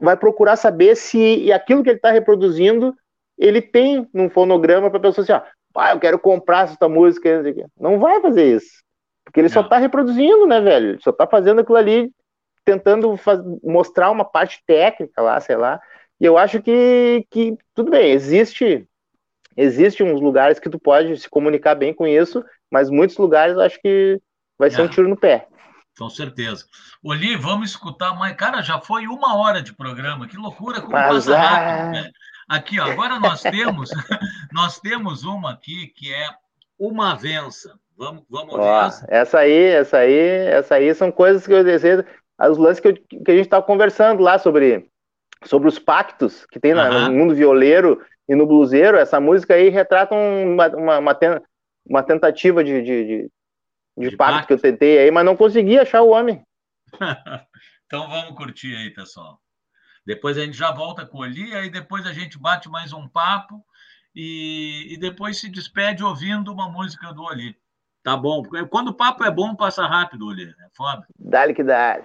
vai 0.00 0.16
procurar 0.16 0.56
saber 0.56 0.96
se 0.96 1.18
e 1.18 1.52
aquilo 1.52 1.82
que 1.82 1.90
ele 1.90 2.00
tá 2.00 2.10
reproduzindo, 2.10 2.94
ele 3.38 3.62
tem 3.62 4.08
num 4.12 4.28
fonograma 4.28 4.90
pra 4.90 5.00
pessoa 5.00 5.22
assim, 5.22 5.32
ó, 5.32 5.40
ah, 5.76 5.92
eu 5.92 6.00
quero 6.00 6.18
comprar 6.18 6.64
essa 6.64 6.88
música. 6.88 7.42
não 7.78 7.98
vai 7.98 8.20
fazer 8.20 8.56
isso. 8.56 8.82
Porque 9.24 9.40
ele 9.40 9.48
só 9.48 9.62
Não. 9.62 9.68
tá 9.68 9.78
reproduzindo, 9.78 10.46
né, 10.46 10.60
velho? 10.60 10.90
Ele 10.90 11.00
só 11.00 11.10
tá 11.10 11.26
fazendo 11.26 11.60
aquilo 11.60 11.78
ali 11.78 12.12
tentando 12.64 13.16
faz- 13.16 13.40
mostrar 13.62 14.10
uma 14.10 14.24
parte 14.24 14.62
técnica 14.66 15.20
lá, 15.20 15.40
sei 15.40 15.56
lá. 15.56 15.80
E 16.24 16.26
eu 16.26 16.38
acho 16.38 16.62
que, 16.62 17.26
que 17.30 17.54
tudo 17.74 17.90
bem, 17.90 18.12
existe 18.12 18.88
existe 19.54 20.02
uns 20.02 20.20
lugares 20.22 20.58
que 20.58 20.70
tu 20.70 20.78
pode 20.78 21.16
se 21.18 21.28
comunicar 21.28 21.74
bem 21.74 21.92
com 21.92 22.06
isso, 22.06 22.42
mas 22.70 22.88
muitos 22.88 23.16
lugares 23.18 23.54
eu 23.54 23.60
acho 23.60 23.78
que 23.80 24.18
vai 24.58 24.70
ser 24.70 24.80
É. 24.80 24.84
um 24.84 24.88
tiro 24.88 25.06
no 25.06 25.16
pé. 25.18 25.46
Com 25.98 26.08
certeza. 26.08 26.64
Oli, 27.04 27.36
vamos 27.36 27.70
escutar 27.70 28.14
mais. 28.18 28.34
Cara, 28.36 28.62
já 28.62 28.80
foi 28.80 29.06
uma 29.06 29.36
hora 29.36 29.62
de 29.62 29.72
programa. 29.74 30.26
Que 30.26 30.36
loucura, 30.36 30.80
como 30.80 30.92
Mas, 30.92 31.26
passa 31.26 31.36
ah. 31.36 31.40
rápido, 31.40 31.92
né? 31.92 32.10
Aqui, 32.48 32.80
ó, 32.80 32.84
agora 32.90 33.20
nós 33.20 33.42
temos 33.42 33.90
nós 34.50 34.80
temos 34.80 35.24
uma 35.24 35.52
aqui 35.52 35.88
que 35.94 36.12
é 36.12 36.26
uma 36.78 37.14
vença. 37.14 37.78
Vamos, 37.96 38.24
vamos 38.30 38.54
Ó, 38.54 38.86
essa? 38.86 39.06
essa 39.08 39.38
aí, 39.40 39.52
essa 39.68 39.98
aí, 39.98 40.18
essa 40.48 40.74
aí 40.76 40.94
são 40.94 41.12
coisas 41.12 41.46
que 41.46 41.52
eu 41.52 41.62
desejo, 41.62 42.02
os 42.40 42.58
lances 42.58 42.80
que, 42.80 42.88
eu- 42.88 42.94
que 42.94 43.30
a 43.30 43.34
gente 43.36 43.44
estava 43.46 43.62
conversando 43.62 44.20
lá 44.22 44.36
sobre, 44.38 44.90
sobre 45.44 45.68
os 45.68 45.78
pactos 45.78 46.46
que 46.46 46.58
tem 46.60 46.74
na- 46.74 46.88
Aham. 46.88 47.08
no 47.08 47.14
mundo 47.14 47.34
violeiro 47.34 48.04
e 48.28 48.34
no 48.34 48.46
bluseiro. 48.46 48.96
Essa 48.96 49.20
música 49.20 49.54
aí 49.54 49.68
retrata 49.68 50.14
um, 50.14 50.54
uma, 50.54 50.68
uma, 50.68 50.98
uma, 50.98 51.14
ten- 51.14 51.40
uma 51.86 52.02
tentativa 52.02 52.62
de, 52.64 52.82
de, 52.82 53.04
de, 53.06 53.30
de 53.98 54.10
De 54.10 54.16
pacto 54.16 54.34
pacto. 54.34 54.46
que 54.48 54.52
eu 54.54 54.58
tentei 54.60 54.98
aí, 54.98 55.10
mas 55.10 55.24
não 55.24 55.36
consegui 55.36 55.78
achar 55.78 56.02
o 56.02 56.10
homem. 56.10 56.42
Então 57.86 58.08
vamos 58.08 58.34
curtir 58.36 58.74
aí, 58.74 58.90
pessoal. 58.90 59.38
Depois 60.06 60.36
a 60.38 60.44
gente 60.44 60.56
já 60.56 60.72
volta 60.72 61.06
com 61.06 61.18
o 61.18 61.20
Oli, 61.20 61.54
aí 61.54 61.70
depois 61.70 62.06
a 62.06 62.12
gente 62.12 62.38
bate 62.38 62.68
mais 62.68 62.92
um 62.92 63.06
papo 63.06 63.62
e, 64.14 64.92
e 64.94 64.96
depois 64.98 65.38
se 65.38 65.48
despede 65.50 66.02
ouvindo 66.02 66.50
uma 66.52 66.68
música 66.68 67.12
do 67.12 67.22
Oli. 67.22 67.54
Tá 68.02 68.16
bom? 68.16 68.42
Porque 68.42 68.64
Quando 68.66 68.88
o 68.88 68.94
papo 68.94 69.22
é 69.24 69.30
bom, 69.30 69.54
passa 69.54 69.86
rápido, 69.86 70.26
Oli. 70.26 70.44
É 70.44 70.68
foda. 70.74 71.06
Dale 71.18 71.54
que 71.54 71.62
dale. 71.62 72.04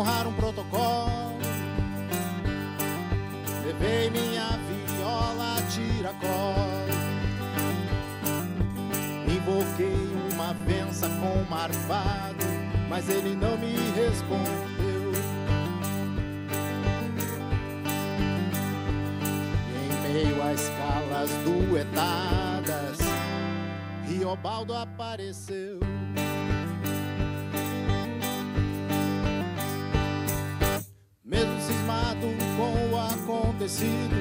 Honrar 0.00 0.26
um 0.26 0.32
protocolo. 0.32 1.38
Levei 3.64 4.10
minha 4.10 4.48
viola 4.66 5.56
tiracolo. 5.68 6.70
Invoquei 9.28 10.32
uma 10.32 10.54
vença 10.54 11.08
com 11.08 11.40
um 11.40 11.44
marvado, 11.48 12.44
mas 12.88 13.08
ele 13.08 13.34
não 13.36 13.56
me 13.58 13.74
respondeu. 13.94 15.12
Em 19.76 20.12
meio 20.12 20.42
a 20.42 20.52
escalas 20.52 21.30
duetadas, 21.44 22.98
Riobaldo 24.06 24.74
apareceu. 24.74 25.78
mesmo 31.30 31.60
cismado 31.60 32.26
com 32.56 32.92
o 32.92 32.98
acontecido. 32.98 34.16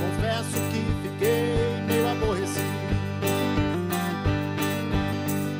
Confesso 0.00 0.58
que 0.70 1.08
fiquei 1.08 1.80
meio 1.86 2.08
aborrecido. 2.10 2.68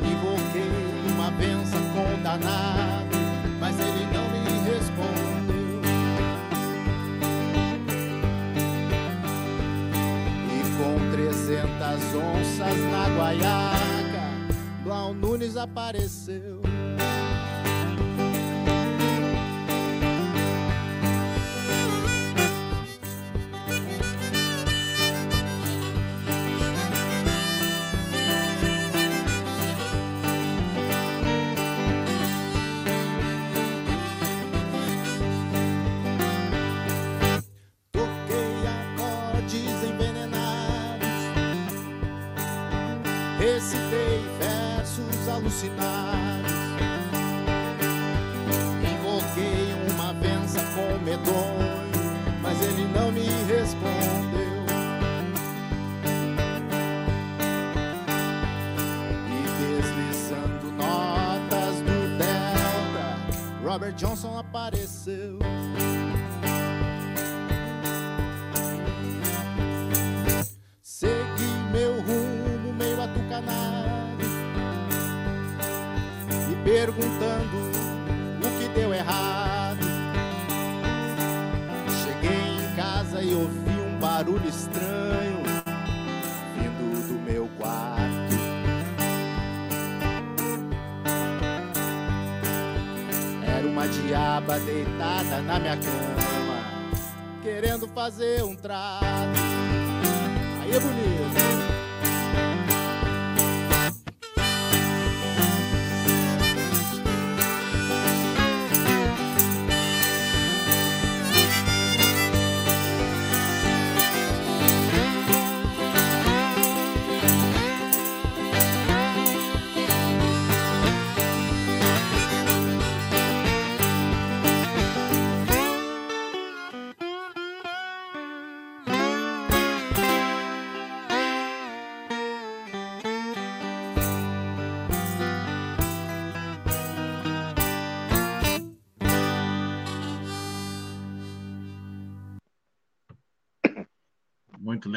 Invoquei 0.05 1.11
uma 1.11 1.31
benção 1.31 1.81
com 1.91 2.21
danado, 2.21 3.17
mas 3.59 3.79
ele 3.79 4.05
não 4.13 4.29
me 4.29 4.43
respondeu. 4.69 5.81
E 10.53 10.59
com 10.77 11.11
300 11.11 12.15
onças 12.15 12.77
na 12.91 13.09
guaiaca, 13.17 14.53
Blau 14.83 15.15
Nunes 15.15 15.57
apareceu. 15.57 16.61
Alucinados. 45.39 46.51
Invoquei 48.83 49.73
uma 49.93 50.13
benção 50.13 50.63
com 50.75 51.03
medonho, 51.03 52.39
mas 52.41 52.61
ele 52.61 52.85
não 52.93 53.11
me 53.11 53.25
respondeu. 53.47 54.49
E 59.27 59.81
deslizando 59.81 60.71
notas 60.73 61.75
do 61.81 62.17
Delta, 62.17 63.17
Robert 63.63 63.93
Johnson 63.93 64.37
apareceu. 64.37 65.39
Perguntando 76.79 77.57
o 78.37 78.57
que 78.57 78.69
deu 78.69 78.93
errado. 78.93 79.79
Cheguei 82.05 82.31
em 82.31 82.75
casa 82.75 83.21
e 83.21 83.33
ouvi 83.33 83.69
um 83.69 83.99
barulho 83.99 84.47
estranho 84.47 85.43
vindo 86.55 87.07
do 87.07 87.19
meu 87.19 87.49
quarto. 87.57 87.99
Era 93.45 93.67
uma 93.67 93.85
diaba 93.85 94.57
deitada 94.59 95.41
na 95.41 95.59
minha 95.59 95.75
cama, 95.75 96.93
querendo 97.43 97.89
fazer 97.89 98.41
um 98.45 98.55
trato. 98.55 99.05
Aí 100.61 100.71
é 100.71 100.79
bonito. 100.79 101.68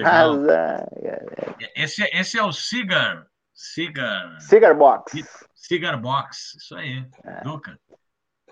Legal. 0.03 0.35
Esse, 1.77 2.03
esse 2.13 2.39
é 2.39 2.43
o 2.43 2.53
Cigar. 2.53 3.27
Cigar. 3.55 4.41
Cigar 4.41 4.75
Box. 4.75 5.13
Cigar 5.55 5.97
Box. 5.97 6.57
Isso 6.57 6.75
aí. 6.77 7.05
É. 7.25 7.41
Duca. 7.43 7.79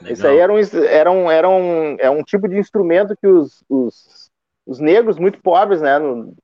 Legal. 0.01 0.13
Isso 0.13 0.27
aí 0.27 0.39
era 0.39 0.53
um, 0.53 0.59
era, 0.59 1.11
um, 1.11 1.31
era 1.31 1.49
um, 1.49 1.97
é 1.99 2.11
um 2.11 2.23
tipo 2.23 2.49
de 2.49 2.59
instrumento 2.59 3.17
que 3.17 3.27
os, 3.27 3.63
os, 3.69 4.31
os 4.67 4.79
negros 4.79 5.19
muito 5.19 5.41
pobres, 5.43 5.83
né, 5.83 5.99
no, 5.99 6.35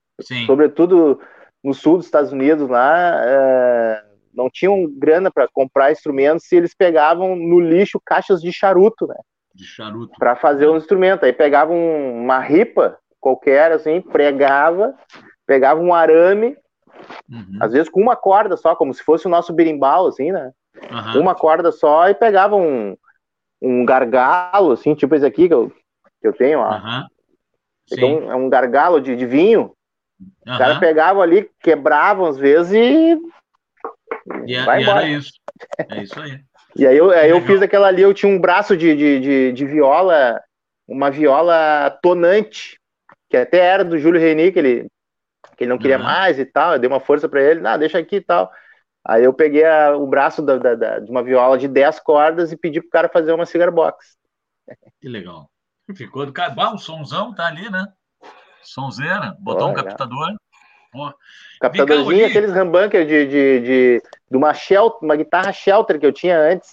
sobretudo 0.46 1.20
no 1.62 1.72
sul 1.72 1.96
dos 1.96 2.06
Estados 2.06 2.32
Unidos, 2.32 2.68
lá, 2.68 3.22
é, 3.24 4.04
não 4.34 4.50
tinham 4.50 4.86
grana 4.98 5.30
para 5.30 5.48
comprar 5.48 5.90
instrumentos 5.90 6.50
e 6.52 6.56
eles 6.56 6.74
pegavam 6.74 7.34
no 7.34 7.58
lixo 7.58 8.00
caixas 8.04 8.40
de 8.40 8.52
charuto, 8.52 9.06
né? 9.06 9.16
De 9.54 9.64
charuto. 9.64 10.18
Para 10.18 10.36
fazer 10.36 10.66
é. 10.66 10.70
um 10.70 10.76
instrumento. 10.76 11.24
Aí 11.24 11.32
pegavam 11.32 11.76
uma 12.12 12.38
ripa 12.38 12.98
qualquer, 13.26 13.72
assim, 13.72 14.00
pregava, 14.00 14.94
pegava 15.44 15.80
um 15.80 15.92
arame, 15.92 16.56
uhum. 17.28 17.58
às 17.60 17.72
vezes 17.72 17.88
com 17.88 18.00
uma 18.00 18.14
corda 18.14 18.56
só, 18.56 18.76
como 18.76 18.94
se 18.94 19.02
fosse 19.02 19.26
o 19.26 19.28
nosso 19.28 19.52
berimbau, 19.52 20.06
assim, 20.06 20.30
né? 20.30 20.52
Uhum. 20.88 21.22
Uma 21.22 21.34
corda 21.34 21.72
só 21.72 22.08
e 22.08 22.14
pegava 22.14 22.54
um, 22.54 22.96
um 23.60 23.84
gargalo, 23.84 24.70
assim, 24.70 24.94
tipo 24.94 25.12
esse 25.16 25.26
aqui 25.26 25.48
que 25.48 25.54
eu, 25.54 25.72
que 26.20 26.28
eu 26.28 26.32
tenho, 26.32 26.60
ó. 26.60 26.76
Uhum. 26.76 27.06
Então, 27.90 28.30
é 28.30 28.36
um 28.36 28.48
gargalo 28.48 29.00
de, 29.00 29.16
de 29.16 29.26
vinho. 29.26 29.72
Uhum. 30.20 30.54
O 30.54 30.58
cara 30.58 30.78
pegava 30.78 31.20
ali, 31.20 31.50
quebrava 31.60 32.28
às 32.28 32.38
vezes 32.38 32.74
e. 32.74 33.18
E, 34.46 34.54
é, 34.54 34.64
vai 34.64 34.78
e 34.78 34.82
embora. 34.84 35.08
isso. 35.08 35.32
É 35.88 36.02
isso 36.02 36.20
aí. 36.20 36.40
e 36.76 36.86
aí 36.86 36.96
eu, 36.96 37.10
aí 37.10 37.30
eu 37.30 37.40
fiz 37.40 37.60
aquela 37.60 37.88
ali, 37.88 38.02
eu 38.02 38.14
tinha 38.14 38.30
um 38.30 38.40
braço 38.40 38.76
de, 38.76 38.94
de, 38.94 39.20
de, 39.20 39.52
de 39.52 39.66
viola, 39.66 40.40
uma 40.86 41.10
viola 41.10 41.90
tonante, 42.00 42.78
que 43.28 43.36
até 43.36 43.58
era 43.58 43.84
do 43.84 43.98
Júlio 43.98 44.20
Reni, 44.20 44.52
que 44.52 44.58
ele, 44.58 44.86
que 45.56 45.64
ele 45.64 45.70
não 45.70 45.78
queria 45.78 45.98
uhum. 45.98 46.04
mais 46.04 46.38
e 46.38 46.44
tal, 46.44 46.74
eu 46.74 46.78
dei 46.78 46.88
uma 46.88 47.00
força 47.00 47.28
para 47.28 47.42
ele, 47.42 47.60
não, 47.60 47.78
deixa 47.78 47.98
aqui 47.98 48.16
e 48.16 48.20
tal. 48.20 48.50
Aí 49.04 49.22
eu 49.22 49.32
peguei 49.32 49.64
a, 49.64 49.96
o 49.96 50.06
braço 50.06 50.42
da, 50.42 50.58
da, 50.58 50.74
da, 50.74 50.98
de 50.98 51.10
uma 51.10 51.22
viola 51.22 51.56
de 51.56 51.68
10 51.68 52.00
cordas 52.00 52.50
e 52.50 52.56
pedi 52.56 52.80
pro 52.80 52.90
cara 52.90 53.08
fazer 53.08 53.32
uma 53.32 53.46
cigar 53.46 53.70
box. 53.70 54.16
Que 55.00 55.08
legal. 55.08 55.48
Ficou 55.94 56.26
do 56.26 56.32
cara. 56.32 56.52
Ah, 56.56 56.74
o 56.74 56.78
somzão 56.78 57.32
tá 57.32 57.46
ali, 57.46 57.70
né? 57.70 57.86
Sonzeira, 58.62 59.36
botou 59.38 59.68
um 59.68 59.74
captador. 59.74 60.34
Pô. 60.90 61.14
Captadorzinho, 61.60 62.26
aqueles 62.26 62.52
rambunkers 62.52 63.06
de, 63.06 63.26
de, 63.26 63.60
de, 63.60 64.02
de 64.30 64.36
uma, 64.36 64.52
shelter, 64.52 64.98
uma 65.02 65.14
guitarra 65.14 65.52
shelter 65.52 66.00
que 66.00 66.06
eu 66.06 66.12
tinha 66.12 66.38
antes. 66.38 66.72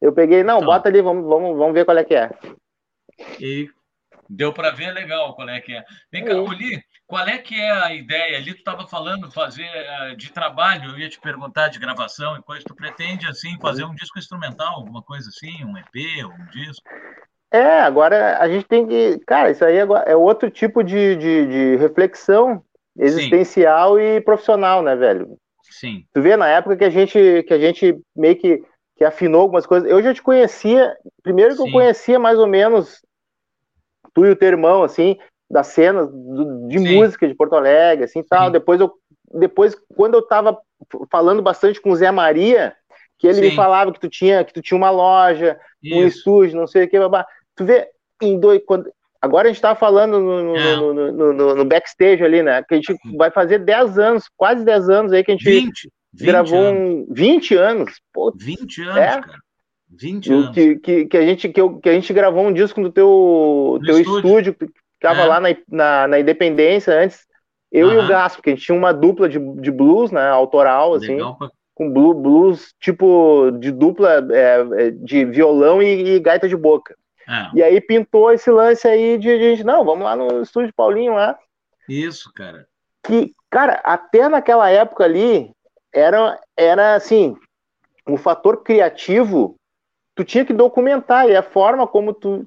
Eu 0.00 0.12
peguei, 0.14 0.42
não, 0.42 0.56
então, 0.56 0.66
bota 0.66 0.88
ali, 0.88 1.02
vamos, 1.02 1.26
vamos, 1.26 1.58
vamos 1.58 1.74
ver 1.74 1.84
qual 1.84 1.98
é 1.98 2.04
que 2.04 2.14
é. 2.14 2.30
E 3.38 3.68
Deu 4.32 4.52
para 4.52 4.70
ver 4.70 4.92
legal 4.92 5.34
qual 5.34 5.48
é 5.48 5.60
que 5.60 5.72
é. 5.72 5.84
Vem 6.12 6.24
cá, 6.24 6.36
Oli, 6.36 6.80
qual 7.04 7.26
é 7.26 7.36
que 7.38 7.60
é 7.60 7.70
a 7.72 7.92
ideia? 7.92 8.36
Ali 8.36 8.54
tu 8.54 8.60
estava 8.60 8.86
falando 8.86 9.28
fazer 9.28 9.68
uh, 9.68 10.16
de 10.16 10.30
trabalho, 10.30 10.90
eu 10.90 10.98
ia 10.98 11.08
te 11.08 11.20
perguntar 11.20 11.66
de 11.66 11.80
gravação 11.80 12.36
e 12.36 12.42
coisa. 12.42 12.64
Tu 12.64 12.72
pretende, 12.72 13.26
assim, 13.26 13.58
fazer 13.60 13.82
um 13.82 13.94
disco 13.94 14.20
instrumental, 14.20 14.74
alguma 14.76 15.02
coisa 15.02 15.28
assim, 15.28 15.64
um 15.64 15.76
EP, 15.76 16.24
um 16.24 16.46
disco? 16.52 16.88
É, 17.52 17.80
agora 17.80 18.38
a 18.38 18.48
gente 18.48 18.66
tem 18.66 18.86
que. 18.86 19.18
Cara, 19.26 19.50
isso 19.50 19.64
aí 19.64 19.76
é 19.76 20.14
outro 20.14 20.48
tipo 20.48 20.84
de, 20.84 21.16
de, 21.16 21.46
de 21.46 21.76
reflexão 21.76 22.62
existencial 22.96 23.96
Sim. 23.96 24.02
e 24.02 24.20
profissional, 24.20 24.80
né, 24.80 24.94
velho? 24.94 25.36
Sim. 25.64 26.04
Tu 26.14 26.22
vê 26.22 26.36
na 26.36 26.46
época 26.46 26.76
que 26.76 26.84
a 26.84 26.90
gente, 26.90 27.42
que 27.42 27.52
a 27.52 27.58
gente 27.58 27.98
meio 28.14 28.36
que, 28.36 28.62
que 28.96 29.04
afinou 29.04 29.40
algumas 29.40 29.66
coisas. 29.66 29.90
Eu 29.90 30.00
já 30.00 30.14
te 30.14 30.22
conhecia, 30.22 30.96
primeiro 31.20 31.56
que 31.56 31.62
Sim. 31.62 31.66
eu 31.66 31.72
conhecia 31.72 32.18
mais 32.20 32.38
ou 32.38 32.46
menos 32.46 33.02
tu 34.14 34.26
e 34.26 34.30
o 34.30 34.36
teu 34.36 34.48
irmão, 34.48 34.82
assim, 34.82 35.16
das 35.50 35.68
cenas 35.68 36.08
do, 36.10 36.68
de 36.68 36.78
Sim. 36.78 36.96
música 36.96 37.26
de 37.26 37.34
Porto 37.34 37.54
Alegre, 37.54 38.04
assim, 38.04 38.22
tal. 38.22 38.50
Depois 38.50 38.80
eu, 38.80 38.92
depois 39.32 39.76
quando 39.96 40.14
eu 40.14 40.22
tava 40.22 40.58
falando 41.10 41.42
bastante 41.42 41.80
com 41.80 41.90
o 41.90 41.96
Zé 41.96 42.10
Maria, 42.10 42.74
que 43.18 43.26
ele 43.26 43.34
Sim. 43.34 43.40
me 43.42 43.50
falava 43.54 43.92
que 43.92 44.00
tu 44.00 44.08
tinha, 44.08 44.44
que 44.44 44.52
tu 44.52 44.62
tinha 44.62 44.78
uma 44.78 44.90
loja, 44.90 45.58
Isso. 45.82 45.96
um 45.96 46.06
estúdio, 46.06 46.58
não 46.58 46.66
sei 46.66 46.84
o 46.84 46.88
que, 46.88 46.98
babá. 46.98 47.26
Tu 47.56 47.64
vê 47.64 47.88
em 48.22 48.38
dois, 48.38 48.62
quando, 48.64 48.90
agora 49.20 49.48
a 49.48 49.52
gente 49.52 49.60
tá 49.60 49.74
falando 49.74 50.18
no, 50.18 50.42
no, 50.42 50.56
é. 50.56 50.76
no, 50.76 51.32
no, 51.32 51.54
no, 51.54 51.64
backstage 51.64 52.22
ali, 52.22 52.42
né? 52.42 52.62
Que 52.62 52.74
a 52.74 52.76
gente 52.76 52.96
vai 53.16 53.30
fazer 53.30 53.58
10 53.58 53.98
anos, 53.98 54.24
quase 54.36 54.64
10 54.64 54.88
anos 54.88 55.12
aí 55.12 55.24
que 55.24 55.32
a 55.32 55.34
gente 55.34 55.44
20, 55.44 55.90
20 56.14 56.26
gravou 56.26 56.58
anos. 56.58 56.80
um 56.80 57.12
20 57.12 57.54
anos. 57.56 58.00
Pô, 58.12 58.32
20 58.34 58.82
anos, 58.82 58.96
é? 58.96 59.20
cara. 59.20 59.38
20 59.90 60.32
anos. 60.32 60.50
Que, 60.50 60.76
que, 60.76 61.06
que, 61.06 61.16
a 61.16 61.22
gente, 61.22 61.48
que, 61.48 61.60
eu, 61.60 61.78
que 61.78 61.88
a 61.88 61.92
gente 61.92 62.12
gravou 62.12 62.44
um 62.44 62.52
disco 62.52 62.80
no 62.80 62.90
teu, 62.90 63.78
no 63.80 63.86
teu 63.86 63.98
estúdio, 64.00 64.54
que 64.54 64.66
ficava 64.94 65.22
é. 65.22 65.26
lá 65.26 65.40
na, 65.40 65.48
na, 65.68 66.08
na, 66.08 66.20
Independência 66.20 66.94
antes, 66.94 67.26
eu 67.70 67.88
-huh. 67.88 67.94
e 67.94 67.98
o 67.98 68.08
Gas, 68.08 68.36
porque 68.36 68.50
a 68.50 68.54
gente 68.54 68.64
tinha 68.64 68.76
uma 68.76 68.92
dupla 68.92 69.28
de, 69.28 69.38
de 69.38 69.70
blues, 69.70 70.10
né, 70.10 70.28
autoral, 70.28 70.94
assim, 70.94 71.18
com 71.74 71.90
blues, 71.90 72.16
blues 72.16 72.74
tipo 72.78 73.50
de 73.58 73.70
dupla 73.70 74.26
é, 74.32 74.86
é, 74.86 74.90
de 74.90 75.24
violão 75.24 75.82
e, 75.82 76.16
e, 76.16 76.20
gaita 76.20 76.48
de 76.48 76.56
boca. 76.56 76.94
É. 77.28 77.58
E 77.58 77.62
aí 77.62 77.80
pintou 77.80 78.32
esse 78.32 78.50
lance 78.50 78.86
aí 78.86 79.16
de, 79.18 79.38
de 79.38 79.50
gente, 79.50 79.64
não, 79.64 79.84
vamos 79.84 80.04
lá 80.04 80.16
no 80.16 80.42
estúdio 80.42 80.74
Paulinho 80.74 81.14
lá. 81.14 81.38
Isso, 81.88 82.30
cara. 82.34 82.66
Que 83.02 83.34
Cara, 83.50 83.80
até 83.82 84.28
naquela 84.28 84.70
época 84.70 85.02
ali, 85.02 85.50
era, 85.92 86.40
era 86.56 86.94
assim, 86.94 87.36
o 88.08 88.16
fator 88.16 88.62
criativo, 88.62 89.56
tu 90.14 90.24
tinha 90.24 90.44
que 90.44 90.52
documentar, 90.52 91.28
e 91.28 91.36
a 91.36 91.42
forma 91.42 91.86
como 91.86 92.12
tu 92.12 92.44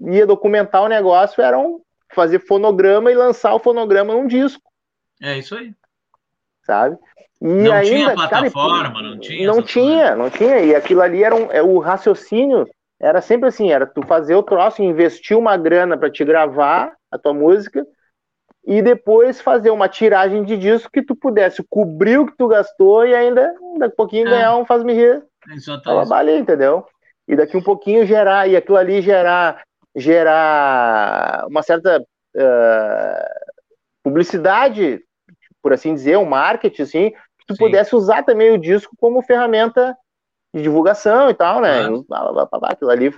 ia 0.00 0.26
documentar 0.26 0.82
o 0.82 0.88
negócio 0.88 1.42
era 1.42 1.58
um, 1.58 1.80
fazer 2.12 2.40
fonograma 2.40 3.10
e 3.10 3.14
lançar 3.14 3.54
o 3.54 3.58
fonograma 3.58 4.14
num 4.14 4.26
disco. 4.26 4.62
É 5.22 5.38
isso 5.38 5.54
aí. 5.54 5.74
Sabe? 6.64 6.96
E 7.40 7.46
não 7.46 7.72
ainda, 7.72 7.84
tinha 7.84 8.14
plataforma, 8.14 8.92
cara, 8.92 9.02
não 9.02 9.18
tinha. 9.18 9.46
Não 9.46 9.62
tinha, 9.62 10.08
coisa. 10.08 10.16
não 10.16 10.30
tinha. 10.30 10.60
E 10.60 10.74
aquilo 10.74 11.00
ali 11.00 11.24
era 11.24 11.34
um, 11.34 11.50
é, 11.50 11.62
o 11.62 11.78
raciocínio 11.78 12.68
era 13.00 13.22
sempre 13.22 13.48
assim, 13.48 13.70
era 13.70 13.86
tu 13.86 14.02
fazer 14.06 14.34
o 14.34 14.42
troço, 14.42 14.82
investir 14.82 15.36
uma 15.36 15.56
grana 15.56 15.96
para 15.96 16.10
te 16.10 16.22
gravar 16.22 16.94
a 17.10 17.18
tua 17.18 17.32
música 17.32 17.86
e 18.64 18.82
depois 18.82 19.40
fazer 19.40 19.70
uma 19.70 19.88
tiragem 19.88 20.44
de 20.44 20.56
disco 20.56 20.90
que 20.92 21.02
tu 21.02 21.16
pudesse 21.16 21.64
cobrir 21.68 22.18
o 22.18 22.26
que 22.26 22.36
tu 22.36 22.46
gastou 22.46 23.06
e 23.06 23.14
ainda 23.14 23.54
daqui 23.78 23.94
a 23.94 23.96
pouquinho 23.96 24.28
é. 24.28 24.30
ganhar 24.30 24.56
um 24.56 24.66
faz-me 24.66 24.92
rir. 24.92 25.24
Trabalhei, 26.08 26.38
entendeu? 26.38 26.86
E 27.26 27.36
daqui 27.36 27.56
um 27.56 27.62
pouquinho 27.62 28.06
gerar, 28.06 28.48
e 28.48 28.56
aquilo 28.56 28.76
ali 28.76 29.00
gerar, 29.00 29.62
gerar 29.94 31.46
uma 31.48 31.62
certa 31.62 32.00
uh, 32.00 33.50
publicidade, 34.02 35.02
por 35.62 35.72
assim 35.72 35.94
dizer, 35.94 36.16
um 36.18 36.24
marketing, 36.24 36.82
assim, 36.82 37.10
que 37.10 37.46
tu 37.46 37.54
Sim. 37.54 37.64
pudesse 37.64 37.94
usar 37.94 38.22
também 38.22 38.50
o 38.50 38.58
disco 38.58 38.94
como 38.98 39.22
ferramenta 39.22 39.96
de 40.54 40.62
divulgação 40.62 41.30
e 41.30 41.34
tal, 41.34 41.60
né? 41.60 41.82
Aquilo 42.62 42.90
ali. 42.90 43.10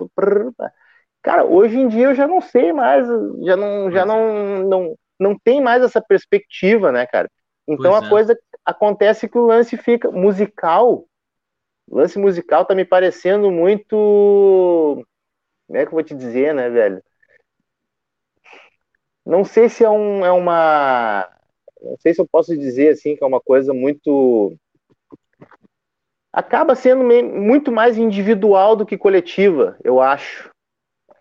Cara, 1.22 1.44
hoje 1.44 1.78
em 1.78 1.88
dia 1.88 2.06
eu 2.06 2.14
já 2.14 2.26
não 2.26 2.40
sei 2.40 2.72
mais, 2.72 3.06
já 3.42 3.56
não, 3.56 3.90
já 3.90 4.04
não, 4.04 4.62
não, 4.64 4.94
não 5.18 5.38
tem 5.38 5.60
mais 5.60 5.82
essa 5.82 6.00
perspectiva, 6.00 6.90
né, 6.90 7.06
cara? 7.06 7.28
Então 7.66 7.92
pois 7.92 8.02
a 8.02 8.06
é. 8.06 8.08
coisa 8.08 8.38
acontece 8.64 9.28
que 9.28 9.38
o 9.38 9.46
lance 9.46 9.76
fica 9.76 10.10
musical. 10.10 11.04
O 11.92 11.98
lance 11.98 12.18
musical 12.18 12.64
tá 12.64 12.74
me 12.74 12.86
parecendo 12.86 13.50
muito. 13.50 15.04
Como 15.66 15.78
é 15.78 15.82
que 15.82 15.88
eu 15.88 15.92
vou 15.92 16.02
te 16.02 16.14
dizer, 16.14 16.54
né, 16.54 16.70
velho? 16.70 17.02
Não 19.26 19.44
sei 19.44 19.68
se 19.68 19.84
é, 19.84 19.90
um, 19.90 20.24
é 20.24 20.32
uma. 20.32 21.28
Não 21.82 21.94
sei 21.98 22.14
se 22.14 22.20
eu 22.22 22.26
posso 22.26 22.56
dizer 22.56 22.88
assim 22.88 23.14
que 23.14 23.22
é 23.22 23.26
uma 23.26 23.42
coisa 23.42 23.74
muito 23.74 24.56
acaba 26.32 26.74
sendo 26.74 27.04
muito 27.04 27.70
mais 27.70 27.98
individual 27.98 28.74
do 28.74 28.86
que 28.86 28.96
coletiva, 28.96 29.76
eu 29.84 30.00
acho. 30.00 30.50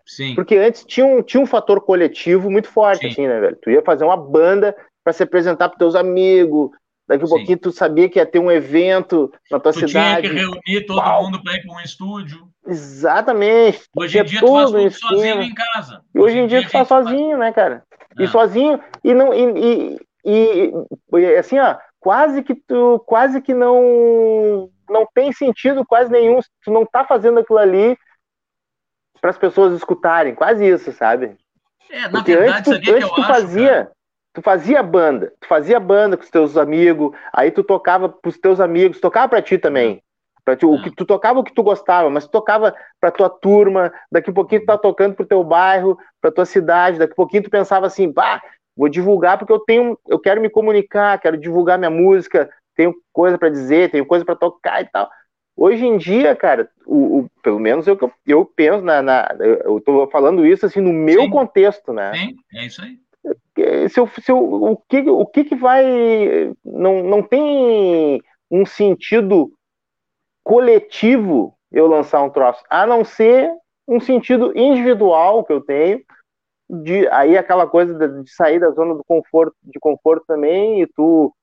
Sim. 0.06 0.34
Porque 0.34 0.56
antes 0.56 0.86
tinha 0.86 1.04
um, 1.04 1.22
tinha 1.22 1.42
um 1.42 1.46
fator 1.46 1.82
coletivo 1.82 2.50
muito 2.50 2.68
forte, 2.68 3.02
Sim. 3.02 3.08
assim, 3.08 3.28
né, 3.28 3.38
velho? 3.38 3.58
Tu 3.60 3.70
ia 3.70 3.82
fazer 3.82 4.04
uma 4.04 4.16
banda 4.16 4.74
para 5.04 5.12
se 5.12 5.22
apresentar 5.22 5.68
para 5.68 5.78
teus 5.78 5.94
amigos, 5.94 6.70
daqui 7.12 7.24
a 7.24 7.26
Sim. 7.26 7.34
pouquinho 7.34 7.58
tu 7.58 7.72
sabia 7.72 8.08
que 8.08 8.18
ia 8.18 8.26
ter 8.26 8.38
um 8.38 8.50
evento 8.50 9.32
na 9.50 9.60
tua 9.60 9.72
tu 9.72 9.80
cidade. 9.80 10.28
Tinha 10.28 10.34
que 10.34 10.40
reunir 10.40 10.86
todo 10.86 10.98
Uau. 10.98 11.24
mundo 11.24 11.42
para 11.42 11.54
ir 11.54 11.62
para 11.62 11.74
um 11.74 11.80
estúdio. 11.80 12.48
Exatamente. 12.66 13.82
Hoje 13.96 14.18
em 14.18 14.24
dia 14.24 14.40
tu 14.40 14.52
faz 14.52 14.70
tudo 14.70 14.90
sozinho 14.90 15.42
em 15.42 15.54
casa. 15.54 16.02
E 16.14 16.18
hoje, 16.18 16.26
hoje 16.26 16.38
em 16.38 16.46
dia, 16.46 16.60
dia 16.60 16.68
tu 16.68 16.72
faz 16.72 16.88
sozinho, 16.88 17.38
faz... 17.38 17.40
né, 17.40 17.52
cara? 17.52 17.82
E 18.18 18.24
é. 18.24 18.26
sozinho, 18.26 18.80
e 19.02 19.14
não. 19.14 19.32
E, 19.32 19.98
e, 20.24 20.72
e, 21.14 21.36
assim, 21.36 21.58
ó, 21.58 21.76
quase 21.98 22.42
que 22.42 22.54
tu 22.54 22.98
quase 23.06 23.40
que 23.40 23.54
não 23.54 24.70
não 24.88 25.06
tem 25.14 25.32
sentido 25.32 25.86
quase 25.86 26.10
nenhum 26.10 26.40
tu 26.62 26.70
não 26.70 26.84
tá 26.84 27.04
fazendo 27.04 27.40
aquilo 27.40 27.58
ali 27.58 27.96
para 29.20 29.30
as 29.30 29.38
pessoas 29.38 29.74
escutarem, 29.74 30.34
quase 30.34 30.66
isso, 30.66 30.92
sabe? 30.92 31.36
É, 31.88 32.00
na 32.02 32.10
Porque 32.10 32.36
verdade, 32.36 32.70
antes, 32.70 32.84
tu, 32.84 32.94
antes 32.94 33.08
tu 33.08 33.20
acho, 33.20 33.26
fazia, 33.26 33.70
cara. 33.70 33.92
Tu 34.32 34.40
fazia 34.42 34.82
banda, 34.82 35.32
tu 35.40 35.46
fazia 35.46 35.78
banda 35.78 36.16
com 36.16 36.22
os 36.22 36.30
teus 36.30 36.56
amigos, 36.56 37.14
aí 37.32 37.50
tu 37.50 37.62
tocava 37.62 38.08
pros 38.08 38.38
teus 38.38 38.60
amigos, 38.60 39.00
tocava 39.00 39.28
para 39.28 39.42
ti 39.42 39.58
também. 39.58 40.02
Pra 40.44 40.56
ti, 40.56 40.66
o 40.66 40.80
que 40.80 40.90
tu 40.90 41.04
tocava 41.04 41.38
o 41.38 41.44
que 41.44 41.54
tu 41.54 41.62
gostava, 41.62 42.10
mas 42.10 42.26
tu 42.26 42.30
tocava 42.30 42.74
para 43.00 43.12
tua 43.12 43.30
turma, 43.30 43.92
daqui 44.10 44.30
a 44.30 44.32
pouquinho 44.32 44.62
tu 44.62 44.66
tá 44.66 44.76
tocando 44.76 45.14
pro 45.14 45.24
teu 45.24 45.44
bairro, 45.44 45.96
pra 46.20 46.32
tua 46.32 46.44
cidade, 46.44 46.98
daqui 46.98 47.12
a 47.12 47.16
pouquinho 47.16 47.44
tu 47.44 47.50
pensava 47.50 47.86
assim, 47.86 48.10
bah, 48.10 48.42
vou 48.76 48.88
divulgar 48.88 49.38
porque 49.38 49.52
eu 49.52 49.60
tenho, 49.60 49.96
eu 50.08 50.18
quero 50.18 50.40
me 50.40 50.50
comunicar, 50.50 51.20
quero 51.20 51.36
divulgar 51.36 51.78
minha 51.78 51.90
música, 51.90 52.50
tenho 52.74 52.92
coisa 53.12 53.38
para 53.38 53.50
dizer, 53.50 53.90
tenho 53.90 54.04
coisa 54.04 54.24
para 54.24 54.34
tocar 54.34 54.82
e 54.82 54.86
tal. 54.86 55.08
Hoje 55.56 55.86
em 55.86 55.96
dia, 55.96 56.34
cara, 56.34 56.68
o, 56.86 57.18
o 57.20 57.30
pelo 57.40 57.60
menos 57.60 57.86
eu, 57.86 57.96
eu 58.26 58.44
penso 58.44 58.82
na, 58.82 59.00
na, 59.00 59.28
eu 59.38 59.80
tô 59.80 60.08
falando 60.08 60.44
isso 60.44 60.66
assim 60.66 60.80
no 60.80 60.92
meu 60.92 61.22
Sim. 61.22 61.30
contexto, 61.30 61.92
né? 61.92 62.14
Sim, 62.16 62.34
é 62.54 62.66
isso 62.66 62.82
aí. 62.82 62.98
Se 63.88 64.00
eu, 64.00 64.08
se 64.08 64.30
eu, 64.30 64.38
o 64.38 64.76
que 64.88 64.98
o 65.00 65.26
que, 65.26 65.44
que 65.44 65.56
vai 65.56 65.84
não, 66.64 67.02
não 67.02 67.22
tem 67.22 68.20
um 68.50 68.66
sentido 68.66 69.52
coletivo 70.44 71.54
eu 71.70 71.86
lançar 71.86 72.22
um 72.22 72.30
troço, 72.30 72.62
a 72.68 72.86
não 72.86 73.04
ser 73.04 73.50
um 73.88 73.98
sentido 73.98 74.56
individual 74.56 75.44
que 75.44 75.52
eu 75.52 75.60
tenho 75.60 76.02
de 76.68 77.06
aí 77.08 77.36
aquela 77.36 77.66
coisa 77.66 77.94
de, 77.94 78.22
de 78.22 78.30
sair 78.32 78.58
da 78.58 78.70
zona 78.70 78.94
do 78.94 79.04
conforto 79.04 79.54
de 79.62 79.78
conforto 79.78 80.24
também 80.26 80.82
e 80.82 80.86
tu 80.86 81.34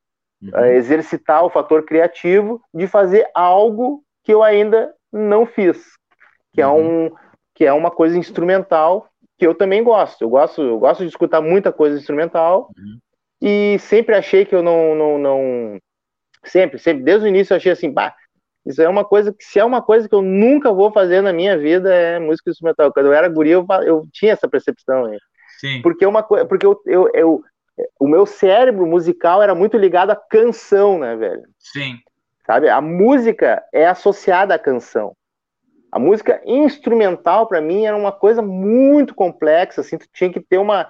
uhum. 0.41 0.49
uh, 0.49 0.65
exercitar 0.65 1.43
o 1.43 1.49
fator 1.49 1.83
criativo 1.83 2.61
de 2.73 2.87
fazer 2.87 3.29
algo 3.33 4.03
que 4.23 4.33
eu 4.33 4.41
ainda 4.41 4.93
não 5.11 5.45
fiz, 5.45 5.83
que 6.53 6.61
é 6.61 6.67
uhum. 6.67 6.77
é 6.77 6.81
um 6.81 7.15
que 7.53 7.65
é 7.65 7.73
uma 7.73 7.91
coisa 7.91 8.17
instrumental 8.17 9.08
que 9.39 9.47
eu 9.47 9.55
também 9.55 9.81
gosto. 9.81 10.21
Eu 10.21 10.29
gosto, 10.29 10.61
eu 10.61 10.77
gosto 10.77 10.99
de 10.99 11.07
escutar 11.07 11.41
muita 11.41 11.71
coisa 11.71 11.97
instrumental 11.97 12.69
uhum. 12.77 12.99
e 13.41 13.79
sempre 13.79 14.13
achei 14.13 14.43
que 14.43 14.53
eu 14.53 14.61
não, 14.61 14.93
não, 14.93 15.17
não 15.17 15.79
sempre, 16.43 16.77
sempre 16.77 17.03
desde 17.03 17.25
o 17.25 17.29
início 17.29 17.53
eu 17.53 17.57
achei 17.57 17.71
assim, 17.71 17.89
bah, 17.89 18.13
isso 18.65 18.81
é 18.81 18.89
uma 18.89 19.05
coisa 19.05 19.33
que 19.33 19.43
se 19.43 19.57
é 19.57 19.63
uma 19.63 19.81
coisa 19.81 20.09
que 20.09 20.13
eu 20.13 20.21
nunca 20.21 20.73
vou 20.73 20.91
fazer 20.91 21.21
na 21.21 21.31
minha 21.31 21.57
vida 21.57 21.91
é 21.91 22.19
música 22.19 22.51
instrumental. 22.51 22.91
Quando 22.91 23.05
eu 23.05 23.13
era 23.13 23.29
guri 23.29 23.51
eu, 23.51 23.65
eu 23.85 24.05
tinha 24.11 24.33
essa 24.33 24.47
percepção. 24.49 25.09
Sim. 25.59 25.81
Porque 25.81 26.05
uma 26.05 26.21
coisa, 26.21 26.45
porque 26.45 26.65
eu, 26.65 26.79
eu, 26.85 27.09
eu 27.13 27.43
o 27.97 28.07
meu 28.07 28.25
cérebro 28.25 28.85
musical 28.85 29.41
era 29.41 29.55
muito 29.55 29.77
ligado 29.77 30.11
à 30.11 30.15
canção, 30.17 30.99
né, 30.99 31.15
velho? 31.15 31.43
Sim. 31.57 31.97
Sabe? 32.45 32.67
A 32.67 32.81
música 32.81 33.63
é 33.73 33.87
associada 33.87 34.53
à 34.53 34.59
canção. 34.59 35.15
A 35.91 35.99
música 35.99 36.41
instrumental 36.45 37.47
para 37.47 37.61
mim 37.61 37.85
era 37.85 37.95
uma 37.95 38.11
coisa 38.11 38.41
muito 38.41 39.15
complexa, 39.15 39.81
assim, 39.81 39.97
tu 39.97 40.07
tinha 40.13 40.31
que 40.31 40.39
ter 40.39 40.57
uma 40.57 40.87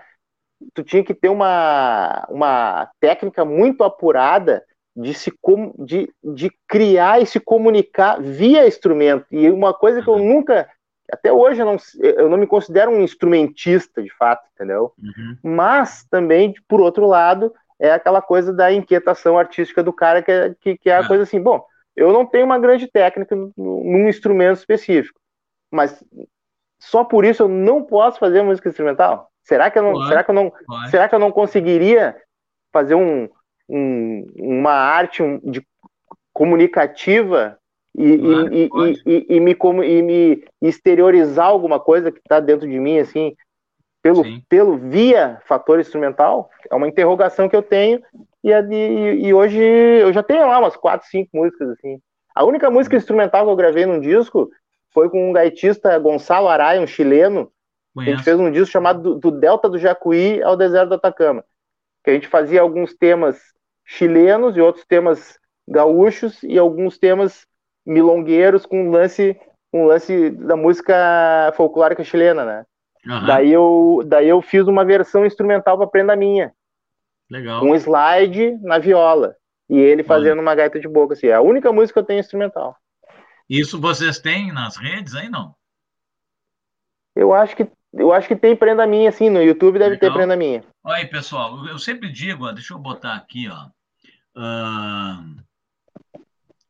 tu 0.73 0.83
tinha 0.83 1.03
que 1.03 1.13
ter 1.13 1.29
uma, 1.29 2.27
uma 2.29 2.91
técnica 2.99 3.45
muito 3.45 3.81
apurada 3.81 4.61
de 4.93 5.13
se 5.13 5.31
de, 5.77 6.13
de 6.21 6.51
criar 6.67 7.21
e 7.21 7.25
se 7.25 7.39
comunicar 7.39 8.21
via 8.21 8.67
instrumento. 8.67 9.25
E 9.31 9.49
uma 9.49 9.73
coisa 9.73 10.01
que 10.01 10.09
eu 10.09 10.17
nunca 10.17 10.67
até 11.11 11.31
hoje 11.31 11.61
eu 11.61 11.65
não, 11.65 11.77
eu 11.99 12.29
não 12.29 12.37
me 12.37 12.45
considero 12.45 12.91
um 12.91 13.01
instrumentista, 13.01 14.01
de 14.01 14.09
fato, 14.09 14.45
entendeu? 14.53 14.93
Uhum. 15.01 15.37
Mas 15.41 16.05
também, 16.09 16.53
por 16.67 16.81
outro 16.81 17.07
lado, 17.07 17.53
é 17.79 17.91
aquela 17.91 18.21
coisa 18.21 18.53
da 18.53 18.71
inquietação 18.71 19.37
artística 19.37 19.81
do 19.81 19.93
cara, 19.93 20.21
que 20.21 20.31
é, 20.31 20.55
que, 20.59 20.77
que 20.77 20.89
é 20.89 20.97
a 20.97 21.01
é. 21.01 21.07
coisa 21.07 21.23
assim, 21.23 21.41
bom, 21.41 21.65
eu 21.99 22.13
não 22.13 22.25
tenho 22.25 22.45
uma 22.45 22.59
grande 22.59 22.87
técnica 22.87 23.35
num 23.57 24.07
instrumento 24.07 24.57
específico, 24.57 25.19
mas 25.71 26.03
só 26.79 27.03
por 27.03 27.25
isso 27.25 27.43
eu 27.43 27.47
não 27.47 27.83
posso 27.83 28.19
fazer 28.19 28.41
música 28.41 28.69
instrumental? 28.69 29.29
Será 29.43 29.69
que 29.69 29.77
eu 29.77 29.83
não, 29.83 30.07
será 30.07 30.23
que 30.23 30.31
eu 30.31 30.35
não, 30.35 30.53
será 30.89 31.09
que 31.09 31.15
eu 31.15 31.19
não 31.19 31.31
conseguiria 31.31 32.15
fazer 32.71 32.95
um, 32.95 33.27
um 33.67 34.25
uma 34.37 34.71
arte 34.71 35.23
de 35.43 35.65
comunicativa 36.33 37.57
e, 37.95 38.17
claro, 38.17 38.53
e, 38.53 38.69
e, 39.05 39.25
e, 39.35 39.39
me, 39.39 39.57
e 39.85 40.01
me 40.01 40.45
exteriorizar 40.61 41.47
alguma 41.47 41.79
coisa 41.79 42.11
que 42.11 42.19
está 42.19 42.39
dentro 42.39 42.69
de 42.69 42.79
mim, 42.79 42.99
assim, 42.99 43.35
pelo, 44.01 44.23
pelo 44.47 44.77
via 44.77 45.41
fator 45.45 45.79
instrumental, 45.79 46.49
é 46.69 46.75
uma 46.75 46.87
interrogação 46.87 47.49
que 47.49 47.55
eu 47.55 47.61
tenho, 47.61 48.01
e, 48.43 48.51
e, 48.51 49.27
e, 49.27 49.33
hoje 49.33 49.59
eu 49.59 50.13
já 50.13 50.23
tenho 50.23 50.47
lá 50.47 50.59
umas 50.59 50.75
quatro, 50.75 51.07
cinco 51.07 51.29
músicas, 51.33 51.69
assim. 51.69 51.99
A 52.33 52.45
única 52.45 52.69
música 52.69 52.95
uhum. 52.95 52.99
instrumental 52.99 53.45
que 53.45 53.51
eu 53.51 53.55
gravei 53.55 53.85
num 53.85 53.99
disco 53.99 54.49
foi 54.93 55.09
com 55.09 55.29
um 55.29 55.33
gaitista 55.33 55.97
Gonçalo 55.99 56.47
Araya, 56.47 56.81
um 56.81 56.87
chileno, 56.87 57.51
a 57.97 58.03
gente 58.03 58.23
fez 58.23 58.39
um 58.39 58.51
disco 58.51 58.71
chamado 58.71 59.01
do, 59.01 59.15
do 59.15 59.31
Delta 59.31 59.67
do 59.67 59.77
Jacuí 59.77 60.41
ao 60.41 60.55
Deserto 60.55 60.89
do 60.89 60.95
Atacama, 60.95 61.43
que 62.03 62.11
a 62.11 62.13
gente 62.13 62.27
fazia 62.27 62.61
alguns 62.61 62.93
temas 62.93 63.37
chilenos 63.85 64.55
e 64.55 64.61
outros 64.61 64.85
temas 64.85 65.37
gaúchos 65.67 66.41
e 66.43 66.57
alguns 66.57 66.97
temas 66.97 67.45
milongueiros 67.85 68.65
com 68.65 68.89
lance, 68.89 69.37
um 69.73 69.85
lance 69.85 70.29
da 70.29 70.55
música 70.55 71.51
folclórica 71.55 72.03
chilena, 72.03 72.45
né? 72.45 72.65
Uhum. 73.05 73.25
Daí, 73.25 73.51
eu, 73.51 74.03
daí 74.05 74.27
eu 74.27 74.41
fiz 74.41 74.67
uma 74.67 74.85
versão 74.85 75.25
instrumental 75.25 75.77
para 75.77 75.87
Prenda 75.87 76.15
Minha. 76.15 76.53
Legal. 77.29 77.63
Um 77.63 77.75
slide 77.75 78.57
na 78.61 78.79
viola. 78.79 79.35
E 79.69 79.77
ele 79.77 80.03
fazendo 80.03 80.33
Olha. 80.33 80.41
uma 80.41 80.55
gaita 80.55 80.79
de 80.79 80.87
boca, 80.87 81.13
assim. 81.13 81.27
É 81.27 81.33
a 81.33 81.41
única 81.41 81.71
música 81.71 81.93
que 81.93 81.99
eu 81.99 82.07
tenho 82.07 82.19
instrumental. 82.19 82.75
Isso 83.47 83.79
vocês 83.79 84.19
têm 84.19 84.51
nas 84.51 84.77
redes 84.77 85.15
aí, 85.15 85.29
não? 85.29 85.55
Eu 87.15 87.33
acho 87.33 87.55
que 87.55 87.67
Eu 87.93 88.13
acho 88.13 88.27
que 88.27 88.35
tem 88.35 88.55
prenda 88.55 88.85
minha, 88.85 89.09
assim, 89.09 89.29
no 89.29 89.41
YouTube 89.41 89.79
deve 89.79 89.95
Legal. 89.95 90.09
ter 90.09 90.15
prenda 90.15 90.35
minha. 90.35 90.63
Olha 90.83 90.97
aí, 90.97 91.07
pessoal, 91.07 91.65
eu 91.67 91.77
sempre 91.79 92.11
digo, 92.11 92.45
ó, 92.45 92.51
deixa 92.51 92.73
eu 92.73 92.79
botar 92.79 93.15
aqui, 93.15 93.47
ó. 93.49 93.67
Uh, 94.35 95.41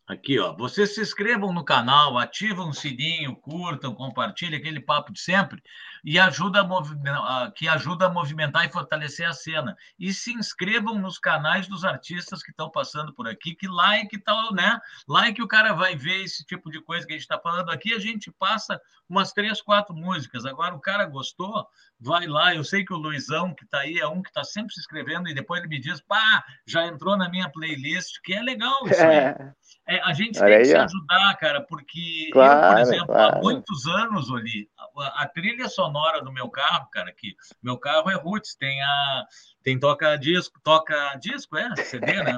Aqui, 0.10 0.40
ó. 0.40 0.53
Vocês 0.53 0.95
se 0.95 1.02
inscrevam 1.02 1.53
no 1.53 1.64
canal, 1.64 2.18
ativam 2.18 2.69
o 2.69 2.73
sininho, 2.73 3.36
curtam, 3.36 3.94
compartilhem 3.94 4.57
aquele 4.60 4.80
papo 4.80 5.14
de 5.14 5.22
sempre 5.22 5.61
e 6.03 6.19
ajuda 6.19 6.61
a 6.61 7.51
que 7.51 7.67
ajuda 7.67 8.05
a 8.05 8.09
movimentar 8.09 8.65
e 8.65 8.71
fortalecer 8.71 9.27
a 9.27 9.34
cena. 9.34 9.76
E 9.97 10.13
se 10.13 10.34
inscrevam 10.34 10.97
nos 10.97 11.17
canais 11.17 11.67
dos 11.67 11.84
artistas 11.84 12.41
que 12.43 12.51
estão 12.51 12.69
passando 12.69 13.13
por 13.13 13.27
aqui, 13.27 13.55
que 13.55 13.67
like 13.67 14.17
tal, 14.19 14.53
né? 14.53 14.80
Like 15.07 15.41
o 15.41 15.47
cara 15.47 15.73
vai 15.73 15.95
ver 15.95 16.23
esse 16.23 16.45
tipo 16.45 16.69
de 16.69 16.81
coisa 16.81 17.05
que 17.05 17.13
a 17.13 17.15
gente 17.15 17.23
está 17.23 17.39
falando 17.39 17.69
aqui. 17.69 17.93
A 17.93 17.99
gente 17.99 18.31
passa 18.31 18.80
umas 19.07 19.31
três, 19.31 19.61
quatro 19.61 19.95
músicas. 19.95 20.45
Agora 20.45 20.76
o 20.76 20.80
cara 20.80 21.05
gostou, 21.05 21.67
vai 21.99 22.27
lá. 22.27 22.53
Eu 22.55 22.63
sei 22.63 22.85
que 22.85 22.93
o 22.93 22.97
Luizão, 22.97 23.53
que 23.53 23.65
está 23.65 23.80
aí, 23.80 23.97
é 23.99 24.07
um 24.07 24.21
que 24.21 24.30
está 24.30 24.43
sempre 24.43 24.73
se 24.73 24.80
inscrevendo 24.80 25.30
e 25.30 25.34
depois 25.34 25.59
ele 25.59 25.69
me 25.69 25.80
diz, 25.80 25.99
pá, 26.01 26.43
já 26.65 26.85
entrou 26.85 27.17
na 27.17 27.30
minha 27.30 27.49
playlist, 27.49 28.19
que 28.23 28.34
é 28.34 28.41
legal 28.41 28.88
isso 28.88 29.01
aí. 29.01 29.15
É. 29.15 29.53
É, 29.88 29.99
a 30.01 30.13
gente 30.13 30.39
Olha 30.39 30.57
tem 30.57 30.59
que 30.59 30.65
se 30.65 30.76
ajudar, 30.76 31.35
cara, 31.38 31.61
porque 31.61 32.30
claro, 32.31 32.61
eu, 32.61 32.73
por 32.73 32.80
exemplo, 32.80 33.07
claro. 33.07 33.38
há 33.38 33.41
muitos 33.41 33.88
anos, 33.88 34.31
ali, 34.31 34.69
a, 34.77 35.23
a, 35.23 35.27
trilha 35.27 35.67
sonora 35.67 35.89
do 36.24 36.32
meu 36.32 36.49
carro, 36.49 36.90
cara, 36.91 37.11
que 37.11 37.36
meu 37.61 37.78
carro 37.78 38.10
é 38.10 38.16
roots, 38.16 38.56
tem 38.56 38.82
a 38.82 39.26
tem 39.64 39.80
toca 39.80 40.16
disco, 40.18 40.60
toca 40.64 41.16
disco, 41.16 41.57
é, 41.57 41.76
CD, 41.78 42.24
né? 42.24 42.38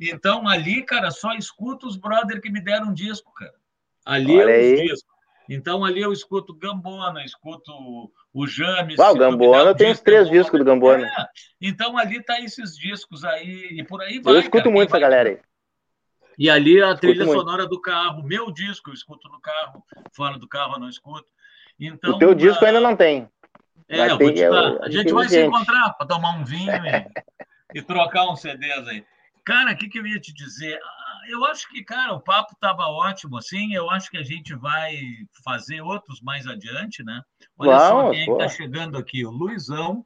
Então 0.00 0.48
ali, 0.48 0.82
cara, 0.82 1.10
só 1.10 1.32
escuto 1.34 1.86
os 1.86 1.96
brother 1.96 2.40
que 2.40 2.50
me 2.50 2.60
deram 2.60 2.92
disco, 2.92 3.32
cara. 3.34 3.54
Ali 4.04 4.38
Olha 4.38 4.60
eu 4.60 4.88
disco. 4.88 5.14
Então 5.48 5.84
ali 5.84 6.00
eu 6.00 6.12
escuto 6.12 6.54
Gambona, 6.54 7.24
escuto 7.24 7.72
o 8.32 8.46
James. 8.46 8.98
Ah, 8.98 9.12
o 9.12 9.16
Gambona, 9.16 9.70
eu 9.70 9.74
tenho 9.74 9.92
os 9.92 10.00
três 10.00 10.28
discos 10.28 10.58
do 10.58 10.64
Gambona. 10.64 11.06
É. 11.06 11.26
Então 11.60 11.98
ali 11.98 12.22
tá 12.22 12.40
esses 12.40 12.76
discos 12.76 13.24
aí 13.24 13.68
e 13.72 13.84
por 13.84 14.00
aí 14.00 14.20
vai. 14.20 14.34
Eu 14.34 14.40
escuto 14.40 14.64
cara, 14.64 14.74
muito 14.74 14.88
essa 14.88 14.98
galera 14.98 15.28
aí. 15.30 15.38
E 16.38 16.50
ali 16.50 16.82
a 16.82 16.96
trilha 16.96 17.24
sonora 17.24 17.66
do 17.66 17.80
carro, 17.80 18.22
meu 18.22 18.50
disco, 18.50 18.90
eu 18.90 18.94
escuto 18.94 19.28
no 19.28 19.40
carro, 19.40 19.84
fora 20.12 20.38
do 20.38 20.48
carro 20.48 20.74
eu 20.74 20.80
não 20.80 20.88
escuto. 20.88 21.26
Então, 21.78 22.12
o 22.12 22.18
teu 22.18 22.34
disco 22.34 22.64
ainda 22.64 22.80
não 22.80 22.96
tem. 22.96 23.28
É, 23.88 24.10
eu 24.10 24.18
vou 24.18 24.32
te 24.32 24.48
dar. 24.48 24.82
A 24.82 24.90
gente 24.90 25.12
vai 25.12 25.28
se 25.28 25.44
encontrar 25.44 25.92
para 25.94 26.06
tomar 26.06 26.38
um 26.38 26.44
vinho 26.44 26.72
e, 26.72 27.78
e, 27.78 27.82
trocar 27.82 28.30
uns 28.30 28.40
CDs 28.40 28.86
aí. 28.88 29.04
Cara, 29.44 29.72
o 29.72 29.76
que, 29.76 29.88
que 29.88 29.98
eu 29.98 30.06
ia 30.06 30.18
te 30.18 30.32
dizer? 30.32 30.78
Ah, 30.82 31.20
eu 31.28 31.44
acho 31.44 31.68
que, 31.68 31.84
cara, 31.84 32.14
o 32.14 32.20
papo 32.20 32.54
estava 32.54 32.86
ótimo, 32.86 33.36
assim. 33.36 33.74
Eu 33.74 33.90
acho 33.90 34.10
que 34.10 34.16
a 34.16 34.22
gente 34.22 34.54
vai 34.54 34.96
fazer 35.44 35.82
outros 35.82 36.20
mais 36.22 36.46
adiante, 36.46 37.04
né? 37.04 37.20
Olha 37.58 37.76
Vamos, 37.76 37.88
só 37.88 38.10
quem 38.10 38.32
está 38.32 38.48
chegando 38.48 38.96
aqui: 38.96 39.24
o 39.26 39.30
Luizão, 39.30 40.04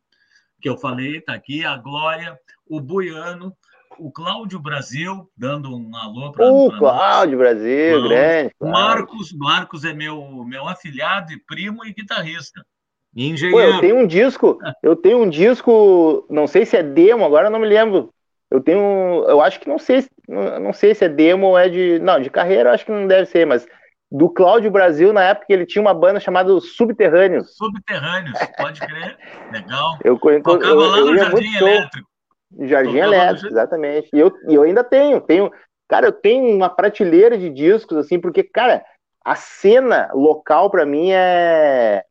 que 0.60 0.68
eu 0.68 0.76
falei, 0.76 1.18
está 1.18 1.34
aqui, 1.34 1.64
a 1.64 1.76
Glória, 1.76 2.36
o 2.66 2.80
Buiano, 2.80 3.56
o 3.98 4.10
Cláudio 4.10 4.60
Brasil, 4.60 5.28
dando 5.36 5.74
um 5.74 5.96
alô 5.96 6.32
para 6.32 6.50
O 6.50 6.70
Cláudio 6.78 7.38
Brasil, 7.38 8.02
grande. 8.02 8.52
Marcos, 8.60 9.32
Marcos 9.32 9.84
é 9.84 9.92
meu, 9.92 10.44
meu 10.44 10.68
afilhado 10.68 11.32
e 11.32 11.38
primo 11.38 11.84
e 11.84 11.92
guitarrista. 11.92 12.64
Engenheiro. 13.14 13.56
Pô, 13.56 13.60
eu 13.60 13.80
tenho 13.80 13.96
um 13.96 14.06
disco, 14.06 14.58
eu 14.82 14.94
tenho 14.94 15.22
um 15.22 15.28
disco, 15.28 16.26
não 16.30 16.46
sei 16.46 16.64
se 16.64 16.76
é 16.76 16.82
demo, 16.82 17.24
agora 17.24 17.50
não 17.50 17.58
me 17.58 17.66
lembro. 17.66 18.12
Eu 18.50 18.60
tenho, 18.62 19.24
eu 19.28 19.42
acho 19.42 19.60
que 19.60 19.68
não 19.68 19.78
sei, 19.78 20.06
não 20.26 20.72
sei 20.72 20.94
se 20.94 21.04
é 21.04 21.08
demo 21.08 21.48
ou 21.48 21.58
é 21.58 21.68
de, 21.68 21.98
não, 21.98 22.20
de 22.20 22.30
carreira, 22.30 22.70
eu 22.70 22.74
acho 22.74 22.86
que 22.86 22.92
não 22.92 23.06
deve 23.06 23.26
ser, 23.26 23.46
mas 23.46 23.66
do 24.10 24.30
Cláudio 24.30 24.70
Brasil, 24.70 25.12
na 25.12 25.22
época 25.22 25.46
ele 25.50 25.66
tinha 25.66 25.82
uma 25.82 25.92
banda 25.92 26.18
chamada 26.18 26.58
Subterrâneos. 26.60 27.54
Subterrâneos, 27.56 28.38
pode 28.56 28.80
crer. 28.80 29.18
Legal. 29.52 29.98
Eu, 30.02 30.18
eu, 30.22 30.42
Tocava 30.42 30.72
eu, 30.72 30.90
lá 30.90 31.00
no 31.00 31.18
Jardim 31.18 31.56
Elétrico. 31.56 32.08
Jardim 32.60 32.98
Elétrico, 32.98 33.48
exatamente. 33.48 34.08
E 34.12 34.18
eu, 34.18 34.32
e 34.48 34.54
eu 34.54 34.62
ainda 34.62 34.82
tenho, 34.82 35.20
tenho, 35.20 35.50
cara, 35.88 36.06
eu 36.06 36.12
tenho 36.12 36.54
uma 36.54 36.68
prateleira 36.68 37.36
de 37.36 37.50
discos, 37.50 37.96
assim, 37.98 38.18
porque, 38.18 38.42
cara, 38.42 38.84
a 39.24 39.34
cena 39.34 40.10
local 40.14 40.70
para 40.70 40.86
mim 40.86 41.10
é. 41.12 42.04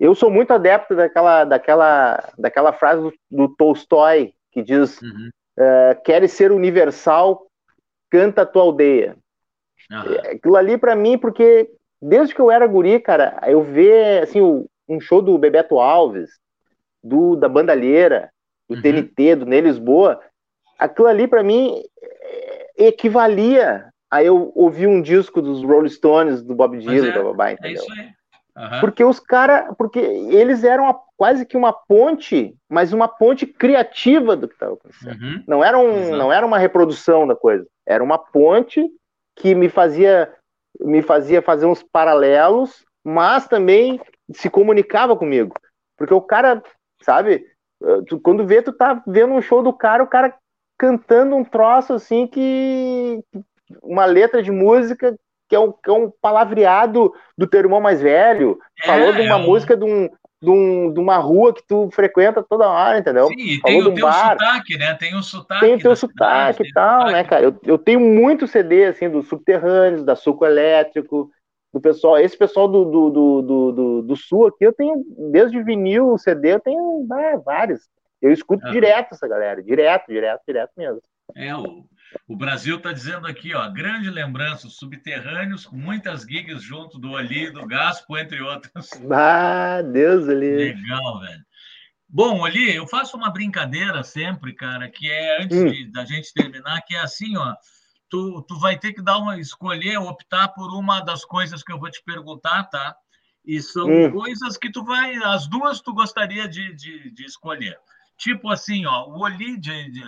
Eu 0.00 0.14
sou 0.14 0.30
muito 0.30 0.52
adepto 0.52 0.96
daquela, 0.96 1.44
daquela, 1.44 2.32
daquela 2.38 2.72
frase 2.72 3.02
do, 3.02 3.12
do 3.30 3.48
Tolstói 3.54 4.34
que 4.50 4.62
diz: 4.62 5.00
uhum. 5.02 5.30
uh, 5.58 6.02
"Queres 6.02 6.32
ser 6.32 6.50
universal, 6.50 7.46
canta 8.10 8.42
a 8.42 8.46
tua 8.46 8.62
aldeia". 8.62 9.16
Uhum. 9.90 10.32
Aquilo 10.32 10.56
ali 10.56 10.78
para 10.78 10.96
mim, 10.96 11.18
porque 11.18 11.70
desde 12.00 12.34
que 12.34 12.40
eu 12.40 12.50
era 12.50 12.66
guri, 12.66 12.98
cara, 12.98 13.38
eu 13.46 13.62
ver 13.62 14.22
assim 14.22 14.40
um 14.88 15.00
show 15.00 15.20
do 15.20 15.38
Bebeto 15.38 15.78
Alves, 15.78 16.30
do 17.02 17.36
da 17.36 17.48
Bandalheira, 17.48 18.30
do 18.68 18.76
uhum. 18.76 18.82
TNT, 18.82 19.36
do 19.36 19.46
Ney 19.46 19.60
Lisboa, 19.60 20.20
aquilo 20.78 21.08
ali 21.08 21.26
para 21.26 21.42
mim 21.42 21.82
é, 22.02 22.86
equivalia 22.86 23.88
a 24.10 24.22
eu 24.22 24.52
ouvir 24.54 24.86
um 24.86 25.02
disco 25.02 25.42
dos 25.42 25.62
Rolling 25.62 25.88
Stones, 25.88 26.42
do 26.42 26.54
Bob 26.54 26.78
Dylan, 26.78 27.08
é, 27.08 27.12
da 27.12 27.22
Babá, 27.22 27.50
é 27.50 27.52
entendeu? 27.54 27.82
É 27.82 27.84
isso 27.84 27.92
aí. 27.92 28.10
Uhum. 28.56 28.80
Porque 28.80 29.02
os 29.02 29.18
caras, 29.18 29.74
porque 29.76 29.98
eles 29.98 30.62
eram 30.62 30.88
a, 30.88 30.96
quase 31.16 31.44
que 31.44 31.56
uma 31.56 31.72
ponte, 31.72 32.54
mas 32.68 32.92
uma 32.92 33.08
ponte 33.08 33.46
criativa 33.46 34.36
do 34.36 34.46
que 34.46 34.54
estava 34.54 34.74
acontecendo. 34.74 35.20
Uhum. 35.20 35.44
Não, 35.46 35.64
era 35.64 35.76
um, 35.76 36.16
não 36.16 36.32
era 36.32 36.46
uma 36.46 36.58
reprodução 36.58 37.26
da 37.26 37.34
coisa, 37.34 37.66
era 37.84 38.02
uma 38.02 38.16
ponte 38.16 38.88
que 39.36 39.54
me 39.54 39.68
fazia 39.68 40.32
me 40.80 41.02
fazia 41.02 41.40
fazer 41.40 41.66
uns 41.66 41.82
paralelos, 41.82 42.84
mas 43.04 43.46
também 43.46 44.00
se 44.32 44.50
comunicava 44.50 45.16
comigo. 45.16 45.54
Porque 45.96 46.14
o 46.14 46.20
cara, 46.20 46.62
sabe, 47.02 47.46
Tu, 48.08 48.18
quando 48.20 48.46
vê, 48.46 48.62
tu 48.62 48.72
tá 48.72 49.02
vendo 49.06 49.34
um 49.34 49.42
show 49.42 49.62
do 49.62 49.72
cara, 49.72 50.02
o 50.02 50.06
cara 50.06 50.34
cantando 50.78 51.36
um 51.36 51.44
troço 51.44 51.92
assim 51.94 52.26
que. 52.26 53.20
Uma 53.82 54.04
letra 54.04 54.42
de 54.42 54.50
música 54.50 55.16
que 55.48 55.56
é 55.56 55.58
um, 55.58 55.72
que 55.72 55.90
é 55.90 55.92
um 55.92 56.10
palavreado 56.20 57.12
do 57.36 57.46
teu 57.46 57.60
irmão 57.60 57.80
mais 57.80 58.00
velho. 58.00 58.58
É, 58.82 58.86
falou 58.86 59.12
de 59.12 59.20
uma 59.20 59.34
é 59.34 59.36
um... 59.36 59.46
música 59.46 59.76
de, 59.76 59.84
um, 59.84 60.08
de, 60.42 60.50
um, 60.50 60.92
de 60.92 61.00
uma 61.00 61.16
rua 61.16 61.54
que 61.54 61.62
tu 61.66 61.88
frequenta 61.92 62.42
toda 62.42 62.68
hora, 62.68 62.98
entendeu? 62.98 63.28
Sim, 63.28 63.60
falou 63.60 63.82
tem, 63.82 63.92
o 63.92 63.94
teu 63.94 64.12
sotaque, 64.12 64.78
né? 64.78 64.94
Tem 64.94 65.14
o 65.14 65.22
sotaque. 65.22 65.60
Tem 65.60 65.74
o 65.74 65.78
teu 65.78 65.96
sotaque 65.96 66.62
e 66.62 66.72
tal, 66.72 67.06
né, 67.06 67.24
cara? 67.24 67.44
Eu, 67.44 67.60
eu 67.64 67.78
tenho 67.78 68.00
muito 68.00 68.46
CD, 68.46 68.86
assim, 68.86 69.08
dos 69.08 69.28
subterrâneos, 69.28 70.04
da 70.04 70.16
Suco 70.16 70.44
Elétrico, 70.44 71.30
do 71.74 71.80
pessoal, 71.80 72.16
esse 72.18 72.38
pessoal 72.38 72.68
do, 72.68 72.84
do, 72.84 73.10
do, 73.10 73.42
do, 73.72 74.02
do 74.02 74.16
sul 74.16 74.46
aqui, 74.46 74.64
eu 74.64 74.72
tenho, 74.72 75.04
desde 75.32 75.60
vinil, 75.60 76.16
CD, 76.16 76.52
eu 76.52 76.60
tenho 76.60 77.04
ah, 77.10 77.36
vários. 77.44 77.88
Eu 78.22 78.30
escuto 78.30 78.70
direto 78.70 79.12
essa 79.12 79.26
galera, 79.26 79.60
direto, 79.60 80.06
direto, 80.06 80.40
direto 80.46 80.70
mesmo. 80.76 81.02
É, 81.34 81.52
o, 81.56 81.84
o 82.28 82.36
Brasil 82.36 82.76
está 82.76 82.92
dizendo 82.92 83.26
aqui, 83.26 83.52
ó, 83.56 83.68
grande 83.70 84.08
lembrança, 84.08 84.68
subterrâneos, 84.68 85.66
com 85.66 85.74
muitas 85.74 86.22
gigas 86.22 86.62
junto 86.62 86.96
do 86.96 87.10
Oli, 87.10 87.50
do 87.50 87.66
Gaspo, 87.66 88.16
entre 88.16 88.40
outros. 88.40 88.90
Ah, 89.10 89.82
Deus 89.82 90.28
ali. 90.28 90.54
Legal, 90.54 91.20
velho. 91.20 91.44
Bom, 92.08 92.40
Oli, 92.42 92.72
eu 92.72 92.86
faço 92.86 93.16
uma 93.16 93.32
brincadeira 93.32 94.04
sempre, 94.04 94.54
cara, 94.54 94.88
que 94.88 95.10
é 95.10 95.42
antes 95.42 95.58
hum. 95.58 95.66
de, 95.66 95.90
da 95.90 96.04
gente 96.04 96.32
terminar, 96.32 96.82
que 96.82 96.94
é 96.94 97.00
assim, 97.00 97.36
ó 97.36 97.52
tu, 98.14 98.42
tu 98.42 98.56
vai 98.60 98.78
ter 98.78 98.92
que 98.92 99.02
dar 99.02 99.18
uma 99.18 99.40
escolher, 99.40 99.98
optar 99.98 100.46
por 100.48 100.72
uma 100.72 101.00
das 101.00 101.24
coisas 101.24 101.64
que 101.64 101.72
eu 101.72 101.80
vou 101.80 101.90
te 101.90 102.00
perguntar, 102.04 102.62
tá? 102.64 102.94
E 103.44 103.60
são 103.60 103.88
hum. 103.88 104.12
coisas 104.12 104.56
que 104.56 104.70
tu 104.70 104.84
vai, 104.84 105.16
as 105.16 105.48
duas 105.48 105.80
tu 105.80 105.92
gostaria 105.92 106.46
de, 106.46 106.72
de, 106.74 107.10
de 107.10 107.24
escolher. 107.24 107.76
Tipo 108.16 108.50
assim, 108.50 108.86
ó, 108.86 109.08
o 109.08 109.18
Oli, 109.24 109.58
de, 109.58 109.90
de, 109.90 110.04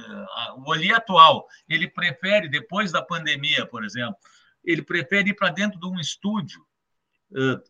o 0.57 0.71
Oli 0.71 0.93
atual, 0.93 1.49
ele 1.69 1.89
prefere, 1.89 2.49
depois 2.49 2.93
da 2.93 3.03
pandemia, 3.03 3.67
por 3.67 3.85
exemplo, 3.85 4.17
ele 4.65 4.83
prefere 4.83 5.31
ir 5.31 5.35
para 5.35 5.51
dentro 5.51 5.81
de 5.81 5.87
um 5.89 5.99
estúdio, 5.99 6.65
uh, 7.33 7.61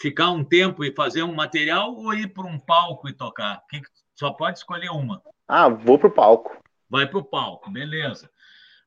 ficar 0.00 0.30
um 0.30 0.42
tempo 0.42 0.82
e 0.82 0.94
fazer 0.94 1.22
um 1.24 1.34
material 1.34 1.94
ou 1.94 2.14
ir 2.14 2.32
para 2.32 2.46
um 2.46 2.58
palco 2.58 3.06
e 3.06 3.12
tocar? 3.12 3.62
Que, 3.68 3.82
só 4.14 4.30
pode 4.30 4.58
escolher 4.58 4.90
uma. 4.90 5.20
Ah, 5.46 5.68
vou 5.68 5.98
para 5.98 6.08
o 6.08 6.12
palco. 6.12 6.56
Vai 6.88 7.06
para 7.06 7.18
o 7.18 7.24
palco, 7.24 7.70
beleza. 7.70 8.30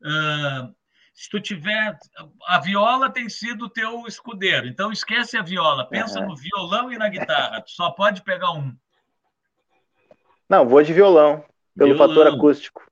Uh, 0.01 0.75
se 1.17 1.27
tu 1.31 1.41
tiver. 1.41 1.97
A 2.45 2.59
viola 2.59 3.09
tem 3.09 3.27
sido 3.27 3.65
o 3.65 3.69
teu 3.69 4.05
escudeiro, 4.05 4.67
então 4.67 4.91
esquece 4.91 5.35
a 5.35 5.41
viola, 5.41 5.89
pensa 5.89 6.19
uhum. 6.19 6.27
no 6.27 6.35
violão 6.35 6.93
e 6.93 6.97
na 6.97 7.09
guitarra, 7.09 7.61
tu 7.61 7.71
só 7.71 7.89
pode 7.89 8.21
pegar 8.21 8.51
um. 8.51 8.73
Não, 10.47 10.65
vou 10.67 10.81
de 10.83 10.93
violão, 10.93 11.43
pelo 11.75 11.95
violão. 11.95 12.15
fator 12.15 12.27
acústico. 12.27 12.85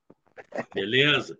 Beleza. 0.74 1.38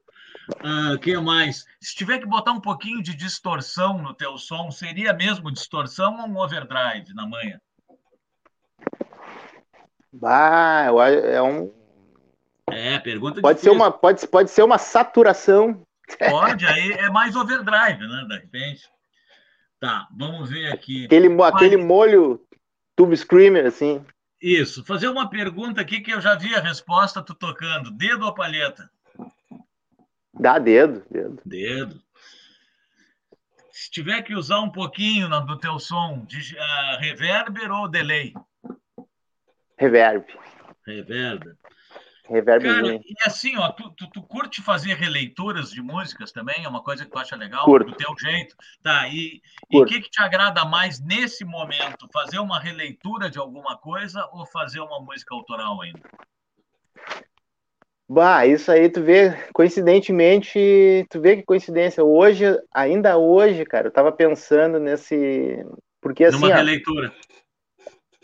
O 0.62 0.94
uh, 0.94 0.98
que 1.00 1.16
mais? 1.18 1.66
Se 1.80 1.96
tiver 1.96 2.20
que 2.20 2.26
botar 2.26 2.52
um 2.52 2.60
pouquinho 2.60 3.02
de 3.02 3.16
distorção 3.16 3.98
no 3.98 4.14
teu 4.14 4.38
som, 4.38 4.70
seria 4.70 5.12
mesmo 5.12 5.50
distorção 5.50 6.20
ou 6.20 6.28
um 6.28 6.38
overdrive 6.38 7.12
na 7.14 7.26
manhã? 7.26 7.60
Bah, 10.12 10.84
é 10.84 11.42
um. 11.42 11.74
É, 12.70 12.98
pergunta 13.00 13.40
pode 13.40 13.58
difícil. 13.58 13.72
ser 13.72 13.76
uma 13.76 13.90
pode, 13.90 14.26
pode 14.28 14.50
ser 14.50 14.62
uma 14.62 14.78
saturação 14.78 15.85
Pode, 16.30 16.66
aí 16.66 16.92
é 16.92 17.10
mais 17.10 17.34
overdrive, 17.34 18.06
né? 18.06 18.24
De 18.28 18.34
repente. 18.38 18.88
Tá, 19.80 20.08
vamos 20.16 20.48
ver 20.50 20.72
aqui. 20.72 21.04
Aquele, 21.06 21.42
aquele 21.42 21.76
molho. 21.76 22.40
Tube 22.94 23.14
Screamer, 23.16 23.66
assim. 23.66 24.04
Isso. 24.40 24.84
Fazer 24.84 25.08
uma 25.08 25.28
pergunta 25.28 25.80
aqui 25.80 26.00
que 26.00 26.12
eu 26.12 26.20
já 26.20 26.34
vi 26.34 26.54
a 26.54 26.60
resposta 26.60 27.22
tu 27.22 27.34
tocando. 27.34 27.90
Dedo 27.90 28.24
ou 28.24 28.34
palheta? 28.34 28.90
Dá 30.32 30.58
dedo, 30.58 31.04
dedo. 31.10 31.40
Dedo. 31.44 32.02
Se 33.70 33.90
tiver 33.90 34.22
que 34.22 34.34
usar 34.34 34.60
um 34.60 34.70
pouquinho 34.70 35.28
do 35.28 35.58
teu 35.58 35.78
som, 35.78 36.24
de, 36.24 36.54
uh, 36.54 36.98
reverber 36.98 37.70
ou 37.70 37.88
delay? 37.88 38.32
Reverb. 39.76 40.24
Reverb. 40.86 41.54
Reverbzinho. 42.28 42.74
Cara, 42.74 43.00
e 43.04 43.14
assim, 43.24 43.56
ó, 43.56 43.70
tu, 43.70 43.90
tu, 43.90 44.10
tu, 44.10 44.22
curte 44.22 44.60
fazer 44.60 44.94
releituras 44.94 45.70
de 45.70 45.80
músicas 45.80 46.32
também? 46.32 46.64
É 46.64 46.68
uma 46.68 46.82
coisa 46.82 47.04
que 47.04 47.10
tu 47.10 47.18
acha 47.18 47.36
legal? 47.36 47.64
Curto. 47.64 47.90
Do 47.90 47.96
teu 47.96 48.14
jeito? 48.18 48.56
Tá, 48.82 49.08
e 49.08 49.40
o 49.72 49.84
que, 49.84 50.00
que 50.00 50.10
te 50.10 50.20
agrada 50.20 50.64
mais 50.64 51.00
nesse 51.00 51.44
momento? 51.44 52.08
Fazer 52.12 52.38
uma 52.38 52.58
releitura 52.58 53.30
de 53.30 53.38
alguma 53.38 53.76
coisa 53.76 54.28
ou 54.32 54.44
fazer 54.46 54.80
uma 54.80 55.00
música 55.00 55.34
autoral 55.34 55.80
ainda? 55.82 56.00
Bah, 58.08 58.46
isso 58.46 58.70
aí 58.70 58.88
tu 58.88 59.02
vê, 59.02 59.32
coincidentemente, 59.52 61.04
tu 61.10 61.20
vê 61.20 61.36
que 61.36 61.42
coincidência. 61.42 62.04
Hoje, 62.04 62.44
ainda 62.72 63.18
hoje, 63.18 63.64
cara, 63.64 63.88
eu 63.88 63.92
tava 63.92 64.12
pensando 64.12 64.78
nesse. 64.78 65.64
Porque 66.00 66.24
assim. 66.24 66.38
Numa 66.38 66.54
releitura. 66.54 67.12
Ó, 67.12 67.36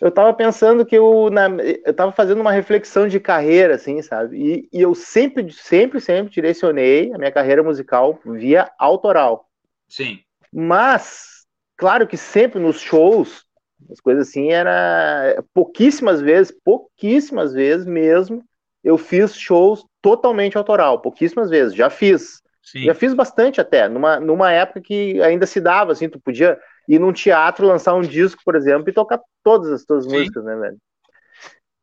eu 0.02 0.10
tava 0.10 0.34
pensando 0.34 0.84
que 0.84 0.98
eu, 0.98 1.30
na, 1.30 1.48
eu 1.84 1.94
tava 1.94 2.10
fazendo 2.10 2.40
uma 2.40 2.50
reflexão 2.50 3.06
de 3.06 3.20
carreira, 3.20 3.76
assim, 3.76 4.02
sabe? 4.02 4.36
E, 4.36 4.68
e, 4.76 4.82
eu 4.82 4.96
sempre, 4.96 5.48
sempre, 5.52 6.00
sempre 6.00 6.32
direcionei 6.32 7.12
a 7.14 7.18
minha 7.18 7.30
carreira 7.30 7.62
musical 7.62 8.18
via 8.26 8.68
autoral. 8.76 9.48
Sim. 9.88 10.18
Mas, 10.52 11.46
claro 11.76 12.04
que 12.04 12.16
sempre 12.16 12.58
nos 12.58 12.80
shows, 12.80 13.44
as 13.92 14.00
coisas 14.00 14.28
assim, 14.28 14.50
era 14.50 15.40
pouquíssimas 15.54 16.20
vezes, 16.20 16.52
pouquíssimas 16.64 17.52
vezes 17.52 17.86
mesmo, 17.86 18.44
eu 18.82 18.98
fiz 18.98 19.36
shows 19.36 19.86
totalmente 20.02 20.58
autoral, 20.58 21.00
pouquíssimas 21.00 21.48
vezes, 21.48 21.76
já 21.76 21.88
fiz. 21.88 22.42
Sim. 22.60 22.86
Já 22.86 22.94
fiz 22.94 23.14
bastante 23.14 23.60
até, 23.60 23.88
numa, 23.88 24.18
numa 24.18 24.50
época 24.50 24.80
que 24.80 25.22
ainda 25.22 25.46
se 25.46 25.60
dava, 25.60 25.92
assim, 25.92 26.08
tu 26.08 26.18
podia 26.18 26.58
ir 26.88 26.98
num 26.98 27.12
teatro, 27.12 27.66
lançar 27.66 27.94
um 27.94 28.02
disco, 28.02 28.42
por 28.44 28.56
exemplo, 28.56 28.88
e 28.88 28.92
tocar 28.92 29.20
todas 29.42 29.70
as 29.70 29.84
tuas 29.84 30.04
Sim. 30.04 30.10
músicas, 30.10 30.44
né, 30.44 30.56
velho? 30.56 30.78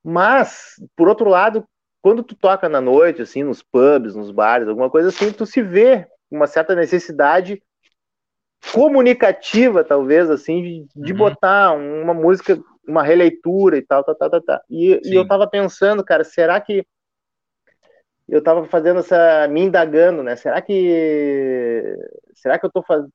Mas, 0.03 0.75
por 0.95 1.07
outro 1.07 1.29
lado, 1.29 1.65
quando 2.01 2.23
tu 2.23 2.35
toca 2.35 2.69
na 2.69 2.79
noite, 2.79 3.21
assim, 3.21 3.43
nos 3.43 3.61
pubs, 3.61 4.15
nos 4.15 4.31
bares, 4.31 4.67
alguma 4.67 4.89
coisa 4.89 5.09
assim, 5.09 5.31
tu 5.31 5.45
se 5.45 5.61
vê 5.61 6.07
uma 6.31 6.47
certa 6.47 6.75
necessidade 6.75 7.61
comunicativa, 8.73 9.83
talvez, 9.83 10.29
assim, 10.29 10.61
de, 10.61 10.87
de 10.95 11.11
uhum. 11.11 11.17
botar 11.17 11.73
uma 11.73 12.13
música, 12.13 12.59
uma 12.87 13.03
releitura 13.03 13.77
e 13.77 13.81
tal, 13.81 14.03
tal, 14.03 14.15
tal, 14.15 14.29
tal, 14.29 14.41
tal. 14.41 14.61
E, 14.69 14.99
e, 15.03 15.15
eu 15.15 15.27
tava 15.27 15.47
pensando, 15.47 16.03
cara, 16.03 16.23
será 16.23 16.59
que 16.59 16.85
eu 18.27 18.43
tava 18.43 18.65
fazendo 18.65 18.99
essa, 18.99 19.47
me 19.47 19.61
indagando, 19.61 20.21
né, 20.21 20.35
será 20.35 20.61
que 20.61 21.95
será 22.35 22.59
que 22.59 22.65
eu 22.65 22.71
tô 22.71 22.83
fazendo 22.83 23.11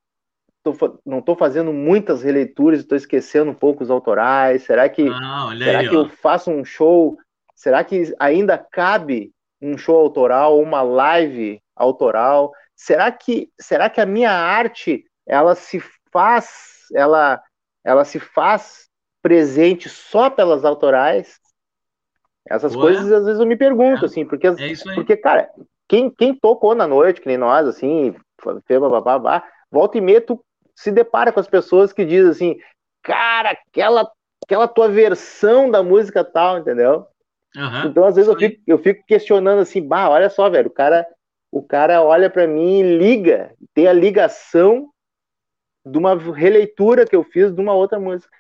tô, 0.65 0.99
não 1.05 1.19
estou 1.19 1.37
fazendo 1.37 1.73
muitas 1.73 2.23
releituras, 2.23 2.81
estou 2.81 2.97
esquecendo 2.97 3.51
um 3.51 3.55
pouco 3.55 3.83
os 3.83 3.91
autorais. 3.91 4.63
Será 4.63 4.89
que, 4.89 5.07
ah, 5.09 5.51
será 5.59 5.81
aí, 5.81 5.89
que 5.89 5.95
eu 5.95 6.09
faço 6.09 6.51
um 6.51 6.65
show? 6.65 7.19
Será 7.55 7.85
que 7.85 8.15
ainda 8.19 8.57
cabe 8.57 9.31
um 9.61 9.77
show 9.77 9.97
autoral, 9.97 10.59
uma 10.59 10.83
live 10.83 11.61
autoral? 11.77 12.51
Será 12.75 13.13
que, 13.13 13.51
será 13.61 13.91
que 13.91 14.01
a 14.01 14.07
minha 14.07 14.33
arte 14.33 15.05
ela 15.27 15.55
se 15.55 15.83
faz, 16.11 16.87
ela, 16.95 17.41
ela 17.85 18.05
se 18.05 18.19
faz 18.19 18.89
presente 19.23 19.89
só 19.89 20.31
pelas 20.31 20.65
autorais? 20.65 21.39
Essas 22.49 22.75
Ué? 22.75 22.81
coisas 22.81 23.13
às 23.13 23.25
vezes 23.25 23.41
eu 23.41 23.47
me 23.47 23.57
pergunto, 23.57 24.05
é, 24.05 24.07
assim, 24.07 24.25
porque, 24.25 24.47
é 24.47 24.55
porque 24.95 25.17
cara, 25.17 25.51
quem, 25.89 26.11
quem 26.11 26.35
tocou 26.35 26.75
na 26.75 26.87
noite, 26.87 27.21
que 27.21 27.29
nem 27.29 27.39
nós, 27.39 27.67
assim, 27.67 28.15
babá, 29.01 29.45
volta 29.71 29.99
e 29.99 30.01
meia 30.01 30.21
tu 30.21 30.43
se 30.75 30.91
depara 30.91 31.33
com 31.33 31.41
as 31.41 31.47
pessoas 31.47 31.93
que 31.93 32.05
dizem 32.05 32.31
assim, 32.31 32.59
cara, 33.03 33.51
aquela, 33.51 34.11
aquela 34.45 34.69
tua 34.69 34.89
versão 34.89 35.71
da 35.71 35.83
música 35.83 36.25
tal, 36.25 36.59
entendeu? 36.59 37.07
Uhum, 37.57 37.87
então, 37.87 38.05
às 38.05 38.17
vezes, 38.17 38.29
eu 38.29 38.37
fico, 38.37 38.63
eu 38.67 38.79
fico 38.79 39.05
questionando 39.07 39.61
assim, 39.61 39.87
bah, 39.87 40.09
olha 40.09 40.29
só, 40.29 40.51
velho, 40.51 40.69
o 40.69 40.73
cara, 40.73 41.07
o 41.53 41.63
cara 41.63 42.03
olha 42.03 42.29
para 42.29 42.47
mim 42.47 42.81
e 42.81 42.97
liga, 42.99 43.55
tem 43.73 43.87
a 43.87 43.93
ligação 43.93 44.91
de 45.87 45.99
uma 45.99 46.17
releitura 46.17 47.07
que 47.07 47.15
eu 47.15 47.23
fiz 47.23 47.55
de 47.55 47.61
uma 47.61 47.75
outra 47.75 48.01
música. 48.01 48.35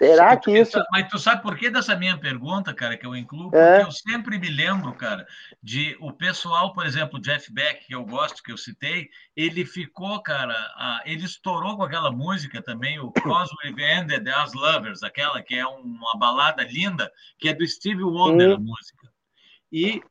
Será 0.00 0.34
que 0.34 0.58
isso. 0.58 0.82
Mas 0.90 1.08
tu 1.08 1.18
sabe 1.18 1.42
por 1.42 1.58
que 1.58 1.68
dessa 1.68 1.94
minha 1.94 2.16
pergunta, 2.16 2.72
cara, 2.72 2.96
que 2.96 3.06
eu 3.06 3.14
incluo? 3.14 3.50
Porque 3.50 3.58
é. 3.58 3.82
eu 3.82 3.92
sempre 3.92 4.38
me 4.38 4.48
lembro, 4.48 4.94
cara, 4.94 5.26
de 5.62 5.94
o 6.00 6.10
pessoal, 6.10 6.72
por 6.72 6.86
exemplo, 6.86 7.20
Jeff 7.20 7.52
Beck, 7.52 7.86
que 7.86 7.94
eu 7.94 8.02
gosto, 8.06 8.42
que 8.42 8.50
eu 8.50 8.56
citei, 8.56 9.10
ele 9.36 9.62
ficou, 9.66 10.18
cara, 10.22 10.54
a, 10.54 11.02
ele 11.04 11.26
estourou 11.26 11.76
com 11.76 11.82
aquela 11.82 12.10
música 12.10 12.62
também, 12.62 12.98
o 12.98 13.12
Cause 13.12 13.52
We've 13.62 13.82
Ended 13.82 14.26
As 14.26 14.54
Lovers, 14.54 15.02
aquela 15.02 15.42
que 15.42 15.54
é 15.54 15.66
uma 15.66 16.16
balada 16.16 16.62
linda, 16.64 17.12
que 17.38 17.50
é 17.50 17.52
do 17.52 17.66
Steve 17.68 18.02
Wonder, 18.02 18.52
hum. 18.52 18.54
a 18.54 18.58
música. 18.58 19.06
E 19.70 20.02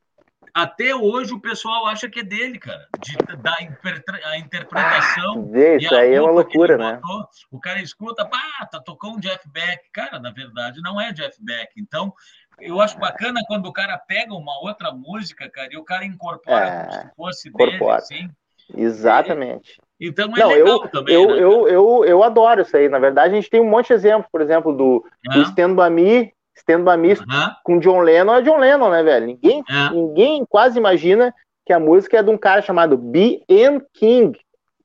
até 0.54 0.94
hoje 0.94 1.32
o 1.32 1.40
pessoal 1.40 1.86
acha 1.86 2.08
que 2.08 2.20
é 2.20 2.22
dele, 2.22 2.58
cara. 2.58 2.86
De, 3.00 3.16
da 3.36 3.54
a 4.24 4.38
interpretação. 4.38 5.50
Ah, 5.54 5.76
isso 5.76 5.94
aí 5.94 6.14
é 6.14 6.20
uma 6.20 6.30
loucura, 6.30 6.76
né? 6.76 7.00
o 7.50 7.60
cara 7.60 7.80
escuta, 7.80 8.24
pá, 8.24 8.66
tá 8.70 8.80
tocou 8.80 9.14
um 9.14 9.20
Jeff 9.20 9.48
Beck. 9.48 9.90
Cara, 9.92 10.18
na 10.18 10.30
verdade, 10.30 10.80
não 10.80 11.00
é 11.00 11.12
Jeff 11.12 11.36
Beck. 11.40 11.72
Então, 11.76 12.12
eu 12.60 12.80
acho 12.80 12.98
bacana 12.98 13.40
quando 13.46 13.66
o 13.66 13.72
cara 13.72 13.98
pega 13.98 14.34
uma 14.34 14.58
outra 14.62 14.92
música, 14.92 15.48
cara, 15.48 15.68
e 15.72 15.76
o 15.76 15.84
cara 15.84 16.04
incorpora 16.04 16.64
é, 16.64 16.82
como 16.82 16.92
se 16.92 17.14
fosse 17.16 17.48
incorpora. 17.48 18.02
dele, 18.08 18.24
assim. 18.24 18.30
Exatamente. 18.76 19.80
E, 19.98 20.08
então 20.08 20.26
é 20.34 20.38
não, 20.38 20.48
legal 20.48 20.68
eu, 20.68 20.88
também. 20.88 21.14
Eu, 21.14 21.26
né? 21.26 21.42
eu, 21.42 21.68
eu, 21.68 22.04
eu 22.04 22.22
adoro 22.22 22.62
isso 22.62 22.76
aí. 22.76 22.88
Na 22.88 22.98
verdade, 22.98 23.32
a 23.32 23.36
gente 23.36 23.50
tem 23.50 23.60
um 23.60 23.68
monte 23.68 23.88
de 23.88 23.94
exemplo, 23.94 24.28
por 24.30 24.40
exemplo, 24.40 24.76
do, 24.76 25.04
é. 25.30 25.34
do 25.34 25.42
Stand 25.42 25.74
By 25.74 25.90
Me, 25.90 26.32
Stand 26.56 26.84
By 26.84 26.96
Me 26.96 27.12
uhum. 27.12 27.50
com 27.64 27.78
John 27.78 28.00
Lennon 28.00 28.34
é 28.34 28.42
John 28.42 28.58
Lennon, 28.58 28.90
né, 28.90 29.02
velho? 29.02 29.26
Ninguém, 29.26 29.62
é. 29.68 29.90
ninguém 29.94 30.44
quase 30.48 30.78
imagina 30.78 31.34
que 31.64 31.72
a 31.72 31.78
música 31.78 32.18
é 32.18 32.22
de 32.22 32.30
um 32.30 32.38
cara 32.38 32.62
chamado 32.62 32.96
B.N. 32.96 33.80
King. 33.94 34.38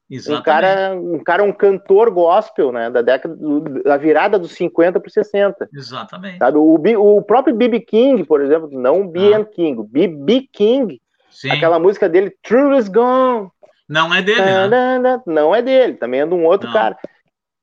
Exatamente. 0.10 0.40
Um 0.40 0.44
cara, 0.44 0.96
um 0.96 1.24
cara, 1.24 1.44
um 1.44 1.52
cantor 1.52 2.12
gospel, 2.12 2.72
né, 2.72 2.90
da 2.90 3.02
década, 3.02 3.36
da 3.84 3.98
virada 3.98 4.38
dos 4.38 4.52
50 4.52 5.00
para 5.00 5.10
60. 5.10 5.68
Exatamente. 5.74 6.38
Sabe? 6.38 6.58
O, 6.58 6.76
o 6.76 7.22
próprio 7.24 7.56
B.B. 7.56 7.80
King, 7.80 8.24
por 8.24 8.42
exemplo, 8.42 8.70
não 8.72 9.08
B.N. 9.08 9.42
Ah. 9.42 9.46
King, 9.46 9.84
B.B. 9.90 10.48
King, 10.52 11.02
Sim. 11.32 11.50
aquela 11.50 11.80
música 11.80 12.08
dele, 12.08 12.36
True 12.44 12.78
is 12.78 12.88
Gone. 12.88 13.50
Não 13.90 14.14
é 14.14 14.22
dele, 14.22 14.42
né? 14.42 15.22
Não 15.26 15.56
é 15.56 15.62
dele, 15.62 15.94
também 15.94 16.22
é 16.22 16.26
de 16.26 16.34
um 16.34 16.46
outro 16.46 16.68
não. 16.68 16.74
cara. 16.74 16.98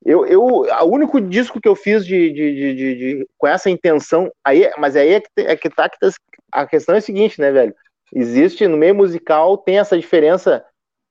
Eu, 0.05 0.27
eu, 0.27 0.43
o 0.43 0.85
único 0.87 1.21
disco 1.21 1.61
que 1.61 1.69
eu 1.69 1.77
fiz 1.77 2.05
de, 2.05 2.33
de, 2.33 2.55
de, 2.55 2.75
de, 2.75 3.29
com 3.39 3.47
essa 3.47 3.71
intenção, 3.71 4.31
aí, 4.45 4.71
mas 4.77 4.97
aí 4.97 5.15
é 5.15 5.21
que, 5.21 5.29
é 5.37 5.57
que 5.57 5.71
tá 5.71 5.89
que 5.89 5.99
tá, 5.99 6.11
a 6.51 6.67
questão 6.67 6.95
é 6.95 6.99
a 6.99 7.01
seguinte, 7.01 7.41
né, 7.41 7.53
velho? 7.53 7.75
Existe 8.13 8.67
no 8.67 8.77
meio 8.77 8.95
musical 8.95 9.57
tem 9.57 9.79
essa 9.79 9.99
diferença 9.99 10.65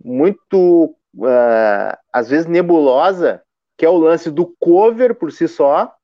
muito 0.03 0.95
uh, 1.15 1.97
às 2.11 2.29
vezes 2.29 2.47
nebulosa, 2.47 3.41
que 3.77 3.85
é 3.85 3.89
o 3.89 3.97
lance 3.97 4.29
do 4.29 4.53
cover 4.59 5.15
por 5.15 5.31
si 5.31 5.47
só, 5.47 5.95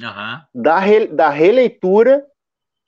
uhum. 0.00 0.40
da, 0.54 0.78
re, 0.78 1.06
da 1.06 1.28
releitura 1.28 2.26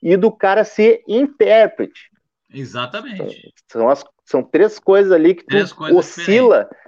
e 0.01 0.17
do 0.17 0.31
cara 0.31 0.63
ser 0.63 1.03
intérprete. 1.07 2.09
Exatamente. 2.51 3.53
São, 3.71 3.81
são, 3.81 3.89
as, 3.89 4.05
são 4.25 4.43
três 4.43 4.79
coisas 4.79 5.11
ali 5.11 5.35
que 5.35 5.45
tu 5.45 5.55
oscila. 5.95 6.63
Diferentes 6.63 6.82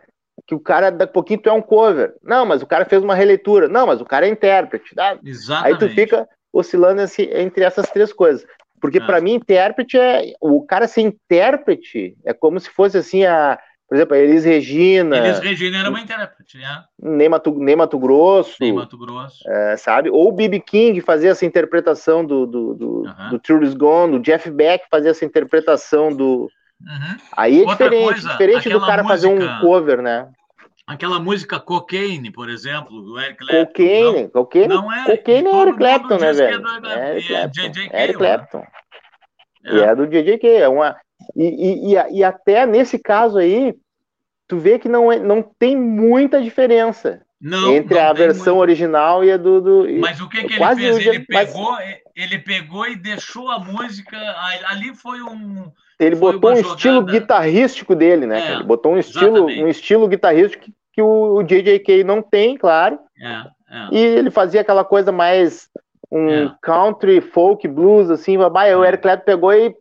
que 0.48 0.54
o 0.54 0.60
cara, 0.60 0.92
daqui 0.92 1.10
a 1.10 1.14
pouquinho, 1.14 1.42
tu 1.42 1.50
é 1.50 1.54
um 1.54 1.62
cover. 1.62 2.14
Não, 2.24 2.46
mas 2.46 2.62
o 2.62 2.68
cara 2.68 2.86
fez 2.86 3.04
uma 3.04 3.16
releitura. 3.16 3.68
Não, 3.68 3.88
mas 3.88 4.00
o 4.00 4.06
cara 4.06 4.28
é 4.28 4.30
intérprete. 4.30 4.94
Tá? 4.94 5.18
Exatamente. 5.24 5.74
Aí 5.74 5.80
tu 5.80 5.94
fica 5.94 6.28
oscilando 6.54 7.02
entre 7.18 7.64
essas 7.64 7.90
três 7.90 8.14
coisas. 8.14 8.46
Porque 8.80 9.00
ah. 9.00 9.06
para 9.06 9.22
mim, 9.22 9.34
intérprete 9.34 9.98
é. 9.98 10.34
O 10.40 10.64
cara 10.66 10.88
ser 10.88 11.02
intérprete 11.02 12.16
é 12.24 12.34
como 12.34 12.60
se 12.60 12.70
fosse 12.70 12.98
assim 12.98 13.26
a. 13.26 13.58
Por 13.88 13.96
exemplo, 13.96 14.16
a 14.16 14.20
Elis 14.20 14.44
Regina. 14.44 15.18
Elis 15.18 15.40
Regina 15.40 15.78
era 15.78 15.90
uma 15.90 16.00
intérprete, 16.00 16.58
né? 16.58 16.84
Nem 17.00 17.30
Mato, 17.30 17.54
nem 17.54 17.76
Mato 17.76 18.00
Grosso. 18.00 18.56
Nem 18.60 18.74
Mato 18.74 18.98
Grosso. 18.98 19.48
É, 19.48 19.78
sabe? 19.78 20.10
Ou 20.10 20.30
o 20.30 20.32
B.B. 20.32 20.60
King 20.60 21.02
fazer 21.02 21.28
essa 21.28 21.46
interpretação 21.46 22.26
do, 22.26 22.48
do, 22.48 22.74
do, 22.74 23.02
uh 23.02 23.14
-huh. 23.32 23.70
do 23.70 23.78
Gone, 23.78 24.16
o 24.16 24.20
Jeff 24.20 24.50
Beck 24.50 24.86
fazer 24.90 25.10
essa 25.10 25.24
interpretação 25.24 26.12
do, 26.12 26.50
Uhum. 26.82 27.18
Aí 27.36 27.62
é 27.62 27.66
Outra 27.66 27.90
diferente, 27.90 28.04
coisa, 28.04 28.30
diferente 28.30 28.70
do 28.70 28.80
cara 28.82 29.04
música, 29.04 29.08
fazer 29.08 29.28
um 29.28 29.60
cover, 29.60 30.02
né? 30.02 30.30
Aquela 30.88 31.20
música 31.20 31.60
Cocaine, 31.60 32.32
por 32.32 32.50
exemplo, 32.50 33.02
do 33.02 33.20
Eric 33.20 33.38
Clapton. 33.40 33.66
Cocaine, 33.66 34.22
não, 34.22 34.30
Cocaine, 34.30 34.68
não 34.68 34.94
é, 34.94 35.06
Cocaine 35.06 35.48
é 35.48 35.62
Eric 35.62 35.78
Clapton, 35.78 36.18
né, 36.18 36.34
velho? 36.34 36.68
É, 36.86 37.12
Eric 37.16 37.34
é 37.34 37.50
Clapton. 37.50 37.98
Eric 37.98 38.18
Clapton. 38.18 38.64
É. 39.66 39.76
E 39.76 39.80
é 39.82 39.96
do 39.96 40.06
JJK, 40.06 40.48
é 40.48 40.70
uma... 40.70 40.96
E, 41.36 41.94
e, 41.94 42.18
e, 42.18 42.24
até 42.24 42.66
nesse 42.66 43.00
caso 43.00 43.38
aí, 43.38 43.74
tu 44.48 44.58
vê 44.58 44.78
que 44.78 44.88
não, 44.88 45.12
é, 45.12 45.18
não 45.18 45.42
tem 45.42 45.76
muita 45.76 46.42
diferença. 46.42 47.26
Não, 47.42 47.74
entre 47.74 47.96
não 47.96 48.10
a 48.10 48.14
versão 48.14 48.56
muito. 48.56 48.62
original 48.62 49.24
e 49.24 49.32
a 49.32 49.38
do. 49.38 49.62
do 49.62 50.00
mas 50.00 50.22
o 50.22 50.30
que, 50.30 50.44
que 50.46 50.54
ele 50.54 50.76
fez? 50.76 50.98
Ele 51.06 51.20
pegou, 51.20 51.72
mas... 51.74 51.98
ele 52.16 52.40
pegou 52.40 52.88
e 52.88 52.96
deixou 52.96 53.52
a 53.52 53.60
música. 53.60 54.18
Ali 54.68 54.96
foi 54.96 55.22
um. 55.22 55.72
Ele 56.00 56.16
foi 56.16 56.34
botou 56.34 56.52
um 56.52 56.56
jogada... 56.56 56.76
estilo 56.76 57.02
guitarrístico 57.04 57.96
dele, 57.96 58.26
né? 58.26 58.40
É, 58.40 58.54
ele 58.54 58.64
botou 58.64 58.94
um 58.94 58.98
estilo, 58.98 59.46
um 59.46 59.68
estilo 59.68 60.08
guitarrístico 60.08 60.66
que, 60.66 60.74
que 60.94 61.02
o, 61.02 61.36
o 61.36 61.44
JJK 61.44 62.04
não 62.04 62.22
tem, 62.22 62.58
claro. 62.58 63.00
É, 63.20 63.44
é. 63.70 63.88
E 63.92 63.98
ele 63.98 64.30
fazia 64.30 64.62
aquela 64.62 64.84
coisa 64.84 65.12
mais 65.12 65.70
um 66.12 66.30
é. 66.30 66.56
country, 66.62 67.22
folk, 67.22 67.68
blues, 67.68 68.10
assim. 68.10 68.38
Vai, 68.38 68.76
o 68.76 68.84
é. 68.84 68.88
Eric 68.90 69.04
Clapton 69.04 69.26
pegou 69.26 69.54
e. 69.54 69.76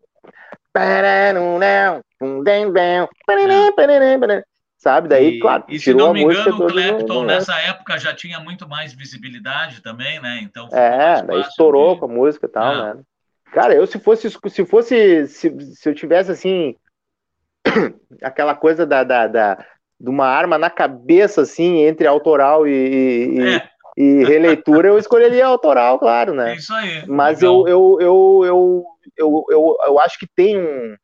Sabe? 4.77 5.09
Daí, 5.09 5.37
e, 5.37 5.41
claro, 5.41 5.65
e 5.69 5.79
se 5.79 5.95
não 5.95 6.13
me 6.13 6.23
engano, 6.23 6.67
o 6.67 6.67
Clapton 6.67 7.25
nessa 7.25 7.59
época 7.59 7.99
já 7.99 8.13
tinha 8.13 8.39
muito 8.39 8.69
mais 8.69 8.93
visibilidade 8.93 9.81
também, 9.81 10.21
né? 10.21 10.41
Então 10.43 10.69
é, 10.73 11.23
daí 11.23 11.41
estourou 11.41 11.95
de... 11.95 12.01
com 12.01 12.07
a 12.07 12.09
música 12.09 12.47
e 12.47 12.49
tal, 12.51 12.73
é. 12.73 12.95
né? 12.95 13.03
Cara, 13.55 13.75
eu 13.75 13.87
se 13.87 14.01
fosse, 14.01 14.29
se 14.31 14.65
fosse, 14.67 15.29
se, 15.29 15.75
se 15.77 15.89
eu 15.89 15.95
tivesse 15.95 16.33
assim, 16.33 16.75
aquela 18.21 18.55
coisa 18.55 18.85
da, 18.85 19.05
da, 19.05 19.29
da, 19.29 19.65
de 19.99 20.11
uma 20.11 20.27
arma 20.27 20.59
na 20.59 20.69
cabeça, 20.69 21.43
assim, 21.43 21.79
entre 21.83 22.07
autoral 22.07 22.67
e, 22.67 22.73
e, 22.73 23.55
é. 23.57 23.69
e 23.97 24.25
releitura, 24.25 24.89
eu 24.89 24.99
escolheria 24.99 25.47
autoral, 25.47 26.01
claro, 26.01 26.35
né? 26.35 26.53
É 26.53 26.57
isso 26.57 26.75
aí. 26.75 27.07
Mas 27.07 27.43
eu, 27.43 27.69
eu, 27.69 27.99
eu, 28.01 28.41
eu, 28.45 28.85
eu, 29.17 29.45
eu, 29.49 29.77
eu 29.87 30.01
acho 30.01 30.19
que 30.19 30.27
tem 30.27 30.59
um 30.59 30.97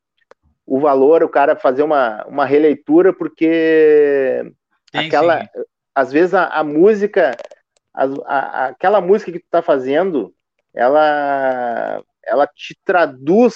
o 0.65 0.79
valor 0.79 1.21
o 1.21 1.29
cara 1.29 1.55
fazer 1.55 1.83
uma, 1.83 2.25
uma 2.27 2.45
releitura, 2.45 3.11
porque 3.11 4.41
Tem, 4.91 5.07
aquela, 5.07 5.41
sim. 5.41 5.47
às 5.93 6.11
vezes 6.11 6.33
a, 6.33 6.47
a 6.47 6.63
música, 6.63 7.35
a, 7.93 8.05
a, 8.25 8.65
aquela 8.67 9.01
música 9.01 9.31
que 9.31 9.39
tu 9.39 9.47
tá 9.49 9.61
fazendo, 9.61 10.33
ela, 10.73 12.01
ela 12.25 12.47
te 12.47 12.77
traduz 12.83 13.55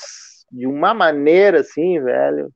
de 0.52 0.68
uma 0.68 0.94
maneira 0.94 1.62
assim, 1.62 2.00
velho, 2.02 2.50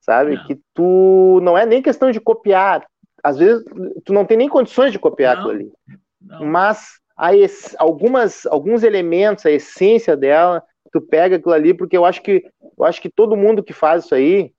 sabe? 0.00 0.36
Não. 0.36 0.46
Que 0.46 0.60
tu 0.74 1.40
não 1.42 1.56
é 1.56 1.66
nem 1.66 1.82
questão 1.82 2.10
de 2.10 2.20
copiar, 2.20 2.86
às 3.22 3.38
vezes 3.38 3.64
tu 4.04 4.12
não 4.12 4.24
tem 4.24 4.36
nem 4.36 4.48
condições 4.48 4.92
de 4.92 4.98
copiar 4.98 5.36
não. 5.36 5.42
aquilo 5.42 5.60
ali, 5.60 5.72
não. 6.20 6.46
mas 6.46 6.98
a, 7.16 7.30
algumas, 7.78 8.46
alguns 8.46 8.82
elementos, 8.82 9.46
a 9.46 9.50
essência 9.50 10.16
dela, 10.16 10.62
tu 10.92 11.00
pega 11.00 11.36
aquilo 11.36 11.54
ali, 11.54 11.74
porque 11.74 11.96
eu 11.96 12.04
acho 12.04 12.22
que 12.22 12.44
eu 12.76 12.84
acho 12.84 13.00
que 13.00 13.08
todo 13.08 13.36
mundo 13.36 13.62
que 13.62 13.72
faz 13.72 14.04
isso 14.04 14.14
aí, 14.14 14.52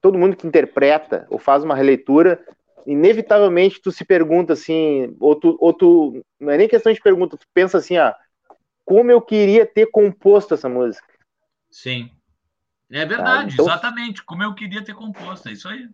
todo 0.00 0.18
mundo 0.18 0.36
que 0.36 0.46
interpreta 0.46 1.26
ou 1.30 1.38
faz 1.38 1.64
uma 1.64 1.74
releitura, 1.74 2.38
inevitavelmente 2.86 3.80
tu 3.80 3.90
se 3.90 4.04
pergunta 4.04 4.52
assim, 4.52 5.16
ou 5.18 5.34
tu, 5.34 5.56
ou 5.60 5.72
tu 5.72 6.22
não 6.38 6.52
é 6.52 6.58
nem 6.58 6.68
questão 6.68 6.92
de 6.92 7.00
pergunta, 7.00 7.36
tu 7.36 7.46
pensa 7.54 7.78
assim, 7.78 7.96
ó, 7.96 8.12
como 8.84 9.10
eu 9.10 9.20
queria 9.20 9.66
ter 9.66 9.86
composto 9.86 10.54
essa 10.54 10.68
música. 10.68 11.06
Sim. 11.70 12.10
É 12.90 13.04
verdade, 13.04 13.50
ah, 13.50 13.52
então... 13.52 13.66
exatamente, 13.66 14.22
como 14.22 14.42
eu 14.42 14.54
queria 14.54 14.84
ter 14.84 14.94
composto, 14.94 15.48
é 15.48 15.52
isso 15.52 15.68
aí. 15.68 15.88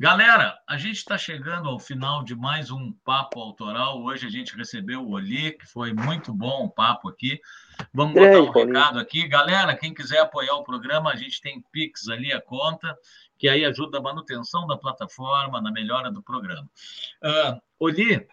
Galera, 0.00 0.58
a 0.66 0.78
gente 0.78 0.96
está 0.96 1.18
chegando 1.18 1.68
ao 1.68 1.78
final 1.78 2.24
de 2.24 2.34
mais 2.34 2.70
um 2.70 2.90
papo 3.04 3.38
autoral. 3.38 4.02
Hoje 4.02 4.26
a 4.26 4.30
gente 4.30 4.56
recebeu 4.56 5.02
o 5.02 5.10
Oli, 5.10 5.52
que 5.52 5.66
foi 5.66 5.92
muito 5.92 6.32
bom 6.32 6.64
o 6.64 6.70
papo 6.70 7.10
aqui. 7.10 7.38
Vamos 7.92 8.14
botar 8.14 8.40
um 8.40 8.50
recado 8.50 8.98
aqui. 8.98 9.28
Galera, 9.28 9.76
quem 9.76 9.92
quiser 9.92 10.20
apoiar 10.20 10.54
o 10.54 10.64
programa, 10.64 11.10
a 11.10 11.16
gente 11.16 11.38
tem 11.42 11.62
Pix 11.70 12.08
ali 12.08 12.32
a 12.32 12.40
conta, 12.40 12.96
que 13.38 13.46
aí 13.46 13.62
ajuda 13.62 13.98
a 13.98 14.02
manutenção 14.02 14.66
da 14.66 14.78
plataforma, 14.78 15.60
na 15.60 15.70
melhora 15.70 16.10
do 16.10 16.22
programa. 16.22 16.66
Uh, 17.22 17.60
Oli, 17.78 18.26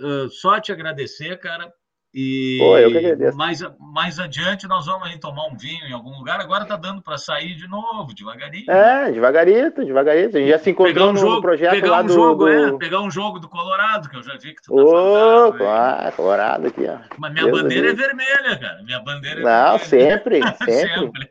uh, 0.00 0.28
só 0.28 0.58
te 0.58 0.72
agradecer, 0.72 1.38
cara, 1.38 1.72
e 2.14 2.58
Pô, 2.58 2.76
eu 2.76 2.90
que 2.90 2.98
agradeço. 2.98 3.36
Mais, 3.38 3.60
mais 3.78 4.18
adiante 4.18 4.68
nós 4.68 4.84
vamos 4.84 5.08
aí 5.08 5.18
tomar 5.18 5.46
um 5.46 5.56
vinho 5.56 5.86
em 5.86 5.92
algum 5.92 6.10
lugar. 6.18 6.40
Agora 6.40 6.66
tá 6.66 6.76
dando 6.76 7.00
para 7.00 7.16
sair 7.16 7.54
de 7.54 7.66
novo, 7.66 8.14
devagarinho. 8.14 8.70
É, 8.70 9.10
devagarito, 9.10 9.84
devagarito. 9.84 10.36
A 10.36 10.40
gente 10.40 10.50
já 10.50 10.58
se 10.58 10.70
encontrou 10.70 11.10
um 11.10 11.16
jogo, 11.16 11.34
no 11.36 11.40
projeto 11.40 11.70
pegar 11.70 11.90
lá 11.90 12.00
um 12.02 12.06
do, 12.06 12.12
jogo, 12.12 12.44
do... 12.44 12.48
É, 12.50 12.78
pegar 12.78 13.00
um 13.00 13.10
jogo 13.10 13.38
do 13.38 13.48
Colorado, 13.48 14.10
que 14.10 14.16
eu 14.16 14.22
já 14.22 14.34
vi 14.34 14.54
que 14.54 14.62
tu 14.62 14.74
tá 14.74 14.82
Ô, 14.82 15.52
claro, 15.54 16.12
Colorado 16.16 16.66
aqui, 16.66 16.86
ó. 16.86 16.98
Mas 17.16 17.32
minha 17.32 17.46
Deus 17.46 17.62
bandeira 17.62 17.94
Deus. 17.94 17.98
é 17.98 18.06
vermelha, 18.06 18.58
cara. 18.58 18.82
Minha 18.82 19.00
bandeira 19.00 19.40
é 19.40 19.44
Não, 19.44 19.78
vermelha. 19.78 19.78
sempre, 19.78 20.40
sempre. 20.64 21.30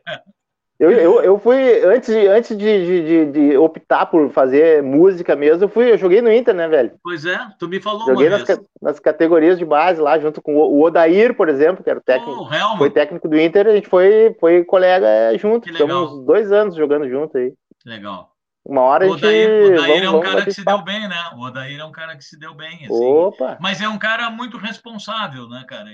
Eu, 0.82 0.90
eu, 0.90 1.22
eu 1.22 1.38
fui, 1.38 1.84
antes, 1.84 2.12
de, 2.12 2.26
antes 2.26 2.58
de, 2.58 3.04
de, 3.04 3.30
de, 3.30 3.56
optar 3.56 4.04
por 4.06 4.28
fazer 4.32 4.82
música 4.82 5.36
mesmo, 5.36 5.62
eu 5.62 5.68
fui, 5.68 5.92
eu 5.92 5.96
joguei 5.96 6.20
no 6.20 6.32
Inter, 6.32 6.52
né, 6.52 6.66
velho? 6.66 6.94
Pois 7.04 7.24
é, 7.24 7.38
tu 7.56 7.68
me 7.68 7.80
falou 7.80 8.04
Joguei 8.04 8.28
nas, 8.28 8.42
nas, 8.82 8.98
categorias 8.98 9.56
de 9.60 9.64
base 9.64 10.00
lá, 10.00 10.18
junto 10.18 10.42
com 10.42 10.56
o, 10.56 10.82
Odair, 10.82 11.36
por 11.36 11.48
exemplo, 11.48 11.84
que 11.84 11.90
era 11.90 12.00
o 12.00 12.02
técnico, 12.02 12.48
oh, 12.50 12.76
foi 12.78 12.90
técnico 12.90 13.28
do 13.28 13.38
Inter, 13.38 13.68
a 13.68 13.72
gente 13.76 13.88
foi, 13.88 14.34
foi 14.40 14.64
colega 14.64 15.06
junto, 15.38 15.68
ficamos 15.68 16.26
dois 16.26 16.50
anos 16.50 16.74
jogando 16.74 17.08
junto 17.08 17.38
aí. 17.38 17.52
Legal. 17.86 18.32
Uma 18.64 18.80
hora 18.80 19.06
o 19.06 19.12
Odair, 19.12 19.48
a 19.48 19.66
gente. 19.66 19.70
O 19.70 19.74
Odair 19.74 20.04
vamos, 20.04 20.04
é 20.04 20.10
um 20.10 20.20
cara 20.20 20.44
que 20.44 20.52
se 20.52 20.64
deu 20.64 20.82
bem, 20.82 21.08
né? 21.08 21.30
O 21.36 21.44
Odair 21.44 21.80
é 21.80 21.84
um 21.84 21.92
cara 21.92 22.16
que 22.16 22.24
se 22.24 22.38
deu 22.38 22.54
bem. 22.54 22.74
Assim. 22.74 23.04
Opa! 23.04 23.56
Mas 23.60 23.80
é 23.80 23.88
um 23.88 23.98
cara 23.98 24.30
muito 24.30 24.56
responsável, 24.56 25.48
né, 25.48 25.64
cara? 25.68 25.88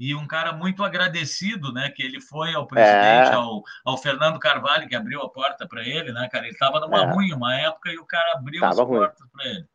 E 0.00 0.14
um 0.14 0.26
cara 0.26 0.54
muito 0.54 0.82
agradecido, 0.82 1.74
né? 1.74 1.92
Que 1.94 2.02
ele 2.02 2.22
foi 2.22 2.54
ao 2.54 2.66
presidente, 2.66 3.28
é. 3.28 3.34
ao, 3.34 3.62
ao 3.84 3.98
Fernando 3.98 4.38
Carvalho, 4.38 4.88
que 4.88 4.96
abriu 4.96 5.20
a 5.20 5.28
porta 5.28 5.68
para 5.68 5.82
ele, 5.82 6.10
né, 6.10 6.26
cara? 6.32 6.46
Ele 6.46 6.54
estava 6.54 6.80
numa 6.80 7.02
é. 7.02 7.12
ruim 7.12 7.34
uma 7.34 7.54
época 7.54 7.92
e 7.92 7.98
o 7.98 8.06
cara 8.06 8.38
abriu 8.38 8.62
tava 8.62 8.82
as 8.82 8.88
ruim. 8.88 8.98
portas 8.98 9.26
para 9.30 9.44
ele. 9.44 9.66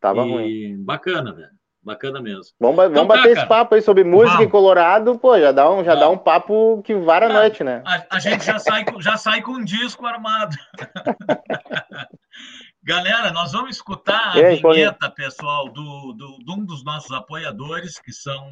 Tava 0.00 0.26
e... 0.26 0.32
ruim. 0.32 0.84
Bacana, 0.84 1.32
velho. 1.32 1.50
Bacana 1.80 2.20
mesmo. 2.20 2.52
Vamos, 2.58 2.76
vamos 2.76 2.92
então, 2.92 3.06
bater 3.06 3.34
tá, 3.34 3.40
esse 3.40 3.46
papo 3.46 3.76
aí 3.76 3.82
sobre 3.82 4.02
música 4.02 4.32
vamos. 4.32 4.46
em 4.46 4.50
Colorado, 4.50 5.18
pô, 5.18 5.38
já 5.38 5.52
dá 5.52 5.70
um, 5.70 5.84
já 5.84 5.94
dá 5.94 6.08
um 6.08 6.18
papo 6.18 6.82
que 6.82 6.94
vara 6.94 7.26
a 7.26 7.32
noite, 7.32 7.62
né? 7.62 7.82
A, 7.86 8.16
a, 8.16 8.18
gente 8.18 8.44
já 8.44 8.58
sai, 8.58 8.84
já 8.98 9.16
sai 9.16 9.40
com 9.40 9.52
um 9.52 9.64
disco 9.64 10.04
armado. 10.04 10.56
Galera, 12.82 13.32
nós 13.32 13.52
vamos 13.52 13.76
escutar 13.76 14.30
a 14.30 14.32
vinheta, 14.32 15.08
pessoal, 15.10 15.68
do, 15.68 16.12
do, 16.14 16.38
de 16.44 16.50
um 16.50 16.64
dos 16.64 16.82
nossos 16.82 17.12
apoiadores, 17.12 18.00
que 18.00 18.12
são 18.12 18.50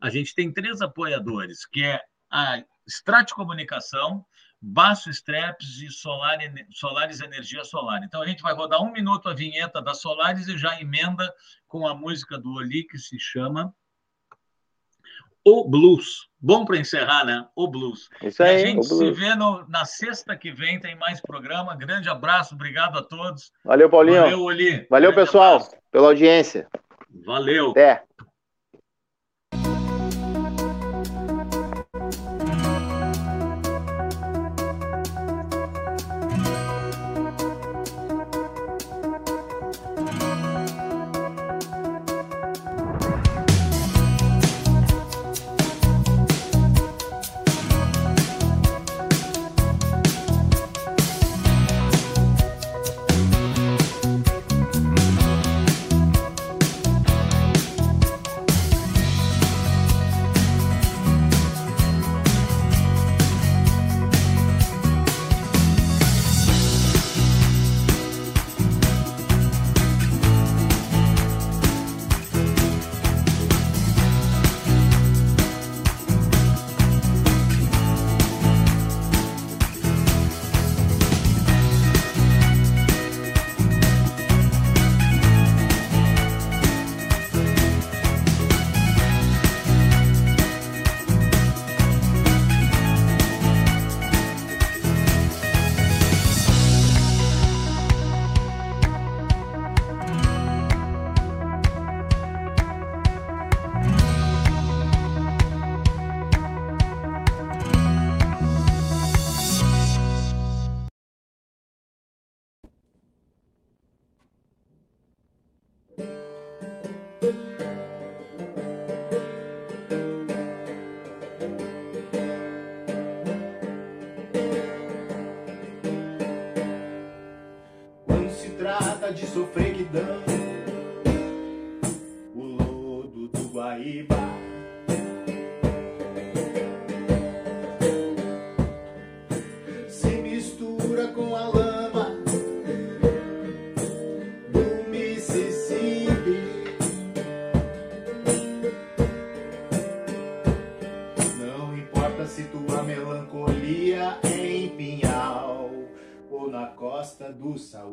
a 0.00 0.10
gente 0.10 0.34
tem 0.34 0.52
três 0.52 0.80
apoiadores, 0.80 1.66
que 1.66 1.82
é 1.82 2.00
a 2.30 2.62
Strate 2.86 3.34
Comunicação, 3.34 4.24
Baço 4.60 5.10
Streps 5.10 5.80
e 5.80 5.90
Solar, 5.90 6.38
Solares 6.70 7.20
Energia 7.20 7.64
Solar. 7.64 8.02
Então 8.02 8.22
a 8.22 8.26
gente 8.26 8.42
vai 8.42 8.54
rodar 8.54 8.82
um 8.82 8.92
minuto 8.92 9.28
a 9.28 9.34
vinheta 9.34 9.80
da 9.80 9.94
Solares 9.94 10.48
e 10.48 10.56
já 10.58 10.80
emenda 10.80 11.32
com 11.68 11.86
a 11.86 11.94
música 11.94 12.38
do 12.38 12.52
Oli 12.54 12.84
que 12.84 12.98
se 12.98 13.18
chama 13.18 13.72
O 15.44 15.68
Blues. 15.68 16.28
Bom 16.40 16.64
para 16.64 16.78
encerrar, 16.78 17.24
né? 17.24 17.46
O 17.54 17.68
Blues. 17.68 18.08
Isso 18.22 18.42
aí, 18.42 18.52
e 18.52 18.62
a 18.62 18.66
gente 18.66 18.86
se 18.86 19.10
vê 19.12 19.34
no, 19.34 19.66
na 19.68 19.84
sexta 19.84 20.36
que 20.36 20.50
vem, 20.52 20.80
tem 20.80 20.96
mais 20.96 21.20
programa. 21.20 21.74
Grande 21.76 22.08
abraço, 22.08 22.54
obrigado 22.54 22.98
a 22.98 23.02
todos. 23.02 23.52
Valeu, 23.64 23.90
Paulinho. 23.90 24.22
Valeu, 24.22 24.42
Oli. 24.42 24.86
Valeu, 24.88 25.12
Grande 25.12 25.26
pessoal, 25.26 25.56
abraço. 25.56 25.76
pela 25.90 26.08
audiência. 26.08 26.68
Valeu. 27.24 27.70
Até. 27.70 28.04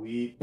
Do 0.03 0.42